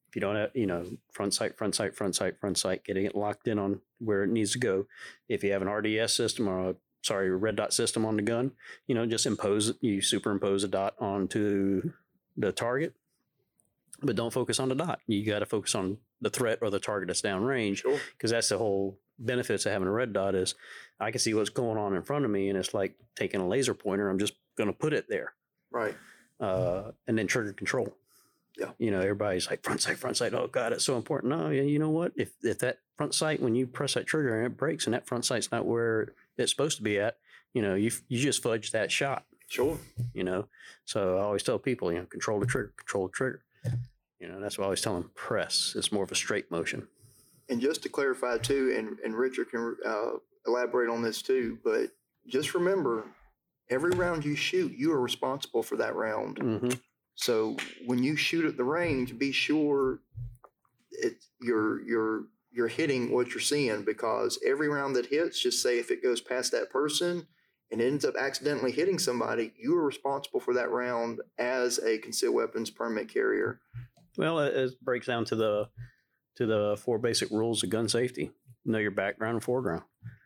If 0.08 0.16
you 0.16 0.20
don't 0.20 0.36
have, 0.36 0.50
you 0.54 0.66
know, 0.66 0.84
front 1.12 1.34
sight, 1.34 1.56
front 1.56 1.74
sight, 1.74 1.94
front 1.94 2.16
sight, 2.16 2.40
front 2.40 2.58
sight, 2.58 2.84
getting 2.84 3.04
it 3.04 3.14
locked 3.14 3.46
in 3.46 3.58
on 3.58 3.80
where 3.98 4.24
it 4.24 4.30
needs 4.30 4.52
to 4.52 4.58
go. 4.58 4.86
If 5.28 5.44
you 5.44 5.52
have 5.52 5.62
an 5.62 5.68
RDS 5.68 6.12
system 6.12 6.48
or 6.48 6.70
a 6.70 6.74
sorry, 7.02 7.28
a 7.28 7.32
red 7.34 7.56
dot 7.56 7.72
system 7.72 8.04
on 8.04 8.16
the 8.16 8.22
gun, 8.22 8.52
you 8.86 8.94
know, 8.94 9.06
just 9.06 9.26
impose 9.26 9.72
you 9.80 10.00
superimpose 10.00 10.64
a 10.64 10.68
dot 10.68 10.94
onto 10.98 11.92
the 12.36 12.52
target, 12.52 12.94
but 14.02 14.16
don't 14.16 14.32
focus 14.32 14.58
on 14.58 14.68
the 14.68 14.74
dot. 14.74 15.00
You 15.06 15.24
got 15.24 15.40
to 15.40 15.46
focus 15.46 15.74
on 15.74 15.98
the 16.20 16.30
threat 16.30 16.58
or 16.60 16.70
the 16.70 16.80
target 16.80 17.06
that's 17.06 17.22
downrange 17.22 17.78
Sure. 17.78 17.98
because 18.12 18.30
that's 18.30 18.48
the 18.48 18.58
whole 18.58 18.98
benefits 19.18 19.64
of 19.66 19.72
having 19.72 19.88
a 19.88 19.92
red 19.92 20.12
dot 20.12 20.34
is 20.34 20.54
I 20.98 21.10
can 21.10 21.20
see 21.20 21.34
what's 21.34 21.50
going 21.50 21.78
on 21.78 21.94
in 21.94 22.02
front 22.02 22.24
of 22.24 22.30
me 22.30 22.48
and 22.48 22.58
it's 22.58 22.74
like 22.74 22.96
taking 23.14 23.40
a 23.40 23.48
laser 23.48 23.74
pointer. 23.74 24.08
I'm 24.08 24.18
just 24.18 24.34
going 24.56 24.68
to 24.68 24.76
put 24.76 24.92
it 24.92 25.06
there 25.08 25.34
Right. 25.70 25.94
uh, 26.40 26.92
and 27.06 27.16
then 27.18 27.26
trigger 27.26 27.52
control. 27.52 27.94
Yeah. 28.58 28.70
You 28.78 28.90
know, 28.90 29.00
everybody's 29.00 29.48
like 29.48 29.62
front 29.62 29.80
sight, 29.80 29.96
front 29.98 30.16
sight. 30.16 30.34
Oh 30.34 30.46
God, 30.46 30.72
it's 30.72 30.84
so 30.84 30.96
important. 30.96 31.30
No, 31.30 31.48
yeah, 31.50 31.62
you 31.62 31.78
know 31.78 31.90
what? 31.90 32.12
If 32.16 32.32
if 32.42 32.58
that 32.58 32.78
front 32.96 33.14
sight, 33.14 33.40
when 33.40 33.54
you 33.54 33.66
press 33.66 33.94
that 33.94 34.06
trigger 34.06 34.36
and 34.36 34.46
it 34.46 34.56
breaks, 34.56 34.84
and 34.86 34.92
that 34.94 35.06
front 35.06 35.24
sight's 35.24 35.50
not 35.50 35.64
where 35.66 36.12
it's 36.36 36.50
supposed 36.50 36.76
to 36.78 36.82
be 36.82 36.98
at, 36.98 37.16
you 37.54 37.62
know, 37.62 37.74
you 37.74 37.90
you 38.08 38.18
just 38.18 38.42
fudge 38.42 38.72
that 38.72 38.90
shot. 38.90 39.24
Sure. 39.48 39.78
You 40.12 40.24
know, 40.24 40.46
so 40.84 41.18
I 41.18 41.22
always 41.22 41.42
tell 41.42 41.58
people, 41.58 41.90
you 41.92 41.98
know, 41.98 42.04
control 42.06 42.38
the 42.38 42.46
trigger, 42.46 42.72
control 42.76 43.06
the 43.06 43.12
trigger. 43.12 43.42
You 44.20 44.28
know, 44.28 44.40
that's 44.40 44.58
why 44.58 44.64
I 44.64 44.66
always 44.66 44.80
tell 44.82 44.94
them 44.94 45.10
press. 45.14 45.74
It's 45.76 45.90
more 45.90 46.04
of 46.04 46.12
a 46.12 46.14
straight 46.14 46.50
motion. 46.50 46.86
And 47.48 47.60
just 47.60 47.82
to 47.84 47.88
clarify 47.88 48.38
too, 48.38 48.74
and, 48.76 48.98
and 49.04 49.14
Richard 49.14 49.50
can 49.50 49.76
uh, 49.84 50.10
elaborate 50.46 50.90
on 50.90 51.02
this 51.02 51.22
too, 51.22 51.58
but 51.64 51.90
just 52.28 52.54
remember 52.54 53.06
every 53.70 53.92
round 53.92 54.24
you 54.24 54.34
shoot, 54.36 54.72
you 54.72 54.92
are 54.92 55.00
responsible 55.00 55.62
for 55.62 55.76
that 55.76 55.94
round. 55.94 56.38
hmm 56.38 56.70
So 57.14 57.56
when 57.86 58.02
you 58.02 58.16
shoot 58.16 58.44
at 58.44 58.56
the 58.56 58.64
range, 58.64 59.18
be 59.18 59.32
sure 59.32 60.00
it 60.90 61.14
you're 61.40 61.82
you're 61.82 62.24
you're 62.52 62.68
hitting 62.68 63.12
what 63.12 63.28
you're 63.28 63.40
seeing 63.40 63.84
because 63.84 64.38
every 64.44 64.68
round 64.68 64.96
that 64.96 65.06
hits, 65.06 65.40
just 65.40 65.62
say 65.62 65.78
if 65.78 65.90
it 65.90 66.02
goes 66.02 66.20
past 66.20 66.50
that 66.52 66.70
person 66.70 67.26
and 67.70 67.80
ends 67.80 68.04
up 68.04 68.14
accidentally 68.18 68.72
hitting 68.72 68.98
somebody, 68.98 69.52
you 69.56 69.76
are 69.76 69.84
responsible 69.84 70.40
for 70.40 70.54
that 70.54 70.70
round 70.70 71.20
as 71.38 71.78
a 71.78 71.98
concealed 71.98 72.34
weapons 72.34 72.68
permit 72.70 73.08
carrier. 73.08 73.60
Well, 74.18 74.40
it, 74.40 74.54
it 74.54 74.80
breaks 74.82 75.06
down 75.06 75.24
to 75.26 75.36
the 75.36 75.68
to 76.36 76.46
the 76.46 76.76
four 76.82 76.98
basic 76.98 77.30
rules 77.30 77.62
of 77.62 77.70
gun 77.70 77.88
safety: 77.88 78.32
know 78.64 78.78
your 78.78 78.90
background 78.90 79.34
and 79.34 79.44
foreground. 79.44 79.82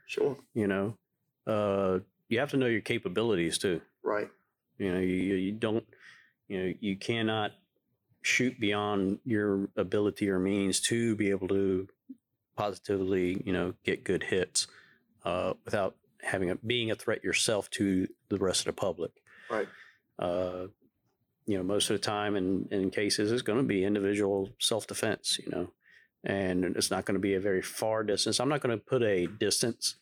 Sure. 0.07 0.37
You 0.55 0.67
know, 0.67 0.99
uh, 1.47 1.99
you 2.35 2.41
have 2.41 2.51
to 2.51 2.57
know 2.57 2.67
your 2.67 2.81
capabilities 2.81 3.59
too. 3.59 3.81
Right. 4.03 4.29
You 4.79 4.93
know, 4.93 4.99
you, 4.99 5.35
you 5.37 5.53
don't, 5.53 5.85
you 6.49 6.59
know, 6.59 6.75
you 6.81 6.97
cannot 6.97 7.53
shoot 8.23 8.59
beyond 8.59 9.21
your 9.25 9.69
ability 9.77 10.29
or 10.29 10.39
means 10.39 10.81
to 10.81 11.15
be 11.15 11.31
able 11.31 11.47
to 11.49 11.87
positively, 12.57 13.41
you 13.45 13.53
know, 13.53 13.75
get 13.85 14.03
good 14.03 14.25
hits 14.25 14.67
uh, 15.25 15.55
without 15.65 15.95
having 16.23 16.51
a 16.51 16.57
being 16.57 16.91
a 16.91 16.95
threat 16.95 17.23
yourself 17.23 17.71
to 17.71 18.09
the 18.31 18.39
rest 18.39 18.61
of 18.61 18.67
the 18.67 18.81
public. 18.81 19.13
Right. 19.49 19.69
Uh, 20.19 20.67
you 21.47 21.57
know, 21.57 21.63
most 21.63 21.89
of 21.91 21.95
the 21.95 22.05
time 22.05 22.35
in, 22.35 22.67
in 22.71 22.91
cases, 22.91 23.31
it's 23.31 23.43
going 23.43 23.59
to 23.59 23.65
be 23.65 23.85
individual 23.85 24.51
self 24.59 24.87
defense, 24.87 25.39
you 25.45 25.53
know, 25.53 25.71
and 26.25 26.65
it's 26.65 26.91
not 26.91 27.05
going 27.05 27.15
to 27.15 27.21
be 27.21 27.35
a 27.35 27.41
very 27.41 27.63
far 27.63 28.03
distance. 28.03 28.41
I'm 28.41 28.49
not 28.49 28.61
going 28.61 28.77
to 28.77 28.85
put 28.85 29.03
a 29.03 29.27
distance 29.27 29.97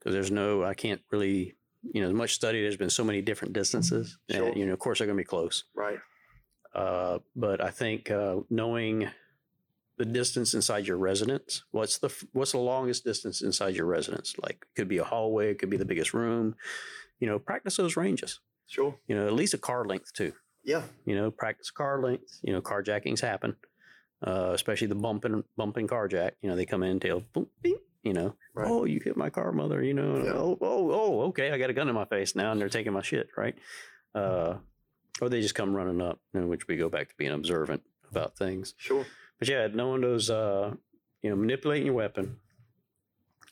because 0.00 0.14
there's 0.14 0.30
no, 0.30 0.64
I 0.64 0.74
can't 0.74 1.02
really, 1.12 1.54
you 1.92 2.02
know, 2.02 2.08
as 2.08 2.14
much 2.14 2.34
study, 2.34 2.60
there's 2.62 2.76
been 2.76 2.90
so 2.90 3.04
many 3.04 3.22
different 3.22 3.52
distances. 3.54 4.18
Sure. 4.30 4.48
And, 4.48 4.56
you 4.56 4.66
know, 4.66 4.72
of 4.72 4.78
course, 4.78 4.98
they're 4.98 5.06
going 5.06 5.16
to 5.16 5.20
be 5.20 5.26
close. 5.26 5.64
Right. 5.74 5.98
Uh, 6.74 7.18
but 7.36 7.62
I 7.62 7.70
think 7.70 8.10
uh, 8.10 8.36
knowing 8.48 9.08
the 9.98 10.04
distance 10.04 10.54
inside 10.54 10.86
your 10.86 10.96
residence, 10.96 11.64
what's 11.72 11.98
the 11.98 12.10
what's 12.32 12.52
the 12.52 12.58
longest 12.58 13.04
distance 13.04 13.42
inside 13.42 13.76
your 13.76 13.86
residence? 13.86 14.34
Like, 14.42 14.56
it 14.62 14.76
could 14.76 14.88
be 14.88 14.98
a 14.98 15.04
hallway, 15.04 15.50
it 15.50 15.58
could 15.58 15.70
be 15.70 15.76
the 15.76 15.84
biggest 15.84 16.14
room. 16.14 16.54
You 17.18 17.26
know, 17.26 17.38
practice 17.38 17.76
those 17.76 17.96
ranges. 17.96 18.40
Sure. 18.66 18.94
You 19.08 19.16
know, 19.16 19.26
at 19.26 19.34
least 19.34 19.52
a 19.52 19.58
car 19.58 19.84
length 19.84 20.12
too. 20.12 20.32
Yeah. 20.64 20.82
You 21.04 21.16
know, 21.16 21.30
practice 21.30 21.70
car 21.70 22.00
length. 22.00 22.38
You 22.42 22.52
know, 22.52 22.62
carjackings 22.62 23.20
happen, 23.20 23.56
uh, 24.26 24.52
especially 24.54 24.86
the 24.86 24.94
bumping 24.94 25.44
bumping 25.56 25.88
carjack. 25.88 26.32
You 26.40 26.50
know, 26.50 26.56
they 26.56 26.66
come 26.66 26.82
in, 26.82 27.00
tail, 27.00 27.22
boom, 27.32 27.48
bing, 27.60 27.78
you 28.02 28.12
know, 28.12 28.34
Right. 28.54 28.66
oh, 28.68 28.84
you 28.84 29.00
hit 29.02 29.16
my 29.16 29.30
car, 29.30 29.52
mother. 29.52 29.82
You 29.82 29.94
know, 29.94 30.16
Yeah. 30.24 30.32
oh, 30.32 30.58
oh, 30.60 30.90
oh, 30.92 31.20
okay, 31.28 31.50
I 31.50 31.58
got 31.58 31.70
a 31.70 31.74
gun 31.74 31.88
in 31.88 31.94
my 31.94 32.04
face 32.06 32.34
now, 32.34 32.52
and 32.52 32.60
they're 32.60 32.68
taking 32.68 32.92
my 32.92 33.02
shit, 33.02 33.28
right? 33.36 33.56
Uh, 34.14 34.58
or 35.20 35.28
they 35.28 35.40
just 35.40 35.54
come 35.54 35.74
running 35.74 36.00
up, 36.00 36.18
in 36.34 36.48
which 36.48 36.66
we 36.66 36.76
go 36.76 36.88
back 36.88 37.08
to 37.10 37.14
being 37.16 37.32
observant 37.32 37.82
about 38.10 38.36
things. 38.36 38.74
Sure. 38.78 39.04
But 39.38 39.48
yeah, 39.48 39.66
knowing 39.72 40.00
those, 40.00 40.30
uh, 40.30 40.74
you 41.22 41.30
know, 41.30 41.36
manipulating 41.36 41.86
your 41.86 41.94
weapon, 41.94 42.40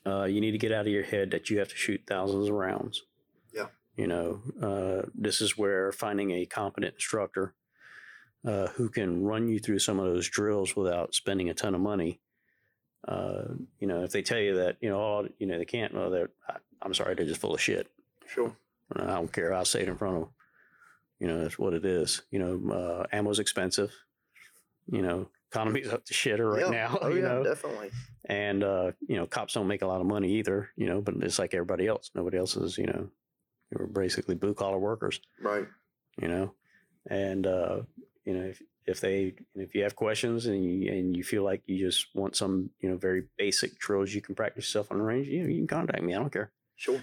uh, 0.07 0.25
you 0.25 0.41
need 0.41 0.53
to 0.53 0.59
get 0.59 0.73
out 0.73 0.87
of 0.87 0.93
your 0.93 1.03
head 1.03 1.31
that 1.33 1.51
you 1.51 1.59
have 1.59 1.69
to 1.69 1.77
shoot 1.77 2.03
thousands 2.07 2.49
of 2.49 2.55
rounds. 2.55 3.03
Yeah. 3.53 3.67
You 3.97 4.07
know, 4.07 4.43
uh, 4.63 5.09
this 5.15 5.41
is 5.41 5.59
where 5.59 5.93
finding 5.93 6.31
a 6.31 6.47
competent 6.47 6.95
instructor 6.95 7.55
uh, 8.47 8.69
who 8.69 8.89
can 8.89 9.23
run 9.25 9.49
you 9.49 9.59
through 9.59 9.81
some 9.81 9.99
of 9.99 10.07
those 10.07 10.29
drills 10.29 10.75
without 10.77 11.15
spending 11.15 11.51
a 11.51 11.55
ton 11.55 11.75
of 11.75 11.81
money. 11.81 12.21
Uh, 13.07 13.55
you 13.79 13.87
know, 13.87 14.03
if 14.03 14.11
they 14.11 14.23
tell 14.23 14.39
you 14.39 14.57
that, 14.57 14.77
you 14.81 14.91
know, 14.91 15.01
oh, 15.01 15.29
you 15.39 15.47
know, 15.47 15.59
they 15.59 15.65
can't, 15.65 15.95
well, 15.95 16.11
they're, 16.11 16.31
I, 16.49 16.57
I'm 16.83 16.95
sorry, 16.95 17.15
they're 17.15 17.27
just 17.27 17.41
full 17.41 17.55
of 17.55 17.61
shit. 17.61 17.89
Sure. 18.27 18.55
I 18.95 19.15
don't 19.15 19.33
care. 19.33 19.53
I'll 19.53 19.65
say 19.65 19.83
it 19.83 19.89
in 19.89 19.97
front 19.97 20.17
of 20.17 20.23
them. 20.23 20.31
You 21.21 21.27
know, 21.29 21.43
that's 21.43 21.59
what 21.59 21.75
it 21.75 21.85
is. 21.85 22.23
You 22.31 22.39
know, 22.39 22.73
uh, 22.73 23.07
ammo's 23.17 23.39
expensive. 23.39 23.93
You 24.91 25.03
know, 25.03 25.29
economy's 25.51 25.89
up 25.89 26.05
to 26.07 26.15
shitter 26.15 26.53
right 26.53 26.65
yeah. 26.67 26.89
now. 26.89 26.99
Oh 27.03 27.09
you 27.09 27.17
yeah, 27.17 27.29
know, 27.29 27.45
definitely. 27.45 27.91
and 28.27 28.63
uh, 28.63 28.93
you 29.07 29.17
know, 29.17 29.27
cops 29.27 29.55
don't 29.55 29.67
make 29.67 29.83
a 29.83 29.87
lot 29.87 30.01
of 30.01 30.07
money 30.07 30.33
either. 30.35 30.71
You 30.77 30.87
know, 30.87 31.01
but 31.01 31.15
it's 31.21 31.39
like 31.39 31.55
everybody 31.55 31.87
else. 31.87 32.11
Nobody 32.15 32.39
else 32.39 32.57
is. 32.57 32.79
You 32.79 32.87
know, 32.87 33.09
we're 33.73 33.87
basically 33.87 34.35
blue 34.37 34.55
collar 34.55 34.79
workers. 34.79 35.21
Right. 35.41 35.67
You 36.21 36.29
know, 36.29 36.55
and 37.11 37.47
uh, 37.47 37.81
you 38.25 38.35
know 38.35 38.45
if 38.45 38.63
if 38.89 39.01
they 39.01 39.35
if 39.55 39.75
you 39.75 39.83
have 39.83 39.95
questions 39.95 40.47
and 40.47 40.65
you 40.65 40.91
and 40.91 41.15
you 41.15 41.23
feel 41.23 41.45
like 41.45 41.63
you 41.67 41.79
just 41.79 42.07
want 42.15 42.35
some 42.35 42.71
you 42.81 42.89
know 42.89 42.97
very 42.97 43.25
basic 43.37 43.79
drills 43.79 44.15
you 44.15 44.23
can 44.23 44.35
practice 44.35 44.65
yourself 44.65 44.91
on 44.91 44.99
the 44.99 45.05
range, 45.05 45.29
you 45.29 45.43
know, 45.43 45.49
you 45.49 45.59
can 45.59 45.67
contact 45.67 46.03
me. 46.03 46.15
I 46.15 46.19
don't 46.19 46.33
care. 46.33 46.51
Sure. 46.77 47.01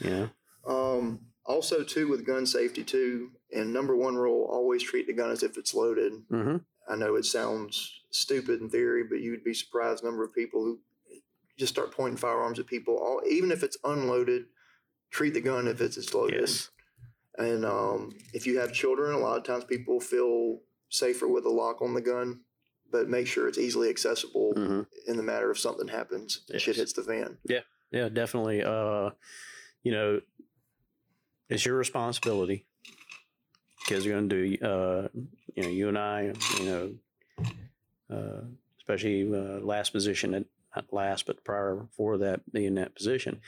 Yeah. 0.00 0.28
Um, 0.66 1.20
also, 1.44 1.84
too, 1.84 2.08
with 2.08 2.26
gun 2.26 2.46
safety, 2.46 2.82
too, 2.82 3.30
and 3.52 3.72
number 3.72 3.94
one 3.94 4.16
rule: 4.16 4.48
always 4.50 4.82
treat 4.82 5.06
the 5.06 5.12
gun 5.12 5.30
as 5.30 5.42
if 5.42 5.58
it's 5.58 5.74
loaded. 5.74 6.12
Mm-hmm. 6.32 6.56
I 6.88 6.96
know 6.96 7.16
it 7.16 7.24
sounds 7.24 8.00
stupid 8.10 8.60
in 8.60 8.70
theory, 8.70 9.04
but 9.04 9.20
you'd 9.20 9.44
be 9.44 9.54
surprised 9.54 10.02
number 10.02 10.24
of 10.24 10.34
people 10.34 10.62
who 10.62 10.80
just 11.58 11.72
start 11.72 11.92
pointing 11.92 12.16
firearms 12.16 12.58
at 12.58 12.66
people. 12.66 12.96
All 12.96 13.20
even 13.28 13.50
if 13.50 13.62
it's 13.62 13.76
unloaded, 13.84 14.46
treat 15.10 15.34
the 15.34 15.40
gun 15.40 15.68
if 15.68 15.80
it's, 15.80 15.98
it's 15.98 16.14
loaded. 16.14 16.40
Yes. 16.40 16.70
And 17.38 17.66
um, 17.66 18.16
if 18.32 18.46
you 18.46 18.58
have 18.58 18.72
children, 18.72 19.14
a 19.14 19.18
lot 19.18 19.36
of 19.36 19.44
times 19.44 19.64
people 19.64 20.00
feel 20.00 20.60
safer 20.88 21.28
with 21.28 21.44
a 21.44 21.50
lock 21.50 21.82
on 21.82 21.94
the 21.94 22.00
gun, 22.00 22.40
but 22.90 23.08
make 23.08 23.26
sure 23.26 23.48
it's 23.48 23.58
easily 23.58 23.88
accessible 23.90 24.52
Mm-hmm. 24.56 24.82
in 25.06 25.16
the 25.16 25.22
matter 25.22 25.50
if 25.50 25.58
something 25.58 25.88
happens 25.88 26.42
and 26.50 26.60
shit 26.60 26.76
hits 26.76 26.92
the 26.92 27.02
fan. 27.02 27.38
Yeah. 27.44 27.60
Yeah, 27.92 28.08
definitely. 28.08 28.62
Uh, 28.64 29.10
you 29.82 29.92
know, 29.92 30.20
it's 31.48 31.64
your 31.64 31.76
responsibility. 31.76 32.66
Kids 33.86 34.04
are 34.06 34.10
going 34.10 34.28
to 34.28 34.56
do, 34.56 34.66
uh, 34.66 35.08
you 35.54 35.62
know, 35.62 35.68
you 35.68 35.88
and 35.88 35.96
I, 35.98 36.32
you 36.58 36.64
know, 36.64 36.94
uh, 38.10 38.44
especially 38.78 39.22
uh, 39.32 39.60
last 39.64 39.92
position 39.92 40.34
at 40.34 40.44
not 40.74 40.92
last, 40.92 41.26
but 41.26 41.44
prior 41.44 41.86
for 41.96 42.18
that 42.18 42.52
being 42.52 42.74
that 42.74 42.94
position. 42.94 43.40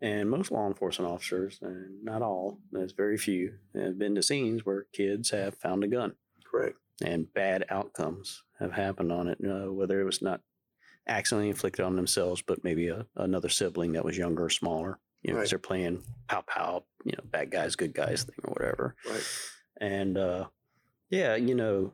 And 0.00 0.28
most 0.28 0.50
law 0.50 0.66
enforcement 0.66 1.10
officers, 1.12 1.58
and 1.62 2.02
not 2.02 2.22
all, 2.22 2.58
there's 2.72 2.90
very 2.92 3.16
few, 3.18 3.54
have 3.74 3.98
been 3.98 4.16
to 4.16 4.22
scenes 4.22 4.64
where 4.66 4.86
kids 4.92 5.30
have 5.30 5.54
found 5.54 5.84
a 5.84 5.88
gun 5.88 6.14
Correct. 6.44 6.76
And 7.04 7.32
bad 7.34 7.64
outcomes 7.70 8.42
have 8.58 8.72
happened 8.72 9.12
on 9.12 9.28
it, 9.28 9.38
uh, 9.44 9.72
whether 9.72 10.00
it 10.00 10.04
was 10.04 10.22
not 10.22 10.40
accidentally 11.08 11.48
inflicted 11.48 11.84
on 11.84 11.96
themselves, 11.96 12.42
but 12.42 12.62
maybe 12.64 12.88
a, 12.88 13.04
another 13.16 13.48
sibling 13.48 13.92
that 13.92 14.04
was 14.04 14.16
younger 14.16 14.44
or 14.44 14.50
smaller. 14.50 14.98
You 15.22 15.32
know, 15.32 15.40
Right. 15.40 15.48
they're 15.50 15.58
playing 15.58 16.02
pow 16.28 16.42
pow, 16.46 16.84
you 17.04 17.12
know, 17.12 17.22
bad 17.24 17.50
guys, 17.50 17.76
good 17.76 17.94
guys 17.94 18.24
thing 18.24 18.34
or 18.44 18.52
whatever. 18.52 18.94
Right. 19.08 19.24
And 19.80 20.16
uh, 20.18 20.46
yeah, 21.10 21.34
you 21.36 21.54
know, 21.54 21.92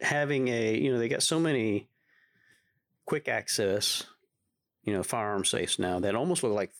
having 0.00 0.48
a, 0.48 0.76
you 0.76 0.92
know, 0.92 0.98
they 0.98 1.08
got 1.08 1.22
so 1.22 1.38
many 1.38 1.88
quick 3.06 3.28
access, 3.28 4.04
you 4.84 4.92
know, 4.92 5.02
firearm 5.02 5.44
safes 5.44 5.78
now 5.78 6.00
that 6.00 6.14
almost 6.14 6.42
look 6.42 6.52
like 6.54 6.72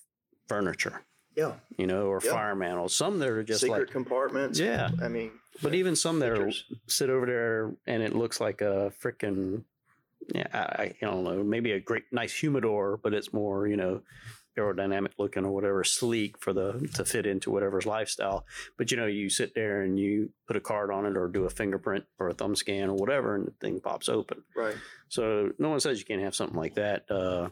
furniture, 0.49 1.03
Yeah. 1.37 1.55
you 1.79 1.87
know, 1.87 2.07
or 2.07 2.21
Yeah. 2.25 2.33
fire 2.33 2.55
manuals. 2.55 2.95
Some 2.95 3.19
that 3.21 3.29
are 3.29 3.43
just 3.43 3.61
Secret 3.63 3.79
like, 3.81 3.91
compartments. 3.91 4.59
yeah, 4.59 4.91
I 5.03 5.09
mean, 5.09 5.31
but 5.63 5.75
even 5.75 5.97
some 5.97 6.19
that 6.21 6.31
are 6.31 6.51
sit 6.87 7.11
over 7.11 7.27
there 7.27 7.75
and 7.87 8.03
it 8.03 8.15
looks 8.15 8.41
like 8.41 8.61
a 8.61 8.93
freaking 9.03 9.65
yeah 10.35 10.47
I, 10.53 10.59
I 10.59 10.83
I 10.85 10.97
don't 11.01 11.25
know 11.25 11.43
maybe 11.43 11.73
a 11.73 11.81
great 11.81 12.05
nice 12.13 12.33
humidor 12.33 12.97
but 13.03 13.13
it's 13.13 13.33
more 13.33 13.67
you 13.67 13.77
know 13.77 14.03
aerodynamic 14.57 15.11
looking 15.19 15.45
or 15.45 15.51
whatever 15.51 15.83
sleek 15.83 16.39
for 16.39 16.53
the 16.53 16.89
to 16.95 17.05
fit 17.05 17.27
into 17.27 17.51
whatever's 17.51 17.87
lifestyle 17.87 18.47
but 18.79 18.91
you 18.91 18.97
know 18.97 19.07
you 19.07 19.29
sit 19.29 19.55
there 19.55 19.83
and 19.83 19.99
you 19.99 20.31
put 20.47 20.57
a 20.57 20.61
card 20.61 20.91
on 20.93 21.07
it 21.07 21.17
or 21.17 21.27
do 21.27 21.45
a 21.45 21.51
fingerprint 21.51 22.05
or 22.21 22.29
a 22.29 22.35
thumb 22.35 22.55
scan 22.55 22.89
or 22.89 22.95
whatever 22.95 23.35
and 23.35 23.47
the 23.47 23.51
thing 23.61 23.81
pops 23.81 24.09
open 24.09 24.43
right. 24.55 24.77
so 25.09 25.51
no 25.59 25.71
one 25.71 25.81
says 25.81 25.99
you 25.99 26.05
can't 26.05 26.23
have 26.23 26.35
something 26.37 26.57
like 26.57 26.75
that 26.75 27.11
uh, 27.11 27.49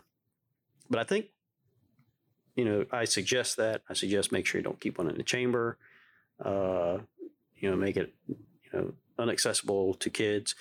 but 0.89 1.01
i 1.01 1.05
think 1.05 1.27
you 2.57 2.65
know 2.65 2.85
i 2.93 3.05
suggest 3.05 3.57
that 3.57 3.83
i 3.89 3.95
suggest 3.95 4.33
make 4.33 4.47
sure 4.47 4.59
you 4.59 4.65
don't 4.65 4.81
keep 4.81 4.99
one 4.99 5.09
in 5.09 5.17
the 5.17 5.23
chamber 5.23 5.79
uh, 6.45 6.99
you 7.57 7.71
know 7.71 7.77
make 7.77 7.97
it 7.97 8.15
you 8.29 8.37
know 8.73 8.93
unaccessible 9.19 9.99
to 10.01 10.11
kids 10.11 10.55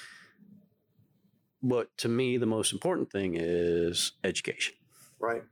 but 1.62 1.96
to 1.98 2.08
me 2.08 2.38
the 2.38 2.46
most 2.46 2.72
important 2.74 3.12
thing 3.12 3.36
is 3.38 4.14
education 4.24 4.76
Right. 5.20 5.44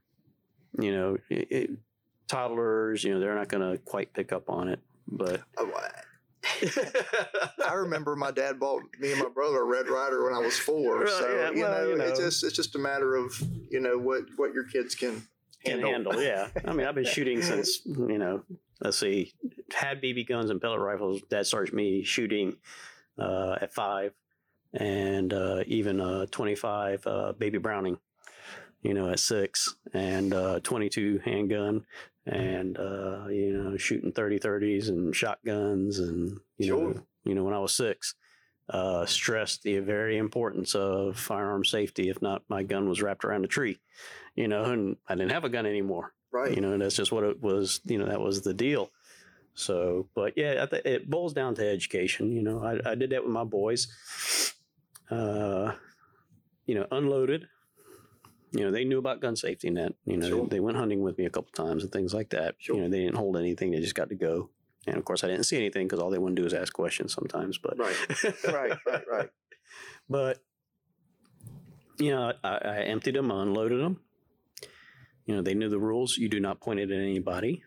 you 0.80 0.92
know 0.94 1.18
it, 1.30 1.48
it, 1.52 1.70
toddlers 2.28 3.04
you 3.04 3.14
know 3.14 3.20
they're 3.20 3.36
not 3.36 3.48
going 3.48 3.70
to 3.72 3.78
quite 3.84 4.14
pick 4.14 4.32
up 4.32 4.50
on 4.50 4.68
it 4.68 4.80
but 5.08 5.42
Oh, 5.58 5.72
I- 5.76 5.92
I 7.68 7.74
remember 7.74 8.16
my 8.16 8.32
dad 8.32 8.60
bought 8.60 8.82
me 9.00 9.12
and 9.12 9.22
my 9.22 9.30
brother 9.30 9.60
a 9.62 9.64
Red 9.66 9.90
Ryder 9.90 10.24
when 10.24 10.34
I 10.34 10.40
was 10.40 10.58
four. 10.58 11.06
So 11.08 11.28
yeah, 11.36 11.52
you, 11.52 11.62
well, 11.62 11.72
know, 11.72 11.96
you 11.96 12.02
it's 12.02 12.20
just 12.20 12.44
it's 12.44 12.56
just 12.56 12.76
a 12.76 12.80
matter 12.80 13.16
of 13.16 13.34
you 13.70 13.80
know 13.80 13.98
what 13.98 14.24
what 14.38 14.54
your 14.54 14.64
kids 14.64 14.96
can 14.96 15.28
handle. 15.66 15.92
handle. 15.92 16.22
Yeah, 16.22 16.48
I 16.66 16.74
mean, 16.74 16.86
I've 16.88 16.96
been 16.96 17.06
shooting 17.18 17.42
since 17.42 17.82
you 17.86 18.18
know. 18.18 18.44
Let's 18.80 18.98
see, 18.98 19.34
had 19.74 20.02
BB 20.02 20.28
guns 20.28 20.50
and 20.52 20.62
pellet 20.62 20.80
rifles. 20.80 21.22
Dad 21.30 21.48
started 21.48 21.74
me 21.74 22.04
shooting 22.04 22.58
uh, 23.18 23.58
at 23.60 23.74
five, 23.74 24.14
and 24.74 25.34
uh, 25.34 25.64
even 25.66 26.00
uh, 26.00 26.28
twenty-five 26.32 27.06
uh, 27.08 27.32
baby 27.34 27.58
Browning. 27.58 27.98
You 28.84 28.94
know, 28.94 29.10
at 29.10 29.20
six, 29.20 29.76
and 29.94 30.34
uh, 30.34 30.60
twenty-two 30.62 31.22
handgun, 31.26 31.86
and 32.28 32.78
uh, 32.78 33.26
you 33.30 33.52
know, 33.52 33.76
shooting 33.76 34.12
30-30s 34.14 34.90
and 34.90 35.16
shotguns, 35.16 35.98
and 36.00 36.40
you 36.58 36.68
Sure. 36.68 36.94
know, 36.94 37.02
you 37.26 37.34
know, 37.34 37.44
when 37.44 37.56
I 37.56 37.60
was 37.60 37.74
six. 37.74 38.14
Uh, 38.70 39.06
stressed 39.06 39.64
the 39.64 39.80
very 39.80 40.18
importance 40.18 40.76
of 40.76 41.18
firearm 41.18 41.64
safety. 41.64 42.10
If 42.10 42.22
not, 42.22 42.44
my 42.50 42.64
gun 42.64 42.90
was 42.90 43.02
wrapped 43.02 43.24
around 43.26 43.46
a 43.46 43.48
tree 43.48 43.80
you 44.36 44.48
know, 44.48 44.66
and 44.66 44.98
I 45.08 45.16
didn't 45.16 45.32
have 45.32 45.46
a 45.46 45.50
gun 45.50 45.66
anymore, 45.66 46.14
Right. 46.32 46.54
you 46.54 46.62
know, 46.62 46.74
and 46.74 46.82
that's 46.84 46.96
just 46.96 47.12
what 47.12 47.24
it 47.24 47.42
was, 47.42 47.82
you 47.86 47.98
know, 47.98 48.06
that 48.06 48.22
was 48.22 48.42
the 48.44 48.54
deal. 48.54 48.92
So, 49.56 50.10
but 50.14 50.34
yeah, 50.38 50.62
I 50.62 50.66
th- 50.68 50.86
it 50.86 51.10
boils 51.10 51.34
down 51.34 51.56
to 51.56 51.68
education. 51.68 52.32
You 52.32 52.44
know, 52.44 52.64
I, 52.64 52.92
I 52.92 52.94
did 52.94 53.10
that 53.10 53.24
with 53.24 53.32
my 53.34 53.44
boys. 53.46 53.88
Uh, 55.10 55.72
you 56.68 56.76
know, 56.76 56.86
unloaded. 56.92 57.48
You 58.52 58.66
know, 58.66 58.72
they 58.72 58.86
knew 58.86 59.00
about 59.00 59.22
gun 59.22 59.36
safety 59.36 59.70
net. 59.72 59.94
You 60.06 60.18
know, 60.18 60.28
Sure. 60.30 60.48
they 60.48 60.60
went 60.60 60.78
hunting 60.78 61.02
with 61.02 61.18
me 61.18 61.26
a 61.26 61.30
couple 61.32 61.52
times 61.54 61.82
and 61.84 61.92
things 61.92 62.14
like 62.14 62.30
that. 62.30 62.56
Sure. 62.60 62.76
You 62.76 62.84
know, 62.84 62.90
they 62.90 63.00
didn't 63.00 63.16
hold 63.18 63.38
anything; 63.38 63.72
they 63.72 63.80
just 63.80 63.96
got 63.96 64.10
to 64.10 64.16
go. 64.16 64.50
And 64.88 64.98
of 64.98 65.06
course, 65.06 65.24
I 65.24 65.28
didn't 65.28 65.44
see 65.44 65.58
anything 65.58 65.86
because 65.88 66.00
all 66.00 66.10
they 66.10 66.18
want 66.18 66.36
to 66.36 66.42
do 66.42 66.46
is 66.48 66.54
ask 66.54 66.72
questions 66.74 67.14
sometimes. 67.14 67.58
But 67.58 67.78
Right. 67.78 67.96
right. 68.48 68.78
Right. 68.86 69.04
Right. 69.12 69.30
but 70.10 70.40
you 72.00 72.12
know, 72.12 72.32
I, 72.44 72.50
I 72.58 72.78
emptied 72.84 73.16
them, 73.16 73.32
unloaded 73.32 73.82
them. 73.82 74.00
You 75.26 75.36
know, 75.36 75.42
they 75.42 75.54
knew 75.56 75.68
the 75.70 75.80
rules. 75.80 76.16
You 76.18 76.30
do 76.30 76.40
not 76.40 76.62
point 76.62 76.80
it 76.80 76.90
at 76.92 76.98
anybody, 76.98 77.64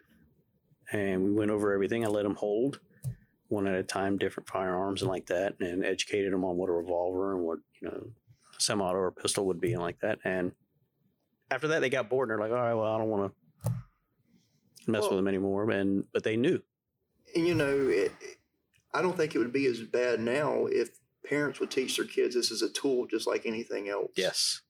and 0.93 1.23
we 1.25 1.33
went 1.33 1.51
over 1.51 1.73
everything. 1.75 2.05
I 2.05 2.09
let 2.09 2.23
them 2.23 2.37
hold 2.37 2.81
one 3.49 3.67
at 3.67 3.75
a 3.75 3.83
time, 3.83 4.17
different 4.17 4.49
firearms 4.49 5.03
and 5.03 5.11
like 5.11 5.27
that, 5.27 5.57
and 5.61 5.85
educated 5.85 6.33
them 6.33 6.45
on 6.45 6.57
what 6.57 6.71
a 6.71 6.73
revolver 6.73 7.35
and 7.35 7.45
what 7.45 7.59
you 7.83 7.89
know, 7.89 8.07
semi-auto 8.59 8.97
or 8.99 9.11
pistol 9.11 9.45
would 9.47 9.61
be 9.61 9.73
and 9.75 9.83
like 9.83 9.99
that. 10.01 10.19
And 10.25 10.53
after 11.51 11.69
that, 11.69 11.81
they 11.81 11.91
got 11.91 12.09
bored 12.09 12.31
and 12.31 12.39
they're 12.41 12.49
like, 12.49 12.57
"All 12.57 12.65
right, 12.65 12.75
well, 12.75 12.95
I 12.95 12.97
don't 12.99 13.09
want 13.11 13.33
to 13.65 13.73
mess 14.87 15.03
Well- 15.03 15.11
with 15.11 15.19
them 15.19 15.29
anymore." 15.29 15.69
And 15.71 16.05
but 16.15 16.23
they 16.23 16.37
knew. 16.37 16.63
And 17.35 17.47
you 17.47 17.55
know, 17.55 17.89
it, 17.89 18.13
I 18.93 19.03
don't 19.03 19.17
think 19.17 19.35
it 19.35 19.39
would 19.39 19.53
be 19.53 19.67
as 19.67 19.81
bad 19.81 20.21
now 20.21 20.67
if 20.67 20.91
parents 21.25 21.61
would 21.61 21.71
teach 21.71 21.97
their 21.97 22.07
kids 22.07 22.35
this 22.35 22.51
is 22.51 22.63
a 22.63 22.71
tool 22.71 23.07
just 23.07 23.27
like 23.27 23.47
anything 23.47 23.89
else. 23.89 24.13
Yes. 24.17 24.63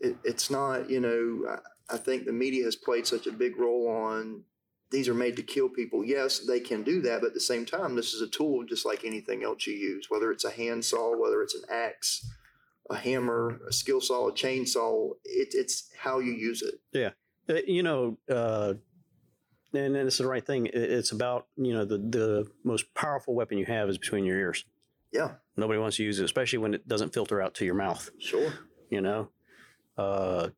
It, 0.00 0.16
it's 0.24 0.50
not. 0.50 0.88
You 0.88 1.00
know, 1.00 1.58
I, 1.90 1.94
I 1.94 1.98
think 1.98 2.24
the 2.24 2.32
media 2.32 2.64
has 2.64 2.76
played 2.76 3.06
such 3.06 3.26
a 3.26 3.32
big 3.32 3.58
role 3.58 3.88
on. 3.88 4.44
These 4.90 5.08
are 5.08 5.14
made 5.14 5.36
to 5.36 5.42
kill 5.42 5.68
people. 5.68 6.02
Yes, 6.04 6.38
they 6.38 6.60
can 6.60 6.82
do 6.82 7.02
that, 7.02 7.20
but 7.20 7.28
at 7.28 7.34
the 7.34 7.40
same 7.40 7.66
time, 7.66 7.94
this 7.94 8.14
is 8.14 8.22
a 8.22 8.28
tool 8.28 8.64
just 8.64 8.86
like 8.86 9.04
anything 9.04 9.44
else 9.44 9.66
you 9.66 9.74
use. 9.74 10.06
Whether 10.08 10.30
it's 10.30 10.44
a 10.44 10.50
handsaw, 10.50 11.14
whether 11.16 11.42
it's 11.42 11.54
an 11.54 11.64
axe, 11.70 12.26
a 12.88 12.96
hammer, 12.96 13.60
a 13.68 13.72
skill 13.72 14.00
saw, 14.00 14.28
a 14.28 14.32
chainsaw. 14.32 15.10
It, 15.24 15.48
it's 15.52 15.90
how 15.98 16.20
you 16.20 16.32
use 16.32 16.62
it. 16.62 16.80
Yeah. 16.92 17.10
you 17.66 17.82
know, 17.82 18.16
uh, 18.30 18.74
and, 19.72 19.96
and 19.96 20.06
it's 20.08 20.18
the 20.18 20.26
right 20.26 20.44
thing. 20.44 20.68
It's 20.72 21.12
about 21.12 21.46
you 21.56 21.72
know 21.72 21.84
the 21.84 21.98
the 21.98 22.50
most 22.64 22.92
powerful 22.94 23.34
weapon 23.34 23.58
you 23.58 23.66
have 23.66 23.88
is 23.88 23.98
between 23.98 24.24
your 24.24 24.38
ears. 24.38 24.64
Yeah, 25.12 25.32
Nobody 25.56 25.78
wants 25.78 25.96
to 25.96 26.04
use 26.04 26.18
it, 26.20 26.24
especially 26.24 26.58
when 26.58 26.74
it 26.74 26.86
doesn't 26.86 27.14
filter 27.14 27.40
out 27.40 27.54
to 27.54 27.64
your 27.64 27.74
mouth. 27.74 28.10
sure. 28.18 28.52
You 28.90 29.00
know, 29.00 29.30
uh, 29.96 30.48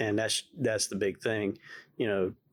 and 0.00 0.18
that's 0.18 0.42
that's 0.58 0.88
the 0.88 0.96
big 0.96 1.20
thing. 1.20 1.58
You 1.96 2.06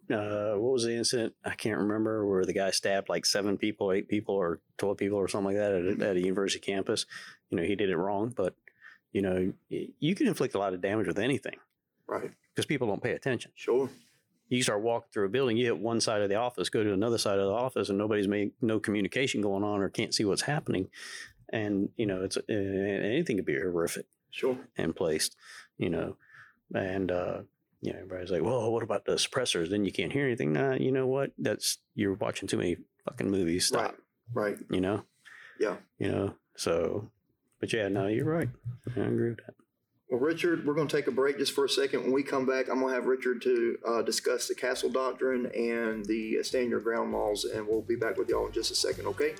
know, 0.10 0.16
uh, 0.16 0.58
what 0.60 0.74
was 0.74 0.84
the 0.86 0.94
incident? 0.96 1.34
I 1.44 1.56
can't 1.56 1.80
remember 1.80 2.26
where 2.28 2.46
the 2.46 2.54
guy 2.54 2.72
stabbed 2.72 3.10
like 3.10 3.26
seven 3.26 3.58
people, 3.58 3.92
eight 3.92 4.08
people, 4.08 4.36
or 4.36 4.60
twelve 4.78 4.98
people, 4.98 5.18
or 5.18 5.28
something 5.28 5.56
like 5.56 5.58
that 5.58 5.74
at 5.74 6.02
a, 6.02 6.10
at 6.12 6.16
a 6.18 6.22
university 6.22 6.60
campus. 6.60 7.06
You 7.50 7.58
know, 7.58 7.64
he 7.64 7.76
did 7.76 7.90
it 7.90 7.98
wrong, 7.98 8.34
but 8.36 8.56
you 9.12 9.22
know, 9.22 9.54
you 9.70 10.16
can 10.16 10.28
inflict 10.28 10.56
a 10.56 10.60
lot 10.60 10.74
of 10.74 10.82
damage 10.82 11.06
with 11.08 11.20
anything 11.20 11.58
Right. 12.08 12.32
because 12.56 12.66
people 12.66 12.88
don't 12.88 13.04
pay 13.04 13.12
attention. 13.12 13.52
Sure. 13.54 13.88
You 14.50 14.62
start 14.64 14.82
walking 14.82 15.08
through 15.14 15.26
a 15.26 15.30
building, 15.30 15.58
you 15.58 15.66
hit 15.66 15.80
one 15.80 16.00
side 16.02 16.22
of 16.22 16.30
the 16.30 16.36
office, 16.36 16.70
go 16.70 16.84
to 16.84 16.94
another 16.94 17.18
side 17.18 17.40
of 17.40 17.48
the 17.48 17.54
office, 17.54 17.90
and 17.90 17.98
nobody's 17.98 18.28
made 18.28 18.52
no 18.62 18.80
communication 18.80 19.42
going 19.42 19.64
on 19.64 19.82
or 19.82 19.90
can't 19.90 20.14
see 20.14 20.26
what's 20.26 20.44
happening. 20.44 20.90
And 21.52 21.90
you 21.98 22.06
know, 22.06 22.24
it's 22.24 22.38
uh, 22.38 22.42
anything 22.50 23.38
could 23.38 23.46
be 23.46 23.56
horrific 23.56 24.06
Sure. 24.32 24.58
and 24.78 24.96
placed, 24.96 25.36
you 25.78 25.90
know, 25.90 26.18
and 26.74 27.12
uh, 27.12 27.42
you 27.82 27.94
know, 27.94 28.00
everybody's 28.00 28.32
like, 28.32 28.42
"Well, 28.44 28.72
what 28.72 28.82
about 28.84 29.06
the 29.06 29.14
suppressors? 29.14 29.70
Then 29.70 29.86
you 29.86 29.92
can't 29.92 30.12
hear 30.12 30.26
anything." 30.26 30.54
Nah, 30.54 30.74
you 30.74 30.92
know 30.92 31.06
what? 31.06 31.32
That's 31.38 31.78
you're 31.96 32.14
watching 32.16 32.48
too 32.48 32.58
many 32.58 32.78
fucking 33.06 33.30
movies. 33.30 33.68
Stop. 33.68 33.96
Right. 34.34 34.52
Right. 34.56 34.58
You 34.72 34.82
know. 34.82 35.04
Yeah. 35.60 35.76
You 36.00 36.12
know. 36.12 36.36
So, 36.56 37.12
but 37.60 37.72
yeah, 37.74 37.88
no, 37.90 38.08
you're 38.08 38.26
right. 38.26 38.50
I 38.96 39.00
agree 39.02 39.30
with 39.30 39.40
that. 39.46 39.54
Well, 40.14 40.22
Richard, 40.22 40.64
we're 40.64 40.76
going 40.76 40.88
to 40.88 40.96
take 40.96 41.08
a 41.08 41.12
break 41.12 41.40
just 41.40 41.54
for 41.54 41.66
a 41.66 41.70
second. 41.70 42.04
When 42.04 42.12
we 42.12 42.22
come 42.22 42.46
back, 42.46 42.70
I'm 42.70 42.82
going 42.82 42.90
to 42.90 42.94
have 42.94 43.08
Richard 43.08 43.42
to 43.42 43.80
uh, 43.84 44.02
discuss 44.04 44.48
the 44.48 44.54
Castle 44.54 44.92
Doctrine 44.92 45.48
and 45.56 46.06
the 46.06 46.38
uh, 46.40 46.44
Stand 46.44 46.70
Your 46.70 46.82
Ground 46.82 47.12
laws, 47.12 47.46
and 47.46 47.68
we'll 47.68 47.82
be 47.82 47.96
back 47.96 48.18
with 48.18 48.30
y'all 48.30 48.46
in 48.46 48.52
just 48.52 48.70
a 48.70 48.76
second, 48.76 49.08
okay? 49.08 49.34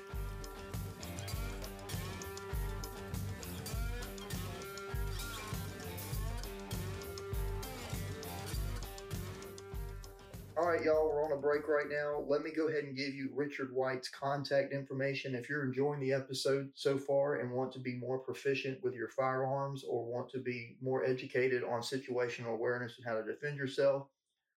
All 10.64 10.70
right, 10.70 10.82
y'all, 10.82 11.06
we're 11.06 11.22
on 11.22 11.32
a 11.32 11.36
break 11.36 11.68
right 11.68 11.90
now. 11.90 12.24
Let 12.26 12.40
me 12.40 12.50
go 12.50 12.68
ahead 12.68 12.84
and 12.84 12.96
give 12.96 13.14
you 13.14 13.28
Richard 13.34 13.70
White's 13.70 14.08
contact 14.08 14.72
information. 14.72 15.34
If 15.34 15.46
you're 15.46 15.66
enjoying 15.66 16.00
the 16.00 16.14
episode 16.14 16.70
so 16.74 16.96
far 16.96 17.40
and 17.40 17.52
want 17.52 17.70
to 17.72 17.78
be 17.78 17.96
more 17.96 18.18
proficient 18.18 18.82
with 18.82 18.94
your 18.94 19.10
firearms 19.10 19.84
or 19.84 20.06
want 20.06 20.30
to 20.30 20.38
be 20.38 20.78
more 20.80 21.04
educated 21.04 21.64
on 21.64 21.82
situational 21.82 22.54
awareness 22.54 22.94
and 22.96 23.06
how 23.06 23.12
to 23.12 23.30
defend 23.30 23.58
yourself, 23.58 24.06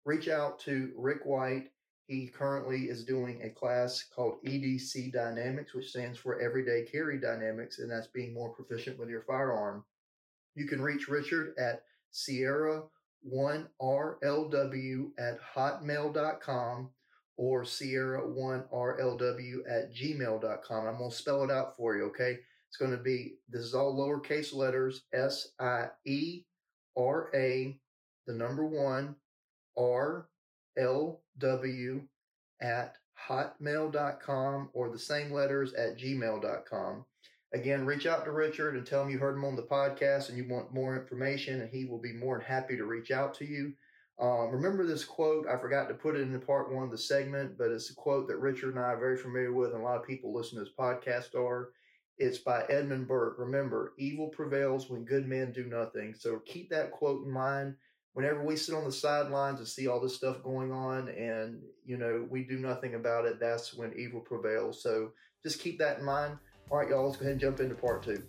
reach 0.04 0.28
out 0.28 0.58
to 0.58 0.92
Rick 0.94 1.24
White. 1.24 1.70
He 2.06 2.26
currently 2.26 2.90
is 2.90 3.06
doing 3.06 3.40
a 3.42 3.48
class 3.48 4.04
called 4.14 4.44
EDC 4.44 5.10
Dynamics, 5.10 5.72
which 5.72 5.88
stands 5.88 6.18
for 6.18 6.38
Everyday 6.38 6.84
Carry 6.84 7.18
Dynamics, 7.18 7.78
and 7.78 7.90
that's 7.90 8.08
being 8.08 8.34
more 8.34 8.50
proficient 8.50 8.98
with 8.98 9.08
your 9.08 9.22
firearm. 9.22 9.82
You 10.54 10.66
can 10.66 10.82
reach 10.82 11.08
Richard 11.08 11.54
at 11.58 11.84
Sierra1RLW 13.26 15.10
at 15.18 15.38
hotmail.com 15.54 16.90
or 17.36 17.62
Sierra1RLW 17.62 19.56
at 19.68 19.94
gmail.com. 19.94 20.86
I'm 20.86 20.98
going 20.98 21.10
to 21.10 21.16
spell 21.16 21.42
it 21.42 21.50
out 21.50 21.76
for 21.76 21.96
you, 21.96 22.04
okay? 22.04 22.38
It's 22.68 22.76
going 22.78 22.92
to 22.92 23.02
be, 23.02 23.34
this 23.48 23.62
is 23.62 23.74
all 23.74 23.96
lowercase 23.96 24.54
letters, 24.54 25.02
S 25.12 25.48
I 25.58 25.88
E 26.04 26.42
R 26.96 27.30
A, 27.34 27.78
the 28.26 28.34
number 28.34 28.64
one, 28.64 29.16
R 29.76 30.28
L 30.78 31.22
W 31.38 32.02
at 32.60 32.96
hotmail.com 33.28 34.70
or 34.72 34.90
the 34.90 34.98
same 34.98 35.30
letters 35.32 35.72
at 35.74 35.98
gmail.com. 35.98 37.04
Again, 37.54 37.86
reach 37.86 38.04
out 38.04 38.24
to 38.24 38.32
Richard 38.32 38.76
and 38.76 38.84
tell 38.84 39.02
him 39.02 39.10
you 39.10 39.18
heard 39.18 39.36
him 39.36 39.44
on 39.44 39.54
the 39.54 39.62
podcast 39.62 40.28
and 40.28 40.36
you 40.36 40.46
want 40.48 40.74
more 40.74 41.00
information, 41.00 41.60
and 41.60 41.70
he 41.70 41.84
will 41.84 42.00
be 42.00 42.12
more 42.12 42.36
than 42.36 42.46
happy 42.46 42.76
to 42.76 42.84
reach 42.84 43.10
out 43.12 43.32
to 43.34 43.44
you. 43.44 43.72
Um, 44.18 44.50
remember 44.50 44.84
this 44.86 45.04
quote? 45.04 45.46
I 45.48 45.56
forgot 45.56 45.88
to 45.88 45.94
put 45.94 46.16
it 46.16 46.22
in 46.22 46.40
part 46.40 46.72
one 46.72 46.82
of 46.82 46.90
the 46.90 46.98
segment, 46.98 47.56
but 47.56 47.70
it's 47.70 47.90
a 47.90 47.94
quote 47.94 48.28
that 48.28 48.38
Richard 48.38 48.74
and 48.74 48.84
I 48.84 48.88
are 48.88 48.98
very 48.98 49.16
familiar 49.16 49.52
with, 49.52 49.72
and 49.72 49.80
a 49.80 49.84
lot 49.84 49.96
of 49.96 50.06
people 50.06 50.34
listen 50.34 50.58
to 50.58 50.64
this 50.64 50.74
podcast 50.78 51.34
are. 51.34 51.70
It's 52.18 52.38
by 52.38 52.64
Edmund 52.68 53.08
Burke. 53.08 53.38
Remember, 53.38 53.92
evil 53.98 54.28
prevails 54.28 54.88
when 54.88 55.04
good 55.04 55.26
men 55.26 55.52
do 55.52 55.64
nothing. 55.64 56.14
So 56.16 56.40
keep 56.46 56.70
that 56.70 56.92
quote 56.92 57.24
in 57.24 57.30
mind 57.30 57.74
whenever 58.14 58.44
we 58.44 58.56
sit 58.56 58.74
on 58.74 58.84
the 58.84 58.92
sidelines 58.92 59.58
and 59.58 59.68
see 59.68 59.86
all 59.86 60.00
this 60.00 60.14
stuff 60.14 60.42
going 60.42 60.72
on 60.72 61.08
and, 61.08 61.60
you 61.84 61.96
know, 61.96 62.26
we 62.30 62.44
do 62.44 62.58
nothing 62.58 62.94
about 62.94 63.26
it, 63.26 63.38
that's 63.38 63.74
when 63.74 63.92
evil 63.96 64.20
prevails. 64.20 64.82
So 64.82 65.10
just 65.42 65.60
keep 65.60 65.78
that 65.80 65.98
in 65.98 66.04
mind. 66.04 66.38
All 66.70 66.78
right, 66.78 66.88
y'all, 66.88 67.04
let's 67.04 67.16
go 67.16 67.22
ahead 67.22 67.32
and 67.32 67.40
jump 67.40 67.60
into 67.60 67.74
part 67.74 68.02
two. 68.02 68.22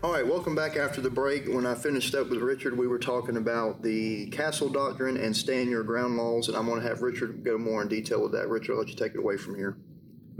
All 0.00 0.12
right, 0.12 0.24
welcome 0.24 0.54
back 0.54 0.76
after 0.76 1.00
the 1.00 1.10
break. 1.10 1.48
When 1.48 1.66
I 1.66 1.74
finished 1.74 2.14
up 2.14 2.30
with 2.30 2.38
Richard, 2.38 2.78
we 2.78 2.86
were 2.86 3.00
talking 3.00 3.36
about 3.36 3.82
the 3.82 4.28
castle 4.28 4.68
doctrine 4.68 5.16
and 5.16 5.36
stand 5.36 5.68
your 5.68 5.82
ground 5.82 6.16
laws, 6.16 6.46
and 6.46 6.56
I'm 6.56 6.66
going 6.66 6.80
to 6.80 6.88
have 6.88 7.02
Richard 7.02 7.42
go 7.44 7.58
more 7.58 7.82
in 7.82 7.88
detail 7.88 8.22
with 8.22 8.32
that. 8.32 8.48
Richard, 8.48 8.74
I'll 8.74 8.78
let 8.78 8.88
you 8.88 8.94
take 8.94 9.14
it 9.14 9.18
away 9.18 9.36
from 9.36 9.56
here. 9.56 9.76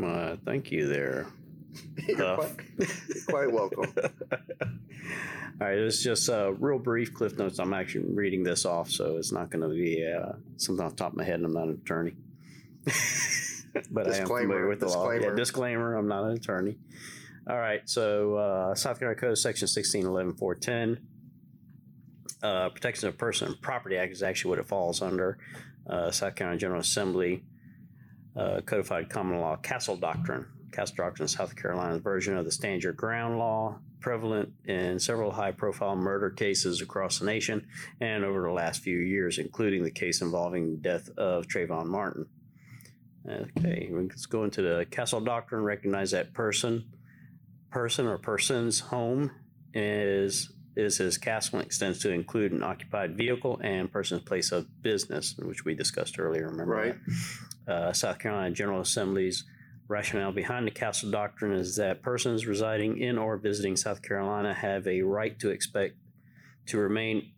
Uh, 0.03 0.37
thank 0.45 0.71
you 0.71 0.87
there. 0.87 1.27
You're, 2.07 2.37
quite, 2.37 2.57
quite 3.29 3.53
welcome. 3.53 3.93
All 5.61 5.67
right, 5.67 5.79
it's 5.79 6.03
just 6.03 6.29
a 6.29 6.47
uh, 6.47 6.51
real 6.51 6.79
brief 6.79 7.13
cliff 7.13 7.37
notes. 7.37 7.59
I'm 7.59 7.75
actually 7.75 8.05
reading 8.13 8.45
this 8.45 8.65
off, 8.65 8.91
so 8.91 9.17
it's 9.17 9.33
not 9.33 9.51
going 9.51 9.63
to 9.63 9.69
be 9.69 10.07
uh, 10.07 10.33
something 10.57 10.85
off 10.85 10.93
the 10.93 10.97
top 10.97 11.13
of 11.13 11.19
my 11.19 11.25
head, 11.25 11.37
and 11.37 11.47
I'm 11.47 11.53
not 11.53 11.65
an 11.65 11.81
attorney. 11.83 12.15
but 13.91 14.09
I 14.09 14.19
am 14.19 14.27
familiar 14.27 14.69
with 14.69 14.81
the 14.81 14.89
law. 14.89 15.11
Yeah, 15.11 15.35
disclaimer: 15.35 15.97
I'm 15.97 16.09
not 16.09 16.25
an 16.25 16.37
attorney. 16.37 16.79
All 17.49 17.59
right, 17.59 17.81
so 17.89 18.37
uh, 18.37 18.75
South 18.75 18.99
Carolina 18.99 19.21
Code 19.21 19.39
Section 19.39 19.67
1611 19.67 20.99
uh, 22.43 22.69
Protection 22.69 23.09
of 23.09 23.19
Person 23.19 23.49
and 23.49 23.61
Property 23.61 23.97
Act 23.97 24.13
is 24.13 24.23
actually 24.23 24.51
what 24.51 24.59
it 24.59 24.67
falls 24.67 25.03
under. 25.03 25.39
Uh, 25.89 26.11
South 26.11 26.35
Carolina 26.35 26.59
General 26.59 26.81
Assembly 26.81 27.43
uh, 28.37 28.61
codified 28.65 29.09
common 29.11 29.41
law 29.41 29.57
Castle 29.57 29.97
Doctrine. 29.97 30.47
Castle 30.73 30.97
Doctrine 30.97 31.25
is 31.25 31.33
South 31.33 31.57
Carolina's 31.57 32.03
version 32.03 32.37
of 32.37 32.45
the 32.45 32.53
Stand 32.53 32.83
Your 32.83 32.93
Ground 32.93 33.39
law, 33.39 33.79
prevalent 34.01 34.53
in 34.65 34.99
several 34.99 35.33
high 35.33 35.53
profile 35.53 35.97
murder 35.97 36.31
cases 36.31 36.81
across 36.81 37.19
the 37.19 37.27
nation 37.27 37.67
and 38.01 38.25
over 38.25 38.43
the 38.43 38.53
last 38.53 38.83
few 38.83 38.99
years, 38.99 39.39
including 39.39 39.83
the 39.83 39.91
case 39.91 40.21
involving 40.21 40.71
the 40.71 40.77
death 40.77 41.09
of 41.17 41.47
Trayvon 41.47 41.87
Martin. 41.87 42.27
Okay, 43.29 43.89
let's 43.91 44.27
go 44.27 44.45
into 44.45 44.63
the 44.63 44.87
Castle 44.91 45.21
Doctrine, 45.21 45.63
recognize 45.63 46.13
that 46.13 46.33
person 46.33 46.85
person 47.71 48.07
or 48.07 48.17
persons 48.19 48.81
home 48.81 49.31
is 49.75 50.53
is 50.77 50.97
his 50.97 51.19
castle 51.19 51.59
and 51.59 51.67
extends 51.67 51.99
to 51.99 52.11
include 52.11 52.53
an 52.53 52.63
occupied 52.63 53.17
vehicle 53.17 53.61
and 53.65 53.91
person's 53.91 54.23
place 54.23 54.53
of 54.53 54.67
business, 54.81 55.35
which 55.39 55.65
we 55.65 55.75
discussed 55.75 56.21
earlier. 56.21 56.49
Remember, 56.49 56.73
right? 56.73 56.97
Uh, 57.67 57.93
South 57.93 58.21
Carolina 58.21 58.55
General 58.55 58.81
Assembly's 58.81 59.45
rationale 59.89 60.33
behind 60.33 60.67
the 60.67 60.71
castle 60.71 61.11
doctrine 61.11 61.53
is 61.53 61.77
that 61.77 62.03
persons 62.03 62.47
residing 62.47 62.99
in 62.99 63.19
or 63.19 63.39
visiting 63.39 63.77
South 63.77 64.03
Carolina 64.03 64.53
have 64.53 64.87
a 64.87 65.03
right 65.03 65.39
to 65.41 65.51
expect 65.51 65.97
to 66.67 66.79
remain 66.79 67.33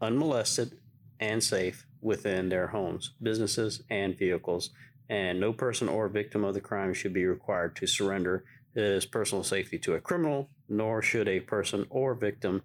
unmolested 0.00 0.78
and 1.20 1.42
safe 1.42 1.86
within 2.00 2.48
their 2.48 2.68
homes, 2.68 3.12
businesses, 3.22 3.82
and 3.90 4.18
vehicles, 4.18 4.70
and 5.08 5.40
no 5.40 5.52
person 5.52 5.88
or 5.88 6.08
victim 6.08 6.44
of 6.44 6.54
the 6.54 6.60
crime 6.60 6.92
should 6.92 7.12
be 7.12 7.24
required 7.24 7.74
to 7.76 7.86
surrender 7.86 8.44
his 8.74 9.06
personal 9.06 9.42
safety 9.42 9.78
to 9.78 9.94
a 9.94 10.00
criminal, 10.00 10.48
nor 10.68 11.00
should 11.00 11.28
a 11.28 11.40
person 11.40 11.86
or 11.90 12.14
victim 12.14 12.62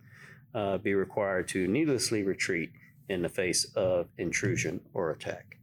uh, 0.53 0.77
be 0.77 0.94
required 0.94 1.48
to 1.48 1.68
needlessly 1.68 2.23
retreat 2.23 2.72
in 3.10 3.22
the 3.22 3.30
face 3.30 3.65
of 3.76 4.07
intrusion 4.18 4.81
or 4.94 5.11
attack. 5.11 5.57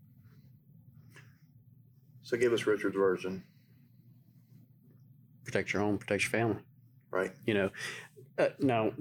So 2.31 2.37
give 2.37 2.53
us 2.53 2.65
Richard's 2.65 2.95
version. 2.95 3.43
Protect 5.45 5.73
your 5.73 5.83
home, 5.83 5.99
protect 5.99 6.23
your 6.23 6.31
family. 6.31 6.63
Right. 7.11 7.33
You 7.45 7.55
know, 7.55 7.71
uh, 8.39 8.49
now, 8.61 8.93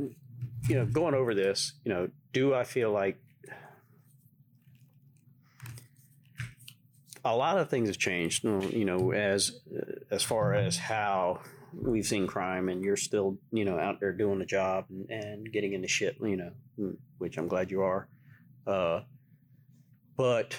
you 0.68 0.76
know, 0.76 0.88
going 0.88 1.14
over 1.14 1.36
this, 1.36 1.74
you 1.86 1.94
know, 1.94 2.10
do 2.34 2.56
I 2.56 2.64
feel 2.64 2.92
like 2.92 3.20
a 7.24 7.36
lot 7.36 7.60
of 7.60 7.70
things 7.70 7.90
have 7.90 8.00
changed. 8.00 8.46
You 8.46 8.86
know, 8.86 9.12
as 9.12 9.60
as 10.10 10.24
far 10.24 10.56
as 10.56 10.80
how 10.80 11.42
we've 11.72 12.08
seen 12.08 12.26
crime, 12.26 12.68
and 12.68 12.84
you're 12.84 12.98
still 12.98 13.38
you 13.52 13.64
know 13.64 13.78
out 13.78 14.00
there 14.00 14.12
doing 14.12 14.40
the 14.40 14.46
job 14.46 14.86
and, 14.90 15.08
and 15.12 15.54
getting 15.54 15.74
into 15.74 15.88
shit. 15.88 16.18
You 16.20 16.38
know, 16.38 16.52
mm, 16.80 16.98
which 17.20 17.38
I'm 17.38 17.48
glad 17.48 17.70
you 17.70 17.84
are. 17.84 18.08
Uh, 18.66 19.02
but 20.18 20.58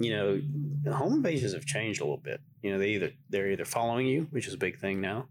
you 0.00 0.10
know, 0.10 0.40
home 0.86 1.14
invasions 1.14 1.54
have 1.54 1.64
changed 1.64 2.00
a 2.00 2.04
little 2.04 2.16
bit. 2.16 2.40
You 2.62 2.72
know, 2.72 2.78
they 2.78 2.90
either 2.90 3.12
they're 3.30 3.50
either 3.50 3.64
following 3.64 4.06
you, 4.06 4.28
which 4.30 4.46
is 4.46 4.54
a 4.54 4.58
big 4.58 4.78
thing 4.78 5.00
now, 5.00 5.26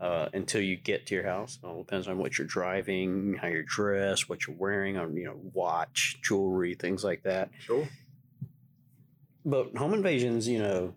uh, 0.00 0.28
until 0.32 0.60
you 0.60 0.76
get 0.76 1.06
to 1.06 1.14
your 1.14 1.24
house. 1.24 1.58
It 1.62 1.66
all 1.66 1.78
depends 1.78 2.08
on 2.08 2.18
what 2.18 2.38
you're 2.38 2.46
driving, 2.46 3.38
how 3.40 3.48
you're 3.48 3.62
dressed, 3.62 4.28
what 4.28 4.46
you're 4.46 4.56
wearing, 4.56 4.96
on 4.96 5.16
you 5.16 5.24
know, 5.24 5.40
watch, 5.52 6.18
jewelry, 6.22 6.74
things 6.74 7.04
like 7.04 7.22
that. 7.22 7.50
Sure 7.58 7.88
but 9.48 9.74
home 9.76 9.94
invasions, 9.94 10.46
you 10.46 10.58
know, 10.58 10.94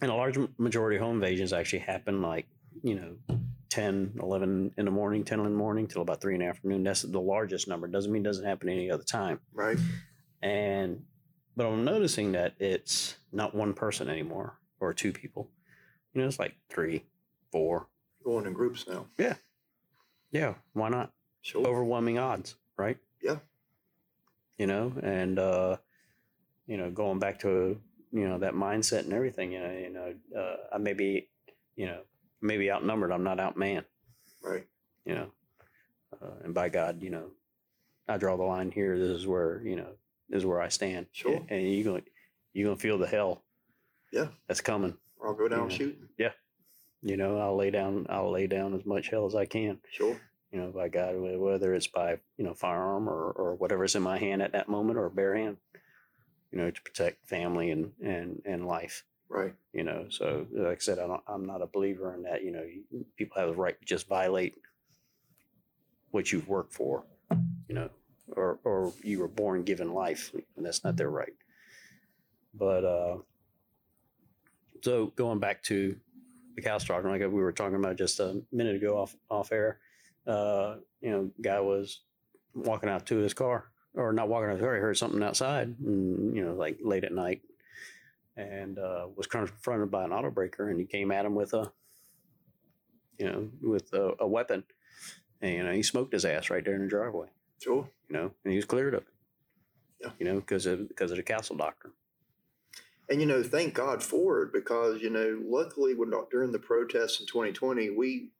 and 0.00 0.10
a 0.10 0.14
large 0.14 0.38
majority 0.58 0.96
of 0.96 1.02
home 1.02 1.16
invasions 1.16 1.52
actually 1.52 1.80
happen 1.80 2.22
like, 2.22 2.46
you 2.82 2.94
know, 2.94 3.38
10, 3.68 4.18
11 4.20 4.72
in 4.76 4.84
the 4.84 4.90
morning, 4.90 5.22
10 5.22 5.38
in 5.40 5.44
the 5.44 5.50
morning 5.50 5.86
till 5.86 6.02
about 6.02 6.20
three 6.20 6.34
in 6.34 6.40
the 6.40 6.46
afternoon. 6.46 6.82
That's 6.82 7.02
the 7.02 7.20
largest 7.20 7.68
number. 7.68 7.86
Doesn't 7.86 8.10
mean 8.10 8.22
it 8.22 8.24
doesn't 8.24 8.44
happen 8.44 8.68
any 8.70 8.90
other 8.90 9.04
time. 9.04 9.40
Right. 9.52 9.78
And, 10.42 11.04
but 11.56 11.66
I'm 11.66 11.84
noticing 11.84 12.32
that 12.32 12.54
it's 12.58 13.16
not 13.32 13.54
one 13.54 13.74
person 13.74 14.08
anymore 14.08 14.58
or 14.80 14.92
two 14.92 15.12
people. 15.12 15.50
You 16.12 16.20
know, 16.20 16.28
it's 16.28 16.38
like 16.38 16.54
three, 16.68 17.04
four. 17.50 17.86
Going 18.24 18.46
in 18.46 18.52
groups 18.52 18.86
now. 18.86 19.06
Yeah. 19.18 19.34
Yeah. 20.30 20.54
Why 20.72 20.88
not? 20.88 21.12
Sure. 21.40 21.66
Overwhelming 21.66 22.18
odds, 22.18 22.56
right? 22.76 22.98
Yeah. 23.22 23.38
You 24.58 24.66
know, 24.66 24.92
and, 25.02 25.38
uh, 25.38 25.76
you 26.66 26.76
know, 26.76 26.90
going 26.90 27.18
back 27.18 27.40
to 27.40 27.80
you 28.12 28.28
know 28.28 28.38
that 28.38 28.54
mindset 28.54 29.00
and 29.00 29.12
everything. 29.12 29.52
You 29.52 29.60
know, 29.60 29.72
you 29.72 29.90
know, 29.90 30.14
uh, 30.38 30.56
I 30.74 30.78
may 30.78 30.92
be, 30.92 31.28
you 31.74 31.86
know, 31.86 32.02
maybe 32.40 32.70
outnumbered. 32.70 33.10
I'm 33.10 33.24
not 33.24 33.38
outman. 33.38 33.84
Right. 34.42 34.66
You 35.04 35.14
know, 35.14 35.26
uh, 36.20 36.44
and 36.44 36.54
by 36.54 36.68
God, 36.68 37.02
you 37.02 37.10
know, 37.10 37.30
I 38.08 38.18
draw 38.18 38.36
the 38.36 38.44
line 38.44 38.70
here. 38.70 38.98
This 38.98 39.10
is 39.10 39.26
where 39.26 39.62
you 39.64 39.76
know 39.76 39.88
is 40.32 40.44
where 40.44 40.60
I 40.60 40.68
stand. 40.68 41.06
Sure. 41.12 41.40
And 41.48 41.72
you're 41.72 41.84
gonna 41.84 42.02
you 42.52 42.64
gonna 42.64 42.76
feel 42.76 42.98
the 42.98 43.06
hell. 43.06 43.42
Yeah. 44.12 44.28
That's 44.48 44.60
coming. 44.60 44.96
Or 45.18 45.28
I'll 45.28 45.34
go 45.34 45.48
down 45.48 45.70
you 45.70 45.76
shooting. 45.76 46.08
Yeah. 46.18 46.32
You 47.02 47.16
know, 47.16 47.38
I'll 47.38 47.56
lay 47.56 47.70
down. 47.70 48.06
I'll 48.08 48.32
lay 48.32 48.46
down 48.46 48.74
as 48.74 48.84
much 48.84 49.08
hell 49.08 49.26
as 49.26 49.34
I 49.34 49.46
can. 49.46 49.78
Sure. 49.90 50.20
You 50.50 50.60
know, 50.60 50.70
by 50.70 50.88
God, 50.88 51.14
whether 51.16 51.74
it's 51.74 51.86
by 51.86 52.18
you 52.36 52.44
know 52.44 52.54
firearm 52.54 53.08
or 53.08 53.30
or 53.30 53.54
whatever's 53.54 53.94
in 53.94 54.02
my 54.02 54.18
hand 54.18 54.42
at 54.42 54.52
that 54.52 54.68
moment 54.68 54.98
or 54.98 55.08
bare 55.08 55.36
hand 55.36 55.56
you 56.52 56.58
know, 56.58 56.70
to 56.70 56.82
protect 56.82 57.26
family 57.26 57.70
and 57.70 57.92
and 58.02 58.42
and 58.44 58.66
life. 58.66 59.04
Right. 59.28 59.54
You 59.72 59.82
know, 59.82 60.06
so 60.10 60.46
like 60.52 60.76
I 60.76 60.80
said, 60.80 60.98
I 60.98 61.06
don't, 61.06 61.22
I'm 61.26 61.46
not 61.46 61.62
a 61.62 61.66
believer 61.66 62.14
in 62.14 62.24
that. 62.24 62.44
You 62.44 62.52
know, 62.52 62.64
people 63.16 63.40
have 63.40 63.48
the 63.48 63.54
right 63.54 63.78
to 63.78 63.86
just 63.86 64.06
violate 64.06 64.56
what 66.10 66.30
you've 66.30 66.48
worked 66.48 66.74
for. 66.74 67.04
You 67.66 67.74
know, 67.74 67.88
or 68.36 68.58
or 68.64 68.92
you 69.02 69.20
were 69.20 69.28
born 69.28 69.62
given 69.62 69.92
life, 69.92 70.32
and 70.56 70.66
that's 70.66 70.84
not 70.84 70.96
their 70.96 71.10
right. 71.10 71.34
But 72.54 72.84
uh, 72.84 73.16
so 74.82 75.12
going 75.16 75.38
back 75.38 75.62
to 75.64 75.96
the 76.54 76.62
cow 76.62 76.78
stalking, 76.78 77.10
like 77.10 77.20
we 77.20 77.28
were 77.28 77.52
talking 77.52 77.76
about 77.76 77.96
just 77.96 78.20
a 78.20 78.42
minute 78.52 78.76
ago 78.76 78.98
off 78.98 79.16
off 79.30 79.52
air, 79.52 79.78
uh, 80.26 80.76
you 81.00 81.10
know, 81.10 81.30
guy 81.40 81.60
was 81.60 82.00
walking 82.54 82.90
out 82.90 83.06
to 83.06 83.16
his 83.16 83.34
car 83.34 83.70
or 83.94 84.12
not 84.12 84.28
walking 84.28 84.50
out 84.50 84.52
to 84.52 84.56
his 84.56 84.64
car. 84.64 84.74
He 84.74 84.80
heard 84.80 84.96
something 84.96 85.22
outside, 85.22 85.74
and, 85.78 86.36
you 86.36 86.44
know, 86.44 86.54
like 86.54 86.78
late 86.82 87.04
at 87.04 87.12
night, 87.12 87.42
and 88.36 88.78
uh, 88.78 89.06
was 89.16 89.26
confronted 89.26 89.90
by 89.90 90.04
an 90.04 90.12
auto 90.12 90.30
breaker, 90.30 90.68
and 90.68 90.78
he 90.78 90.86
came 90.86 91.10
at 91.10 91.24
him 91.24 91.34
with 91.34 91.54
a, 91.54 91.72
you 93.18 93.26
know, 93.26 93.48
with 93.62 93.92
a, 93.92 94.14
a 94.20 94.26
weapon, 94.26 94.64
and 95.40 95.52
you 95.52 95.64
know, 95.64 95.72
he 95.72 95.82
smoked 95.82 96.12
his 96.12 96.24
ass 96.24 96.50
right 96.50 96.64
there 96.64 96.74
in 96.74 96.82
the 96.82 96.88
driveway. 96.88 97.28
Sure. 97.62 97.88
You 98.08 98.16
know, 98.16 98.30
and 98.44 98.52
he 98.52 98.56
was 98.56 98.64
cleared 98.64 98.94
of 98.94 99.02
it. 99.02 99.08
Yeah. 100.00 100.10
You 100.18 100.26
know, 100.26 100.40
because 100.40 100.66
of 100.66 100.88
because 100.88 101.10
of 101.10 101.16
the 101.16 101.22
castle 101.22 101.56
doctrine. 101.56 101.92
And 103.08 103.20
you 103.20 103.26
know, 103.26 103.42
thank 103.42 103.74
God 103.74 104.02
for 104.02 104.42
it 104.42 104.52
because 104.52 105.00
you 105.00 105.10
know, 105.10 105.40
luckily, 105.44 105.94
when 105.94 106.12
during 106.30 106.52
the 106.52 106.58
protests 106.58 107.20
in 107.20 107.26
2020, 107.26 107.90
we 107.90 108.30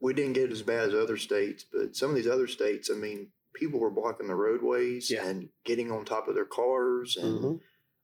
we 0.00 0.12
didn't 0.14 0.34
get 0.34 0.52
as 0.52 0.62
bad 0.62 0.88
as 0.88 0.94
other 0.94 1.16
states, 1.16 1.64
but 1.70 1.96
some 1.96 2.10
of 2.10 2.16
these 2.16 2.26
other 2.26 2.46
states, 2.46 2.90
I 2.92 2.96
mean, 2.96 3.28
people 3.54 3.80
were 3.80 3.90
blocking 3.90 4.26
the 4.26 4.34
roadways 4.34 5.10
Yeah. 5.10 5.26
and 5.26 5.48
getting 5.64 5.90
on 5.90 6.04
top 6.04 6.28
of 6.28 6.34
their 6.34 6.44
cars, 6.44 7.16
and 7.16 7.40
Mhm. 7.40 7.60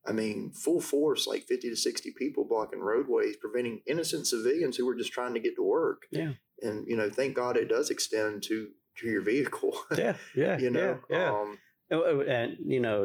I 0.06 0.12
mean, 0.12 0.51
full 0.52 0.81
force, 0.81 1.27
like 1.27 1.43
50 1.44 1.68
to 1.68 1.77
60 1.77 2.12
people 2.12 2.44
blocking 2.47 2.81
roadways, 2.81 3.36
preventing 3.36 3.82
innocent 3.86 4.27
civilians 4.27 4.78
who 4.78 4.86
were 4.86 4.94
just 4.94 5.12
trying 5.12 5.35
to 5.35 5.40
get 5.40 5.56
to 5.56 5.62
work. 5.62 6.06
Yeah. 6.10 6.35
And 6.62 6.86
you 6.89 6.97
know, 6.97 7.10
thank 7.10 7.35
God 7.35 7.56
it 7.59 7.68
does 7.68 7.90
extend 7.90 8.43
to 8.44 8.70
to 9.01 9.09
your 9.09 9.22
vehicle. 9.22 9.77
Yeah, 9.97 10.14
yeah, 10.35 10.59
you 10.59 10.70
know, 10.70 10.98
yeah, 11.10 11.16
yeah. 11.18 11.31
Um, 11.31 11.59
Oh, 11.93 12.02
oh, 12.06 12.20
and 12.20 12.56
you 12.64 12.78
know, 12.78 13.05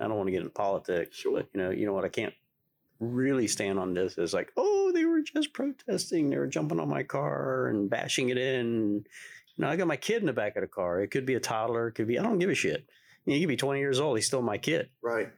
I 0.00 0.08
don't 0.08 0.16
want 0.16 0.26
to 0.28 0.30
get 0.30 0.38
into 0.40 0.50
politics, 0.50 1.18
Sure. 1.18 1.36
but 1.36 1.48
you 1.52 1.60
know, 1.60 1.70
you 1.70 1.84
know 1.84 1.92
what 1.92 2.04
I 2.06 2.08
can't 2.08 2.32
really 2.98 3.46
stand 3.46 3.78
on 3.78 3.92
this 3.94 4.16
is 4.16 4.32
like, 4.32 4.50
oh, 4.56 4.90
they 4.94 5.04
were 5.04 5.20
just 5.22 5.52
protesting, 5.52 6.30
they 6.30 6.38
were 6.38 6.46
jumping 6.46 6.80
on 6.80 6.88
my 6.88 7.02
car 7.02 7.68
and 7.68 7.90
bashing 7.90 8.30
it 8.30 8.38
in. 8.38 9.04
You 9.56 9.62
know, 9.64 9.68
I 9.68 9.76
got 9.76 9.86
my 9.86 9.96
kid 9.96 10.22
in 10.22 10.26
the 10.26 10.32
back 10.32 10.56
of 10.56 10.62
the 10.62 10.66
car. 10.68 11.02
It 11.02 11.08
could 11.08 11.26
be 11.26 11.34
a 11.34 11.40
toddler, 11.40 11.88
it 11.88 11.92
could 11.92 12.06
be 12.06 12.18
I 12.18 12.22
don't 12.22 12.38
give 12.38 12.48
a 12.50 12.54
shit. 12.54 12.86
You 13.26 13.32
know, 13.32 13.34
he 13.34 13.40
could 13.40 13.48
be 13.48 13.56
20 13.56 13.80
years 13.80 14.00
old, 14.00 14.16
he's 14.16 14.26
still 14.26 14.40
my 14.42 14.56
kid. 14.58 14.88
right. 15.02 15.28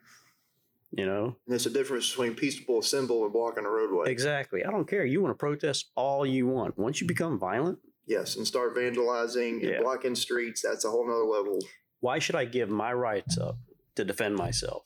You 0.95 1.07
know, 1.07 1.25
And 1.25 1.35
there's 1.49 1.65
a 1.67 1.71
difference 1.71 2.11
between 2.11 2.35
peaceable 2.35 2.79
assembly 2.79 3.23
and 3.23 3.33
blocking 3.33 3.65
a 3.65 3.69
roadway. 3.71 4.11
exactly. 4.11 4.63
I 4.65 4.71
don't 4.71 4.87
care. 4.87 5.05
You 5.07 5.23
want 5.23 5.33
to 5.33 5.39
protest 5.39 5.91
all 5.97 6.27
you 6.27 6.47
want. 6.47 6.77
Once 6.79 7.01
you 7.01 7.07
become 7.07 7.39
violent, 7.39 7.79
Yes, 8.07 8.37
and 8.37 8.47
start 8.47 8.75
vandalizing 8.75 9.61
Yeah. 9.63 9.71
and 9.77 9.85
blocking 9.85 10.15
streets. 10.15 10.63
That's 10.63 10.85
a 10.85 10.91
whole 10.91 11.07
nother 11.07 11.25
level. 11.25 11.59
why 12.01 12.19
should 12.19 12.35
I 12.35 12.45
give 12.45 12.69
my 12.69 12.93
rights 12.93 13.39
up 13.39 13.57
to 13.95 14.05
defend 14.05 14.35
myself 14.37 14.85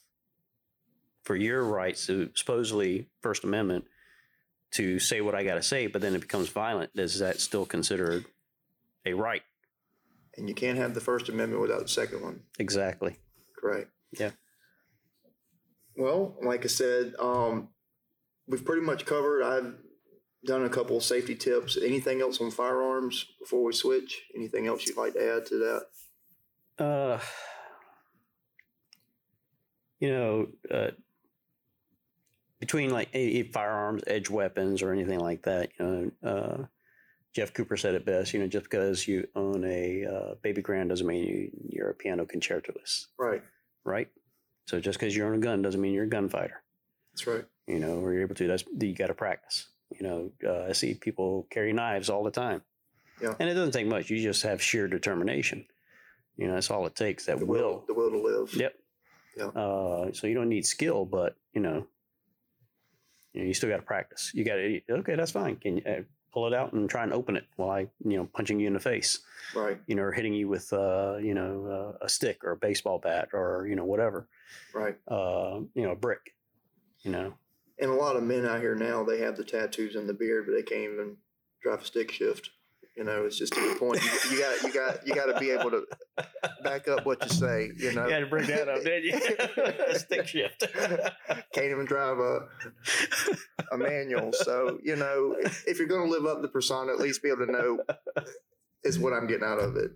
for 1.24 1.34
your 1.34 1.64
rights 1.64 2.06
to 2.08 2.30
supposedly 2.34 3.08
First 3.22 3.42
Amendment 3.42 3.86
to 4.72 4.98
say 4.98 5.22
what 5.22 5.34
I 5.34 5.42
got 5.42 5.54
to 5.54 5.62
say, 5.62 5.86
but 5.86 6.02
then 6.02 6.14
it 6.14 6.20
becomes 6.20 6.50
violent? 6.50 6.90
Is 6.94 7.18
that 7.20 7.40
still 7.40 7.64
considered 7.64 8.26
a 9.06 9.14
right? 9.14 9.42
And 10.36 10.46
you 10.46 10.54
can't 10.54 10.76
have 10.76 10.92
the 10.92 11.00
First 11.00 11.30
Amendment 11.30 11.62
without 11.62 11.80
the 11.80 11.88
second 11.88 12.20
one. 12.20 12.42
Exactly. 12.58 13.16
Correct. 13.58 13.90
Yeah. 14.12 14.32
Well, 15.96 16.36
like 16.42 16.64
I 16.64 16.68
said, 16.68 17.14
um, 17.18 17.68
we've 18.46 18.64
pretty 18.64 18.82
much 18.82 19.06
covered. 19.06 19.42
I've 19.42 19.74
done 20.44 20.64
a 20.64 20.68
couple 20.68 20.96
of 20.96 21.02
safety 21.02 21.34
tips. 21.34 21.76
Anything 21.76 22.20
else 22.20 22.40
on 22.40 22.50
firearms 22.50 23.26
before 23.40 23.64
we 23.64 23.72
switch? 23.72 24.22
Anything 24.34 24.66
else 24.66 24.86
you'd 24.86 24.96
like 24.96 25.14
to 25.14 25.36
add 25.36 25.46
to 25.46 25.82
that? 26.78 26.84
Uh, 26.84 27.18
you 30.00 30.10
know, 30.10 30.48
uh, 30.70 30.90
between 32.60 32.90
like 32.90 33.10
firearms, 33.52 34.02
edge 34.06 34.30
weapons, 34.30 34.82
or 34.82 34.92
anything 34.92 35.20
like 35.20 35.42
that, 35.42 35.70
you 35.78 35.86
know, 35.86 36.28
uh, 36.28 36.64
Jeff 37.34 37.52
Cooper 37.52 37.76
said 37.76 37.94
it 37.94 38.06
best. 38.06 38.32
You 38.32 38.40
know, 38.40 38.46
just 38.46 38.64
because 38.64 39.06
you 39.06 39.28
own 39.34 39.62
a 39.64 40.06
uh, 40.06 40.34
baby 40.42 40.62
grand 40.62 40.88
doesn't 40.88 41.06
mean 41.06 41.24
you, 41.24 41.50
you're 41.68 41.90
a 41.90 41.94
piano 41.94 42.24
concertoist. 42.24 43.06
Right. 43.18 43.42
right? 43.84 44.08
So 44.66 44.80
just 44.80 44.98
because 44.98 45.14
you 45.14 45.24
own 45.26 45.34
a 45.34 45.38
gun 45.38 45.62
doesn't 45.62 45.80
mean 45.80 45.92
you're 45.92 46.04
a 46.04 46.08
gunfighter, 46.08 46.62
That's 47.12 47.26
right. 47.26 47.44
you 47.66 47.78
know, 47.78 47.98
or 47.98 48.12
you're 48.12 48.22
able 48.22 48.34
to. 48.36 48.46
That's 48.46 48.64
you 48.80 48.94
got 48.94 49.08
to 49.08 49.14
practice. 49.14 49.68
You 49.98 50.06
know, 50.06 50.32
uh, 50.44 50.68
I 50.68 50.72
see 50.72 50.94
people 50.94 51.46
carry 51.50 51.72
knives 51.72 52.10
all 52.10 52.22
the 52.24 52.30
time, 52.30 52.62
Yeah. 53.22 53.34
and 53.40 53.48
it 53.48 53.54
doesn't 53.54 53.72
take 53.72 53.86
much. 53.86 54.10
You 54.10 54.20
just 54.22 54.42
have 54.42 54.62
sheer 54.62 54.88
determination. 54.88 55.66
You 56.36 56.48
know, 56.48 56.54
that's 56.54 56.70
all 56.70 56.86
it 56.86 56.94
takes. 56.94 57.26
That 57.26 57.38
The 57.38 57.46
will. 57.46 57.84
the 57.86 57.94
will 57.94 58.10
to 58.10 58.18
live. 58.20 58.54
Yep. 58.54 58.74
Yeah. 59.36 59.46
Uh, 59.46 60.12
so 60.12 60.26
you 60.26 60.34
don't 60.34 60.48
need 60.48 60.66
skill, 60.66 61.04
but 61.06 61.36
you 61.54 61.60
know, 61.60 61.86
you, 63.32 63.40
know, 63.42 63.46
you 63.46 63.54
still 63.54 63.68
got 63.70 63.76
to 63.76 63.82
practice. 63.82 64.32
You 64.34 64.44
got 64.44 64.56
to. 64.56 64.80
Okay, 65.00 65.14
that's 65.16 65.30
fine. 65.32 65.56
Can 65.56 65.78
you 65.78 65.82
uh, 65.86 66.02
pull 66.32 66.46
it 66.46 66.54
out 66.54 66.72
and 66.72 66.88
try 66.88 67.02
and 67.02 67.12
open 67.12 67.36
it 67.36 67.44
while 67.56 67.70
I, 67.70 67.80
you 68.04 68.16
know, 68.18 68.28
punching 68.34 68.60
you 68.60 68.66
in 68.66 68.74
the 68.74 68.80
face? 68.80 69.20
Right. 69.54 69.78
You 69.86 69.94
know, 69.94 70.02
or 70.02 70.12
hitting 70.12 70.32
you 70.34 70.48
with, 70.48 70.72
uh, 70.72 71.16
you 71.20 71.34
know, 71.34 71.94
uh, 72.00 72.04
a 72.04 72.08
stick 72.08 72.44
or 72.44 72.52
a 72.52 72.56
baseball 72.56 72.98
bat 72.98 73.28
or 73.32 73.66
you 73.68 73.76
know 73.76 73.84
whatever. 73.84 74.28
Right. 74.74 74.96
uh, 75.08 75.60
you 75.74 75.82
know, 75.82 75.92
a 75.92 75.96
brick. 75.96 76.34
You 77.02 77.12
know, 77.12 77.34
And 77.78 77.90
a 77.90 77.94
lot 77.94 78.16
of 78.16 78.22
men 78.22 78.46
out 78.46 78.60
here 78.60 78.74
now, 78.74 79.04
they 79.04 79.18
have 79.18 79.36
the 79.36 79.44
tattoos 79.44 79.96
and 79.96 80.08
the 80.08 80.14
beard, 80.14 80.46
but 80.46 80.54
they 80.54 80.62
can't 80.62 80.92
even 80.92 81.16
drive 81.62 81.82
a 81.82 81.84
stick 81.84 82.10
shift. 82.10 82.50
You 82.96 83.04
know, 83.04 83.26
it's 83.26 83.36
just 83.36 83.52
to 83.52 83.60
the 83.60 83.78
point. 83.78 84.00
You, 84.30 84.38
got, 84.38 84.62
you 84.62 84.72
got, 84.72 85.06
you 85.06 85.14
got 85.14 85.26
to 85.26 85.38
be 85.38 85.50
able 85.50 85.70
to 85.70 85.84
back 86.62 86.88
up 86.88 87.04
what 87.04 87.22
you 87.22 87.28
say. 87.28 87.70
You 87.76 87.92
know, 87.92 88.06
you 88.06 88.12
had 88.12 88.20
to 88.20 88.26
bring 88.26 88.46
that 88.46 88.68
up, 88.70 88.82
didn't 88.82 89.04
you? 89.04 89.94
Stick 89.98 90.26
shift. 90.26 90.64
can't 91.52 91.66
even 91.66 91.84
drive 91.84 92.18
a 92.18 92.48
a 93.70 93.76
manual. 93.76 94.32
So 94.32 94.78
you 94.82 94.96
know, 94.96 95.36
if 95.66 95.78
you're 95.78 95.88
going 95.88 96.06
to 96.06 96.10
live 96.10 96.24
up 96.24 96.40
the 96.40 96.48
persona, 96.48 96.92
at 96.92 96.98
least 96.98 97.22
be 97.22 97.28
able 97.28 97.44
to 97.44 97.52
know 97.52 97.78
is 98.82 98.98
what 98.98 99.12
I'm 99.12 99.26
getting 99.26 99.46
out 99.46 99.58
of 99.58 99.76
it. 99.76 99.90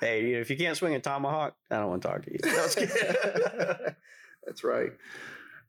hey, 0.00 0.26
you 0.26 0.34
know, 0.34 0.40
if 0.40 0.50
you 0.50 0.56
can't 0.56 0.76
swing 0.76 0.94
a 0.94 1.00
tomahawk, 1.00 1.54
I 1.70 1.76
don't 1.76 1.90
want 1.90 2.02
to 2.02 2.08
talk 2.08 2.24
to 2.24 2.32
you. 2.32 2.38
No, 2.44 2.58
I 2.58 2.62
was 2.62 2.74
kidding. 2.74 2.96
That's 4.46 4.64
right. 4.64 4.90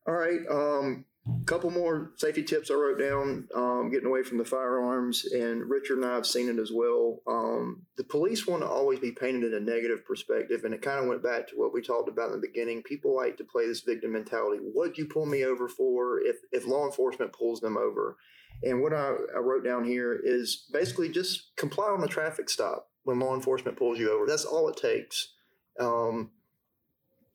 All 0.07 0.13
right. 0.13 0.39
Um, 0.49 1.05
couple 1.45 1.71
more 1.71 2.11
safety 2.17 2.43
tips 2.43 2.69
I 2.69 2.75
wrote 2.75 2.99
down. 2.99 3.47
Um, 3.55 3.89
getting 3.89 4.07
away 4.07 4.23
from 4.23 4.37
the 4.37 4.45
firearms, 4.45 5.25
and 5.25 5.69
Richard 5.69 5.97
and 5.97 6.05
I 6.05 6.15
have 6.15 6.25
seen 6.25 6.49
it 6.49 6.59
as 6.59 6.71
well. 6.71 7.21
Um, 7.27 7.83
the 7.97 8.03
police 8.03 8.45
want 8.45 8.63
to 8.63 8.67
always 8.67 8.99
be 8.99 9.11
painted 9.11 9.43
in 9.43 9.53
a 9.53 9.59
negative 9.59 10.05
perspective, 10.05 10.63
and 10.63 10.73
it 10.73 10.81
kind 10.81 10.99
of 10.99 11.07
went 11.07 11.23
back 11.23 11.47
to 11.47 11.55
what 11.55 11.73
we 11.73 11.81
talked 11.81 12.09
about 12.09 12.31
in 12.31 12.39
the 12.39 12.47
beginning. 12.47 12.83
People 12.83 13.15
like 13.15 13.37
to 13.37 13.43
play 13.43 13.67
this 13.67 13.81
victim 13.81 14.13
mentality. 14.13 14.59
What'd 14.61 14.97
you 14.97 15.05
pull 15.05 15.25
me 15.25 15.45
over 15.45 15.67
for? 15.67 16.19
If 16.19 16.37
if 16.51 16.67
law 16.67 16.85
enforcement 16.85 17.33
pulls 17.33 17.59
them 17.59 17.77
over, 17.77 18.17
and 18.63 18.81
what 18.81 18.93
I, 18.93 19.13
I 19.35 19.39
wrote 19.39 19.63
down 19.63 19.85
here 19.85 20.19
is 20.21 20.65
basically 20.71 21.09
just 21.09 21.55
comply 21.55 21.87
on 21.87 22.01
the 22.01 22.07
traffic 22.07 22.49
stop 22.49 22.89
when 23.03 23.19
law 23.19 23.35
enforcement 23.35 23.77
pulls 23.77 23.99
you 23.99 24.11
over. 24.11 24.25
That's 24.25 24.45
all 24.45 24.67
it 24.69 24.77
takes. 24.77 25.33
Um, 25.79 26.31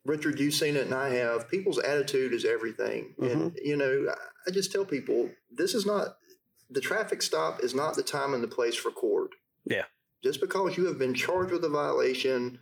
Richard, 0.05 0.41
you've 0.41 0.55
seen 0.55 0.77
it 0.77 0.85
and 0.87 0.95
I 0.95 1.11
have. 1.11 1.49
People's 1.49 1.79
attitude 1.79 2.33
is 2.33 2.45
everything. 2.45 3.15
And, 3.21 3.57
you 3.63 3.77
know, 3.77 4.07
I- 4.47 4.51
just 4.51 4.73
tell 4.73 4.85
people 4.85 5.31
this 5.51 5.75
is 5.75 5.87
not 5.87 6.17
the 6.69 6.81
traffic 6.81 7.23
stop 7.23 7.63
is 7.63 7.75
not 7.75 7.95
the 7.95 8.03
time 8.03 8.35
and 8.35 8.43
the 8.43 8.49
place 8.49 8.75
for 8.75 8.91
court. 8.91 9.31
Yeah. 9.65 9.85
Just 10.25 10.41
because 10.41 10.77
you 10.77 10.87
have 10.87 10.99
been 10.99 11.15
charged 11.15 11.53
with 11.53 11.65
a 11.65 11.69
violation 11.69 12.59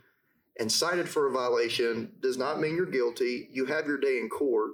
and 0.59 0.71
cited 0.71 1.07
for 1.09 1.27
a 1.27 1.31
violation 1.31 2.13
does 2.19 2.37
not 2.37 2.59
mean 2.59 2.75
you're 2.75 2.85
guilty. 2.85 3.47
You 3.51 3.65
have 3.65 3.87
your 3.87 3.97
day 3.97 4.19
in 4.19 4.29
court. 4.29 4.73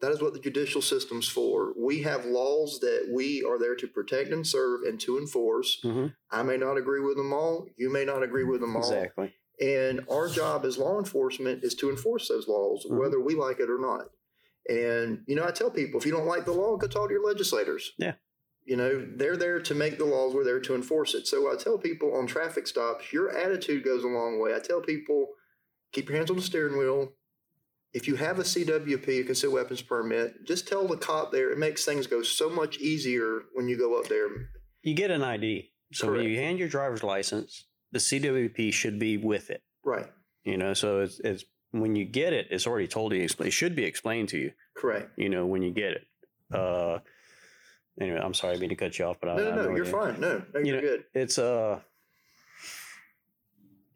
That 0.00 0.12
is 0.12 0.20
what 0.22 0.32
the 0.34 0.38
judicial 0.38 0.80
system's 0.82 1.28
for. 1.28 1.72
We 1.76 2.02
have 2.02 2.24
laws 2.24 2.78
that 2.80 3.08
we 3.12 3.42
are 3.42 3.58
there 3.58 3.74
to 3.74 3.88
protect 3.88 4.30
and 4.30 4.46
serve 4.46 4.82
and 4.82 5.00
to 5.00 5.18
enforce. 5.18 5.80
Mhm. 5.82 6.14
I 6.30 6.42
may 6.44 6.56
not 6.56 6.76
agree 6.76 7.00
with 7.00 7.16
them 7.16 7.32
all. 7.32 7.68
You 7.76 7.90
may 7.90 8.04
not 8.04 8.22
agree 8.22 8.44
with 8.44 8.60
them 8.60 8.76
all. 8.76 8.82
Exactly. 8.82 9.34
And 9.60 10.04
our 10.08 10.28
job 10.28 10.64
as 10.64 10.78
law 10.78 10.98
enforcement 10.98 11.64
is 11.64 11.74
to 11.76 11.90
enforce 11.90 12.28
those 12.28 12.46
laws, 12.46 12.86
Mhm. 12.88 12.98
whether 12.98 13.20
we 13.20 13.34
like 13.34 13.58
it 13.60 13.68
or 13.70 13.78
not. 13.78 14.10
And, 14.68 15.24
you 15.26 15.34
know, 15.34 15.44
I 15.44 15.50
tell 15.50 15.70
people 15.70 15.98
if 15.98 16.06
you 16.06 16.12
don't 16.12 16.26
like 16.26 16.44
the 16.44 16.52
law, 16.52 16.76
go 16.76 16.86
talk 16.86 17.08
to 17.08 17.14
your 17.14 17.24
legislators. 17.24 17.92
Yeah. 17.98 18.14
You 18.64 18.76
know, 18.76 19.06
they're 19.16 19.36
there 19.36 19.60
to 19.60 19.74
make 19.74 19.96
the 19.96 20.04
laws, 20.04 20.34
we're 20.34 20.44
there 20.44 20.60
to 20.60 20.74
enforce 20.74 21.14
it. 21.14 21.26
So 21.26 21.50
I 21.50 21.56
tell 21.56 21.78
people 21.78 22.14
on 22.14 22.26
traffic 22.26 22.66
stops, 22.66 23.12
your 23.12 23.30
attitude 23.30 23.82
goes 23.82 24.04
a 24.04 24.08
long 24.08 24.38
way. 24.38 24.54
I 24.54 24.58
tell 24.58 24.82
people, 24.82 25.34
keep 25.92 26.08
your 26.08 26.18
hands 26.18 26.30
on 26.30 26.36
the 26.36 26.42
steering 26.42 26.76
wheel. 26.76 27.14
If 27.94 28.06
you 28.06 28.16
have 28.16 28.38
a 28.38 28.44
CWP, 28.44 29.16
you 29.16 29.24
can 29.24 29.34
see 29.34 29.46
a 29.46 29.50
concealed 29.50 29.54
weapons 29.54 29.80
permit, 29.80 30.44
just 30.44 30.68
tell 30.68 30.86
the 30.86 30.98
cop 30.98 31.32
there. 31.32 31.50
It 31.50 31.56
makes 31.56 31.86
things 31.86 32.06
go 32.06 32.22
so 32.22 32.50
much 32.50 32.76
easier 32.78 33.44
when 33.54 33.68
you 33.68 33.78
go 33.78 33.98
up 33.98 34.08
there. 34.08 34.28
You 34.82 34.94
get 34.94 35.10
an 35.10 35.22
ID. 35.22 35.72
So 35.94 36.12
when 36.12 36.24
you 36.24 36.36
hand 36.36 36.58
your 36.58 36.68
driver's 36.68 37.02
license, 37.02 37.66
the 37.92 37.98
CWP 37.98 38.72
should 38.72 38.98
be 38.98 39.16
with 39.16 39.50
it. 39.50 39.62
Right. 39.84 40.06
You 40.44 40.56
know, 40.56 40.74
so 40.74 41.00
it's, 41.00 41.20
it's 41.20 41.44
when 41.72 41.94
you 41.96 42.04
get 42.04 42.32
it, 42.32 42.46
it's 42.50 42.66
already 42.66 42.88
told 42.88 43.12
you. 43.12 43.22
It 43.22 43.50
should 43.52 43.74
be 43.76 43.84
explained 43.84 44.28
to 44.30 44.38
you. 44.38 44.52
Correct. 44.76 45.10
You 45.16 45.28
know, 45.28 45.46
when 45.46 45.62
you 45.62 45.70
get 45.70 45.92
it. 45.92 46.02
Uh, 46.52 46.98
anyway, 48.00 48.20
I'm 48.22 48.34
sorry, 48.34 48.56
I 48.56 48.58
mean 48.58 48.70
to 48.70 48.76
cut 48.76 48.98
you 48.98 49.04
off, 49.04 49.18
but 49.20 49.30
I, 49.30 49.36
No, 49.36 49.50
I 49.50 49.56
no, 49.56 49.62
no, 49.64 49.68
you're 49.76 49.84
you- 49.84 49.90
fine. 49.92 50.20
No, 50.20 50.42
no, 50.54 50.60
You 50.60 50.66
you're 50.66 50.76
know, 50.76 50.88
good. 50.88 51.04
it's 51.14 51.38
uh 51.38 51.80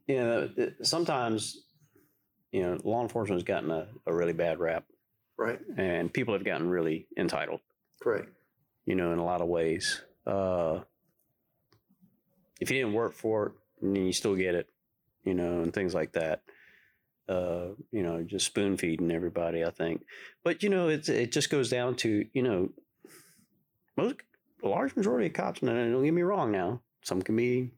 you 0.07 0.17
know 0.17 0.51
it- 0.57 0.77
sometimes 0.87 1.65
you 2.51 2.63
know 2.63 2.77
law 2.85 3.03
enforcement's 3.03 3.45
gotten 3.45 3.71
a, 3.71 3.89
a 4.07 4.13
really 4.15 4.33
bad 4.33 4.59
rap 4.59 4.85
Right. 5.39 5.59
and 5.77 6.13
people 6.13 6.35
have 6.35 6.45
gotten 6.45 6.69
really 6.69 7.07
entitled. 7.17 7.61
Correct. 8.03 8.29
You 8.85 8.95
know, 8.97 9.13
in 9.13 9.19
a 9.19 9.25
lot 9.25 9.41
of 9.41 9.49
ways. 9.49 10.03
Uh, 10.27 10.81
if 12.61 12.71
you 12.71 12.77
didn't 12.77 12.93
work 12.93 13.13
for 13.15 13.47
it, 13.47 13.53
then 13.83 14.07
you 14.07 14.13
still 14.13 14.35
get 14.37 14.55
it. 14.55 14.69
You 15.25 15.35
know, 15.35 15.63
and 15.63 15.73
things 15.73 15.95
like 15.95 16.13
that. 16.13 16.43
Uh, 17.29 17.69
you 17.93 18.03
know, 18.03 18.23
just 18.23 18.47
spoon 18.47 18.77
feeding 18.77 19.11
everybody. 19.13 19.65
I 19.65 19.71
think, 19.71 20.05
but 20.43 20.63
you 20.63 20.69
know, 20.69 20.89
it's 20.89 21.09
it 21.09 21.33
just 21.33 21.51
goes 21.51 21.71
down 21.71 21.95
to 21.97 22.27
you 22.33 22.43
know, 22.43 22.71
most 23.97 24.17
a 24.63 24.69
large 24.69 24.97
majority 24.97 25.27
of 25.27 25.33
cops. 25.33 25.63
And 25.63 25.69
don't 25.71 26.05
get 26.05 26.15
me 26.15 26.23
wrong. 26.23 26.51
Now, 26.51 26.81
some 27.03 27.23
can 27.23 27.37
be 27.37 27.71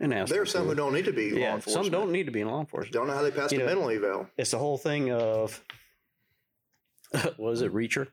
an 0.00 0.12
asshole. 0.12 0.34
There 0.34 0.42
are 0.42 0.46
some 0.46 0.66
who 0.66 0.74
don't 0.74 0.92
need 0.92 1.06
to 1.06 1.12
be 1.12 1.30
law 1.30 1.54
enforcement. 1.54 1.84
some 1.86 1.92
don't 1.92 2.12
need 2.12 2.26
to 2.26 2.32
be 2.32 2.40
in 2.40 2.48
law 2.48 2.60
enforcement. 2.60 2.92
Don't 2.92 3.06
know 3.06 3.14
how 3.14 3.22
they 3.22 3.30
passed 3.30 3.52
You 3.52 3.58
the 3.58 3.64
know, 3.64 3.74
mental 3.74 3.90
eval. 3.90 4.26
It's 4.36 4.50
the 4.50 4.58
whole 4.58 4.78
thing 4.78 5.10
of 5.12 5.62
was 7.38 7.62
it, 7.62 7.72
Reacher? 7.72 8.08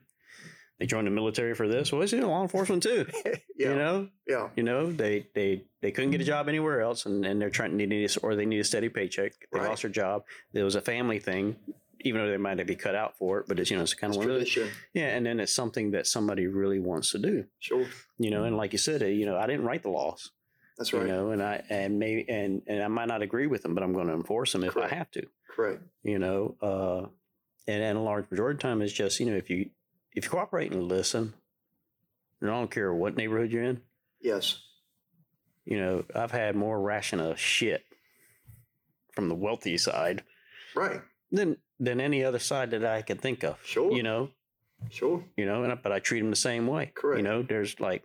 They 0.78 0.86
joined 0.86 1.06
the 1.08 1.10
military 1.10 1.54
for 1.54 1.66
this. 1.66 1.90
Well, 1.90 2.02
it's 2.02 2.12
in 2.12 2.22
law 2.22 2.42
enforcement 2.42 2.82
too. 2.82 3.06
Yeah. 3.58 3.70
You 3.70 3.74
know, 3.74 4.08
Yeah. 4.28 4.48
you 4.56 4.62
know, 4.62 4.92
they 4.92 5.26
they 5.34 5.64
they 5.82 5.90
couldn't 5.90 6.12
get 6.12 6.20
a 6.20 6.24
job 6.24 6.48
anywhere 6.48 6.80
else, 6.80 7.06
and, 7.06 7.24
and 7.26 7.40
they're 7.42 7.50
trying 7.50 7.76
to 7.76 7.86
need 7.86 8.16
or 8.22 8.36
they 8.36 8.46
need 8.46 8.60
a 8.60 8.64
steady 8.64 8.88
paycheck. 8.88 9.32
They 9.52 9.58
Right. 9.58 9.68
lost 9.68 9.82
their 9.82 9.90
job. 9.90 10.22
It 10.52 10.62
was 10.62 10.76
a 10.76 10.80
family 10.80 11.18
thing, 11.18 11.56
even 12.02 12.20
though 12.20 12.30
they 12.30 12.36
might 12.36 12.64
be 12.64 12.76
cut 12.76 12.94
out 12.94 13.16
for 13.18 13.40
it. 13.40 13.46
But 13.48 13.58
it's 13.58 13.68
you 13.72 13.76
know 13.76 13.82
it's 13.82 13.94
kind 13.94 14.12
It's 14.12 14.16
of 14.18 14.24
one 14.28 14.30
of 14.30 14.38
those, 14.40 14.56
yeah. 14.94 15.08
And 15.08 15.26
then 15.26 15.40
it's 15.40 15.52
something 15.52 15.90
that 15.90 16.06
somebody 16.06 16.46
really 16.46 16.78
wants 16.78 17.10
to 17.10 17.18
do. 17.18 17.46
Sure. 17.58 17.84
You 18.18 18.30
know, 18.30 18.44
and 18.44 18.56
like 18.56 18.70
you 18.72 18.78
said, 18.78 19.02
uh, 19.02 19.06
you 19.06 19.26
know, 19.26 19.36
I 19.36 19.48
didn't 19.48 19.64
write 19.64 19.82
the 19.82 19.90
laws. 19.90 20.30
That's 20.78 20.92
right. 20.92 21.02
You 21.02 21.08
know, 21.08 21.30
and 21.32 21.42
I 21.42 21.64
and 21.68 21.98
maybe 21.98 22.24
and 22.28 22.62
and 22.68 22.80
I 22.84 22.86
might 22.86 23.08
not 23.08 23.22
agree 23.22 23.48
with 23.48 23.62
them, 23.62 23.74
but 23.74 23.82
I'm 23.82 23.92
going 23.92 24.06
to 24.06 24.14
enforce 24.14 24.52
them 24.52 24.62
if 24.62 24.74
Correct. 24.74 24.92
I 24.92 24.96
have 24.96 25.10
to 25.10 25.26
Correct. 25.50 25.82
you 26.04 26.20
know 26.20 26.54
uh 26.62 27.08
and, 27.66 27.82
and 27.82 27.98
a 27.98 28.00
large 28.00 28.30
majority 28.30 28.54
of 28.56 28.60
time 28.60 28.80
is 28.82 28.92
just 28.92 29.18
you 29.18 29.26
know 29.26 29.34
if 29.36 29.50
you 29.50 29.70
if 30.18 30.24
you 30.24 30.30
cooperate 30.30 30.72
and 30.72 30.88
listen 30.88 31.32
and 32.40 32.50
i 32.50 32.52
don't 32.54 32.70
care 32.70 32.92
what 32.92 33.16
neighborhood 33.16 33.50
you're 33.50 33.62
in 33.62 33.80
Yes. 34.20 34.60
you 35.64 35.78
know 35.78 36.04
i've 36.14 36.32
had 36.32 36.56
more 36.56 36.80
ration 36.80 37.20
of 37.20 37.38
shit 37.38 37.84
from 39.14 39.28
the 39.28 39.34
wealthy 39.34 39.78
side 39.78 40.22
Right. 40.74 41.00
than 41.32 41.56
than 41.80 42.00
any 42.00 42.24
other 42.24 42.38
side 42.38 42.70
that 42.72 42.84
i 42.84 43.02
can 43.02 43.18
think 43.18 43.42
of 43.44 43.56
Sure. 43.64 43.92
you 43.92 44.02
know 44.02 44.30
Sure. 44.90 45.24
you 45.36 45.46
know 45.46 45.62
and 45.62 45.72
I, 45.72 45.76
but 45.76 45.92
i 45.92 45.98
treat 45.98 46.20
them 46.20 46.30
the 46.30 46.36
same 46.36 46.66
way 46.66 46.92
Correct. 46.94 47.18
you 47.18 47.24
know 47.24 47.42
there's 47.42 47.78
like 47.80 48.02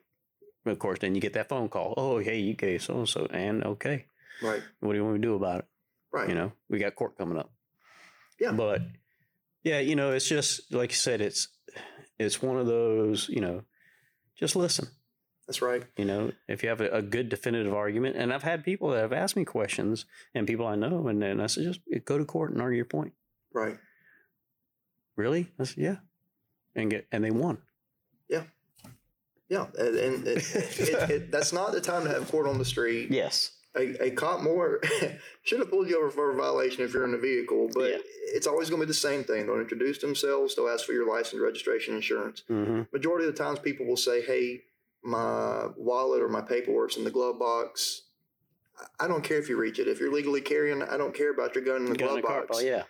of 0.65 0.79
course 0.79 0.99
then 0.99 1.13
you 1.15 1.21
get 1.21 1.33
that 1.33 1.49
phone 1.49 1.67
call 1.69 1.93
oh 1.97 2.19
hey 2.19 2.39
you 2.39 2.53
gave 2.53 2.81
so 2.83 2.95
and 2.99 3.09
so 3.09 3.25
and 3.31 3.63
okay 3.63 4.05
Right. 4.41 4.61
what 4.79 4.91
do 4.93 4.97
you 4.97 5.03
want 5.03 5.15
me 5.15 5.21
to 5.21 5.27
do 5.27 5.35
about 5.35 5.59
it 5.59 5.65
Right. 6.11 6.29
you 6.29 6.35
know 6.35 6.51
we 6.69 6.79
got 6.79 6.95
court 6.95 7.17
coming 7.17 7.37
up 7.37 7.51
Yeah. 8.39 8.51
but 8.53 8.81
yeah 9.63 9.79
you 9.79 9.95
know 9.95 10.11
it's 10.13 10.27
just 10.27 10.71
like 10.73 10.91
you 10.91 10.95
said 10.95 11.21
it's 11.21 11.47
it's 12.19 12.41
one 12.41 12.57
of 12.57 12.67
those 12.67 13.27
you 13.29 13.41
know 13.41 13.63
just 14.35 14.55
listen 14.55 14.87
That's 15.47 15.61
right. 15.61 15.83
you 15.97 16.05
know 16.05 16.31
if 16.47 16.63
you 16.63 16.69
have 16.69 16.81
a, 16.81 16.89
a 16.89 17.01
good 17.01 17.29
definitive 17.29 17.73
argument 17.73 18.15
and 18.15 18.33
i've 18.33 18.43
had 18.43 18.63
people 18.63 18.89
that 18.91 18.99
have 19.01 19.13
asked 19.13 19.35
me 19.35 19.45
questions 19.45 20.05
and 20.33 20.45
people 20.47 20.65
i 20.67 20.75
know 20.75 21.07
and 21.07 21.21
then 21.21 21.39
i 21.41 21.47
said 21.47 21.63
just 21.63 21.79
eh, 21.93 21.99
go 22.03 22.17
to 22.17 22.25
court 22.25 22.51
and 22.51 22.61
argue 22.61 22.77
your 22.77 22.85
point 22.85 23.13
Right. 23.53 23.77
really 25.15 25.51
i 25.59 25.63
said 25.63 25.77
yeah 25.77 25.95
and 26.75 26.89
get 26.91 27.07
and 27.11 27.23
they 27.23 27.31
won 27.31 27.57
Yeah. 29.49 29.67
And, 29.77 29.95
and 29.95 30.27
it, 30.27 30.55
it, 30.55 31.09
it, 31.11 31.31
that's 31.31 31.53
not 31.53 31.73
the 31.73 31.81
time 31.81 32.05
to 32.05 32.09
have 32.09 32.27
court 32.31 32.47
on 32.47 32.57
the 32.57 32.65
street. 32.65 33.11
yes 33.11 33.51
A, 33.75 34.05
a 34.07 34.11
cop 34.11 34.41
more 34.41 34.79
should 35.43 35.59
have 35.59 35.69
pulled 35.71 35.89
you 35.89 35.97
over 35.97 36.11
for 36.11 36.31
a 36.31 36.35
violation 36.35 36.83
if 36.83 36.93
you're 36.93 37.05
in 37.05 37.11
the 37.11 37.17
vehicle, 37.17 37.69
but 37.73 37.89
Yeah. 37.89 37.97
it's 38.33 38.45
always 38.45 38.69
going 38.69 38.79
to 38.81 38.85
be 38.85 38.89
the 38.89 38.93
same 38.93 39.23
thing. 39.23 39.47
They'll 39.47 39.59
introduce 39.59 39.97
themselves. 39.97 40.55
They'll 40.55 40.69
ask 40.69 40.85
for 40.85 40.93
your 40.93 41.07
license, 41.09 41.41
registration, 41.41 41.95
insurance. 41.95 42.43
hmm 42.47 42.81
Majority 42.91 43.27
of 43.27 43.35
the 43.35 43.43
times, 43.43 43.57
people 43.59 43.87
will 43.87 43.97
say, 43.97 44.21
"Hey, 44.21 44.63
my 45.03 45.67
wallet 45.75 46.21
or 46.21 46.29
my 46.29 46.41
paperwork's 46.41 46.97
in 46.97 47.03
the 47.03 47.09
glove 47.11 47.39
box." 47.39 48.03
I- 48.99 49.07
don't 49.07 49.23
care 49.23 49.37
if 49.39 49.49
you 49.49 49.57
reach 49.57 49.79
it. 49.79 49.87
If 49.87 49.99
you're 49.99 50.11
legally 50.13 50.41
carrying, 50.41 50.81
I 50.83 50.97
don't 50.97 51.13
care 51.15 51.31
about 51.31 51.55
your 51.55 51.63
gun 51.63 51.77
in 51.77 51.85
the 51.85 51.95
Gun 51.95 52.09
in 52.17 52.21
glove 52.21 52.41
the 52.41 52.47
box. 52.47 52.57
oh, 52.59 52.65
yeah 52.65 52.83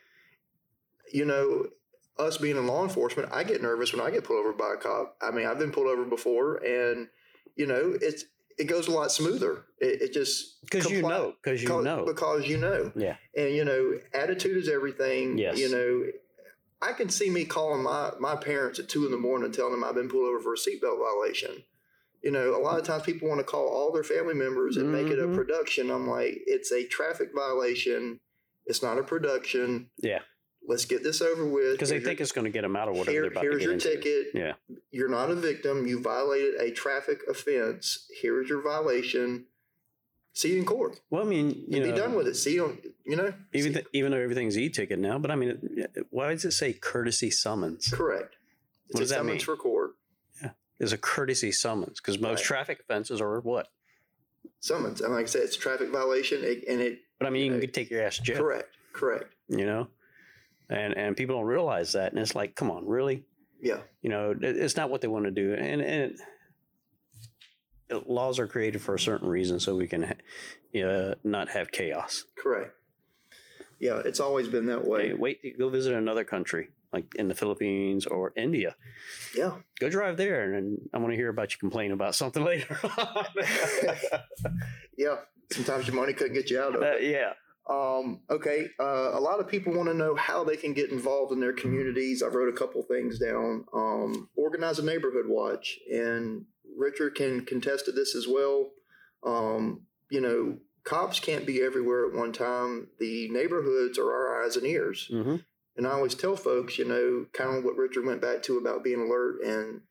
You 1.14 1.26
know, 1.26 1.68
us 2.18 2.38
being 2.38 2.58
in 2.58 2.68
law 2.68 2.84
enforcement, 2.84 3.30
I 3.32 3.44
get 3.44 3.62
nervous 3.62 3.94
when 3.94 4.02
I 4.06 4.10
get 4.12 4.24
pulled 4.24 4.40
over 4.40 4.54
by 4.54 4.74
a 4.74 4.78
cop. 4.78 5.18
I 5.22 5.32
mean, 5.32 5.46
I've 5.46 5.60
been 5.60 5.72
pulled 5.72 5.88
over 5.88 6.04
before, 6.06 6.58
and 6.58 7.08
you 7.56 7.68
know, 7.68 7.96
it's 8.02 8.26
it 8.58 8.66
goes 8.66 8.88
a 8.88 8.92
lot 8.92 9.12
smoother. 9.12 9.66
It, 9.80 10.02
it 10.02 10.14
just 10.14 10.62
because 10.62 10.90
you 10.90 11.02
know 11.02 11.34
because 11.44 11.62
you 11.64 11.82
know 11.82 12.06
because 12.06 12.48
you 12.48 12.58
know, 12.58 12.92
yeah 12.96 13.16
and 13.36 13.54
you 13.56 13.66
know, 13.66 13.94
attitude 14.14 14.58
is 14.58 14.70
everything. 14.70 15.38
Yes. 15.38 15.58
You 15.60 15.70
know, 15.72 16.06
I 16.82 16.94
can 16.94 17.10
see 17.10 17.30
me 17.30 17.46
calling 17.46 17.84
my 17.84 18.12
my 18.20 18.36
parents 18.36 18.80
at 18.80 18.90
two 18.90 19.06
in 19.06 19.12
the 19.12 19.18
morning 19.18 19.46
and 19.46 19.54
telling 19.54 19.72
them 19.74 19.84
I've 19.84 19.96
been 19.96 20.10
pulled 20.10 20.28
over 20.30 20.40
for 20.40 20.54
a 20.54 20.58
seatbelt 20.58 21.00
violation. 21.00 21.64
You 22.24 22.32
know, 22.32 22.56
a 22.56 22.62
lot 22.62 22.80
of 22.80 22.86
times 22.86 23.04
people 23.04 23.28
want 23.28 23.40
to 23.40 23.44
call 23.44 23.68
all 23.68 23.92
their 23.92 24.04
family 24.04 24.34
members 24.34 24.78
and 24.78 24.90
make 24.92 25.08
it 25.08 25.20
a 25.20 25.24
Mhm. 25.28 25.36
production. 25.36 25.92
I'm 25.92 26.08
like, 26.10 26.42
it's 26.48 26.72
a 26.72 26.86
traffic 26.88 27.30
violation. 27.36 28.22
It's 28.66 28.82
not 28.82 28.98
a 28.98 29.04
production. 29.04 29.90
yeah 29.98 30.20
Let's 30.68 30.86
get 30.86 31.04
this 31.04 31.22
over 31.22 31.46
with. 31.46 31.74
because 31.74 31.90
they 31.90 31.96
your- 31.98 32.06
think 32.06 32.22
it's 32.22 32.32
going 32.32 32.46
to 32.46 32.52
get 32.52 32.62
them 32.62 32.76
out 32.76 32.88
of 32.88 32.96
whatever 32.96 33.12
here- 33.12 33.22
they're 33.24 33.32
about 33.32 33.44
here's 33.44 33.58
to 33.58 33.64
your 33.64 33.74
into 33.74 33.90
ticket. 33.96 34.28
yeah 34.34 34.54
You're 34.92 35.10
not 35.10 35.30
a 35.30 35.36
victim. 35.36 35.86
You 35.88 36.00
violated 36.00 36.56
a 36.56 36.72
traffic 36.72 37.22
offense. 37.30 38.08
Here's 38.22 38.48
your 38.50 38.62
violation. 38.62 39.46
See 40.36 40.54
you 40.54 40.60
in 40.60 40.66
court. 40.66 41.00
well 41.12 41.22
i 41.22 41.26
mean 41.26 41.50
you 41.68 41.78
And 41.78 41.86
know 41.86 41.92
be 41.92 41.98
done 41.98 42.16
with 42.16 42.28
it. 42.28 42.36
See 42.36 42.56
you. 42.56 42.66
On, 42.66 42.78
you 43.06 43.16
know. 43.16 43.34
even 43.54 43.74
th- 43.74 43.86
even 43.94 44.12
though 44.12 44.18
everything's 44.18 44.58
e-ticket 44.58 44.98
now 45.00 45.20
but 45.20 45.30
i 45.30 45.36
mean 45.36 45.60
it- 45.78 46.08
why 46.10 46.32
does 46.32 46.44
it 46.46 46.52
say 46.52 46.74
courtesy 46.74 47.30
summons 47.30 47.90
correct. 47.90 48.36
It's 48.86 48.94
What 48.96 49.00
a 49.00 49.04
does 49.04 49.10
that 49.10 49.16
summons 49.18 49.34
mean? 49.36 49.46
for 49.46 49.56
court. 49.58 49.92
Yeah, 50.42 50.52
is 50.80 50.92
a 50.94 50.98
courtesy 50.98 51.52
summons 51.52 52.00
because 52.00 52.20
most 52.20 52.40
Right. 52.40 52.46
traffic 52.46 52.80
offenses 52.80 53.20
are 53.22 53.40
what 53.42 53.68
Summons. 54.60 55.02
And 55.02 55.14
like 55.14 55.24
I 55.24 55.28
said, 55.28 55.44
it's 55.44 55.56
a 55.56 55.60
traffic 55.60 55.90
violation. 55.90 56.44
it- 56.44 56.64
and 56.68 56.82
it 56.82 57.00
but 57.20 57.28
i 57.28 57.30
mean 57.30 57.46
you 57.48 57.54
Yeah. 57.56 57.60
can 57.62 57.72
take 57.72 57.90
your 57.92 58.02
ass 58.02 58.16
to 58.18 58.24
jail 58.24 58.38
correct. 58.38 58.70
Correct. 58.94 59.32
you 59.50 59.66
know 59.66 59.88
and 60.70 60.96
and 60.98 61.16
people 61.18 61.36
don't 61.36 61.46
realize 61.46 61.94
that 61.94 62.12
and 62.12 62.20
it's 62.22 62.36
like 62.36 62.56
come 62.56 62.72
on 62.72 62.86
really 62.88 63.24
Yeah. 63.62 63.82
you 64.02 64.10
know 64.10 64.32
it- 64.32 64.58
it's 64.58 64.76
not 64.78 64.90
what 64.90 65.02
they 65.02 65.08
want 65.08 65.26
to 65.26 65.32
do 65.32 65.54
and 65.54 65.82
and 65.82 66.20
it, 67.90 68.08
laws 68.10 68.40
are 68.40 68.48
created 68.48 68.82
for 68.82 68.96
a 68.96 69.00
certain 69.00 69.28
reason 69.28 69.60
so 69.60 69.76
we 69.76 69.88
can 69.88 70.04
ha- 70.04 70.80
uh, 70.82 71.16
not 71.24 71.50
have 71.50 71.72
chaos 71.72 72.26
Correct. 72.38 72.74
Yeah. 73.80 74.02
It's 74.06 74.22
always 74.22 74.48
been 74.48 74.68
that 74.68 74.86
way. 74.88 75.10
Hey, 75.10 75.14
wait 75.14 75.58
go 75.60 75.70
visit 75.70 75.94
another 75.94 76.24
country 76.24 76.70
like 76.94 77.06
in 77.16 77.28
the 77.28 77.36
philippines 77.36 78.06
or 78.06 78.32
india 78.38 78.76
Yeah. 79.36 79.58
go 79.80 79.90
drive 79.90 80.16
there 80.18 80.54
and 80.54 80.78
i 80.94 80.98
want 80.98 81.12
to 81.12 81.18
hear 81.18 81.30
about 81.30 81.52
you 81.52 81.58
complain 81.60 81.92
about 81.92 82.16
something 82.16 82.44
later 82.52 82.78
on. 82.98 83.26
Yeah. 84.98 85.16
Sometimes 85.52 85.88
your 85.88 85.96
money 85.96 86.14
couldn't 86.14 86.34
get 86.34 86.50
you 86.50 86.60
out 86.62 86.76
of 86.76 86.82
Uh, 86.82 86.96
it. 86.96 87.04
yeah 87.12 87.34
Um, 87.70 88.22
okay. 88.30 88.68
Uh, 88.80 89.12
a 89.14 89.20
lot 89.20 89.40
of 89.40 89.48
people 89.48 89.74
want 89.74 89.88
to 89.88 89.94
know 89.94 90.16
how 90.16 90.44
they 90.44 90.58
can 90.58 90.74
get 90.74 90.92
involved 90.92 91.32
in 91.32 91.40
their 91.40 91.54
communities. 91.54 92.22
I 92.22 92.28
wrote 92.28 92.54
a 92.54 92.58
couple 92.58 92.82
things 92.84 93.20
down. 93.20 93.66
Um, 93.74 94.30
organize 94.36 94.80
a 94.80 94.86
neighborhood 94.86 95.28
watch, 95.28 95.80
and 95.92 96.46
Richard 96.78 97.16
can 97.16 97.46
contest 97.46 97.86
to 97.86 97.92
this 97.92 98.16
as 98.16 98.28
well. 98.28 98.72
Um, 99.26 99.84
you 100.10 100.20
know, 100.20 100.58
cops 100.84 101.20
can't 101.20 101.46
be 101.46 101.62
everywhere 101.62 102.06
at 102.06 102.14
one 102.14 102.34
time. 102.34 102.88
The 103.00 103.30
neighborhoods 103.30 103.98
are 103.98 104.12
our 104.12 104.44
eyes 104.44 104.58
and 104.58 104.66
ears. 104.66 105.08
hmm 105.10 105.38
And 105.78 105.88
I 105.88 105.92
always 105.92 106.16
tell 106.16 106.36
folks, 106.36 106.78
you 106.78 106.86
know, 106.86 107.26
kind 107.34 107.58
of 107.58 107.64
what 107.64 107.78
Richard 107.78 108.06
went 108.06 108.22
back 108.22 108.44
to 108.44 108.58
about 108.58 108.84
being 108.84 109.02
alert 109.02 109.42
and 109.44 109.82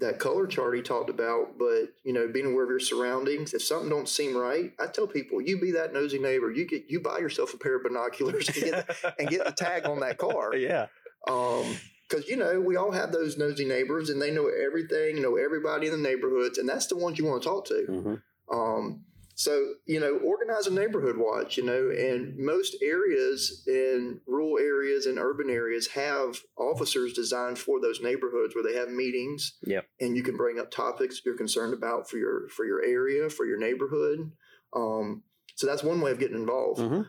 that 0.00 0.18
color 0.18 0.46
chart 0.46 0.76
he 0.76 0.82
talked 0.82 1.10
about, 1.10 1.58
but 1.58 1.92
you 2.04 2.12
know, 2.12 2.28
being 2.28 2.46
aware 2.46 2.64
of 2.64 2.70
your 2.70 2.80
surroundings. 2.80 3.52
If 3.52 3.62
something 3.62 3.90
don't 3.90 4.08
seem 4.08 4.36
right, 4.36 4.72
I 4.78 4.86
tell 4.86 5.06
people, 5.06 5.40
you 5.40 5.60
be 5.60 5.72
that 5.72 5.92
nosy 5.92 6.18
neighbor. 6.18 6.50
You 6.50 6.66
get 6.66 6.84
you 6.88 7.00
buy 7.00 7.18
yourself 7.18 7.54
a 7.54 7.58
pair 7.58 7.76
of 7.76 7.82
binoculars 7.82 8.48
and 8.48 8.64
get 8.64 9.14
and 9.18 9.28
get 9.28 9.44
the 9.44 9.52
tag 9.52 9.86
on 9.86 10.00
that 10.00 10.18
car. 10.18 10.54
yeah 10.56 10.86
Um, 11.26 11.76
because 12.08 12.26
you 12.26 12.36
know 12.36 12.58
we 12.60 12.76
all 12.76 12.90
have 12.92 13.12
those 13.12 13.36
nosy 13.36 13.64
neighbors, 13.66 14.08
and 14.08 14.20
they 14.22 14.30
know 14.30 14.48
everything, 14.48 15.20
know 15.20 15.36
everybody 15.36 15.88
in 15.88 15.92
the 15.92 16.08
neighborhoods, 16.08 16.58
and 16.58 16.68
that's 16.68 16.86
the 16.86 16.96
ones 16.96 17.18
you 17.18 17.26
want 17.26 17.42
to 17.42 17.48
talk 17.48 17.66
to. 17.66 17.84
hmm 17.86 18.14
Um, 18.50 19.04
so 19.38 19.74
you 19.86 20.00
know, 20.00 20.18
organize 20.24 20.66
a 20.66 20.72
neighborhood 20.72 21.16
watch. 21.16 21.56
You 21.56 21.64
know, 21.64 21.90
and 21.90 22.36
most 22.36 22.74
areas 22.82 23.62
in 23.68 24.20
rural 24.26 24.58
areas 24.58 25.06
and 25.06 25.16
urban 25.16 25.48
areas 25.48 25.86
have 25.88 26.40
officers 26.56 27.12
designed 27.12 27.56
for 27.56 27.80
those 27.80 28.00
neighborhoods 28.02 28.56
where 28.56 28.64
they 28.64 28.76
have 28.76 28.88
meetings. 28.88 29.56
Yep. 29.62 29.86
And 30.00 30.16
you 30.16 30.24
can 30.24 30.36
bring 30.36 30.58
up 30.58 30.72
topics 30.72 31.22
you're 31.24 31.36
concerned 31.36 31.72
about 31.72 32.10
for 32.10 32.18
your 32.18 32.48
for 32.48 32.64
your 32.64 32.84
area 32.84 33.30
for 33.30 33.46
your 33.46 33.60
neighborhood. 33.60 34.32
Um, 34.74 35.22
so 35.54 35.68
that's 35.68 35.84
one 35.84 36.00
way 36.00 36.10
of 36.10 36.18
getting 36.18 36.36
involved. 36.36 36.80
hmm 36.80 37.02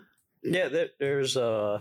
Yeah, 0.44 0.68
there, 0.68 0.90
there's 1.00 1.36
uh, 1.36 1.80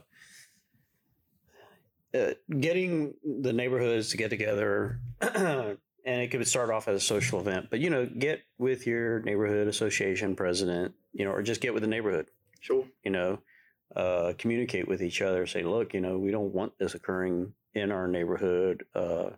uh, 2.15 2.31
getting 2.59 3.13
the 3.23 3.53
neighborhoods 3.53 4.09
to 4.11 4.17
get 4.17 4.31
together, 4.31 5.03
and 6.09 6.23
it 6.23 6.31
could 6.31 6.49
start 6.49 6.71
off 6.71 6.89
as 6.89 6.97
a 6.97 7.05
social 7.05 7.39
event. 7.39 7.67
But 7.69 7.81
you 7.81 7.91
know, 7.91 8.07
get 8.07 8.41
with 8.57 8.87
your 8.87 9.21
neighborhood 9.21 9.69
association 9.69 10.35
president, 10.35 10.95
you 11.13 11.27
know, 11.27 11.33
or 11.33 11.43
just 11.43 11.61
get 11.61 11.75
with 11.75 11.83
the 11.83 11.89
neighborhood. 11.89 12.29
Sure. 12.61 12.87
You 13.05 13.11
know, 13.11 13.39
uh, 13.95 14.33
communicate 14.39 14.89
with 14.89 15.03
each 15.03 15.21
other. 15.21 15.47
Say, 15.47 15.63
look, 15.63 15.93
you 15.93 16.01
know, 16.01 16.17
we 16.17 16.31
don't 16.31 16.55
want 16.55 16.79
this 16.79 16.95
occurring 16.95 17.53
in 17.75 17.93
our 17.93 18.09
neighborhood, 18.09 18.87
uh, 18.95 19.31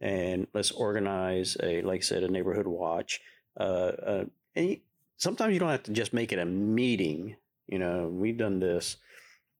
and 0.00 0.46
let's 0.54 0.70
organize 0.70 1.56
a, 1.60 1.82
like 1.82 1.98
I 1.98 2.02
said, 2.02 2.22
a 2.22 2.28
neighborhood 2.28 2.68
watch. 2.68 3.20
Uh, 3.58 3.62
uh, 3.62 4.24
and 4.54 4.68
you, 4.68 4.76
sometimes 5.16 5.54
you 5.54 5.58
don't 5.58 5.70
have 5.70 5.82
to 5.84 5.92
just 5.92 6.12
make 6.12 6.32
it 6.32 6.38
a 6.38 6.46
meeting. 6.46 7.34
You 7.66 7.80
know, 7.80 8.08
we've 8.08 8.38
done 8.38 8.60
this 8.60 8.98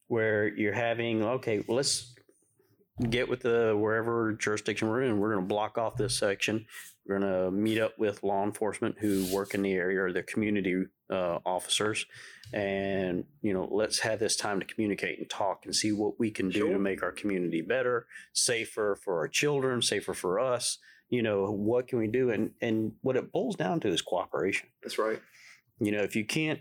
where 0.06 0.46
you're 0.46 0.72
having 0.72 1.24
okay, 1.24 1.64
well, 1.66 1.78
let's 1.78 2.14
get 3.10 3.28
with 3.28 3.40
the 3.40 3.76
wherever 3.78 4.32
jurisdiction 4.32 4.88
we're 4.88 5.02
in. 5.02 5.18
We're 5.18 5.32
going 5.34 5.44
to 5.44 5.48
block 5.48 5.76
off 5.78 5.96
this 5.96 6.16
section. 6.18 6.66
We're 7.06 7.18
going 7.18 7.32
to 7.32 7.50
meet 7.50 7.78
up 7.80 7.98
with 7.98 8.22
law 8.22 8.42
enforcement 8.44 8.96
who 8.98 9.26
work 9.32 9.54
in 9.54 9.62
the 9.62 9.72
area 9.72 10.02
or 10.02 10.12
the 10.12 10.22
community 10.22 10.84
uh, 11.10 11.38
officers, 11.46 12.04
and 12.52 13.24
you 13.42 13.52
know, 13.52 13.68
let's 13.70 14.00
have 14.00 14.18
this 14.18 14.34
time 14.36 14.58
to 14.58 14.66
communicate 14.66 15.18
and 15.20 15.30
talk 15.30 15.66
and 15.66 15.74
see 15.74 15.92
what 15.92 16.18
we 16.18 16.30
can 16.32 16.48
do 16.48 16.58
Sure. 16.60 16.72
to 16.72 16.78
make 16.78 17.02
our 17.02 17.12
community 17.12 17.60
better, 17.62 18.06
safer 18.32 18.98
for 19.04 19.18
our 19.18 19.28
children, 19.28 19.82
safer 19.82 20.14
for 20.14 20.40
us. 20.40 20.78
You 21.08 21.22
know, 21.22 21.44
what 21.52 21.86
can 21.86 22.00
we 22.00 22.08
do? 22.08 22.30
And 22.30 22.50
and 22.60 22.92
what 23.02 23.16
it 23.16 23.30
boils 23.30 23.54
down 23.54 23.78
to 23.80 23.88
is 23.88 24.02
cooperation 24.02 24.68
That's 24.82 24.98
right. 24.98 25.20
you 25.78 25.92
know, 25.92 26.02
if 26.02 26.16
you 26.16 26.24
can't, 26.24 26.58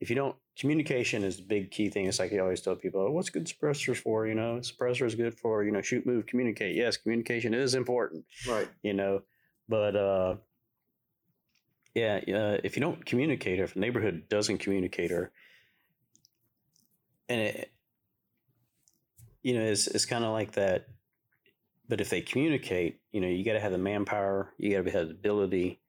if 0.00 0.10
you 0.10 0.16
don't, 0.16 0.36
communication 0.58 1.22
is 1.22 1.36
the 1.36 1.42
big 1.42 1.70
key 1.70 1.88
thing. 1.88 2.06
It's 2.06 2.18
like 2.18 2.32
I 2.32 2.38
always 2.38 2.60
tell 2.60 2.74
people, 2.74 3.00
oh, 3.00 3.10
what's 3.10 3.30
good 3.30 3.46
suppressors 3.46 3.96
for? 3.96 4.26
You 4.26 4.34
know, 4.34 4.60
suppressor 4.60 5.06
is 5.06 5.14
good 5.14 5.38
for, 5.38 5.64
you 5.64 5.70
know, 5.70 5.82
shoot, 5.82 6.04
move, 6.04 6.26
communicate. 6.26 6.74
Yes, 6.74 6.96
communication 6.96 7.54
is 7.54 7.74
important, 7.74 8.24
Right. 8.46 8.68
you 8.82 8.92
know, 8.92 9.22
but, 9.68 9.94
uh, 9.96 10.36
yeah, 11.94 12.20
uh, 12.28 12.58
if 12.64 12.76
you 12.76 12.80
don't 12.80 13.04
communicate, 13.04 13.60
or 13.60 13.64
if 13.64 13.76
a 13.76 13.78
neighborhood 13.78 14.24
doesn't 14.28 14.58
communicate, 14.58 15.10
or, 15.12 15.32
and 17.28 17.40
it, 17.40 17.72
you 19.42 19.54
know, 19.54 19.64
it's, 19.64 19.86
it's 19.86 20.06
kind 20.06 20.24
of 20.24 20.32
like 20.32 20.52
that. 20.52 20.88
But 21.88 22.00
if 22.00 22.10
they 22.10 22.20
communicate, 22.20 23.00
you 23.12 23.20
know, 23.20 23.28
you 23.28 23.44
got 23.44 23.54
to 23.54 23.60
have 23.60 23.72
the 23.72 23.78
manpower, 23.78 24.52
you 24.58 24.76
got 24.76 24.84
to 24.84 24.90
have 24.90 25.08
the 25.08 25.14
ability 25.14 25.80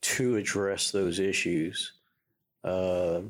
to 0.00 0.36
address 0.36 0.90
those 0.90 1.18
issues. 1.18 1.92
Uh, 2.62 3.20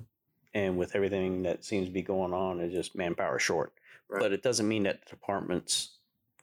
and 0.55 0.79
with 0.79 0.95
everything 0.95 1.43
that 1.43 1.65
seems 1.65 1.87
to 1.87 1.93
be 1.93 2.03
going 2.03 2.33
on, 2.33 2.61
it's 2.61 2.75
just 2.75 2.97
manpower 2.97 3.39
short. 3.39 3.73
Right. 4.09 4.21
But 4.21 4.33
it 4.33 4.43
doesn't 4.43 4.69
mean 4.69 4.85
that 4.85 5.07
departments 5.07 5.97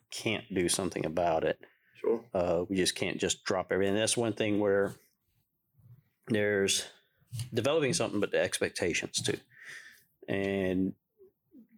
can't 0.10 0.44
do 0.54 0.68
something 0.68 1.06
about 1.06 1.44
it. 1.44 1.60
Sure. 1.96 2.22
Uh, 2.34 2.66
we 2.68 2.76
just 2.76 2.96
can't 2.96 3.20
just 3.20 3.44
drop 3.44 3.72
everything. 3.72 3.96
That's 3.96 4.18
one 4.18 4.34
thing 4.34 4.60
where 4.60 4.94
there's 6.28 6.86
developing 7.54 7.94
something, 7.94 8.20
but 8.20 8.32
the 8.32 8.42
expectations 8.42 9.22
too. 9.22 9.38
And 10.28 10.94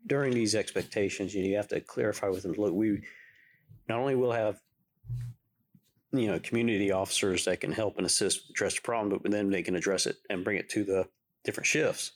during 0.08 0.34
these 0.34 0.56
expectations, 0.56 1.36
you 1.36 1.56
have 1.56 1.68
to 1.70 1.82
clarify 1.82 2.30
with 2.30 2.44
them. 2.44 2.54
Look, 2.54 2.74
we 2.74 3.04
not 3.88 4.00
only 4.00 4.16
will 4.16 4.32
have 4.32 4.60
you 6.12 6.28
know 6.28 6.40
community 6.40 6.92
officers 6.92 7.46
that 7.46 7.60
can 7.60 7.72
help 7.72 7.98
and 7.98 8.06
assist 8.06 8.50
address 8.50 8.76
the 8.76 8.82
problem, 8.82 9.20
but 9.22 9.32
then 9.32 9.50
they 9.50 9.64
can 9.64 9.76
address 9.76 10.06
it 10.06 10.18
and 10.30 10.44
bring 10.44 10.58
it 10.58 10.70
to 10.70 10.84
the 10.84 11.08
different 11.44 11.68
shifts. 11.68 12.12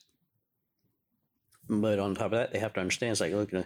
But 1.70 2.00
on 2.00 2.16
top 2.16 2.26
of 2.26 2.32
that, 2.32 2.54
they 2.54 2.60
have 2.60 2.74
to 2.74 2.80
understand 2.80 3.12
it's 3.12 3.22
like, 3.22 3.34
look, 3.34 3.54
uh, 3.54 3.64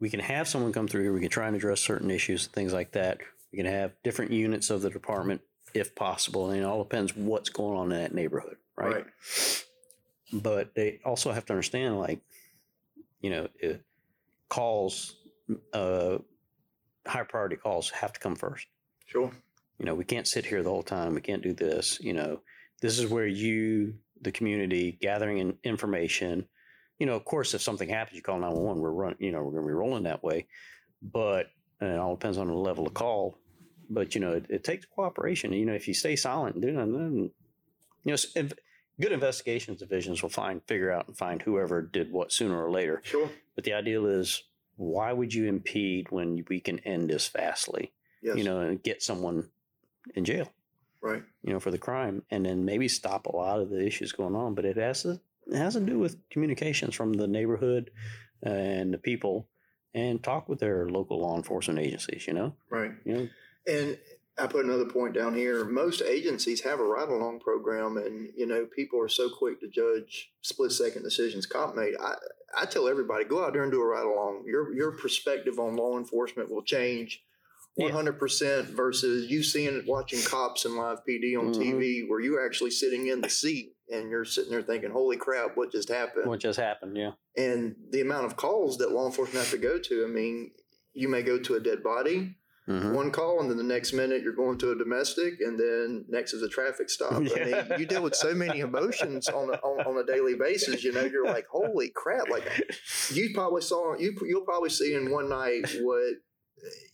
we 0.00 0.10
can 0.10 0.20
have 0.20 0.48
someone 0.48 0.72
come 0.72 0.88
through 0.88 1.02
here. 1.02 1.12
We 1.12 1.20
can 1.20 1.28
try 1.28 1.46
and 1.46 1.56
address 1.56 1.80
certain 1.80 2.10
issues, 2.10 2.46
and 2.46 2.54
things 2.54 2.72
like 2.72 2.92
that. 2.92 3.18
We 3.52 3.58
can 3.58 3.66
have 3.66 3.92
different 4.04 4.30
units 4.30 4.70
of 4.70 4.82
the 4.82 4.90
department 4.90 5.40
if 5.74 5.94
possible. 5.94 6.50
And 6.50 6.60
it 6.60 6.64
all 6.64 6.82
depends 6.82 7.16
what's 7.16 7.50
going 7.50 7.78
on 7.78 7.92
in 7.92 7.98
that 7.98 8.14
neighborhood, 8.14 8.56
right? 8.76 8.94
Right. 8.94 9.64
But 10.32 10.74
they 10.74 11.00
also 11.04 11.32
have 11.32 11.46
to 11.46 11.52
understand, 11.52 11.98
like, 11.98 12.20
you 13.20 13.30
know, 13.30 13.48
it, 13.58 13.82
calls, 14.48 15.16
uh, 15.72 16.18
high 17.06 17.24
priority 17.24 17.56
calls 17.56 17.90
have 17.90 18.12
to 18.12 18.20
come 18.20 18.36
first. 18.36 18.66
Sure. 19.06 19.30
You 19.78 19.86
know, 19.86 19.94
we 19.94 20.04
can't 20.04 20.26
sit 20.26 20.44
here 20.44 20.62
the 20.62 20.70
whole 20.70 20.82
time. 20.82 21.14
We 21.14 21.20
can't 21.20 21.42
do 21.42 21.54
this. 21.54 21.98
You 22.00 22.12
know, 22.12 22.40
this 22.80 22.98
is 22.98 23.10
where 23.10 23.26
you, 23.26 23.94
the 24.20 24.32
community, 24.32 24.98
gathering 25.00 25.38
in 25.38 25.58
information. 25.64 26.46
You 26.98 27.06
know, 27.06 27.14
of 27.14 27.24
course, 27.24 27.54
if 27.54 27.62
something 27.62 27.88
happens, 27.88 28.16
you 28.16 28.22
call 28.22 28.38
911. 28.38 28.82
We're 28.82 28.90
run, 28.90 29.16
you 29.18 29.30
know, 29.30 29.42
we're 29.42 29.52
going 29.52 29.62
to 29.62 29.68
be 29.68 29.72
rolling 29.72 30.04
that 30.04 30.22
way. 30.22 30.46
But 31.00 31.46
it 31.80 31.98
all 31.98 32.16
depends 32.16 32.38
on 32.38 32.48
the 32.48 32.54
level 32.54 32.86
of 32.86 32.94
call. 32.94 33.38
But, 33.88 34.14
you 34.14 34.20
know, 34.20 34.32
it, 34.32 34.46
it 34.48 34.64
takes 34.64 34.84
cooperation. 34.86 35.52
You 35.52 35.66
know, 35.66 35.74
if 35.74 35.88
you 35.88 35.94
stay 35.94 36.16
silent 36.16 36.56
and 36.56 36.62
do 36.62 36.72
nothing, 36.72 36.92
then, 36.92 37.30
you 38.04 38.12
know, 38.12 38.16
if, 38.34 38.52
good 39.00 39.12
investigations 39.12 39.78
divisions 39.78 40.22
will 40.22 40.28
find, 40.28 40.60
figure 40.66 40.90
out 40.90 41.06
and 41.06 41.16
find 41.16 41.40
whoever 41.40 41.82
did 41.82 42.12
what 42.12 42.32
sooner 42.32 42.62
or 42.62 42.70
later. 42.70 43.00
Sure. 43.04 43.30
But 43.54 43.64
the 43.64 43.74
ideal 43.74 44.06
is, 44.06 44.42
why 44.76 45.12
would 45.12 45.32
you 45.32 45.46
impede 45.46 46.10
when 46.10 46.44
we 46.48 46.60
can 46.60 46.80
end 46.80 47.10
this 47.10 47.26
fastly? 47.26 47.92
Yes. 48.22 48.36
You 48.36 48.44
know, 48.44 48.60
and 48.60 48.82
get 48.82 49.02
someone 49.02 49.48
in 50.14 50.24
jail 50.24 50.52
Right. 51.00 51.22
you 51.42 51.52
know, 51.52 51.60
for 51.60 51.70
the 51.70 51.78
crime, 51.78 52.22
and 52.30 52.44
then 52.44 52.64
maybe 52.64 52.88
stop 52.88 53.26
a 53.26 53.36
lot 53.36 53.60
of 53.60 53.70
the 53.70 53.84
issues 53.84 54.12
going 54.12 54.34
on. 54.34 54.54
But 54.54 54.64
it 54.64 54.76
has 54.76 55.02
to 55.02 55.20
it 55.48 55.56
has 55.56 55.74
to 55.74 55.80
do 55.80 55.98
with 55.98 56.16
communications 56.30 56.94
from 56.94 57.12
the 57.12 57.26
neighborhood 57.26 57.90
uh, 58.44 58.50
and 58.50 58.92
the 58.92 58.98
people, 58.98 59.48
and 59.94 60.22
talk 60.22 60.48
with 60.48 60.60
their 60.60 60.88
local 60.88 61.20
law 61.20 61.36
enforcement 61.36 61.78
agencies. 61.80 62.26
You 62.26 62.34
know, 62.34 62.54
Right. 62.70 62.92
you 63.04 63.14
know, 63.14 63.28
And 63.66 63.98
I 64.38 64.46
put 64.46 64.64
another 64.64 64.84
point 64.84 65.14
down 65.14 65.34
here. 65.34 65.64
Most 65.64 66.00
agencies 66.02 66.60
have 66.62 66.78
a 66.78 66.84
ride 66.84 67.08
along 67.08 67.40
program, 67.40 67.96
and 67.96 68.30
you 68.36 68.46
know 68.46 68.66
people 68.66 69.00
are 69.00 69.08
so 69.08 69.28
quick 69.28 69.60
to 69.60 69.68
judge 69.68 70.30
split 70.42 70.72
second 70.72 71.02
decisions 71.02 71.46
cop 71.46 71.74
made. 71.74 71.94
I 72.00 72.14
I 72.56 72.64
tell 72.66 72.88
everybody 72.88 73.24
go 73.24 73.44
out 73.44 73.52
there 73.52 73.62
and 73.64 73.72
do 73.72 73.80
a 73.82 73.86
ride 73.86 74.04
along. 74.06 74.44
Your 74.46 74.72
your 74.74 74.92
perspective 74.92 75.58
on 75.58 75.76
law 75.76 75.98
enforcement 75.98 76.50
will 76.50 76.62
change. 76.62 77.22
Yeah. 77.78 77.84
One 77.86 77.94
hundred 77.94 78.18
percent 78.18 78.66
versus 78.68 79.30
you 79.30 79.42
seeing 79.44 79.76
it 79.76 79.86
watching 79.86 80.20
cops 80.22 80.64
and 80.64 80.74
live 80.74 80.98
PD 81.08 81.36
on 81.38 81.54
Mhm. 81.54 81.62
TV, 81.62 82.08
where 82.08 82.18
you're 82.20 82.44
actually 82.44 82.72
sitting 82.72 83.06
in 83.06 83.20
the 83.20 83.30
seat 83.30 83.76
and 83.88 84.10
you're 84.10 84.24
sitting 84.24 84.50
there 84.50 84.62
thinking, 84.62 84.90
"Holy 84.90 85.16
crap, 85.16 85.56
what 85.56 85.70
just 85.70 85.88
happened?" 85.88 86.26
what 86.26 86.40
just 86.40 86.58
happened? 86.58 86.96
Yeah, 86.96 87.12
and 87.36 87.76
the 87.90 88.00
amount 88.00 88.26
of 88.26 88.36
calls 88.36 88.78
that 88.78 88.90
law 88.90 89.06
enforcement 89.06 89.44
have 89.44 89.52
to 89.52 89.58
go 89.58 89.78
to. 89.78 90.04
I 90.04 90.08
mean, 90.08 90.50
you 90.92 91.08
may 91.08 91.22
go 91.22 91.38
to 91.38 91.54
a 91.54 91.60
dead 91.60 91.84
body, 91.84 92.34
Mhm. 92.68 92.92
one 92.94 93.12
call, 93.12 93.40
and 93.40 93.48
then 93.48 93.56
the 93.58 93.62
next 93.62 93.92
minute 93.92 94.22
you're 94.22 94.32
going 94.34 94.58
to 94.58 94.72
a 94.72 94.74
domestic, 94.76 95.34
and 95.40 95.56
then 95.58 96.04
next 96.08 96.34
is 96.34 96.42
a 96.42 96.48
traffic 96.48 96.90
stop. 96.90 97.12
I 97.12 97.18
mean, 97.70 97.80
you 97.80 97.86
deal 97.86 98.02
with 98.02 98.16
so 98.16 98.34
many 98.34 98.58
emotions 98.58 99.28
on 99.28 99.50
a, 99.50 99.56
on, 99.58 99.86
on 99.86 99.96
a 100.02 100.04
daily 100.04 100.34
basis. 100.34 100.82
You 100.82 100.92
know, 100.92 101.04
you're 101.04 101.24
like, 101.24 101.46
holy 101.46 101.90
crap! 101.94 102.28
Like 102.28 102.42
you 103.12 103.30
probably 103.34 103.62
saw 103.62 103.96
you 103.96 104.16
you'll 104.26 104.44
probably 104.44 104.70
see 104.70 104.94
in 104.94 105.10
one 105.12 105.28
night 105.28 105.64
what. 105.80 106.14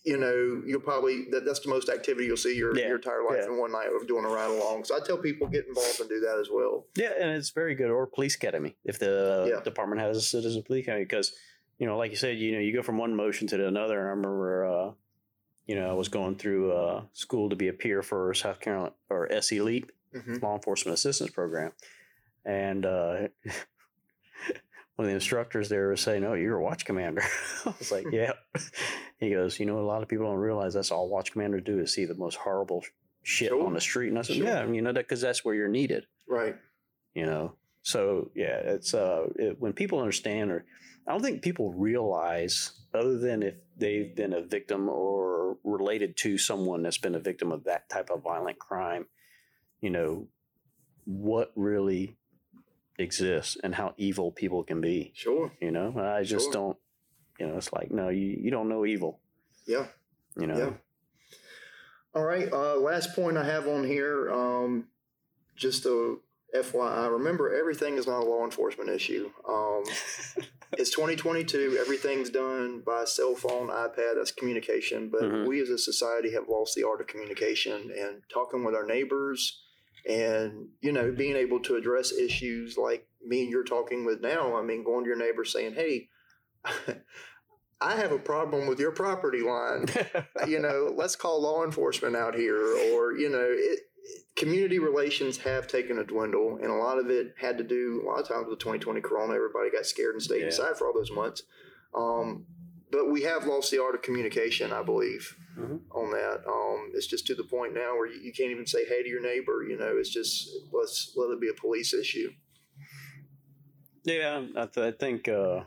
You 0.03 0.17
know, 0.17 0.61
you'll 0.65 0.81
probably 0.81 1.25
that, 1.31 1.45
that's 1.45 1.59
the 1.61 1.69
most 1.69 1.89
activity 1.89 2.27
you'll 2.27 2.37
see 2.37 2.55
your, 2.55 2.77
Yeah, 2.77 2.87
your 2.87 2.95
entire 2.97 3.23
life 3.23 3.39
yeah. 3.41 3.45
in 3.47 3.57
one 3.57 3.71
night 3.71 3.87
of 3.99 4.07
doing 4.07 4.23
a 4.25 4.27
ride 4.27 4.51
along. 4.51 4.83
So 4.85 4.95
I 4.95 4.99
tell 5.05 5.17
people 5.17 5.47
get 5.47 5.65
involved 5.67 5.99
and 5.99 6.07
do 6.09 6.19
that 6.19 6.37
as 6.39 6.49
well. 6.51 6.85
yeah, 6.95 7.11
and 7.19 7.31
it's 7.31 7.49
very 7.49 7.73
good. 7.75 7.89
Or 7.89 8.05
police 8.05 8.35
academy 8.35 8.75
if 8.85 8.99
the 8.99 9.51
Yeah. 9.55 9.63
department 9.63 10.01
has 10.01 10.17
a 10.17 10.21
citizen 10.21 10.61
police 10.63 10.85
academy, 10.85 11.05
because 11.05 11.33
you 11.79 11.85
know, 11.87 11.97
like 11.97 12.11
you 12.11 12.17
said, 12.17 12.37
you 12.37 12.51
know, 12.53 12.59
you 12.59 12.73
go 12.73 12.81
from 12.83 12.97
one 12.97 13.15
motion 13.15 13.47
to 13.47 13.67
another. 13.67 13.99
And 13.99 14.07
I 14.07 14.11
remember, 14.11 14.65
uh, 14.65 14.91
you 15.67 15.75
know, 15.75 15.89
I 15.89 15.93
was 15.93 16.07
going 16.07 16.35
through 16.37 16.71
uh, 16.71 17.03
school 17.13 17.49
to 17.49 17.55
be 17.55 17.67
a 17.67 17.73
peer 17.73 18.01
for 18.03 18.33
South 18.33 18.59
Carolina 18.61 18.93
or 19.09 19.27
SC 19.41 19.53
LEAP. 19.59 19.91
Mhm. 20.15 20.41
law 20.41 20.55
enforcement 20.55 20.97
assistance 20.97 21.31
program. 21.31 21.73
And 22.45 22.85
uh, 22.85 23.27
one 24.95 25.05
of 25.05 25.09
the 25.09 25.15
instructors 25.15 25.69
there 25.69 25.89
was 25.89 26.01
saying, 26.01 26.23
Oh, 26.23 26.33
you're 26.33 26.57
a 26.57 26.63
watch 26.63 26.85
commander. 26.85 27.21
I 27.65 27.73
was 27.77 27.91
like, 27.91 28.05
Yeah. 28.11 28.33
He 29.19 29.29
goes, 29.31 29.59
You 29.59 29.65
know, 29.65 29.79
a 29.79 29.81
lot 29.81 30.01
of 30.01 30.07
people 30.07 30.25
don't 30.25 30.37
realize 30.37 30.73
that's 30.73 30.91
all 30.91 31.09
watch 31.09 31.31
commanders 31.31 31.63
do 31.65 31.79
is 31.79 31.93
see 31.93 32.05
the 32.05 32.15
most 32.15 32.35
horrible 32.35 32.83
shit 33.23 33.49
Sure. 33.49 33.65
on 33.65 33.73
the 33.73 33.81
street. 33.81 34.09
And 34.09 34.19
I 34.19 34.21
said, 34.21 34.37
Sure. 34.37 34.45
Yeah, 34.45 34.65
you 34.67 34.81
know, 34.81 34.93
that 34.93 35.05
because 35.07 35.21
that's 35.21 35.43
where 35.43 35.55
you're 35.55 35.67
needed, 35.67 36.05
Right. 36.27 36.55
you 37.13 37.25
know. 37.25 37.55
So, 37.81 38.31
yeah, 38.35 38.57
it's 38.57 38.93
uh, 38.95 39.27
it, 39.35 39.57
when 39.59 39.73
people 39.73 39.99
understand, 39.99 40.49
or 40.51 40.65
I 41.07 41.11
don't 41.11 41.21
think 41.21 41.43
people 41.43 41.71
realize, 41.73 42.71
other 42.95 43.19
than 43.19 43.43
if 43.43 43.55
they've 43.77 44.15
been 44.15 44.33
a 44.33 44.41
victim 44.41 44.89
or 44.89 45.57
related 45.63 46.17
to 46.17 46.37
someone 46.39 46.81
that's 46.81 46.97
been 46.97 47.13
a 47.13 47.19
victim 47.19 47.51
of 47.51 47.65
that 47.65 47.87
type 47.89 48.09
of 48.09 48.23
violent 48.23 48.57
crime, 48.57 49.05
you 49.81 49.91
know, 49.91 50.27
what 51.05 51.51
really 51.55 52.17
exists 52.97 53.57
and 53.63 53.75
how 53.75 53.93
evil 53.97 54.31
people 54.31 54.63
can 54.63 54.81
be. 54.81 55.11
Sure. 55.15 55.51
You 55.61 55.71
know, 55.71 55.93
I 55.99 56.23
just 56.23 56.45
Sure. 56.45 56.53
don't, 56.53 56.77
you 57.39 57.47
know, 57.47 57.57
it's 57.57 57.71
like, 57.73 57.91
no, 57.91 58.09
you, 58.09 58.37
you 58.41 58.51
don't 58.51 58.69
know 58.69 58.85
evil, 58.85 59.19
Yeah. 59.65 59.87
you 60.37 60.47
know. 60.47 60.57
Yeah. 60.57 60.73
All 62.13 62.23
right. 62.23 62.51
Uh, 62.51 62.75
last 62.77 63.13
point 63.13 63.37
I 63.37 63.43
have 63.43 63.67
on 63.67 63.85
here, 63.85 64.31
um, 64.31 64.87
just 65.55 65.85
a 65.85 66.17
FYI. 66.55 67.11
Remember, 67.11 67.53
everything 67.53 67.97
is 67.97 68.07
not 68.07 68.21
a 68.21 68.25
law 68.25 68.45
enforcement 68.45 68.89
issue. 68.89 69.29
Um, 69.47 69.83
it's 70.77 70.91
2022. 70.91 71.77
Everything's 71.79 72.29
done 72.29 72.79
by 72.85 73.03
cell 73.03 73.35
phone, 73.35 73.67
iPad. 73.67 74.15
That's 74.15 74.31
communication. 74.31 75.09
But 75.09 75.23
Mhm. 75.23 75.47
we 75.47 75.59
as 75.61 75.69
a 75.69 75.77
society 75.77 76.31
have 76.31 76.47
lost 76.47 76.75
the 76.75 76.83
art 76.87 77.01
of 77.01 77.07
communication 77.07 77.91
and 77.91 78.21
talking 78.29 78.63
with 78.63 78.73
our 78.75 78.85
neighbors, 78.85 79.64
and 80.07 80.67
you 80.81 80.91
know, 80.91 81.11
being 81.11 81.35
able 81.35 81.59
to 81.61 81.75
address 81.75 82.11
issues 82.11 82.77
like 82.77 83.07
me 83.25 83.41
and 83.43 83.49
you're 83.51 83.63
talking 83.63 84.05
with 84.05 84.21
now. 84.21 84.55
I 84.55 84.61
mean, 84.61 84.83
going 84.83 85.03
to 85.03 85.07
your 85.07 85.17
neighbor 85.17 85.45
saying, 85.45 85.73
"Hey, 85.73 86.09
I 87.81 87.95
have 87.95 88.11
a 88.11 88.19
problem 88.19 88.67
with 88.67 88.79
your 88.79 88.91
property 88.91 89.41
line. 89.41 89.87
you 90.47 90.59
know, 90.59 90.93
let's 90.95 91.15
call 91.15 91.41
law 91.41 91.63
enforcement 91.63 92.15
out 92.15 92.35
here." 92.35 92.57
Or 92.93 93.13
you 93.17 93.29
know, 93.29 93.47
it, 93.49 93.79
community 94.35 94.79
relations 94.79 95.37
have 95.39 95.67
taken 95.67 95.97
a 95.99 96.03
dwindle, 96.03 96.59
and 96.61 96.71
a 96.71 96.75
lot 96.75 96.99
of 96.99 97.09
it 97.09 97.33
had 97.39 97.57
to 97.57 97.63
do 97.63 98.01
a 98.03 98.05
lot 98.07 98.19
of 98.21 98.27
times 98.27 98.47
with 98.49 98.59
2020 98.59 99.01
Corona. 99.01 99.33
Everybody 99.33 99.71
got 99.71 99.85
scared 99.85 100.13
and 100.15 100.21
stayed 100.21 100.41
Yeah. 100.41 100.47
inside 100.47 100.77
for 100.77 100.87
all 100.87 100.93
those 100.93 101.11
months. 101.11 101.43
Um, 101.95 102.45
but 102.95 103.11
we 103.11 103.21
have 103.23 103.45
lost 103.45 103.71
the 103.71 103.81
art 103.81 103.95
of 103.95 104.01
communication, 104.01 104.71
I 104.71 104.81
believe, 104.83 105.35
Mhm. 105.57 105.81
on 105.91 106.11
that. 106.11 106.43
Um, 106.47 106.91
it's 106.93 107.07
just 107.07 107.27
to 107.27 107.35
the 107.35 107.43
point 107.43 107.73
now 107.73 107.95
where 107.97 108.07
you, 108.07 108.19
you 108.21 108.31
can't 108.33 108.51
even 108.51 108.65
say 108.65 108.85
hey 108.85 109.03
to 109.03 109.09
your 109.09 109.21
neighbor. 109.21 109.65
You 109.67 109.77
know, 109.77 109.95
it's 109.97 110.09
just 110.09 110.49
let's 110.71 111.13
let 111.15 111.29
it 111.31 111.39
be 111.41 111.49
a 111.49 111.53
police 111.53 111.93
issue. 111.93 112.29
Yeah, 114.03 114.45
I, 114.55 114.65
th- 114.67 114.93
I 114.93 114.97
think 114.97 115.27
uh, 115.27 115.63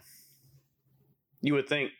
you 1.40 1.54
would 1.54 1.68
think, 1.68 1.90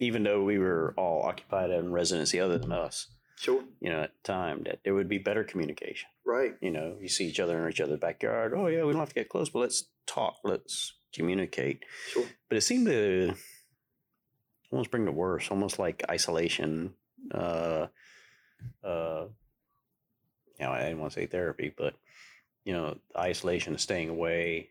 even 0.00 0.22
though 0.24 0.42
we 0.44 0.58
were 0.58 0.94
all 0.96 1.22
occupied 1.22 1.70
in 1.70 1.92
residency 1.92 2.40
other 2.40 2.58
than 2.58 2.72
us, 2.72 3.06
Sure, 3.36 3.62
you 3.80 3.88
know, 3.90 4.02
at 4.02 4.10
the 4.22 4.32
time, 4.32 4.64
that 4.64 4.80
there 4.84 4.94
would 4.94 5.08
be 5.08 5.18
better 5.18 5.44
communication. 5.44 6.08
right, 6.26 6.54
You 6.60 6.72
know, 6.72 6.96
you 7.00 7.08
see 7.08 7.26
each 7.28 7.38
other 7.38 7.62
in 7.64 7.70
each 7.70 7.80
other's 7.80 8.00
backyard. 8.00 8.52
Oh, 8.56 8.66
yeah, 8.66 8.82
we 8.84 8.90
don't 8.92 8.98
have 9.00 9.10
to 9.10 9.14
get 9.14 9.28
close, 9.28 9.48
but 9.48 9.60
let's 9.60 9.84
talk. 10.06 10.38
Let's 10.42 10.94
communicate. 11.14 11.84
sure, 12.08 12.26
But 12.48 12.58
it 12.58 12.62
seemed 12.62 12.86
to 12.88 13.34
almost 14.70 14.90
bring 14.90 15.04
the 15.04 15.12
worst, 15.12 15.50
almost 15.50 15.78
like 15.78 16.04
isolation. 16.10 16.94
Uh, 17.32 17.86
uh, 18.84 19.24
you 20.58 20.64
know, 20.64 20.72
I 20.72 20.80
didn't 20.80 21.00
want 21.00 21.12
to 21.12 21.20
say 21.20 21.26
therapy, 21.26 21.72
but 21.76 21.94
you 22.64 22.72
know, 22.72 22.98
isolation, 23.16 23.78
staying 23.78 24.10
away. 24.10 24.70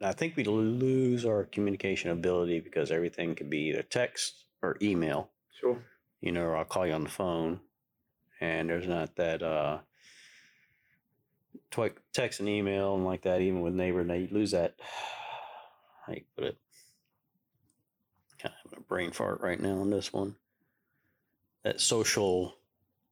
And 0.00 0.08
I 0.08 0.12
think 0.12 0.36
we 0.36 0.44
lose 0.44 1.24
our 1.24 1.44
communication 1.44 2.10
ability 2.10 2.60
because 2.60 2.90
everything 2.90 3.34
could 3.34 3.50
be 3.50 3.68
either 3.68 3.82
text 3.82 4.44
or 4.62 4.76
email. 4.82 5.30
sure. 5.60 5.78
You 6.20 6.32
know, 6.32 6.42
or 6.42 6.56
I'll 6.56 6.64
call 6.64 6.86
you 6.86 6.94
on 6.94 7.04
the 7.04 7.10
phone, 7.10 7.60
and 8.40 8.70
there's 8.70 8.88
not 8.88 9.14
that 9.16 9.42
uh, 9.42 9.78
text 12.12 12.40
and 12.40 12.48
email 12.48 12.94
and 12.94 13.04
like 13.04 13.22
that. 13.22 13.40
Even 13.40 13.60
with 13.60 13.74
neighbor, 13.74 14.02
now 14.02 14.14
you 14.14 14.28
lose 14.30 14.52
that. 14.52 14.74
How 16.06 16.12
you 16.12 16.22
put 16.36 16.44
it? 16.44 16.58
Kind 18.44 18.54
of 18.54 18.70
having 18.70 18.84
a 18.84 18.88
brain 18.88 19.10
fart 19.10 19.40
right 19.40 19.58
now 19.58 19.78
on 19.78 19.88
this 19.88 20.12
one. 20.12 20.36
That 21.62 21.80
social 21.80 22.54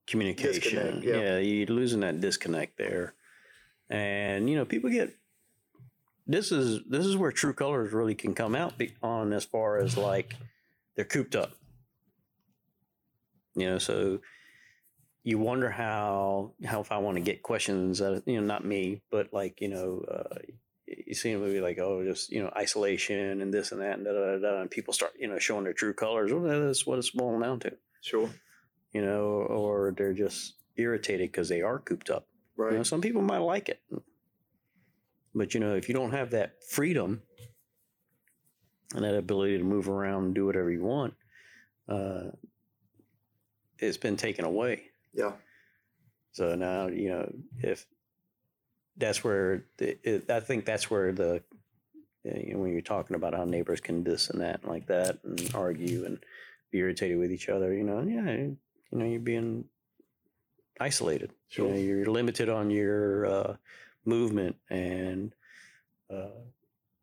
communication. 0.07 1.03
Yeah. 1.03 1.17
yeah, 1.17 1.39
you're 1.39 1.67
losing 1.67 2.01
that 2.01 2.21
disconnect 2.21 2.77
there, 2.77 3.15
and 3.89 4.51
you 4.51 4.57
know 4.57 4.67
people 4.67 4.91
get. 4.91 5.17
This 6.27 6.53
is 6.53 6.83
this 6.87 7.07
is 7.07 7.17
where 7.17 7.33
true 7.33 7.55
colors 7.55 7.93
really 7.93 8.15
can 8.15 8.35
come 8.35 8.55
out 8.55 8.77
be- 8.77 8.95
on 9.03 9.33
as 9.33 9.45
far 9.45 9.79
as 9.79 9.97
like 9.97 10.37
they're 10.95 11.07
cooped 11.07 11.35
up. 11.35 11.53
You 13.55 13.71
know, 13.71 13.79
so 13.79 14.21
you 15.25 15.39
wonder 15.39 15.71
how 15.71 16.53
how 16.65 16.81
if 16.81 16.93
I 16.93 16.99
want 16.99 17.17
to 17.17 17.23
get 17.23 17.43
questions 17.43 18.01
of 18.01 18.23
you 18.27 18.39
know 18.39 18.47
not 18.47 18.67
me, 18.67 19.01
but 19.11 19.33
like 19.33 19.63
you 19.63 19.69
know 19.69 20.05
uh, 20.11 20.39
you 21.07 21.15
see 21.15 21.33
a 21.33 21.39
movie 21.39 21.61
like 21.61 21.79
oh 21.79 22.05
just 22.05 22.31
you 22.31 22.43
know 22.43 22.51
isolation 22.57 23.41
and 23.43 23.53
this 23.53 23.73
and 23.73 23.81
that 23.81 23.97
and 23.97 24.05
da 24.05 24.13
da 24.13 24.39
da, 24.39 24.39
da 24.39 24.61
and 24.61 24.71
people 24.71 24.93
start 24.93 25.13
you 25.19 25.29
know 25.29 25.39
showing 25.39 25.65
their 25.65 25.73
true 25.73 25.95
colors. 25.95 26.33
Well, 26.33 26.67
that's 26.67 26.87
what 26.87 26.99
it's 26.99 27.11
boiling 27.11 27.43
down 27.43 27.61
to. 27.61 27.73
Sure. 28.03 28.31
You 28.93 29.03
know, 29.03 29.23
or 29.23 29.95
they're 29.97 30.13
just 30.13 30.55
irritated 30.77 31.31
because 31.33 31.49
they 31.49 31.63
are 31.63 31.79
cooped 31.79 32.11
up. 32.11 32.27
Right. 32.57 32.73
You 32.73 32.79
know, 32.79 32.83
some 32.83 33.01
people 33.01 33.23
might 33.23 33.39
like 33.39 33.69
it, 33.69 33.81
but 35.35 35.55
you 35.55 35.61
know, 35.61 35.75
if 35.75 35.89
you 35.89 35.95
don't 35.95 36.13
have 36.13 36.31
that 36.31 36.63
freedom 36.69 37.23
and 38.95 39.05
that 39.05 39.17
ability 39.17 39.59
to 39.59 39.65
move 39.65 39.89
around 39.89 40.25
and 40.25 40.35
do 40.35 40.45
whatever 40.45 40.71
you 40.71 40.83
want, 40.83 41.15
uh, 41.89 42.31
it's 43.79 43.97
been 43.97 44.17
taken 44.17 44.45
away. 44.45 44.83
Yeah. 45.15 45.33
So 46.33 46.55
now, 46.55 46.89
you 46.89 47.11
know, 47.11 47.33
if 47.59 47.87
that's 48.97 49.25
where 49.25 49.65
the, 49.79 49.97
it, 50.09 50.31
I 50.31 50.41
think 50.41 50.65
that's 50.65 50.91
where 50.91 51.13
the 51.13 51.43
uh, 52.27 52.39
you 52.39 52.55
know, 52.55 52.61
when 52.61 52.73
you're 52.73 52.81
talking 52.83 53.17
about 53.17 53.35
how 53.35 53.45
neighbors 53.45 53.81
can 53.81 54.05
this 54.05 54.31
and 54.31 54.41
that 54.41 54.61
and 54.63 54.71
like 54.71 54.87
that 54.87 55.19
and 55.25 55.51
argue 55.55 56.05
and 56.05 56.19
be 56.71 56.79
irritated 56.79 57.19
with 57.19 57.33
each 57.33 57.49
other, 57.49 57.73
you 57.75 57.83
know, 57.85 58.01
yeah, 58.03 58.31
you 58.33 58.57
know, 58.93 59.05
you're 59.05 59.19
being 59.21 59.65
isolated. 60.81 61.33
Sure. 61.49 61.67
You 61.69 61.73
know, 61.75 61.81
you're 61.81 62.07
limited 62.07 62.49
on 62.49 62.71
your 62.71 63.27
uh, 63.27 63.57
movement 64.05 64.57
and 64.71 65.33
uh, 66.13 66.29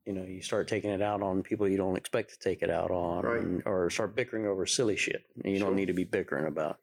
you 0.05 0.13
know, 0.13 0.23
you 0.23 0.41
start 0.41 0.67
taking 0.67 0.89
it 0.89 1.01
out 1.01 1.21
on 1.21 1.43
people 1.43 1.67
you 1.67 1.77
don't 1.77 1.97
expect 1.97 2.31
to 2.31 2.39
take 2.39 2.61
it 2.63 2.69
out 2.69 2.89
on, 2.89 3.23
Right. 3.23 3.41
and- 3.41 3.63
or 3.65 3.89
start 3.89 4.15
bickering 4.15 4.47
over 4.47 4.65
silly 4.65 4.95
shit 4.95 5.23
you 5.43 5.57
Sure. 5.57 5.67
don't 5.67 5.75
need 5.75 5.87
to 5.87 5.93
be 5.93 6.03
bickering 6.03 6.45
about. 6.47 6.79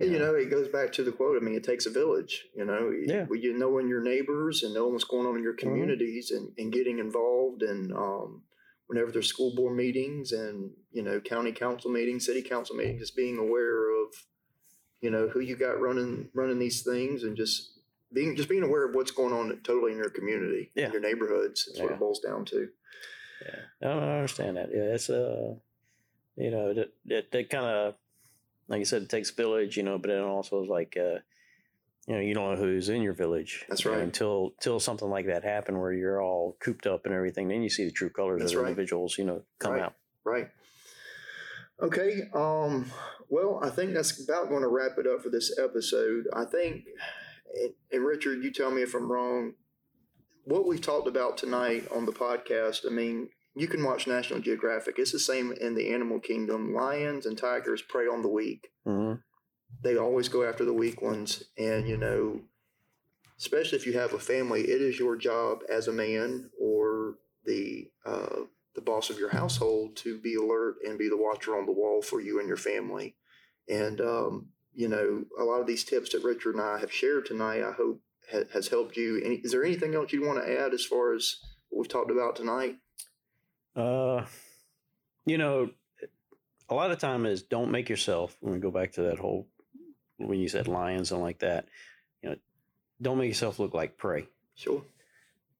And 0.00 0.12
you 0.12 0.18
know, 0.18 0.34
it 0.34 0.50
goes 0.50 0.68
back 0.68 0.92
to 0.94 1.02
the 1.04 1.12
quote. 1.12 1.36
I 1.40 1.44
mean, 1.44 1.54
it 1.54 1.64
takes 1.64 1.86
a 1.86 1.90
village. 1.90 2.46
You 2.56 2.64
know, 2.64 2.92
Yeah. 3.06 3.26
you, 3.32 3.56
knowing 3.56 3.88
your 3.88 4.02
neighbors 4.02 4.62
and 4.62 4.74
knowing 4.74 4.92
what's 4.92 5.04
going 5.04 5.26
on 5.26 5.36
in 5.36 5.42
your 5.42 5.54
communities 5.54 6.30
and, 6.30 6.52
and 6.58 6.72
getting 6.72 6.98
involved. 6.98 7.62
And 7.62 7.92
um, 7.92 8.42
whenever 8.86 9.10
there's 9.12 9.26
school 9.28 9.54
board 9.54 9.76
meetings 9.76 10.32
and 10.32 10.70
you 10.92 11.02
know 11.02 11.20
county 11.20 11.52
council 11.52 11.90
meetings, 11.90 12.26
city 12.26 12.42
council 12.42 12.76
meetings, 12.76 13.00
just 13.00 13.16
being 13.16 13.38
aware 13.38 13.90
of 14.02 14.08
you 15.00 15.10
know 15.10 15.28
who 15.28 15.40
you 15.40 15.56
got 15.56 15.80
running 15.80 16.28
running 16.34 16.58
these 16.58 16.82
things 16.82 17.22
and 17.22 17.36
just 17.36 17.72
being 18.12 18.34
just 18.36 18.48
being 18.48 18.62
aware 18.64 18.88
of 18.88 18.94
what's 18.94 19.10
going 19.10 19.32
on 19.34 19.60
totally 19.62 19.92
in 19.92 19.98
your 19.98 20.10
community, 20.10 20.70
Yeah. 20.74 20.86
in 20.86 20.92
your 20.92 21.02
neighborhoods. 21.02 21.66
That's 21.66 21.80
what 21.80 21.92
it 21.92 21.98
boils 21.98 22.20
down 22.20 22.44
to. 22.46 22.68
Yeah, 23.82 23.88
I, 23.88 23.92
I 23.92 24.14
understand 24.16 24.56
that. 24.56 24.70
Yeah, 24.72 24.94
it's 24.94 25.10
uh, 25.10 25.54
you 26.36 26.50
know, 26.50 26.72
that 26.74 26.92
that, 27.06 27.30
that 27.32 27.50
kind 27.50 27.66
of, 27.66 27.94
like 28.68 28.78
you 28.78 28.84
said, 28.84 29.02
it 29.02 29.08
takes 29.08 29.30
village, 29.30 29.76
you 29.76 29.82
know, 29.82 29.98
but 29.98 30.08
then 30.08 30.22
also 30.22 30.62
is 30.62 30.68
like, 30.68 30.96
uh, 30.98 31.18
you 32.06 32.14
know, 32.14 32.20
you 32.20 32.34
don't 32.34 32.54
know 32.54 32.60
who's 32.60 32.88
in 32.88 33.02
your 33.02 33.12
village. 33.12 33.64
That's 33.68 33.84
you 33.84 33.90
know, 33.90 33.96
right. 33.98 34.04
until 34.04 34.52
until 34.58 34.80
something 34.80 35.08
like 35.10 35.26
that 35.26 35.44
happened 35.44 35.78
where 35.78 35.92
you're 35.92 36.22
all 36.22 36.56
cooped 36.60 36.86
up 36.86 37.04
and 37.04 37.14
everything, 37.14 37.48
then 37.48 37.62
you 37.62 37.68
see 37.70 37.84
the 37.84 37.90
true 37.90 38.10
colors 38.10 38.40
That's 38.40 38.52
of 38.52 38.60
right. 38.60 38.68
individuals, 38.68 39.18
you 39.18 39.24
know, 39.24 39.42
come 39.58 39.72
Right. 39.72 39.82
out. 39.82 39.94
Right. 40.24 40.48
Okay. 41.80 42.22
Um, 42.34 42.90
well, 43.28 43.60
I 43.62 43.70
think 43.70 43.94
that's 43.94 44.22
about 44.22 44.48
going 44.48 44.62
to 44.62 44.68
wrap 44.68 44.92
it 44.98 45.06
up 45.06 45.22
for 45.22 45.28
this 45.28 45.56
episode. 45.58 46.26
I 46.32 46.44
think, 46.44 46.86
and, 47.54 47.72
and 47.92 48.04
Richard, 48.04 48.42
you 48.42 48.52
tell 48.52 48.70
me 48.70 48.82
if 48.82 48.94
I'm 48.94 49.10
wrong. 49.10 49.54
What 50.44 50.66
we 50.66 50.78
talked 50.78 51.08
about 51.08 51.36
tonight 51.36 51.86
on 51.94 52.06
the 52.06 52.12
podcast, 52.12 52.86
I 52.86 52.90
mean, 52.90 53.28
you 53.60 53.68
can 53.68 53.84
watch 53.84 54.06
National 54.06 54.40
Geographic. 54.40 54.98
It's 54.98 55.12
the 55.12 55.18
same 55.18 55.52
in 55.52 55.74
the 55.74 55.92
animal 55.92 56.20
kingdom. 56.20 56.74
Lions 56.74 57.26
and 57.26 57.36
tigers 57.36 57.82
prey 57.82 58.06
on 58.06 58.22
the 58.22 58.28
weak. 58.28 58.68
hmm 58.84 59.14
They 59.82 59.96
always 59.96 60.28
go 60.28 60.44
after 60.44 60.64
the 60.64 60.72
weak 60.72 61.02
ones. 61.02 61.44
And, 61.56 61.88
you 61.88 61.96
know, 61.96 62.40
especially 63.38 63.78
if 63.78 63.86
you 63.86 63.94
have 63.94 64.12
a 64.12 64.18
family, 64.18 64.62
it 64.62 64.80
is 64.82 64.98
your 64.98 65.16
job 65.16 65.60
as 65.68 65.88
a 65.88 65.92
man 65.92 66.50
or 66.60 67.14
the 67.44 67.90
uh, 68.04 68.40
the 68.74 68.80
boss 68.80 69.10
of 69.10 69.18
your 69.18 69.30
household 69.30 69.96
to 69.96 70.18
be 70.20 70.34
alert 70.34 70.76
and 70.86 70.98
be 70.98 71.08
the 71.08 71.16
watcher 71.16 71.56
on 71.56 71.66
the 71.66 71.72
wall 71.72 72.00
for 72.02 72.20
you 72.20 72.38
and 72.38 72.46
your 72.46 72.56
family. 72.56 73.16
And 73.68 74.00
um, 74.00 74.48
you 74.74 74.88
know, 74.88 75.24
a 75.38 75.42
lot 75.44 75.60
of 75.60 75.66
these 75.66 75.84
tips 75.84 76.12
that 76.12 76.22
Richard 76.22 76.54
and 76.54 76.62
I 76.62 76.78
have 76.78 76.92
shared 76.92 77.26
tonight, 77.26 77.62
I 77.62 77.72
hope 77.72 78.00
ha- 78.30 78.44
has 78.52 78.68
helped 78.68 78.96
you. 78.96 79.20
Any, 79.24 79.36
is 79.36 79.50
there 79.52 79.64
anything 79.64 79.94
else 79.94 80.12
you 80.12 80.24
want 80.26 80.44
to 80.44 80.60
add 80.60 80.72
as 80.74 80.84
far 80.84 81.14
as 81.14 81.36
what 81.70 81.80
we've 81.80 81.88
talked 81.88 82.10
about 82.10 82.36
tonight? 82.36 82.76
Uh, 83.76 84.24
you 85.26 85.38
know, 85.38 85.70
a 86.68 86.74
lot 86.74 86.90
of 86.90 86.98
time 86.98 87.26
is 87.26 87.42
don't 87.42 87.70
make 87.70 87.88
yourself. 87.88 88.36
When 88.40 88.54
we 88.54 88.60
go 88.60 88.70
back 88.70 88.92
to 88.92 89.02
that 89.02 89.18
whole 89.18 89.46
when 90.18 90.38
you 90.38 90.48
said 90.48 90.68
lions 90.68 91.12
and 91.12 91.20
like 91.20 91.40
that, 91.40 91.66
you 92.22 92.30
know, 92.30 92.36
don't 93.00 93.18
make 93.18 93.28
yourself 93.28 93.58
look 93.58 93.74
like 93.74 93.96
prey. 93.96 94.26
Sure. 94.54 94.82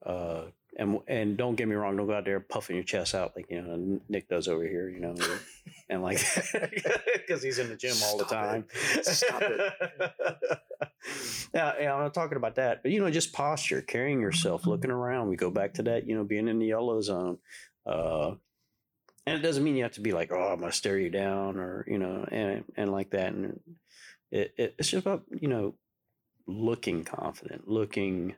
Uh, 0.05 0.43
and 0.77 1.01
and 1.09 1.37
don't 1.37 1.57
get 1.57 1.67
me 1.67 1.75
wrong, 1.75 1.97
don't 1.97 2.07
go 2.07 2.15
out 2.15 2.25
there 2.25 2.39
puffing 2.39 2.77
your 2.77 2.85
chest 2.85 3.15
out 3.15 3.33
like 3.35 3.51
you 3.51 3.61
know 3.61 4.01
Nick 4.09 4.29
does 4.29 4.47
over 4.47 4.63
here, 4.63 4.89
you 4.89 5.01
know, 5.01 5.15
and 5.91 6.03
like 6.03 6.19
because 7.15 7.43
he's 7.43 7.59
in 7.59 7.69
the 7.69 7.77
gym 7.77 7.97
all 8.05 8.17
the 8.17 8.25
time. 8.25 8.65
it. 8.95 9.05
Stop 9.05 9.43
it. 9.43 9.73
yeah, 11.55 11.75
yeah, 11.81 11.95
I'm 11.95 12.01
not 12.01 12.15
talking 12.15 12.37
about 12.37 12.55
that, 12.57 12.83
but 12.83 12.93
you 12.93 13.01
know, 13.01 13.11
just 13.11 13.33
posture, 13.33 13.83
carrying 13.83 14.21
yourself, 14.21 14.67
looking 14.67 14.91
around. 14.91 15.29
We 15.29 15.37
go 15.37 15.51
back 15.51 15.75
to 15.75 15.83
that, 15.85 16.07
you 16.07 16.15
know, 16.15 16.23
being 16.23 16.47
in 16.47 16.59
the 16.61 16.67
yellow 16.67 17.01
zone. 17.01 17.39
Uh, 17.89 18.37
and 19.27 19.37
it 19.39 19.43
doesn't 19.43 19.65
mean 19.65 19.77
you 19.77 19.85
have 19.85 19.93
to 19.95 20.01
be 20.03 20.13
like, 20.13 20.33
oh, 20.33 20.53
I'm 20.53 20.61
gonna 20.61 20.73
stare 20.73 20.99
you 20.99 21.11
down, 21.11 21.59
or 21.59 21.85
you 21.89 21.99
know, 21.99 22.27
and 22.31 22.65
and 22.77 22.93
like 22.93 23.11
that. 23.11 23.33
And 23.33 23.61
it, 24.33 24.55
it 24.59 24.75
it's 24.79 24.91
just 24.91 25.07
about 25.07 25.25
you 25.41 25.49
know, 25.49 25.75
looking 26.47 27.05
confident, 27.05 27.69
looking 27.69 28.37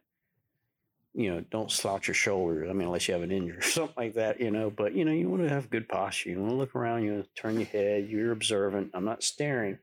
you 1.14 1.31
know, 1.35 1.40
don't 1.51 1.72
slouch 1.72 2.06
your 2.09 2.14
shoulders. 2.14 2.68
I 2.70 2.72
mean, 2.72 2.86
unless 2.86 3.09
you 3.09 3.14
have 3.14 3.22
an 3.24 3.32
injury 3.32 3.59
or 3.59 3.62
something 3.62 3.94
like 3.97 4.14
that, 4.14 4.40
you 4.40 4.51
know. 4.52 4.70
But 4.70 4.94
you 4.94 5.05
know, 5.05 5.12
you 5.12 5.28
want 5.28 5.43
to 5.43 5.48
have 5.48 5.70
good 5.70 5.89
posture. 5.89 6.31
You 6.31 6.39
want 6.40 6.52
to 6.52 6.56
look 6.56 6.77
around. 6.77 7.05
You 7.05 7.14
want 7.14 7.24
to 7.35 7.43
turn 7.43 7.56
your 7.56 7.66
head. 7.66 8.09
You're 8.09 8.32
observant. 8.32 8.93
I'm 8.94 9.05
not 9.05 9.22
staring. 9.24 9.78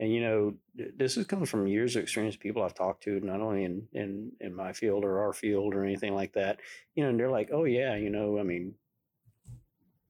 and 0.00 0.12
you 0.12 0.20
know 0.20 0.54
this 0.96 1.16
is 1.16 1.26
comes 1.26 1.50
from 1.50 1.66
years 1.66 1.96
of 1.96 2.02
experience 2.02 2.36
people 2.36 2.62
i've 2.62 2.74
talked 2.74 3.02
to 3.04 3.20
not 3.20 3.40
only 3.40 3.64
in 3.64 3.86
in 3.92 4.32
in 4.40 4.54
my 4.54 4.72
field 4.72 5.04
or 5.04 5.20
our 5.20 5.32
field 5.32 5.74
or 5.74 5.84
anything 5.84 6.14
like 6.14 6.32
that 6.34 6.58
you 6.94 7.04
know 7.04 7.10
and 7.10 7.20
they're 7.20 7.30
like 7.30 7.50
oh 7.52 7.64
yeah 7.64 7.94
you 7.96 8.10
know 8.10 8.38
i 8.38 8.42
mean 8.42 8.74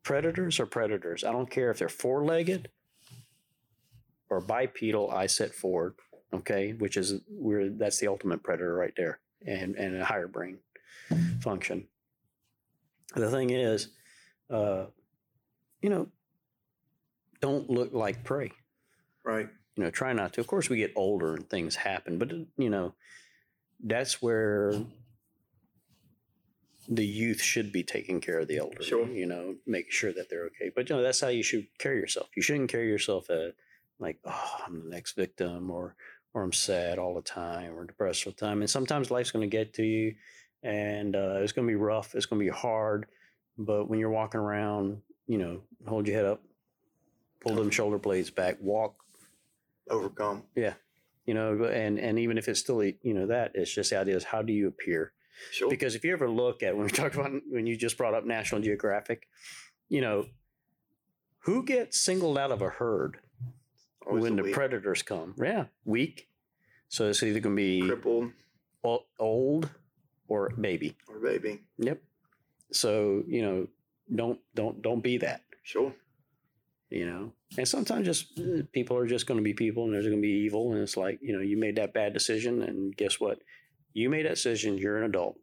predators 0.02 0.60
are 0.60 0.66
predators. 0.66 1.24
I 1.24 1.32
don't 1.32 1.50
care 1.50 1.70
if 1.70 1.78
they're 1.78 1.88
four-legged 1.88 2.68
or 4.30 4.40
bipedal 4.40 5.10
i 5.10 5.26
set 5.26 5.54
forward 5.54 5.94
okay? 6.34 6.72
Which 6.72 6.96
is 6.96 7.20
where 7.28 7.68
that's 7.68 7.98
the 7.98 8.08
ultimate 8.08 8.42
predator 8.42 8.74
right 8.74 8.92
there 8.96 9.20
and 9.46 9.74
and 9.76 9.96
a 9.96 10.04
higher 10.04 10.28
brain 10.28 10.58
function. 11.40 11.86
The 13.14 13.30
thing 13.30 13.50
is 13.50 13.88
uh 14.50 14.86
you 15.80 15.90
know 15.90 16.08
don't 17.40 17.68
look 17.68 17.92
like 17.92 18.24
prey. 18.24 18.52
Right. 19.24 19.48
you 19.76 19.84
know 19.84 19.90
try 19.90 20.12
not 20.12 20.32
to. 20.34 20.40
Of 20.40 20.46
course 20.46 20.68
we 20.68 20.78
get 20.78 20.92
older 20.96 21.34
and 21.34 21.48
things 21.48 21.76
happen 21.76 22.18
but 22.18 22.32
you 22.56 22.70
know 22.70 22.94
that's 23.84 24.22
where 24.22 24.74
the 26.88 27.06
youth 27.06 27.40
should 27.40 27.70
be 27.72 27.82
taking 27.82 28.20
care 28.20 28.40
of 28.40 28.48
the 28.48 28.58
elderly 28.58 28.84
Sure. 28.84 29.08
you 29.08 29.26
know 29.26 29.54
making 29.66 29.92
sure 29.92 30.12
that 30.12 30.28
they're 30.28 30.46
okay. 30.46 30.70
But 30.74 30.88
you 30.88 30.96
know 30.96 31.02
that's 31.02 31.20
how 31.20 31.28
you 31.28 31.42
should 31.42 31.66
carry 31.78 31.98
yourself. 31.98 32.28
You 32.36 32.42
shouldn't 32.42 32.70
carry 32.70 32.88
yourself 32.88 33.30
at 33.30 33.54
like 33.98 34.18
oh 34.24 34.56
i'm 34.66 34.82
the 34.84 34.90
next 34.90 35.12
victim 35.12 35.70
or 35.70 35.94
or 36.34 36.42
i'm 36.42 36.52
sad 36.52 36.98
all 36.98 37.14
the 37.14 37.22
time 37.22 37.74
or 37.76 37.84
depressed 37.84 38.26
all 38.26 38.32
the 38.32 38.46
time. 38.46 38.60
And 38.62 38.70
sometimes 38.70 39.10
life's 39.10 39.30
going 39.30 39.48
to 39.48 39.56
get 39.56 39.74
to 39.74 39.84
you 39.84 40.14
and 40.64 41.14
uh, 41.16 41.36
it's 41.40 41.52
going 41.52 41.66
to 41.66 41.70
be 41.70 41.76
rough 41.76 42.14
it's 42.14 42.26
going 42.26 42.40
to 42.40 42.44
be 42.44 42.56
hard 42.56 43.06
but 43.58 43.88
when 43.88 43.98
you're 43.98 44.10
walking 44.10 44.40
around 44.40 45.00
you 45.26 45.38
know 45.38 45.60
hold 45.86 46.06
your 46.06 46.16
head 46.16 46.24
up 46.26 46.40
pull 47.40 47.54
them 47.54 47.70
shoulder 47.70 47.98
blades 47.98 48.30
back 48.30 48.56
walk. 48.60 48.94
Overcome. 49.90 50.44
Yeah, 50.54 50.74
you 51.26 51.34
know 51.34 51.64
and 51.64 51.98
and 51.98 52.18
even 52.18 52.38
if 52.38 52.48
it's 52.48 52.60
still 52.60 52.82
you 52.82 52.96
know 53.14 53.26
that 53.26 53.52
it's 53.54 53.72
just 53.72 53.90
the 53.90 53.98
idea 53.98 54.16
is 54.16 54.24
how 54.24 54.42
do 54.42 54.52
you 54.52 54.68
appear 54.68 55.12
Sure. 55.50 55.68
because 55.70 55.94
if 55.94 56.04
you 56.04 56.12
ever 56.12 56.28
look 56.28 56.62
at 56.62 56.76
when 56.76 56.84
we 56.86 56.90
talked 57.00 57.14
about 57.14 57.32
when 57.50 57.66
you 57.66 57.76
just 57.76 57.96
brought 57.96 58.14
up 58.14 58.24
national 58.24 58.60
geographic 58.60 59.28
you 59.88 60.00
know 60.00 60.26
who 61.40 61.64
gets 61.64 62.00
singled 62.00 62.38
out 62.38 62.52
of 62.52 62.62
a 62.62 62.68
herd 62.68 63.18
Always 64.06 64.22
when 64.22 64.36
the 64.36 64.42
weak, 64.42 64.54
predators 64.54 65.02
come? 65.02 65.34
Yeah 65.42 65.64
weak. 65.84 66.28
So 66.88 67.08
it's 67.08 67.22
either 67.22 67.40
going 67.40 67.56
to 67.56 67.62
be 67.62 67.80
crippled. 67.86 68.30
old 69.18 69.70
or 70.28 70.50
baby. 70.60 70.96
Or 71.08 71.18
baby. 71.18 71.60
yep. 71.78 72.02
So 72.72 73.22
you 73.26 73.42
know 73.42 73.68
don't 74.14 74.38
don't 74.54 74.82
don't 74.82 75.02
be 75.02 75.18
that. 75.18 75.42
Sure. 75.62 75.94
you 76.90 77.06
know? 77.06 77.32
And 77.56 77.66
sometimes 77.68 78.06
just 78.06 78.38
uh, 78.38 78.62
people 78.72 78.96
are 78.96 79.06
just 79.06 79.26
going 79.26 79.38
to 79.38 79.44
be 79.44 79.54
people 79.54 79.84
and 79.84 79.94
there's 79.94 80.06
going 80.06 80.18
to 80.18 80.22
be 80.22 80.44
evil 80.44 80.72
and 80.72 80.82
it's 80.82 80.96
like 80.96 81.18
you 81.22 81.32
know 81.34 81.40
you 81.42 81.56
made 81.56 81.76
that 81.76 81.94
bad 81.94 82.12
decision 82.12 82.62
and 82.62 82.96
guess 82.96 83.20
what 83.20 83.38
you 83.94 84.08
made 84.10 84.24
that 84.26 84.30
decision 84.34 84.78
you're 84.78 84.96
an 84.98 85.04
adult 85.04 85.38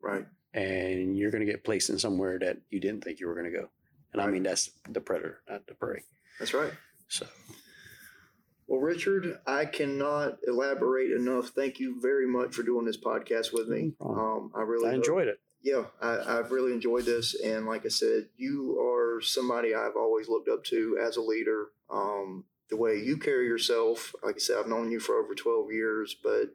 Right. 0.00 0.26
and 0.52 1.16
you're 1.16 1.30
going 1.30 1.44
to 1.44 1.50
get 1.50 1.64
placed 1.64 1.88
in 1.90 1.98
somewhere 1.98 2.38
that 2.38 2.58
you 2.70 2.78
didn't 2.80 3.02
think 3.04 3.20
you 3.20 3.26
were 3.26 3.34
going 3.34 3.50
to 3.50 3.58
go 3.58 3.68
and 4.12 4.20
i 4.22 4.26
mean 4.26 4.42
that's 4.42 4.70
the 4.88 5.00
predator 5.00 5.40
not 5.48 5.66
the 5.66 5.74
prey 5.74 6.02
That's 6.38 6.52
right. 6.54 6.72
so 7.08 7.26
Well, 8.66 8.80
Richard, 8.80 9.38
I 9.46 9.66
cannot 9.66 10.38
elaborate 10.46 11.10
enough. 11.12 11.48
Thank 11.48 11.78
you 11.80 12.00
very 12.00 12.26
much 12.26 12.54
for 12.54 12.62
doing 12.62 12.86
this 12.86 12.96
podcast 12.96 13.52
with 13.52 13.68
me. 13.68 13.92
Um, 14.00 14.52
I 14.56 14.62
really 14.62 14.88
i 14.90 14.94
enjoyed 14.94 15.28
it 15.28 15.38
yeah, 15.62 15.84
I, 16.02 16.38
I've 16.38 16.50
really 16.50 16.72
enjoyed 16.72 17.06
this. 17.06 17.34
And 17.42 17.64
like 17.66 17.86
I 17.86 17.88
said, 17.88 18.26
you 18.36 18.78
are 18.80 19.22
somebody 19.22 19.74
I've 19.74 19.96
always 19.96 20.28
looked 20.28 20.48
up 20.48 20.62
to 20.64 20.98
as 21.02 21.16
a 21.16 21.22
leader. 21.22 21.68
Um, 21.90 22.44
the 22.68 22.76
way 22.76 22.96
you 22.98 23.16
carry 23.16 23.46
yourself, 23.46 24.14
like 24.22 24.34
I 24.36 24.38
said, 24.38 24.56
I've 24.58 24.68
known 24.68 24.90
you 24.90 25.00
for 25.00 25.14
over 25.16 25.34
12 25.34 25.72
years, 25.72 26.14
but 26.22 26.54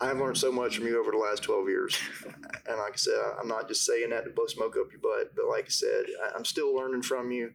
I've 0.00 0.18
learned 0.18 0.38
so 0.38 0.50
much 0.50 0.76
from 0.76 0.86
you 0.86 0.98
over 0.98 1.10
the 1.10 1.18
last 1.18 1.42
12 1.42 1.68
years. 1.68 1.98
and 2.66 2.78
like 2.78 2.94
I 2.94 2.96
said, 2.96 3.18
I'm 3.38 3.48
not 3.48 3.68
just 3.68 3.84
saying 3.84 4.10
that 4.10 4.24
to 4.24 4.30
blow 4.30 4.46
smoke 4.46 4.76
up 4.80 4.90
your 4.90 5.00
butt, 5.00 5.34
but 5.36 5.46
like 5.46 5.66
I 5.66 5.70
said, 5.70 6.04
I'm 6.34 6.44
still 6.44 6.74
learning 6.74 7.02
from 7.02 7.30
you. 7.30 7.52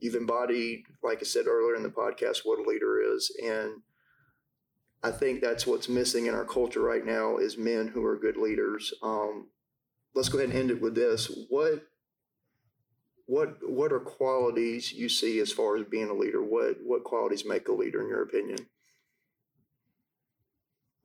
You've 0.00 0.14
embodied, 0.14 0.84
like 1.02 1.18
I 1.20 1.24
said 1.24 1.46
earlier 1.46 1.76
in 1.76 1.82
the 1.82 1.90
podcast, 1.90 2.40
what 2.44 2.58
a 2.58 2.68
leader 2.68 3.00
is. 3.14 3.30
And 3.44 3.82
I 5.02 5.10
think 5.10 5.40
that's 5.40 5.66
what's 5.66 5.88
missing 5.88 6.26
in 6.26 6.34
our 6.34 6.44
culture 6.44 6.80
right 6.80 7.04
now 7.04 7.36
is 7.36 7.58
men 7.58 7.88
who 7.88 8.04
are 8.04 8.16
good 8.16 8.36
leaders. 8.36 8.94
Um, 9.02 9.48
let's 10.14 10.28
go 10.28 10.38
ahead 10.38 10.50
and 10.50 10.58
end 10.58 10.70
it 10.70 10.80
with 10.80 10.94
this. 10.94 11.30
What 11.48 11.86
what 13.26 13.56
what 13.62 13.92
are 13.92 14.00
qualities 14.00 14.92
you 14.92 15.08
see 15.08 15.38
as 15.40 15.52
far 15.52 15.76
as 15.76 15.86
being 15.86 16.10
a 16.10 16.14
leader? 16.14 16.42
What 16.42 16.76
what 16.84 17.04
qualities 17.04 17.44
make 17.44 17.68
a 17.68 17.72
leader 17.72 18.00
in 18.02 18.08
your 18.08 18.22
opinion? 18.22 18.58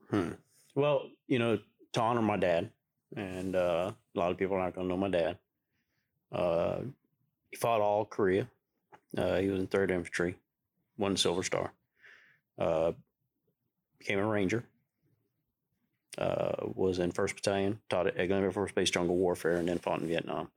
Hmm. 0.09 0.31
Well, 0.77 1.09
you 1.27 1.39
know, 1.39 1.57
to 1.93 1.99
honor 1.99 2.21
my 2.21 2.37
dad, 2.37 2.69
and 3.15 3.55
uh, 3.55 3.91
a 4.15 4.19
lot 4.19 4.29
of 4.29 4.37
people 4.37 4.57
aren't 4.57 4.75
going 4.75 4.87
to 4.87 4.93
know 4.93 4.99
my 4.99 5.09
dad. 5.09 5.39
Uh, 6.31 6.81
he 7.49 7.57
fought 7.57 7.81
all 7.81 8.05
Korea. 8.05 8.47
Uh, 9.17 9.37
he 9.37 9.47
was 9.47 9.59
in 9.59 9.65
Third 9.65 9.89
Infantry, 9.89 10.35
won 10.99 11.17
Silver 11.17 11.41
Star. 11.41 11.71
Uh, 12.59 12.91
became 13.97 14.19
a 14.19 14.25
Ranger. 14.27 14.65
Uh, 16.15 16.67
was 16.75 16.99
in 16.99 17.09
First 17.11 17.33
Battalion, 17.33 17.79
taught 17.89 18.05
at 18.05 18.15
Eglin 18.15 18.43
Air 18.43 18.51
Force 18.51 18.71
Base 18.71 18.91
Jungle 18.91 19.17
Warfare, 19.17 19.55
and 19.55 19.67
then 19.67 19.79
fought 19.79 20.01
in 20.01 20.07
Vietnam. 20.07 20.47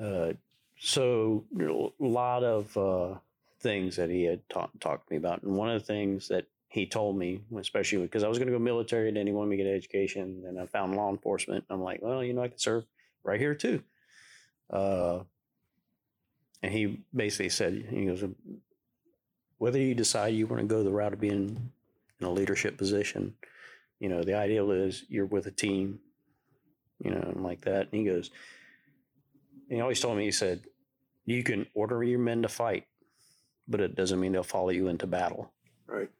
Uh, 0.00 0.32
so 0.80 1.44
a 1.56 2.04
lot 2.04 2.42
of 2.42 3.20
things 3.60 3.94
that 3.94 4.10
he 4.10 4.24
had 4.24 4.40
taught 4.48 4.80
talked 4.80 5.06
to 5.06 5.12
me 5.12 5.18
about, 5.18 5.44
and 5.44 5.54
one 5.54 5.70
of 5.70 5.80
the 5.80 5.86
things 5.86 6.26
that 6.28 6.46
he 6.74 6.86
told 6.86 7.16
me, 7.16 7.40
especially 7.56 7.98
because 7.98 8.24
I 8.24 8.28
was 8.28 8.36
going 8.36 8.48
to 8.48 8.52
go 8.52 8.58
military, 8.58 9.06
and 9.06 9.16
then 9.16 9.28
he 9.28 9.32
wanted 9.32 9.50
me 9.50 9.58
to 9.58 9.62
get 9.62 9.70
an 9.70 9.76
education. 9.76 10.42
Then 10.42 10.58
I 10.58 10.66
found 10.66 10.96
law 10.96 11.08
enforcement. 11.08 11.64
I'm 11.70 11.80
like, 11.80 12.02
well, 12.02 12.24
you 12.24 12.32
know, 12.32 12.42
I 12.42 12.48
could 12.48 12.60
serve 12.60 12.84
right 13.22 13.38
here 13.38 13.54
too. 13.54 13.80
Uh, 14.68 15.20
and 16.64 16.72
he 16.72 17.04
basically 17.14 17.50
said, 17.50 17.86
he 17.88 18.06
goes, 18.06 18.24
whether 19.58 19.78
you 19.78 19.94
decide 19.94 20.34
you 20.34 20.48
want 20.48 20.62
to 20.62 20.66
go 20.66 20.82
the 20.82 20.90
route 20.90 21.12
of 21.12 21.20
being 21.20 21.70
in 22.18 22.26
a 22.26 22.32
leadership 22.32 22.76
position, 22.76 23.34
you 24.00 24.08
know, 24.08 24.24
the 24.24 24.34
ideal 24.34 24.72
is 24.72 25.04
you're 25.08 25.26
with 25.26 25.46
a 25.46 25.52
team, 25.52 26.00
you 27.04 27.12
know, 27.12 27.20
and 27.20 27.44
like 27.44 27.60
that. 27.60 27.86
And 27.92 28.00
he 28.00 28.04
goes, 28.04 28.32
and 29.68 29.76
he 29.76 29.80
always 29.80 30.00
told 30.00 30.18
me, 30.18 30.24
he 30.24 30.32
said, 30.32 30.64
you 31.24 31.44
can 31.44 31.66
order 31.72 32.02
your 32.02 32.18
men 32.18 32.42
to 32.42 32.48
fight, 32.48 32.88
but 33.68 33.80
it 33.80 33.94
doesn't 33.94 34.18
mean 34.18 34.32
they'll 34.32 34.42
follow 34.42 34.70
you 34.70 34.88
into 34.88 35.06
battle. 35.06 35.52
Right. 35.86 36.10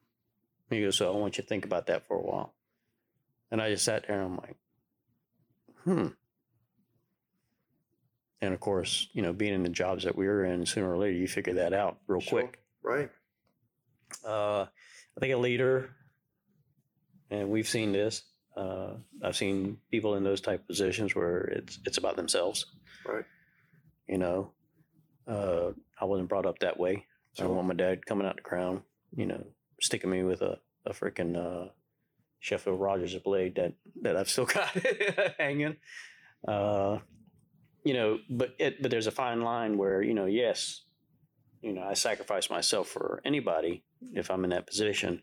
He 0.70 0.80
goes, 0.80 0.96
so 0.96 1.12
I 1.12 1.16
want 1.18 1.36
you 1.36 1.42
to 1.42 1.48
think 1.48 1.64
about 1.64 1.86
that 1.86 2.06
for 2.06 2.16
a 2.16 2.22
while. 2.22 2.54
And 3.50 3.60
I 3.60 3.70
just 3.70 3.84
sat 3.84 4.06
there 4.06 4.20
and 4.20 4.32
I'm 4.32 4.36
like, 4.36 4.56
hmm. 5.84 6.06
And 8.40 8.52
of 8.52 8.60
course, 8.60 9.08
you 9.12 9.22
know, 9.22 9.32
being 9.32 9.54
in 9.54 9.62
the 9.62 9.68
jobs 9.68 10.04
that 10.04 10.16
we 10.16 10.26
were 10.26 10.44
in, 10.44 10.66
sooner 10.66 10.92
or 10.92 10.98
later, 10.98 11.12
you 11.16 11.28
figure 11.28 11.54
that 11.54 11.72
out 11.72 11.98
real 12.06 12.20
Sure. 12.20 12.40
quick. 12.42 12.58
Right. 12.82 13.10
Uh, 14.24 14.66
I 15.16 15.20
think 15.20 15.32
a 15.32 15.38
leader, 15.38 15.90
and 17.30 17.48
we've 17.48 17.68
seen 17.68 17.92
this. 17.92 18.22
Uh, 18.56 18.94
I've 19.22 19.36
seen 19.36 19.78
people 19.90 20.14
in 20.16 20.24
those 20.24 20.40
type 20.40 20.60
of 20.60 20.66
positions 20.68 21.14
where 21.14 21.38
it's 21.40 21.78
it's 21.84 21.98
about 21.98 22.16
themselves. 22.16 22.66
Right. 23.06 23.24
You 24.08 24.18
know, 24.18 24.52
uh, 25.26 25.72
I 26.00 26.04
wasn't 26.04 26.28
brought 26.28 26.46
up 26.46 26.58
that 26.60 26.78
way. 26.78 27.06
I 27.38 27.42
don't 27.42 27.56
want 27.56 27.66
my 27.68 27.74
dad 27.74 28.06
coming 28.06 28.26
out 28.26 28.36
the 28.36 28.42
crown, 28.42 28.82
you 29.16 29.26
know, 29.26 29.44
sticking 29.84 30.10
me 30.10 30.22
with 30.22 30.42
a 30.42 30.58
a 30.86 30.92
freaking 30.92 31.36
uh, 31.36 31.70
Sheffield 32.40 32.80
Rodgers 32.80 33.14
blade 33.16 33.56
that 33.56 33.74
that 34.02 34.16
I've 34.16 34.28
still 34.28 34.46
got 34.58 34.68
hanging. 35.38 35.76
Uh, 36.46 36.98
you 37.84 37.94
know, 37.94 38.18
but 38.30 38.54
it 38.58 38.80
but 38.82 38.90
there's 38.90 39.06
a 39.06 39.12
fine 39.12 39.42
line 39.42 39.76
where 39.76 40.02
you 40.02 40.14
know, 40.14 40.26
yes, 40.26 40.82
you 41.62 41.72
know, 41.72 41.82
I 41.82 41.94
sacrifice 41.94 42.50
myself 42.50 42.88
for 42.88 43.20
anybody 43.24 43.84
if 44.12 44.30
I'm 44.30 44.44
in 44.44 44.50
that 44.50 44.66
position, 44.66 45.22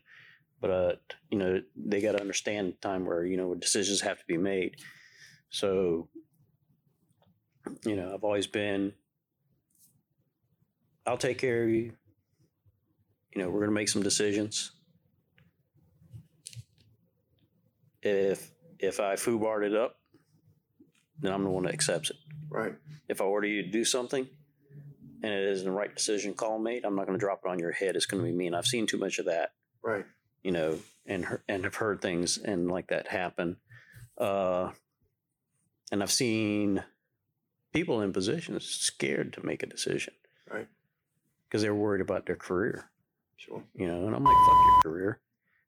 but 0.60 0.70
uh, 0.70 0.92
you 1.30 1.38
know, 1.38 1.60
they 1.76 2.00
got 2.00 2.12
to 2.12 2.20
understand 2.20 2.68
the 2.72 2.88
time 2.88 3.04
where 3.04 3.24
you 3.24 3.36
know 3.36 3.54
decisions 3.54 4.00
have 4.00 4.18
to 4.18 4.24
be 4.26 4.38
made. 4.38 4.76
So, 5.50 6.08
you 7.84 7.96
know, 7.96 8.12
I've 8.14 8.24
always 8.24 8.46
been. 8.46 8.94
I'll 11.04 11.18
take 11.18 11.38
care 11.38 11.64
of 11.64 11.68
you. 11.68 11.94
You 13.34 13.42
know, 13.42 13.48
we're 13.48 13.60
going 13.60 13.70
to 13.70 13.74
make 13.74 13.88
some 13.88 14.02
decisions. 14.02 14.72
If 18.02 18.50
if 18.78 19.00
I 19.00 19.14
foobarred 19.14 19.64
it 19.66 19.74
up, 19.76 19.96
then 21.20 21.32
I'm 21.32 21.44
the 21.44 21.50
one 21.50 21.64
that 21.64 21.72
accepts 21.74 22.10
it. 22.10 22.16
Right. 22.50 22.74
If 23.08 23.20
I 23.20 23.24
order 23.24 23.46
you 23.46 23.62
to 23.62 23.70
do 23.70 23.84
something 23.84 24.26
and 25.22 25.32
it 25.32 25.48
isn't 25.50 25.64
the 25.66 25.70
right 25.72 25.94
decision 25.94 26.34
call 26.34 26.58
made, 26.58 26.84
I'm 26.84 26.96
not 26.96 27.06
going 27.06 27.18
to 27.18 27.24
drop 27.24 27.42
it 27.44 27.48
on 27.48 27.58
your 27.60 27.70
head. 27.72 27.94
It's 27.94 28.06
going 28.06 28.22
to 28.22 28.26
be 28.28 28.36
me. 28.36 28.48
And 28.48 28.56
I've 28.56 28.66
seen 28.66 28.86
too 28.86 28.98
much 28.98 29.18
of 29.20 29.26
that, 29.26 29.52
Right. 29.82 30.04
you 30.42 30.50
know, 30.50 30.78
and 31.06 31.38
and 31.48 31.64
have 31.64 31.76
heard 31.76 32.02
things 32.02 32.38
and 32.38 32.70
like 32.70 32.88
that 32.88 33.06
happen. 33.08 33.56
Uh, 34.18 34.72
and 35.90 36.02
I've 36.02 36.12
seen 36.12 36.82
people 37.72 38.02
in 38.02 38.12
positions 38.12 38.64
scared 38.66 39.32
to 39.34 39.46
make 39.46 39.62
a 39.62 39.66
decision 39.66 40.14
Right. 40.52 40.68
because 41.48 41.62
they're 41.62 41.74
worried 41.74 42.00
about 42.02 42.26
their 42.26 42.36
career. 42.36 42.90
Sure. 43.46 43.62
You 43.74 43.88
know, 43.88 44.06
and 44.06 44.14
I'm 44.14 44.22
like, 44.22 44.36
fuck 44.46 44.56
your 44.56 44.92
career. 44.92 45.20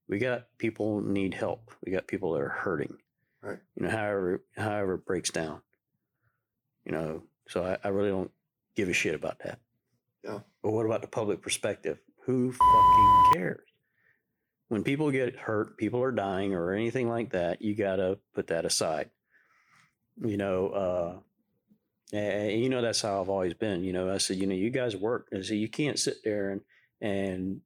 We 0.09 0.19
got 0.19 0.47
people 0.59 1.01
need 1.01 1.35
help. 1.35 1.73
We 1.85 1.91
got 1.91 2.07
people 2.07 2.33
that 2.33 2.43
are 2.43 2.49
hurting. 2.49 2.97
Right. 3.43 3.59
You 3.75 3.85
know, 3.85 3.91
however 3.91 4.45
however 4.57 4.95
it 4.95 5.07
breaks 5.07 5.31
down. 5.31 5.61
You 6.85 6.93
know, 6.93 7.23
so 7.49 7.65
I, 7.65 7.79
I 7.83 7.89
really 7.89 8.11
don't 8.11 8.31
give 8.77 8.89
a 8.89 8.93
shit 8.93 9.15
about 9.15 9.41
that. 9.41 9.59
Yeah. 10.23 10.41
But 10.63 10.73
what 10.73 10.87
about 10.87 11.03
the 11.03 11.09
public 11.09 11.43
perspective? 11.43 11.99
Who 12.27 12.53
fucking 12.53 13.33
cares? 13.35 13.69
When 14.69 14.85
people 14.85 15.11
get 15.11 15.37
hurt, 15.37 15.77
people 15.77 16.03
are 16.03 16.13
dying 16.13 16.55
or 16.55 16.73
anything 16.73 17.09
like 17.09 17.31
that, 17.31 17.61
you 17.61 17.75
gotta 17.75 18.19
put 18.35 18.49
that 18.49 18.65
aside. 18.65 19.11
You 20.23 20.37
know, 20.37 20.69
uh 20.69 22.17
and 22.17 22.63
you 22.63 22.69
know 22.69 22.83
that's 22.83 23.01
how 23.01 23.21
I've 23.21 23.31
always 23.31 23.55
been. 23.55 23.83
You 23.83 23.93
know, 23.93 24.13
I 24.13 24.19
said, 24.19 24.37
you 24.37 24.47
know, 24.47 24.55
you 24.55 24.71
guys 24.71 24.95
work. 24.95 25.29
I 25.35 25.41
said 25.41 25.57
you 25.57 25.69
can't 25.69 25.99
sit 25.99 26.19
there 26.23 26.51
and 26.51 26.61
and 27.01 27.61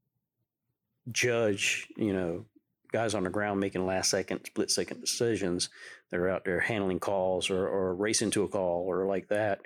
judge, 1.10 1.88
you 1.96 2.12
know, 2.12 2.44
guys 2.92 3.14
on 3.14 3.24
the 3.24 3.30
ground 3.30 3.60
making 3.60 3.86
last 3.86 4.10
second, 4.10 4.44
split 4.44 4.70
second 4.70 5.00
decisions. 5.00 5.68
They're 6.10 6.28
out 6.28 6.44
there 6.44 6.60
handling 6.60 7.00
calls 7.00 7.50
or, 7.50 7.68
or 7.68 7.94
racing 7.94 8.30
to 8.32 8.44
a 8.44 8.48
call 8.48 8.84
or 8.86 9.06
like 9.06 9.28
that, 9.28 9.60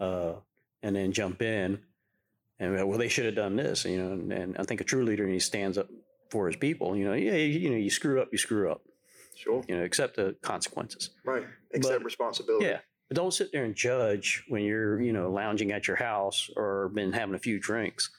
uh, 0.00 0.34
and 0.82 0.94
then 0.94 1.12
jump 1.12 1.42
in 1.42 1.78
and 2.60 2.88
well, 2.88 2.98
they 2.98 3.08
should 3.08 3.26
have 3.26 3.34
done 3.34 3.56
this, 3.56 3.84
you 3.84 4.02
know. 4.02 4.12
And, 4.12 4.32
and 4.32 4.56
I 4.58 4.64
think 4.64 4.80
a 4.80 4.84
true 4.84 5.04
leader, 5.04 5.26
he 5.26 5.38
stands 5.38 5.78
up 5.78 5.88
for 6.30 6.46
his 6.46 6.56
people. 6.56 6.96
You 6.96 7.04
know, 7.04 7.12
yeah, 7.12 7.34
you, 7.34 7.58
you 7.60 7.70
know, 7.70 7.76
you 7.76 7.90
screw 7.90 8.20
up, 8.20 8.28
you 8.32 8.38
screw 8.38 8.70
up. 8.70 8.82
Sure. 9.36 9.62
You 9.68 9.76
know, 9.76 9.84
accept 9.84 10.16
the 10.16 10.34
consequences. 10.42 11.10
Right. 11.24 11.44
Accept 11.72 11.98
But- 11.98 12.04
responsibility. 12.04 12.66
Yeah. 12.66 12.78
But 13.08 13.16
don't 13.16 13.32
sit 13.32 13.52
there 13.52 13.64
and 13.64 13.74
judge 13.74 14.44
when 14.48 14.64
you're, 14.64 15.00
you 15.00 15.14
know, 15.14 15.30
lounging 15.30 15.72
at 15.72 15.88
your 15.88 15.96
house 15.96 16.50
or 16.56 16.90
been 16.90 17.10
having 17.10 17.34
a 17.34 17.38
few 17.38 17.58
drinks 17.58 18.10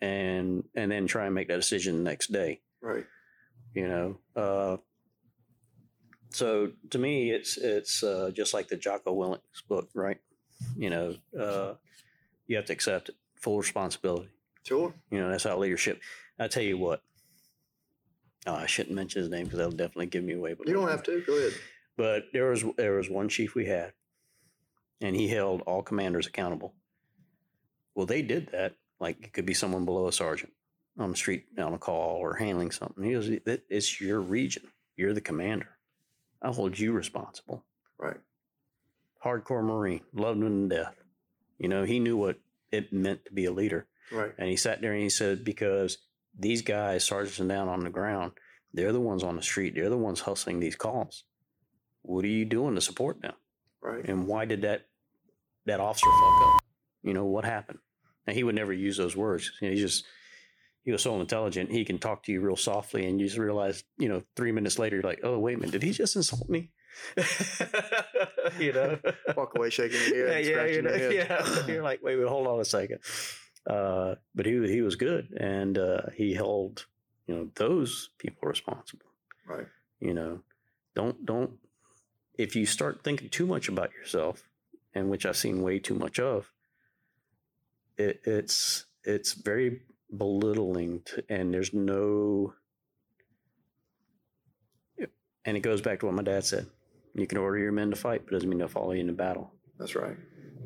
and 0.00 0.64
and 0.74 0.90
then 0.90 1.06
try 1.06 1.26
and 1.26 1.34
make 1.34 1.48
that 1.48 1.56
decision 1.56 1.96
the 1.98 2.10
next 2.10 2.32
day. 2.32 2.60
Right. 2.80 3.06
You 3.74 3.88
know. 3.88 4.18
Uh 4.34 4.76
so 6.30 6.72
to 6.90 6.98
me 6.98 7.30
it's 7.30 7.56
it's 7.56 8.02
uh 8.02 8.30
just 8.34 8.52
like 8.54 8.68
the 8.68 8.76
Jocko 8.76 9.12
Willink's 9.12 9.62
book, 9.62 9.88
right? 9.94 10.20
You 10.76 10.90
know, 10.90 11.14
uh 11.38 11.74
you 12.46 12.56
have 12.56 12.66
to 12.66 12.72
accept 12.72 13.08
it, 13.08 13.16
full 13.36 13.58
responsibility. 13.58 14.28
Sure. 14.64 14.92
You 15.10 15.20
know, 15.20 15.30
that's 15.30 15.44
how 15.44 15.56
leadership. 15.58 16.00
I 16.38 16.48
tell 16.48 16.62
you 16.62 16.76
what. 16.78 17.02
Oh, 18.46 18.54
I 18.54 18.66
shouldn't 18.66 18.94
mention 18.94 19.22
his 19.22 19.30
name 19.30 19.44
because 19.44 19.58
that'll 19.58 19.72
definitely 19.72 20.06
give 20.06 20.22
me 20.22 20.34
away. 20.34 20.54
But 20.54 20.68
You 20.68 20.74
don't 20.74 20.88
have 20.88 21.02
to. 21.04 21.20
Go 21.26 21.36
ahead. 21.36 21.52
but 21.96 22.24
there 22.32 22.50
was 22.50 22.64
there 22.76 22.94
was 22.94 23.08
one 23.10 23.28
chief 23.28 23.54
we 23.56 23.66
had, 23.66 23.92
and 25.00 25.16
he 25.16 25.26
held 25.28 25.62
all 25.62 25.82
commanders 25.82 26.26
accountable. 26.28 26.74
Well, 27.94 28.06
they 28.06 28.22
did 28.22 28.50
that. 28.52 28.74
Like 29.00 29.22
it 29.22 29.32
could 29.32 29.46
be 29.46 29.54
someone 29.54 29.84
below 29.84 30.08
a 30.08 30.12
sergeant 30.12 30.52
on 30.98 31.10
the 31.10 31.16
street 31.16 31.46
on 31.58 31.74
a 31.74 31.78
call 31.78 32.16
or 32.16 32.34
handling 32.34 32.70
something. 32.70 33.04
He 33.04 33.12
goes, 33.12 33.28
"It- 33.28 33.66
"It's 33.68 34.00
your 34.00 34.20
region. 34.20 34.70
You're 34.96 35.12
the 35.12 35.20
commander. 35.20 35.78
I 36.40 36.52
hold 36.52 36.78
you 36.78 36.92
responsible." 36.92 37.64
Right. 37.98 38.20
Hardcore 39.24 39.64
Marine, 39.64 40.02
loved 40.12 40.42
him 40.42 40.68
to 40.68 40.76
death. 40.76 40.94
You 41.58 41.68
know, 41.68 41.84
he 41.84 41.98
knew 41.98 42.16
what 42.16 42.38
it 42.70 42.92
meant 42.92 43.24
to 43.26 43.32
be 43.32 43.44
a 43.46 43.52
leader. 43.52 43.86
Right. 44.12 44.32
And 44.38 44.48
he 44.48 44.56
sat 44.56 44.80
there 44.80 44.92
and 44.92 45.02
he 45.02 45.08
said, 45.10 45.44
because 45.44 45.98
these 46.38 46.62
guys, 46.62 47.04
sergeants 47.04 47.40
and 47.40 47.48
down 47.48 47.68
on 47.68 47.80
the 47.80 47.90
ground, 47.90 48.32
they're 48.72 48.92
the 48.92 49.00
ones 49.00 49.24
on 49.24 49.36
the 49.36 49.42
street. 49.42 49.74
They're 49.74 49.88
the 49.90 49.96
ones 49.96 50.20
hustling 50.20 50.60
these 50.60 50.76
calls. 50.76 51.24
What 52.02 52.24
are 52.24 52.28
you 52.28 52.44
doing 52.44 52.74
to 52.76 52.80
support 52.80 53.20
them? 53.20 53.34
Right. 53.80 54.04
And 54.04 54.26
why 54.26 54.44
did 54.44 54.62
that 54.62 54.86
that 55.64 55.80
officer 55.80 56.06
fuck 56.06 56.54
up? 56.54 56.64
You 57.02 57.14
know 57.14 57.24
what 57.24 57.44
happened? 57.44 57.78
And 58.26 58.36
he 58.36 58.44
would 58.44 58.54
never 58.54 58.72
use 58.72 58.96
those 58.96 59.16
words. 59.16 59.52
You 59.60 59.68
know, 59.68 59.74
he 59.74 59.80
just 59.80 60.04
he 60.82 60.92
was 60.92 61.02
so 61.02 61.20
intelligent. 61.20 61.70
He 61.70 61.84
can 61.84 61.98
talk 61.98 62.22
to 62.24 62.32
you 62.32 62.40
real 62.40 62.56
softly, 62.56 63.06
and 63.06 63.20
you 63.20 63.26
just 63.26 63.38
realize, 63.38 63.84
you 63.98 64.08
know, 64.08 64.22
three 64.36 64.52
minutes 64.52 64.78
later, 64.78 64.96
you're 64.96 65.02
like, 65.02 65.20
oh 65.22 65.38
wait 65.38 65.54
a 65.56 65.58
minute, 65.58 65.72
did 65.72 65.82
he 65.82 65.92
just 65.92 66.16
insult 66.16 66.48
me? 66.48 66.70
you 68.58 68.72
know, 68.72 68.98
Walk 69.36 69.52
away 69.56 69.70
shaking 69.70 70.00
your 70.14 70.28
head. 70.28 70.44
yeah, 70.44 70.64
yeah, 70.64 70.66
you 70.66 70.82
know, 70.82 70.92
head. 70.92 71.12
Yeah, 71.12 71.66
you're 71.66 71.82
like, 71.82 72.02
wait, 72.02 72.16
wait, 72.16 72.28
hold 72.28 72.46
on 72.46 72.60
a 72.60 72.64
second. 72.64 73.00
Uh, 73.66 74.14
but 74.34 74.46
he 74.46 74.52
he 74.68 74.80
was 74.80 74.96
good, 74.96 75.32
and 75.38 75.76
uh, 75.76 76.02
he 76.14 76.34
held 76.34 76.86
you 77.26 77.34
know 77.34 77.48
those 77.56 78.10
people 78.18 78.48
responsible. 78.48 79.06
Right. 79.46 79.66
You 80.00 80.14
know, 80.14 80.40
don't 80.94 81.26
don't 81.26 81.52
if 82.38 82.54
you 82.54 82.66
start 82.66 83.02
thinking 83.02 83.28
too 83.28 83.46
much 83.46 83.68
about 83.68 83.92
yourself, 83.92 84.48
and 84.94 85.10
which 85.10 85.26
I've 85.26 85.36
seen 85.36 85.62
way 85.62 85.78
too 85.78 85.94
much 85.94 86.18
of, 86.20 86.52
it, 87.96 88.20
it's 88.24 88.86
it's 89.04 89.32
very 89.34 89.82
belittling, 90.16 91.02
to, 91.06 91.24
and 91.28 91.52
there's 91.52 91.72
no. 91.72 92.54
And 95.44 95.56
it 95.56 95.60
goes 95.60 95.80
back 95.80 96.00
to 96.00 96.06
what 96.06 96.14
my 96.14 96.22
dad 96.24 96.44
said. 96.44 96.66
You 97.14 97.26
can 97.26 97.38
order 97.38 97.58
your 97.58 97.70
men 97.72 97.90
to 97.90 97.96
fight, 97.96 98.22
but 98.24 98.32
it 98.32 98.36
doesn't 98.36 98.48
mean 98.48 98.58
they'll 98.58 98.68
follow 98.68 98.92
you 98.92 99.00
into 99.00 99.12
battle 99.12 99.52
That's 99.78 99.94
right. 99.94 100.16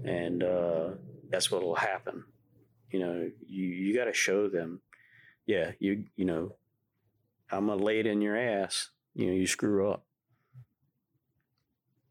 and 0.05 0.43
uh, 0.43 0.91
that's 1.31 1.51
what 1.51 1.63
will 1.63 1.75
happen. 1.75 2.25
You 2.91 3.01
know, 3.01 3.31
you 3.47 3.65
you 3.67 3.95
got 3.95 4.07
to 4.07 4.13
show 4.15 4.49
them, 4.49 4.81
yeah, 5.47 5.73
you 5.79 6.07
you 6.17 6.25
know, 6.25 6.55
I'm 7.51 7.67
gonna 7.67 7.83
lay 7.83 8.01
it 8.01 8.07
in 8.07 8.21
your 8.23 8.37
ass. 8.37 8.89
You 9.15 9.27
know, 9.27 9.33
you 9.33 9.47
screw 9.47 9.91
up, 9.91 10.05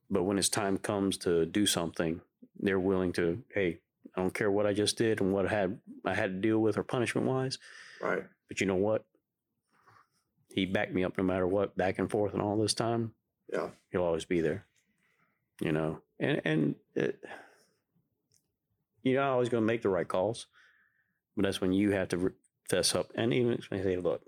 but 0.10 0.24
when 0.24 0.38
it's 0.38 0.48
time 0.50 0.78
comes 0.78 1.18
to 1.20 1.46
do 1.46 1.66
something, 1.66 2.22
they're 2.60 2.80
willing 2.80 3.12
to. 3.14 3.44
Hey, 3.54 3.80
I 4.16 4.22
don't 4.22 4.34
care 4.34 4.50
what 4.52 4.66
I 4.66 4.74
just 4.74 4.98
did 4.98 5.22
and 5.22 5.34
what 5.34 5.46
I 5.46 5.50
had 5.50 5.80
I 6.06 6.14
had 6.14 6.32
to 6.32 6.40
deal 6.48 6.60
with 6.60 6.78
or 6.78 6.84
punishment 6.84 7.28
wise, 7.28 7.58
Right. 8.02 8.24
but 8.48 8.60
you 8.60 8.68
know 8.68 8.76
what? 8.76 9.06
He 10.54 10.66
backed 10.66 10.94
me 10.94 11.04
up 11.04 11.18
no 11.18 11.24
matter 11.24 11.48
what, 11.48 11.78
back 11.78 12.00
and 12.00 12.10
forth, 12.10 12.34
and 12.34 12.42
all 12.42 12.58
this 12.58 12.74
time 12.74 13.14
Yeah. 13.52 13.70
he'll 13.92 14.04
always 14.04 14.26
be 14.26 14.42
there. 14.42 14.66
You 15.62 15.72
know, 15.74 16.02
and 16.20 16.42
and 16.46 16.76
it, 16.96 17.24
you 19.04 19.16
know, 19.16 19.22
I 19.22 19.28
always 19.28 19.50
going 19.50 19.62
to 19.64 19.68
make 19.68 19.82
the 19.82 19.90
right 19.90 20.08
calls, 20.08 20.48
but 21.36 21.44
that's 21.44 21.62
when 21.62 21.72
you 21.74 21.92
have 21.92 22.10
to 22.10 22.34
fess 22.70 22.96
up 22.96 23.12
and 23.16 23.34
even 23.34 23.62
say, 23.70 23.98
"Look, 23.98 24.22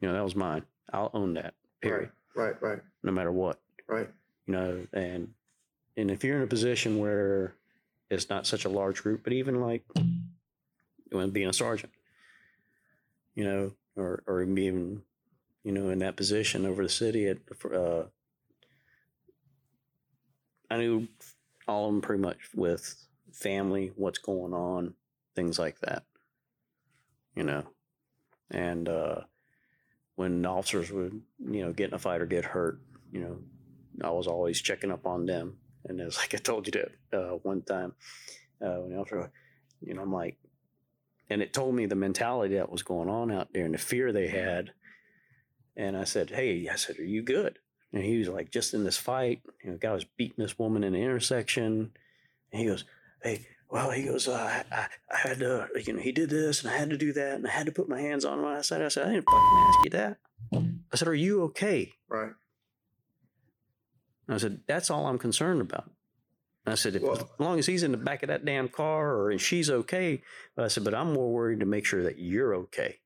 you 0.00 0.08
know 0.08 0.14
that 0.14 0.24
was 0.24 0.34
mine. 0.36 0.64
I'll 0.92 1.10
own 1.14 1.34
that. 1.34 1.54
Period. 1.80 2.10
Right. 2.34 2.54
Right. 2.60 2.62
Right. 2.62 2.78
No 3.02 3.12
matter 3.12 3.32
what. 3.32 3.60
Right. 3.86 4.08
You 4.46 4.52
know, 4.54 4.86
and 4.92 5.34
and 5.96 6.10
if 6.10 6.24
you're 6.24 6.38
in 6.38 6.42
a 6.42 6.46
position 6.46 6.98
where 6.98 7.54
it's 8.12 8.28
not 8.28 8.46
such 8.46 8.64
a 8.64 8.68
large 8.68 9.02
group, 9.02 9.24
but 9.24 9.32
even 9.32 9.60
like 9.60 9.84
when 11.10 11.30
being 11.30 11.48
a 11.48 11.52
sergeant, 11.52 11.92
you 13.34 13.44
know, 13.44 13.72
or 13.96 14.22
or 14.26 14.42
even 14.42 15.02
you 15.64 15.72
know 15.72 15.88
in 15.88 16.00
that 16.00 16.16
position 16.16 16.66
over 16.66 16.82
the 16.82 16.88
city 16.88 17.26
at 17.26 17.38
uh, 17.72 18.04
I 20.70 20.76
knew 20.76 21.08
all 21.66 21.86
of 21.86 21.92
them 21.92 22.02
pretty 22.02 22.22
much 22.22 22.38
with 22.54 23.06
family, 23.32 23.92
what's 23.96 24.18
going 24.18 24.52
on, 24.52 24.94
things 25.34 25.58
like 25.58 25.80
that. 25.80 26.04
You 27.34 27.44
know, 27.44 27.64
and 28.50 28.88
uh, 28.88 29.20
when 30.16 30.44
officers 30.44 30.90
would 30.92 31.22
you 31.38 31.64
know 31.64 31.72
get 31.72 31.88
in 31.88 31.94
a 31.94 31.98
fight 31.98 32.20
or 32.20 32.26
get 32.26 32.44
hurt, 32.44 32.78
you 33.10 33.20
know, 33.20 33.38
I 34.06 34.10
was 34.10 34.26
always 34.26 34.60
checking 34.60 34.90
up 34.90 35.06
on 35.06 35.24
them. 35.24 35.56
And 35.86 36.00
it's 36.00 36.18
like 36.18 36.34
I 36.34 36.38
told 36.38 36.66
you 36.66 36.72
that 36.72 37.18
uh, 37.18 37.36
one 37.42 37.62
time 37.62 37.94
uh, 38.60 38.76
when 38.76 38.96
officer, 38.98 39.30
you 39.80 39.94
know, 39.94 40.02
I'm 40.02 40.12
like, 40.12 40.36
and 41.30 41.40
it 41.40 41.52
told 41.52 41.74
me 41.74 41.86
the 41.86 41.94
mentality 41.94 42.56
that 42.56 42.70
was 42.70 42.82
going 42.82 43.08
on 43.08 43.30
out 43.30 43.48
there 43.52 43.64
and 43.64 43.74
the 43.74 43.78
fear 43.78 44.12
they 44.12 44.28
had. 44.28 44.72
And 45.76 45.96
I 45.96 46.04
said, 46.04 46.30
Hey, 46.30 46.68
I 46.70 46.76
said, 46.76 46.98
Are 46.98 47.04
you 47.04 47.22
good? 47.22 47.58
And 47.92 48.02
he 48.02 48.18
was 48.18 48.28
like, 48.28 48.50
Just 48.50 48.74
in 48.74 48.84
this 48.84 48.98
fight, 48.98 49.42
you 49.64 49.70
know, 49.70 49.78
guy 49.78 49.92
was 49.92 50.04
beating 50.04 50.42
this 50.44 50.58
woman 50.58 50.84
in 50.84 50.92
the 50.92 50.98
intersection. 50.98 51.92
And 52.52 52.60
he 52.60 52.66
goes, 52.66 52.84
Hey, 53.22 53.46
well, 53.70 53.90
he 53.90 54.02
goes, 54.02 54.28
uh, 54.28 54.62
I, 54.70 54.86
I 55.10 55.16
had 55.16 55.38
to, 55.38 55.68
you 55.86 55.94
know, 55.94 56.00
he 56.00 56.12
did 56.12 56.28
this 56.28 56.62
and 56.62 56.70
I 56.70 56.76
had 56.76 56.90
to 56.90 56.98
do 56.98 57.14
that 57.14 57.36
and 57.36 57.46
I 57.46 57.50
had 57.50 57.66
to 57.66 57.72
put 57.72 57.88
my 57.88 58.00
hands 58.00 58.26
on 58.26 58.38
him. 58.38 58.44
I 58.44 58.60
said, 58.60 58.82
I 58.82 58.88
said, 58.88 59.06
I 59.06 59.12
didn't 59.12 59.30
fucking 59.30 59.66
ask 59.68 59.84
you 59.84 59.90
that. 59.92 60.18
I 60.92 60.96
said, 60.96 61.08
Are 61.08 61.14
you 61.14 61.44
okay? 61.44 61.92
Right. 62.08 62.32
I 64.28 64.36
said, 64.38 64.60
that's 64.66 64.90
all 64.90 65.06
I'm 65.06 65.18
concerned 65.18 65.60
about. 65.60 65.90
I 66.66 66.74
said, 66.76 66.94
if, 66.96 67.02
Well- 67.02 67.12
as 67.16 67.24
long 67.38 67.58
as 67.58 67.66
he's 67.66 67.82
in 67.82 67.90
the 67.90 67.96
back 67.98 68.22
of 68.22 68.28
that 68.28 68.44
damn 68.44 68.68
car 68.68 69.20
or 69.20 69.36
she's 69.38 69.68
okay. 69.70 70.22
But 70.54 70.64
I 70.64 70.68
said, 70.68 70.84
but 70.84 70.94
I'm 70.94 71.12
more 71.12 71.32
worried 71.32 71.60
to 71.60 71.66
make 71.66 71.84
sure 71.84 72.02
that 72.04 72.18
you're 72.18 72.54
okay. 72.54 72.98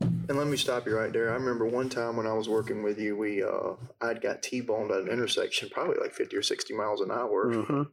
And 0.00 0.36
let 0.36 0.46
me 0.48 0.56
stop 0.56 0.86
you 0.86 0.96
right 0.96 1.12
there. 1.12 1.30
I 1.30 1.34
remember 1.34 1.64
one 1.66 1.88
time 1.88 2.16
when 2.16 2.26
I 2.26 2.32
was 2.32 2.48
working 2.48 2.82
with 2.82 2.98
you, 2.98 3.16
we 3.16 3.42
uh, 3.42 3.74
I'd 4.00 4.20
got 4.20 4.42
T-boned 4.42 4.90
at 4.90 5.02
an 5.02 5.08
intersection, 5.08 5.68
probably 5.70 5.96
like 6.00 6.12
fifty 6.12 6.36
or 6.36 6.42
sixty 6.42 6.74
miles 6.74 7.00
an 7.00 7.12
hour, 7.12 7.54
Mhm. 7.54 7.88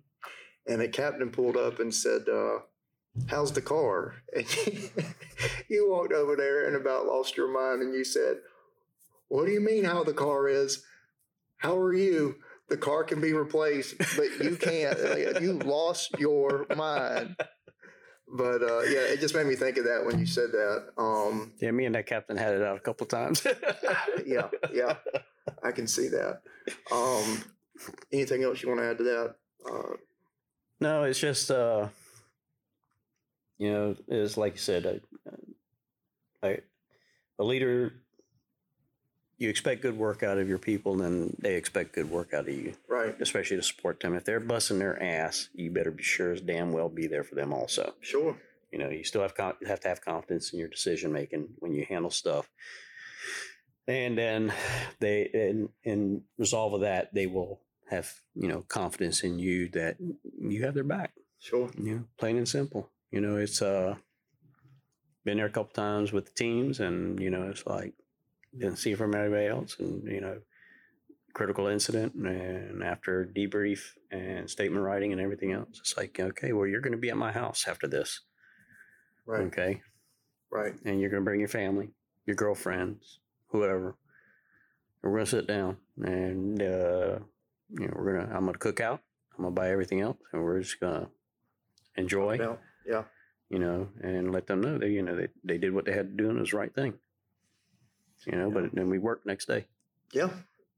and 0.66 0.82
a 0.82 0.88
captain 0.88 1.30
pulled 1.30 1.56
up 1.56 1.80
and 1.80 1.94
said, 1.94 2.28
uh, 2.28 2.60
"How's 3.28 3.52
the 3.52 3.62
car?" 3.62 4.16
And 4.36 4.46
you 5.70 5.88
walked 5.92 6.12
over 6.14 6.36
there 6.36 6.66
and 6.66 6.76
about 6.76 7.06
lost 7.06 7.38
your 7.38 7.48
mind, 7.52 7.84
and 7.84 7.94
you 7.94 8.04
said, 8.04 8.38
"What 9.28 9.46
do 9.46 9.52
you 9.52 9.62
mean 9.62 9.84
how 9.84 10.04
the 10.04 10.14
car 10.14 10.48
is? 10.48 10.84
How 11.58 11.78
are 11.78 11.94
you?" 11.94 12.38
The 12.70 12.78
car 12.78 13.04
can 13.04 13.20
be 13.20 13.34
replaced, 13.34 13.98
but 13.98 14.44
you 14.44 14.56
can't. 14.56 14.98
you 15.42 15.54
lost 15.54 16.12
your 16.20 16.66
mind. 16.76 17.36
but 18.38 18.62
uh, 18.62 18.82
yeah, 18.82 19.10
it 19.10 19.20
just 19.20 19.34
made 19.34 19.48
me 19.48 19.56
think 19.56 19.78
of 19.78 19.86
that 19.86 20.06
when 20.06 20.20
you 20.20 20.26
said 20.26 20.52
that. 20.52 20.90
Um, 20.98 21.54
Yeah, 21.60 21.72
me 21.72 21.86
and 21.86 21.96
that 21.96 22.06
captain 22.06 22.38
had 22.38 22.54
it 22.54 22.62
out 22.62 22.78
a 22.78 22.82
couple 22.82 23.08
times. 23.08 23.46
yeah, 24.26 24.50
yeah, 24.72 24.96
I 25.64 25.72
can 25.72 25.88
see 25.88 26.10
that. 26.10 26.42
Um, 26.92 27.44
anything 28.14 28.44
else 28.44 28.62
you 28.62 28.70
want 28.70 28.82
to 28.82 28.88
add 28.88 28.98
to 29.00 29.04
that? 29.04 29.36
Uh, 29.68 29.96
No, 30.80 31.04
it's 31.04 31.20
just 31.20 31.50
uh, 31.50 31.88
you 33.58 33.72
know, 33.72 33.96
it's 34.08 34.38
like 34.38 34.54
you 34.54 34.60
said, 34.60 34.86
uh, 34.86 35.32
I, 36.44 36.60
a 37.40 37.44
leader. 37.44 37.94
You 39.40 39.50
expect 39.50 39.82
good 39.82 39.98
work 39.98 40.22
out 40.22 40.38
of 40.38 40.50
your 40.50 40.58
people, 40.58 40.96
then 40.98 41.34
they 41.40 41.56
expect 41.56 41.94
good 41.96 42.12
work 42.12 42.34
out 42.34 42.48
of 42.48 42.54
you, 42.54 42.74
right, 42.90 43.16
especially 43.22 43.56
to 43.56 43.64
support 43.64 44.02
them. 44.02 44.14
If 44.14 44.26
they're 44.26 44.42
busting 44.42 44.80
their 44.80 45.02
ass, 45.02 45.48
you 45.54 45.72
better 45.72 45.92
be 45.92 46.04
sure 46.04 46.34
as 46.34 46.42
damn 46.42 46.74
well 46.74 46.90
be 46.90 47.08
there 47.08 47.24
for 47.24 47.36
them 47.36 47.54
also. 47.54 47.94
sure, 48.02 48.38
You 48.72 48.80
know, 48.80 48.90
you 48.90 49.06
still 49.06 49.22
have 49.22 49.34
have 49.66 49.80
to 49.80 49.88
have 49.88 50.02
confidence 50.02 50.52
in 50.52 50.60
your 50.60 50.68
decision 50.68 51.14
making 51.14 51.48
when 51.60 51.74
you 51.74 51.86
handle 51.88 52.12
stuff. 52.12 52.50
And 53.88 54.18
then 54.18 54.54
they 55.00 55.30
and 55.34 55.70
in 55.84 56.24
resolve 56.38 56.74
of 56.74 56.82
that, 56.82 57.14
they 57.14 57.26
will 57.26 57.62
have 57.90 58.12
you 58.36 58.50
know 58.50 58.62
confidence 58.68 59.24
in 59.24 59.40
you 59.40 59.70
that 59.70 59.98
you 60.40 60.64
have 60.66 60.74
their 60.74 60.84
back. 60.84 61.14
sure, 61.40 61.72
You 61.82 61.96
know, 61.96 62.04
plain 62.18 62.38
and 62.38 62.48
simple. 62.48 62.92
You 63.10 63.22
know, 63.22 63.38
it's 63.38 63.62
uh 63.62 63.96
been 65.24 65.38
there 65.38 65.46
a 65.46 65.50
couple 65.50 65.74
times 65.74 66.12
with 66.12 66.26
the 66.26 66.34
teams, 66.34 66.82
and 66.82 67.20
you 67.22 67.30
know, 67.30 67.50
it's 67.50 67.66
like 67.66 67.94
didn't 68.58 68.78
see 68.78 68.96
from 68.96 69.16
anybody 69.16 69.48
else, 69.48 69.78
and 69.80 70.04
you 70.08 70.22
know, 70.22 70.40
critical 71.34 71.68
incident, 71.68 72.14
and 72.16 72.84
after 72.84 73.26
debrief 73.26 73.80
and 74.12 74.50
statement 74.50 74.84
writing 74.84 75.12
and 75.12 75.22
everything 75.22 75.52
else, 75.52 75.80
it's 75.80 75.98
like 75.98 76.20
okay, 76.20 76.54
well, 76.54 76.68
you're 76.68 76.82
going 76.82 76.94
to 76.94 76.98
be 76.98 77.10
at 77.10 77.18
my 77.18 77.32
house 77.32 77.66
after 77.68 77.88
this, 77.88 78.22
right, 79.26 79.42
okay, 79.42 79.82
right, 80.52 80.74
and 80.86 81.00
you're 81.00 81.10
going 81.10 81.22
to 81.22 81.26
bring 81.26 81.40
your 81.40 81.50
family, 81.50 81.90
your 82.26 82.36
girlfriends, 82.36 83.20
whoever. 83.48 83.96
We're 85.02 85.12
going 85.12 85.26
to 85.26 85.32
sit 85.32 85.48
down, 85.48 85.78
and 86.02 86.62
uh, 86.62 87.20
you 87.70 87.88
know, 87.88 87.94
we're 87.96 88.20
gonna. 88.20 88.36
I'm 88.36 88.42
going 88.42 88.54
to 88.54 88.60
cook 88.60 88.82
out. 88.82 89.02
I'm 89.38 89.44
going 89.44 89.56
to 89.56 89.62
buy 89.62 89.72
everything 89.72 90.02
else, 90.02 90.18
and 90.34 90.44
we're 90.44 90.60
just 90.60 90.80
going 90.80 91.02
to 91.02 91.10
enjoy 91.96 92.38
yeah, 92.40 92.56
yeah, 92.86 93.04
you 93.50 93.60
know, 93.60 93.90
and 94.02 94.32
let 94.32 94.48
them 94.48 94.62
know 94.62 94.78
that 94.78 94.90
you 94.90 95.02
know 95.02 95.16
they, 95.16 95.28
they 95.44 95.58
did 95.58 95.74
what 95.74 95.86
they 95.86 95.94
had 95.94 96.10
to 96.10 96.24
do 96.24 96.30
and 96.30 96.38
it 96.38 96.42
was 96.42 96.52
the 96.52 96.58
right 96.58 96.74
thing. 96.74 96.94
You 98.26 98.38
know, 98.38 98.52
but 98.52 98.72
then 98.74 98.90
we 98.90 99.00
worked 99.00 99.26
next 99.26 99.46
day. 99.48 99.66
yeah. 100.14 100.30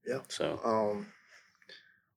Yeah. 0.06 0.22
So 0.30 0.60
Um, 0.64 1.08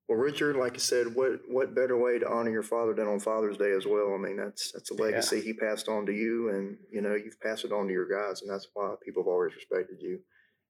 well, 0.09 0.19
Richard, 0.19 0.57
like 0.57 0.75
I 0.75 0.79
said, 0.79 1.15
what 1.15 1.41
what 1.49 1.75
better 1.75 1.97
way 1.97 2.19
to 2.19 2.31
honor 2.31 2.51
your 2.51 2.63
father 2.63 2.93
than 2.93 3.07
on 3.07 3.21
Father's 3.21 3.57
Day 3.57 3.73
as 3.73 3.87
well? 3.87 4.15
I 4.15 4.19
mean, 4.19 4.37
that's 4.37 4.73
that's 4.73 4.91
a 4.91 4.95
legacy 4.95 5.41
he 5.41 5.53
passed 5.55 5.89
on 5.89 6.05
to 6.07 6.13
you, 6.13 6.51
and 6.51 6.77
you 6.91 7.01
know 7.01 7.15
you've 7.15 7.41
passed 7.41 7.65
it 7.65 7.73
on 7.73 7.87
to 7.87 7.93
your 7.93 8.09
guys, 8.09 8.43
and 8.43 8.51
that's 8.51 8.69
why 8.75 8.95
people 9.03 9.23
have 9.23 9.29
always 9.29 9.55
respected 9.55 10.01
you. 10.01 10.21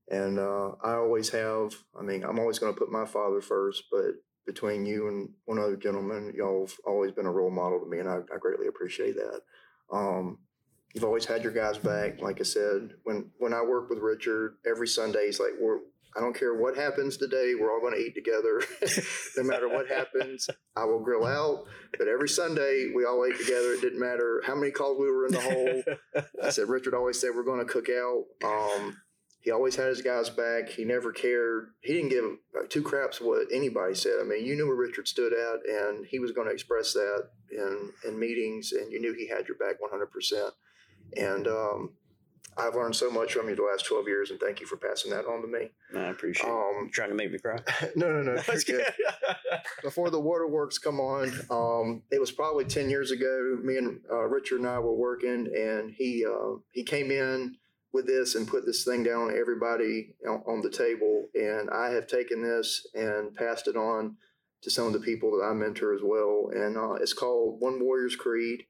And 0.08 0.38
uh, 0.38 0.72
I 0.82 0.94
always 0.94 1.30
have. 1.30 1.74
I 1.98 2.02
mean, 2.02 2.24
I'm 2.24 2.38
always 2.38 2.58
going 2.60 2.72
to 2.72 2.78
put 2.78 2.92
my 2.92 3.06
father 3.06 3.40
first, 3.40 3.84
but 3.90 4.12
between 4.46 4.86
you 4.86 5.08
and 5.08 5.30
one 5.46 5.58
other 5.58 5.76
gentleman, 5.76 6.32
y'all 6.36 6.66
have 6.66 6.76
always 6.86 7.10
been 7.12 7.26
a 7.26 7.32
role 7.32 7.50
model 7.50 7.80
to 7.80 7.86
me, 7.86 7.98
and 7.98 8.08
I, 8.08 8.18
I 8.32 8.38
greatly 8.38 8.68
appreciate 8.68 9.16
that. 9.16 9.40
Um, 9.90 10.38
you've 10.94 11.04
always 11.04 11.26
had 11.26 11.42
your 11.42 11.52
guys 11.52 11.76
back. 11.76 12.22
Like 12.22 12.40
I 12.40 12.44
said, 12.44 12.94
when 13.02 13.30
when 13.38 13.52
I 13.52 13.62
work 13.62 13.90
with 13.90 13.98
Richard, 13.98 14.56
every 14.66 14.88
Sunday 14.88 15.26
he's 15.26 15.40
like, 15.40 15.52
"We're 15.60 15.80
I 16.16 16.20
don't 16.20 16.36
care 16.38 16.54
what 16.54 16.76
happens 16.76 17.16
today. 17.16 17.54
We're 17.58 17.72
all 17.72 17.80
going 17.80 17.94
to 17.94 18.00
eat 18.00 18.14
together. 18.14 18.62
no 19.36 19.42
matter 19.42 19.68
what 19.68 19.88
happens, 19.88 20.48
I 20.76 20.84
will 20.84 21.00
grill 21.00 21.26
out. 21.26 21.64
But 21.98 22.06
every 22.06 22.28
Sunday, 22.28 22.92
we 22.94 23.04
all 23.04 23.24
ate 23.24 23.36
together. 23.36 23.72
It 23.72 23.80
didn't 23.80 23.98
matter 23.98 24.40
how 24.46 24.54
many 24.54 24.70
calls 24.70 24.96
we 24.98 25.10
were 25.10 25.26
in 25.26 25.32
the 25.32 25.40
hole. 25.40 26.22
I 26.42 26.50
said, 26.50 26.68
Richard 26.68 26.94
always 26.94 27.20
said, 27.20 27.30
we're 27.34 27.42
going 27.42 27.66
to 27.66 27.72
cook 27.72 27.88
out. 27.88 28.24
Um, 28.44 28.96
he 29.44 29.50
always 29.50 29.76
had 29.76 29.88
his 29.88 30.00
guys 30.00 30.30
back. 30.30 30.70
He 30.70 30.84
never 30.86 31.12
cared. 31.12 31.74
He 31.82 31.92
didn't 31.92 32.08
give 32.08 32.24
two 32.70 32.82
craps 32.82 33.20
what 33.20 33.46
anybody 33.52 33.94
said. 33.94 34.14
I 34.18 34.24
mean, 34.24 34.44
you 34.46 34.56
knew 34.56 34.66
where 34.66 34.74
Richard 34.76 35.06
stood 35.06 35.34
at, 35.34 35.60
and 35.68 36.06
he 36.06 36.18
was 36.18 36.32
going 36.32 36.48
to 36.48 36.52
express 36.54 36.94
that 36.94 37.28
in, 37.50 37.90
in 38.08 38.18
meetings, 38.18 38.72
and 38.72 38.90
you 38.90 39.00
knew 39.02 39.12
he 39.12 39.28
had 39.28 39.46
your 39.46 39.58
back 39.58 39.76
100%. 39.82 40.50
And 41.18 41.46
um, 41.46 41.90
I've 42.56 42.74
learned 42.74 42.96
so 42.96 43.10
much 43.10 43.34
from 43.34 43.50
you 43.50 43.54
the 43.54 43.62
last 43.70 43.84
12 43.84 44.08
years, 44.08 44.30
and 44.30 44.40
thank 44.40 44.60
you 44.60 44.66
for 44.66 44.78
passing 44.78 45.10
that 45.10 45.26
on 45.26 45.42
to 45.42 45.46
me. 45.46 45.70
I 45.94 46.08
appreciate 46.08 46.48
Um, 46.48 46.84
you 46.86 46.90
trying 46.90 47.10
to 47.10 47.14
make 47.14 47.30
me 47.30 47.38
cry. 47.38 47.58
no, 47.96 48.10
no, 48.12 48.22
no. 48.22 48.42
Before 49.82 50.08
the 50.08 50.20
waterworks 50.20 50.78
come 50.78 51.00
on, 51.00 51.30
um, 51.50 52.02
it 52.10 52.18
was 52.18 52.32
probably 52.32 52.64
10 52.64 52.88
years 52.88 53.10
ago. 53.10 53.58
Me 53.62 53.76
and 53.76 54.00
uh, 54.10 54.24
Richard 54.24 54.60
and 54.60 54.68
I 54.68 54.78
were 54.78 54.94
working, 54.94 55.48
and 55.54 55.90
he 55.94 56.24
uh, 56.24 56.56
he 56.70 56.82
came 56.82 57.10
in 57.10 57.56
with 57.94 58.06
this 58.06 58.34
and 58.34 58.46
put 58.46 58.66
this 58.66 58.84
thing 58.84 59.02
down 59.04 59.30
on 59.30 59.38
everybody 59.38 60.14
on, 60.28 60.42
on 60.46 60.60
the 60.60 60.68
table. 60.70 61.28
And 61.34 61.70
I 61.70 61.90
have 61.90 62.06
taken 62.06 62.42
this 62.42 62.86
and 62.94 63.34
passed 63.34 63.68
it 63.68 63.76
on 63.76 64.16
to 64.62 64.70
some 64.70 64.86
of 64.86 64.92
the 64.92 64.98
people 65.00 65.30
that 65.38 65.44
I 65.46 65.54
mentor 65.54 65.94
as 65.94 66.00
well. 66.02 66.50
And 66.52 66.76
uh, 66.76 66.94
it's 66.94 67.12
called 67.14 67.60
One 67.60 67.80
Warrior's 67.82 68.16
Creed. 68.16 68.64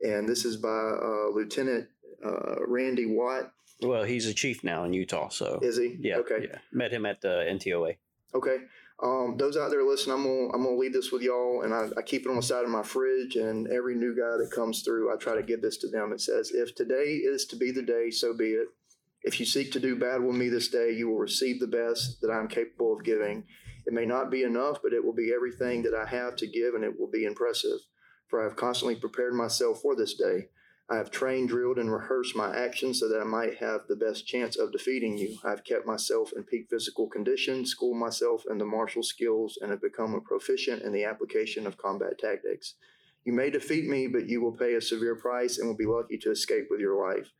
And 0.00 0.28
this 0.28 0.44
is 0.44 0.56
by 0.56 0.68
uh, 0.68 1.30
Lieutenant 1.34 1.88
uh, 2.24 2.64
Randy 2.66 3.06
Watt. 3.06 3.50
well, 3.82 4.04
he's 4.04 4.26
a 4.26 4.34
chief 4.34 4.62
now 4.62 4.84
in 4.84 4.92
Utah, 4.92 5.28
so 5.28 5.58
Is 5.62 5.76
he? 5.76 5.96
yeah, 6.00 6.16
Okay. 6.18 6.46
yeah. 6.48 6.58
Met 6.72 6.92
him 6.92 7.04
at 7.04 7.20
the 7.20 7.28
NTOA. 7.50 7.96
Okay. 8.34 8.58
Um, 9.00 9.36
those 9.36 9.56
out 9.56 9.70
there 9.70 9.84
listening, 9.84 10.16
I'm 10.16 10.24
gonna 10.24 10.52
I'm 10.52 10.64
gonna 10.64 10.76
leave 10.76 10.92
this 10.92 11.12
with 11.12 11.22
y'all, 11.22 11.62
and 11.62 11.72
I, 11.72 11.88
I 11.96 12.02
keep 12.02 12.26
it 12.26 12.30
on 12.30 12.36
the 12.36 12.42
side 12.42 12.64
of 12.64 12.70
my 12.70 12.82
fridge. 12.82 13.36
And 13.36 13.68
every 13.68 13.94
new 13.94 14.14
guy 14.16 14.36
that 14.38 14.50
comes 14.52 14.82
through, 14.82 15.12
I 15.12 15.16
try 15.16 15.36
to 15.36 15.42
give 15.42 15.62
this 15.62 15.76
to 15.78 15.88
them. 15.88 16.12
It 16.12 16.20
says, 16.20 16.50
"If 16.50 16.74
today 16.74 17.14
is 17.14 17.46
to 17.46 17.56
be 17.56 17.70
the 17.70 17.82
day, 17.82 18.10
so 18.10 18.36
be 18.36 18.50
it. 18.50 18.68
If 19.22 19.38
you 19.38 19.46
seek 19.46 19.70
to 19.72 19.80
do 19.80 19.96
bad 19.96 20.22
with 20.22 20.36
me 20.36 20.48
this 20.48 20.68
day, 20.68 20.92
you 20.92 21.08
will 21.08 21.18
receive 21.18 21.60
the 21.60 21.66
best 21.66 22.20
that 22.22 22.30
I 22.30 22.38
am 22.38 22.48
capable 22.48 22.92
of 22.92 23.04
giving. 23.04 23.44
It 23.86 23.92
may 23.92 24.04
not 24.04 24.30
be 24.30 24.42
enough, 24.42 24.78
but 24.82 24.92
it 24.92 25.04
will 25.04 25.14
be 25.14 25.32
everything 25.32 25.82
that 25.82 25.94
I 25.94 26.06
have 26.06 26.36
to 26.36 26.46
give, 26.46 26.74
and 26.74 26.84
it 26.84 26.98
will 26.98 27.10
be 27.10 27.24
impressive. 27.24 27.78
For 28.28 28.40
I 28.40 28.44
have 28.44 28.56
constantly 28.56 28.96
prepared 28.96 29.34
myself 29.34 29.80
for 29.80 29.94
this 29.96 30.14
day. 30.14 30.48
I 30.90 30.96
have 30.96 31.10
trained, 31.10 31.50
drilled, 31.50 31.78
and 31.78 31.92
rehearsed 31.92 32.34
my 32.34 32.56
actions 32.56 33.00
so 33.00 33.08
that 33.08 33.20
I 33.20 33.24
might 33.24 33.58
have 33.58 33.82
the 33.86 33.96
best 33.96 34.26
chance 34.26 34.56
of 34.56 34.72
defeating 34.72 35.18
you. 35.18 35.36
I 35.44 35.50
have 35.50 35.62
kept 35.64 35.86
myself 35.86 36.32
in 36.34 36.44
peak 36.44 36.68
physical 36.70 37.08
condition, 37.08 37.66
schooled 37.66 37.98
myself 37.98 38.44
in 38.48 38.56
the 38.56 38.64
martial 38.64 39.02
skills, 39.02 39.58
and 39.60 39.70
have 39.70 39.82
become 39.82 40.14
a 40.14 40.20
proficient 40.20 40.82
in 40.82 40.92
the 40.92 41.04
application 41.04 41.66
of 41.66 41.76
combat 41.76 42.18
tactics. 42.18 42.74
You 43.24 43.34
may 43.34 43.50
defeat 43.50 43.86
me, 43.86 44.06
but 44.06 44.30
you 44.30 44.40
will 44.40 44.56
pay 44.56 44.74
a 44.74 44.80
severe 44.80 45.14
price 45.14 45.58
and 45.58 45.68
will 45.68 45.76
be 45.76 45.84
lucky 45.84 46.16
to 46.18 46.30
escape 46.30 46.68
with 46.70 46.80
your 46.80 47.06
life. 47.06 47.32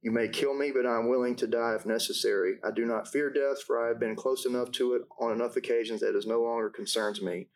You 0.00 0.10
may 0.10 0.28
kill 0.28 0.54
me, 0.54 0.70
but 0.74 0.86
I 0.86 0.98
am 0.98 1.10
willing 1.10 1.36
to 1.36 1.46
die 1.46 1.74
if 1.74 1.84
necessary. 1.84 2.54
I 2.64 2.70
do 2.70 2.86
not 2.86 3.08
fear 3.08 3.30
death, 3.30 3.62
for 3.62 3.84
I 3.84 3.88
have 3.88 4.00
been 4.00 4.16
close 4.16 4.46
enough 4.46 4.70
to 4.72 4.94
it 4.94 5.02
on 5.20 5.32
enough 5.32 5.56
occasions 5.56 6.00
that 6.00 6.16
it 6.16 6.26
no 6.26 6.42
longer 6.42 6.70
concerns 6.70 7.20
me. 7.20 7.48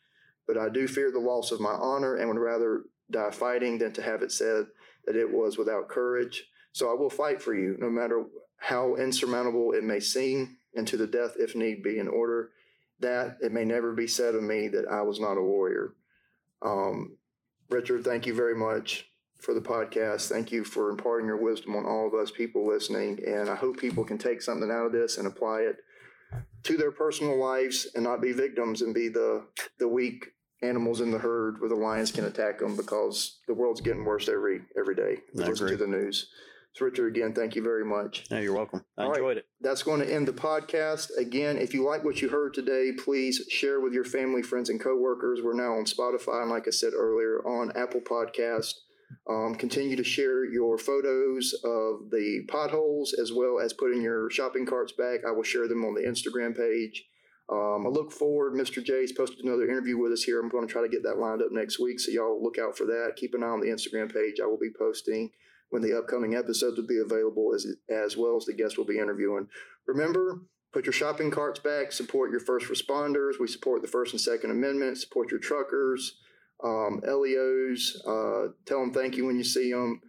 But 0.46 0.58
I 0.58 0.68
do 0.68 0.86
fear 0.86 1.10
the 1.10 1.18
loss 1.18 1.52
of 1.52 1.60
my 1.60 1.72
honor 1.72 2.16
and 2.16 2.28
would 2.28 2.38
rather 2.38 2.84
die 3.10 3.30
fighting 3.30 3.78
than 3.78 3.92
to 3.92 4.02
have 4.02 4.22
it 4.22 4.32
said 4.32 4.66
that 5.08 5.16
it 5.16 5.32
was 5.32 5.56
without 5.56 5.88
courage. 5.88 6.44
So 6.72 6.90
I 6.90 6.94
will 6.94 7.08
fight 7.08 7.40
for 7.40 7.54
you, 7.54 7.76
no 7.78 7.88
matter 7.88 8.26
how 8.58 8.94
insurmountable 8.96 9.72
it 9.72 9.82
may 9.82 10.00
seem, 10.00 10.58
and 10.74 10.86
to 10.86 10.98
the 10.98 11.06
death 11.06 11.32
if 11.38 11.56
need 11.56 11.82
be, 11.82 11.98
in 11.98 12.08
order 12.08 12.50
that 13.00 13.38
it 13.40 13.52
may 13.52 13.64
never 13.64 13.94
be 13.94 14.06
said 14.06 14.34
of 14.34 14.42
me 14.42 14.68
that 14.68 14.84
I 14.86 15.00
was 15.00 15.18
not 15.18 15.38
a 15.38 15.42
warrior. 15.42 15.94
Um, 16.60 17.16
Richard, 17.70 18.04
thank 18.04 18.26
you 18.26 18.34
very 18.34 18.54
much 18.54 19.06
for 19.40 19.54
the 19.54 19.62
podcast. 19.62 20.28
Thank 20.28 20.52
you 20.52 20.62
for 20.62 20.90
imparting 20.90 21.26
your 21.26 21.42
wisdom 21.42 21.74
on 21.74 21.86
all 21.86 22.06
of 22.06 22.14
us 22.14 22.30
people 22.30 22.66
listening. 22.66 23.20
And 23.26 23.48
I 23.48 23.54
hope 23.54 23.78
people 23.78 24.04
can 24.04 24.18
take 24.18 24.42
something 24.42 24.70
out 24.70 24.84
of 24.84 24.92
this 24.92 25.16
and 25.16 25.26
apply 25.26 25.60
it 25.60 25.76
to 26.64 26.76
their 26.76 26.90
personal 26.90 27.38
lives 27.38 27.86
and 27.94 28.04
not 28.04 28.20
be 28.20 28.32
victims 28.32 28.82
and 28.82 28.92
be 28.92 29.08
the, 29.08 29.46
the 29.78 29.88
weak 29.88 30.32
animals 30.62 31.00
in 31.00 31.10
the 31.10 31.18
herd 31.18 31.60
where 31.60 31.68
the 31.68 31.74
lions 31.74 32.10
can 32.12 32.24
attack 32.24 32.58
them 32.58 32.76
because 32.76 33.38
the 33.46 33.54
world's 33.54 33.80
getting 33.80 34.04
worse 34.04 34.28
every 34.28 34.60
every 34.78 34.94
day. 34.94 35.18
Listen 35.34 35.68
to 35.68 35.76
the 35.76 35.86
news. 35.86 36.28
So 36.74 36.84
Richard, 36.84 37.08
again, 37.16 37.32
thank 37.32 37.56
you 37.56 37.62
very 37.62 37.84
much 37.84 38.26
No, 38.30 38.38
you're 38.38 38.54
welcome. 38.54 38.84
I 38.96 39.02
All 39.04 39.08
right. 39.08 39.16
enjoyed 39.18 39.36
it. 39.38 39.46
that's 39.60 39.82
going 39.82 40.00
to 40.00 40.12
end 40.14 40.28
the 40.28 40.32
podcast. 40.32 41.08
Again, 41.16 41.56
if 41.56 41.72
you 41.74 41.84
like 41.84 42.04
what 42.04 42.20
you 42.22 42.28
heard 42.28 42.54
today, 42.54 42.92
please 42.96 43.42
share 43.48 43.80
with 43.80 43.92
your 43.94 44.04
family, 44.04 44.42
friends, 44.42 44.68
and 44.68 44.78
coworkers. 44.80 45.40
We're 45.42 45.54
now 45.54 45.72
on 45.74 45.86
Spotify, 45.86 46.42
and 46.42 46.50
like 46.50 46.68
I 46.68 46.70
said 46.70 46.92
earlier, 46.94 47.40
on 47.46 47.72
Apple 47.76 48.00
Podcast. 48.02 48.74
Um, 49.28 49.54
continue 49.54 49.96
to 49.96 50.04
share 50.04 50.44
your 50.44 50.76
photos 50.76 51.54
of 51.64 52.10
the 52.10 52.44
potholes 52.46 53.14
as 53.14 53.32
well 53.32 53.58
as 53.58 53.72
putting 53.72 54.02
your 54.02 54.28
shopping 54.30 54.66
carts 54.66 54.92
back. 54.92 55.20
I 55.26 55.30
will 55.32 55.42
share 55.42 55.66
them 55.66 55.82
on 55.84 55.94
the 55.94 56.02
Instagram 56.02 56.54
page. 56.54 57.06
Um, 57.50 57.86
I 57.86 57.88
look 57.90 58.12
forward. 58.12 58.52
Mr. 58.54 58.84
J's 58.84 59.12
posted 59.12 59.44
another 59.44 59.64
interview 59.68 59.96
with 59.96 60.12
us 60.12 60.22
here. 60.22 60.38
I'm 60.40 60.50
going 60.50 60.66
to 60.66 60.72
try 60.72 60.82
to 60.82 60.88
get 60.88 61.02
that 61.04 61.18
lined 61.18 61.40
up 61.40 61.50
next 61.50 61.78
week, 61.78 61.98
so 61.98 62.10
y'all 62.10 62.42
look 62.42 62.58
out 62.58 62.76
for 62.76 62.84
that. 62.84 63.14
Keep 63.16 63.34
an 63.34 63.42
eye 63.42 63.46
on 63.48 63.60
the 63.60 63.68
Instagram 63.68 64.12
page. 64.12 64.38
I 64.42 64.46
will 64.46 64.58
be 64.58 64.70
posting 64.78 65.30
when 65.70 65.82
the 65.82 65.96
upcoming 65.96 66.34
episodes 66.34 66.76
will 66.78 66.86
be 66.86 66.98
available, 66.98 67.52
as 67.54 67.66
as 67.88 68.16
well 68.16 68.36
as 68.36 68.44
the 68.44 68.52
guests 68.54 68.76
will 68.76 68.84
be 68.84 68.98
interviewing. 68.98 69.48
Remember, 69.86 70.42
put 70.72 70.84
your 70.84 70.92
shopping 70.92 71.30
carts 71.30 71.58
back. 71.60 71.92
Support 71.92 72.30
your 72.30 72.40
first 72.40 72.66
responders. 72.68 73.40
We 73.40 73.48
support 73.48 73.80
the 73.80 73.88
First 73.88 74.12
and 74.12 74.20
Second 74.20 74.50
Amendment. 74.50 74.98
Support 74.98 75.30
your 75.30 75.40
truckers. 75.40 76.18
um, 76.62 77.00
Leos. 77.06 78.02
Uh, 78.06 78.48
tell 78.66 78.80
them 78.80 78.92
thank 78.92 79.16
you 79.16 79.24
when 79.24 79.36
you 79.36 79.44
see 79.44 79.72
them. 79.72 80.02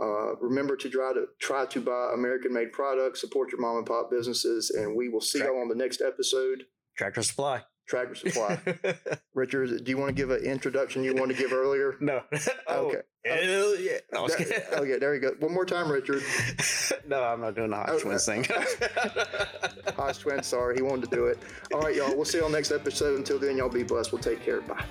Uh, 0.00 0.36
remember 0.36 0.76
to 0.76 0.88
try 0.90 1.12
to 1.12 1.26
try 1.40 1.66
to 1.66 1.80
buy 1.80 2.10
American-made 2.14 2.72
products. 2.72 3.20
Support 3.20 3.50
your 3.52 3.60
mom 3.60 3.78
and 3.78 3.86
pop 3.86 4.10
businesses, 4.10 4.70
and 4.70 4.94
we 4.94 5.08
will 5.08 5.20
see 5.22 5.38
y'all 5.40 5.60
on 5.60 5.68
the 5.68 5.74
next 5.74 6.00
episode. 6.00 6.64
Tractor 6.96 7.22
Supply. 7.22 7.62
Tractor 7.86 8.14
Supply. 8.16 8.58
Richard, 9.34 9.84
do 9.84 9.90
you 9.90 9.96
want 9.98 10.08
to 10.08 10.14
give 10.14 10.30
an 10.30 10.42
introduction 10.42 11.04
you 11.04 11.14
wanted 11.14 11.36
to 11.36 11.42
give 11.42 11.52
earlier? 11.52 11.96
no. 12.00 12.22
oh, 12.66 12.86
Okay. 12.88 13.00
hell 13.24 13.78
yeah. 13.78 13.98
No, 14.12 14.24
I. 14.24 14.28
That- 14.28 14.72
okay, 14.80 14.98
there 14.98 15.14
you 15.14 15.20
go. 15.20 15.30
One 15.38 15.52
more 15.54 15.64
time, 15.64 15.90
Richard. 15.90 16.22
no, 17.06 17.22
I'm 17.22 17.40
not 17.40 17.54
doing 17.54 17.70
the 17.70 17.76
hot 17.76 17.90
Oh, 17.90 17.98
twins 18.00 18.26
thing. 18.26 18.44
Uh, 18.50 19.92
Hodge 19.92 20.18
Twin, 20.18 20.42
sorry, 20.42 20.74
he 20.76 20.82
wanted 20.82 21.08
to 21.10 21.16
do 21.16 21.26
it. 21.26 21.38
All 21.72 21.80
right, 21.80 21.94
y'all. 21.94 22.14
We'll 22.16 22.24
see 22.24 22.38
you 22.38 22.44
on 22.44 22.52
next 22.52 22.72
episode. 22.72 23.16
Until 23.18 23.38
then, 23.38 23.56
y'all 23.56 23.68
be 23.68 23.82
blessed. 23.84 24.12
We'll 24.12 24.22
take 24.22 24.42
care. 24.42 24.60
Bye. 24.62 24.84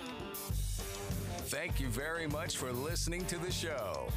Thank 1.48 1.80
you 1.80 1.88
very 1.88 2.28
much 2.28 2.58
for 2.58 2.72
listening 2.72 3.26
to 3.26 3.38
the 3.38 3.52
show. 3.52 4.08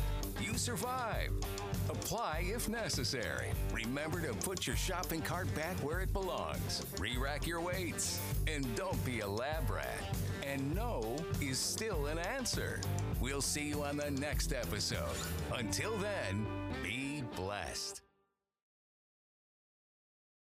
You 0.40 0.54
survived. 0.56 1.44
Apply 1.88 2.44
if 2.54 2.68
necessary. 2.68 3.48
Remember 3.72 4.20
to 4.20 4.34
put 4.34 4.66
your 4.66 4.76
shopping 4.76 5.22
cart 5.22 5.52
back 5.54 5.76
where 5.78 6.00
it 6.00 6.12
belongs. 6.12 6.84
Re-rack 6.98 7.46
your 7.46 7.60
weights. 7.60 8.20
And 8.46 8.74
don't 8.76 9.02
be 9.04 9.20
a 9.20 9.28
lab 9.28 9.70
rat. 9.70 10.16
And 10.46 10.74
no 10.74 11.16
is 11.40 11.58
still 11.58 12.06
an 12.06 12.18
answer. 12.18 12.80
We'll 13.20 13.42
see 13.42 13.68
you 13.68 13.82
on 13.82 13.96
the 13.96 14.10
next 14.10 14.52
episode. 14.52 15.16
Until 15.54 15.96
then, 15.98 16.46
be 16.82 17.22
blessed. 17.36 18.07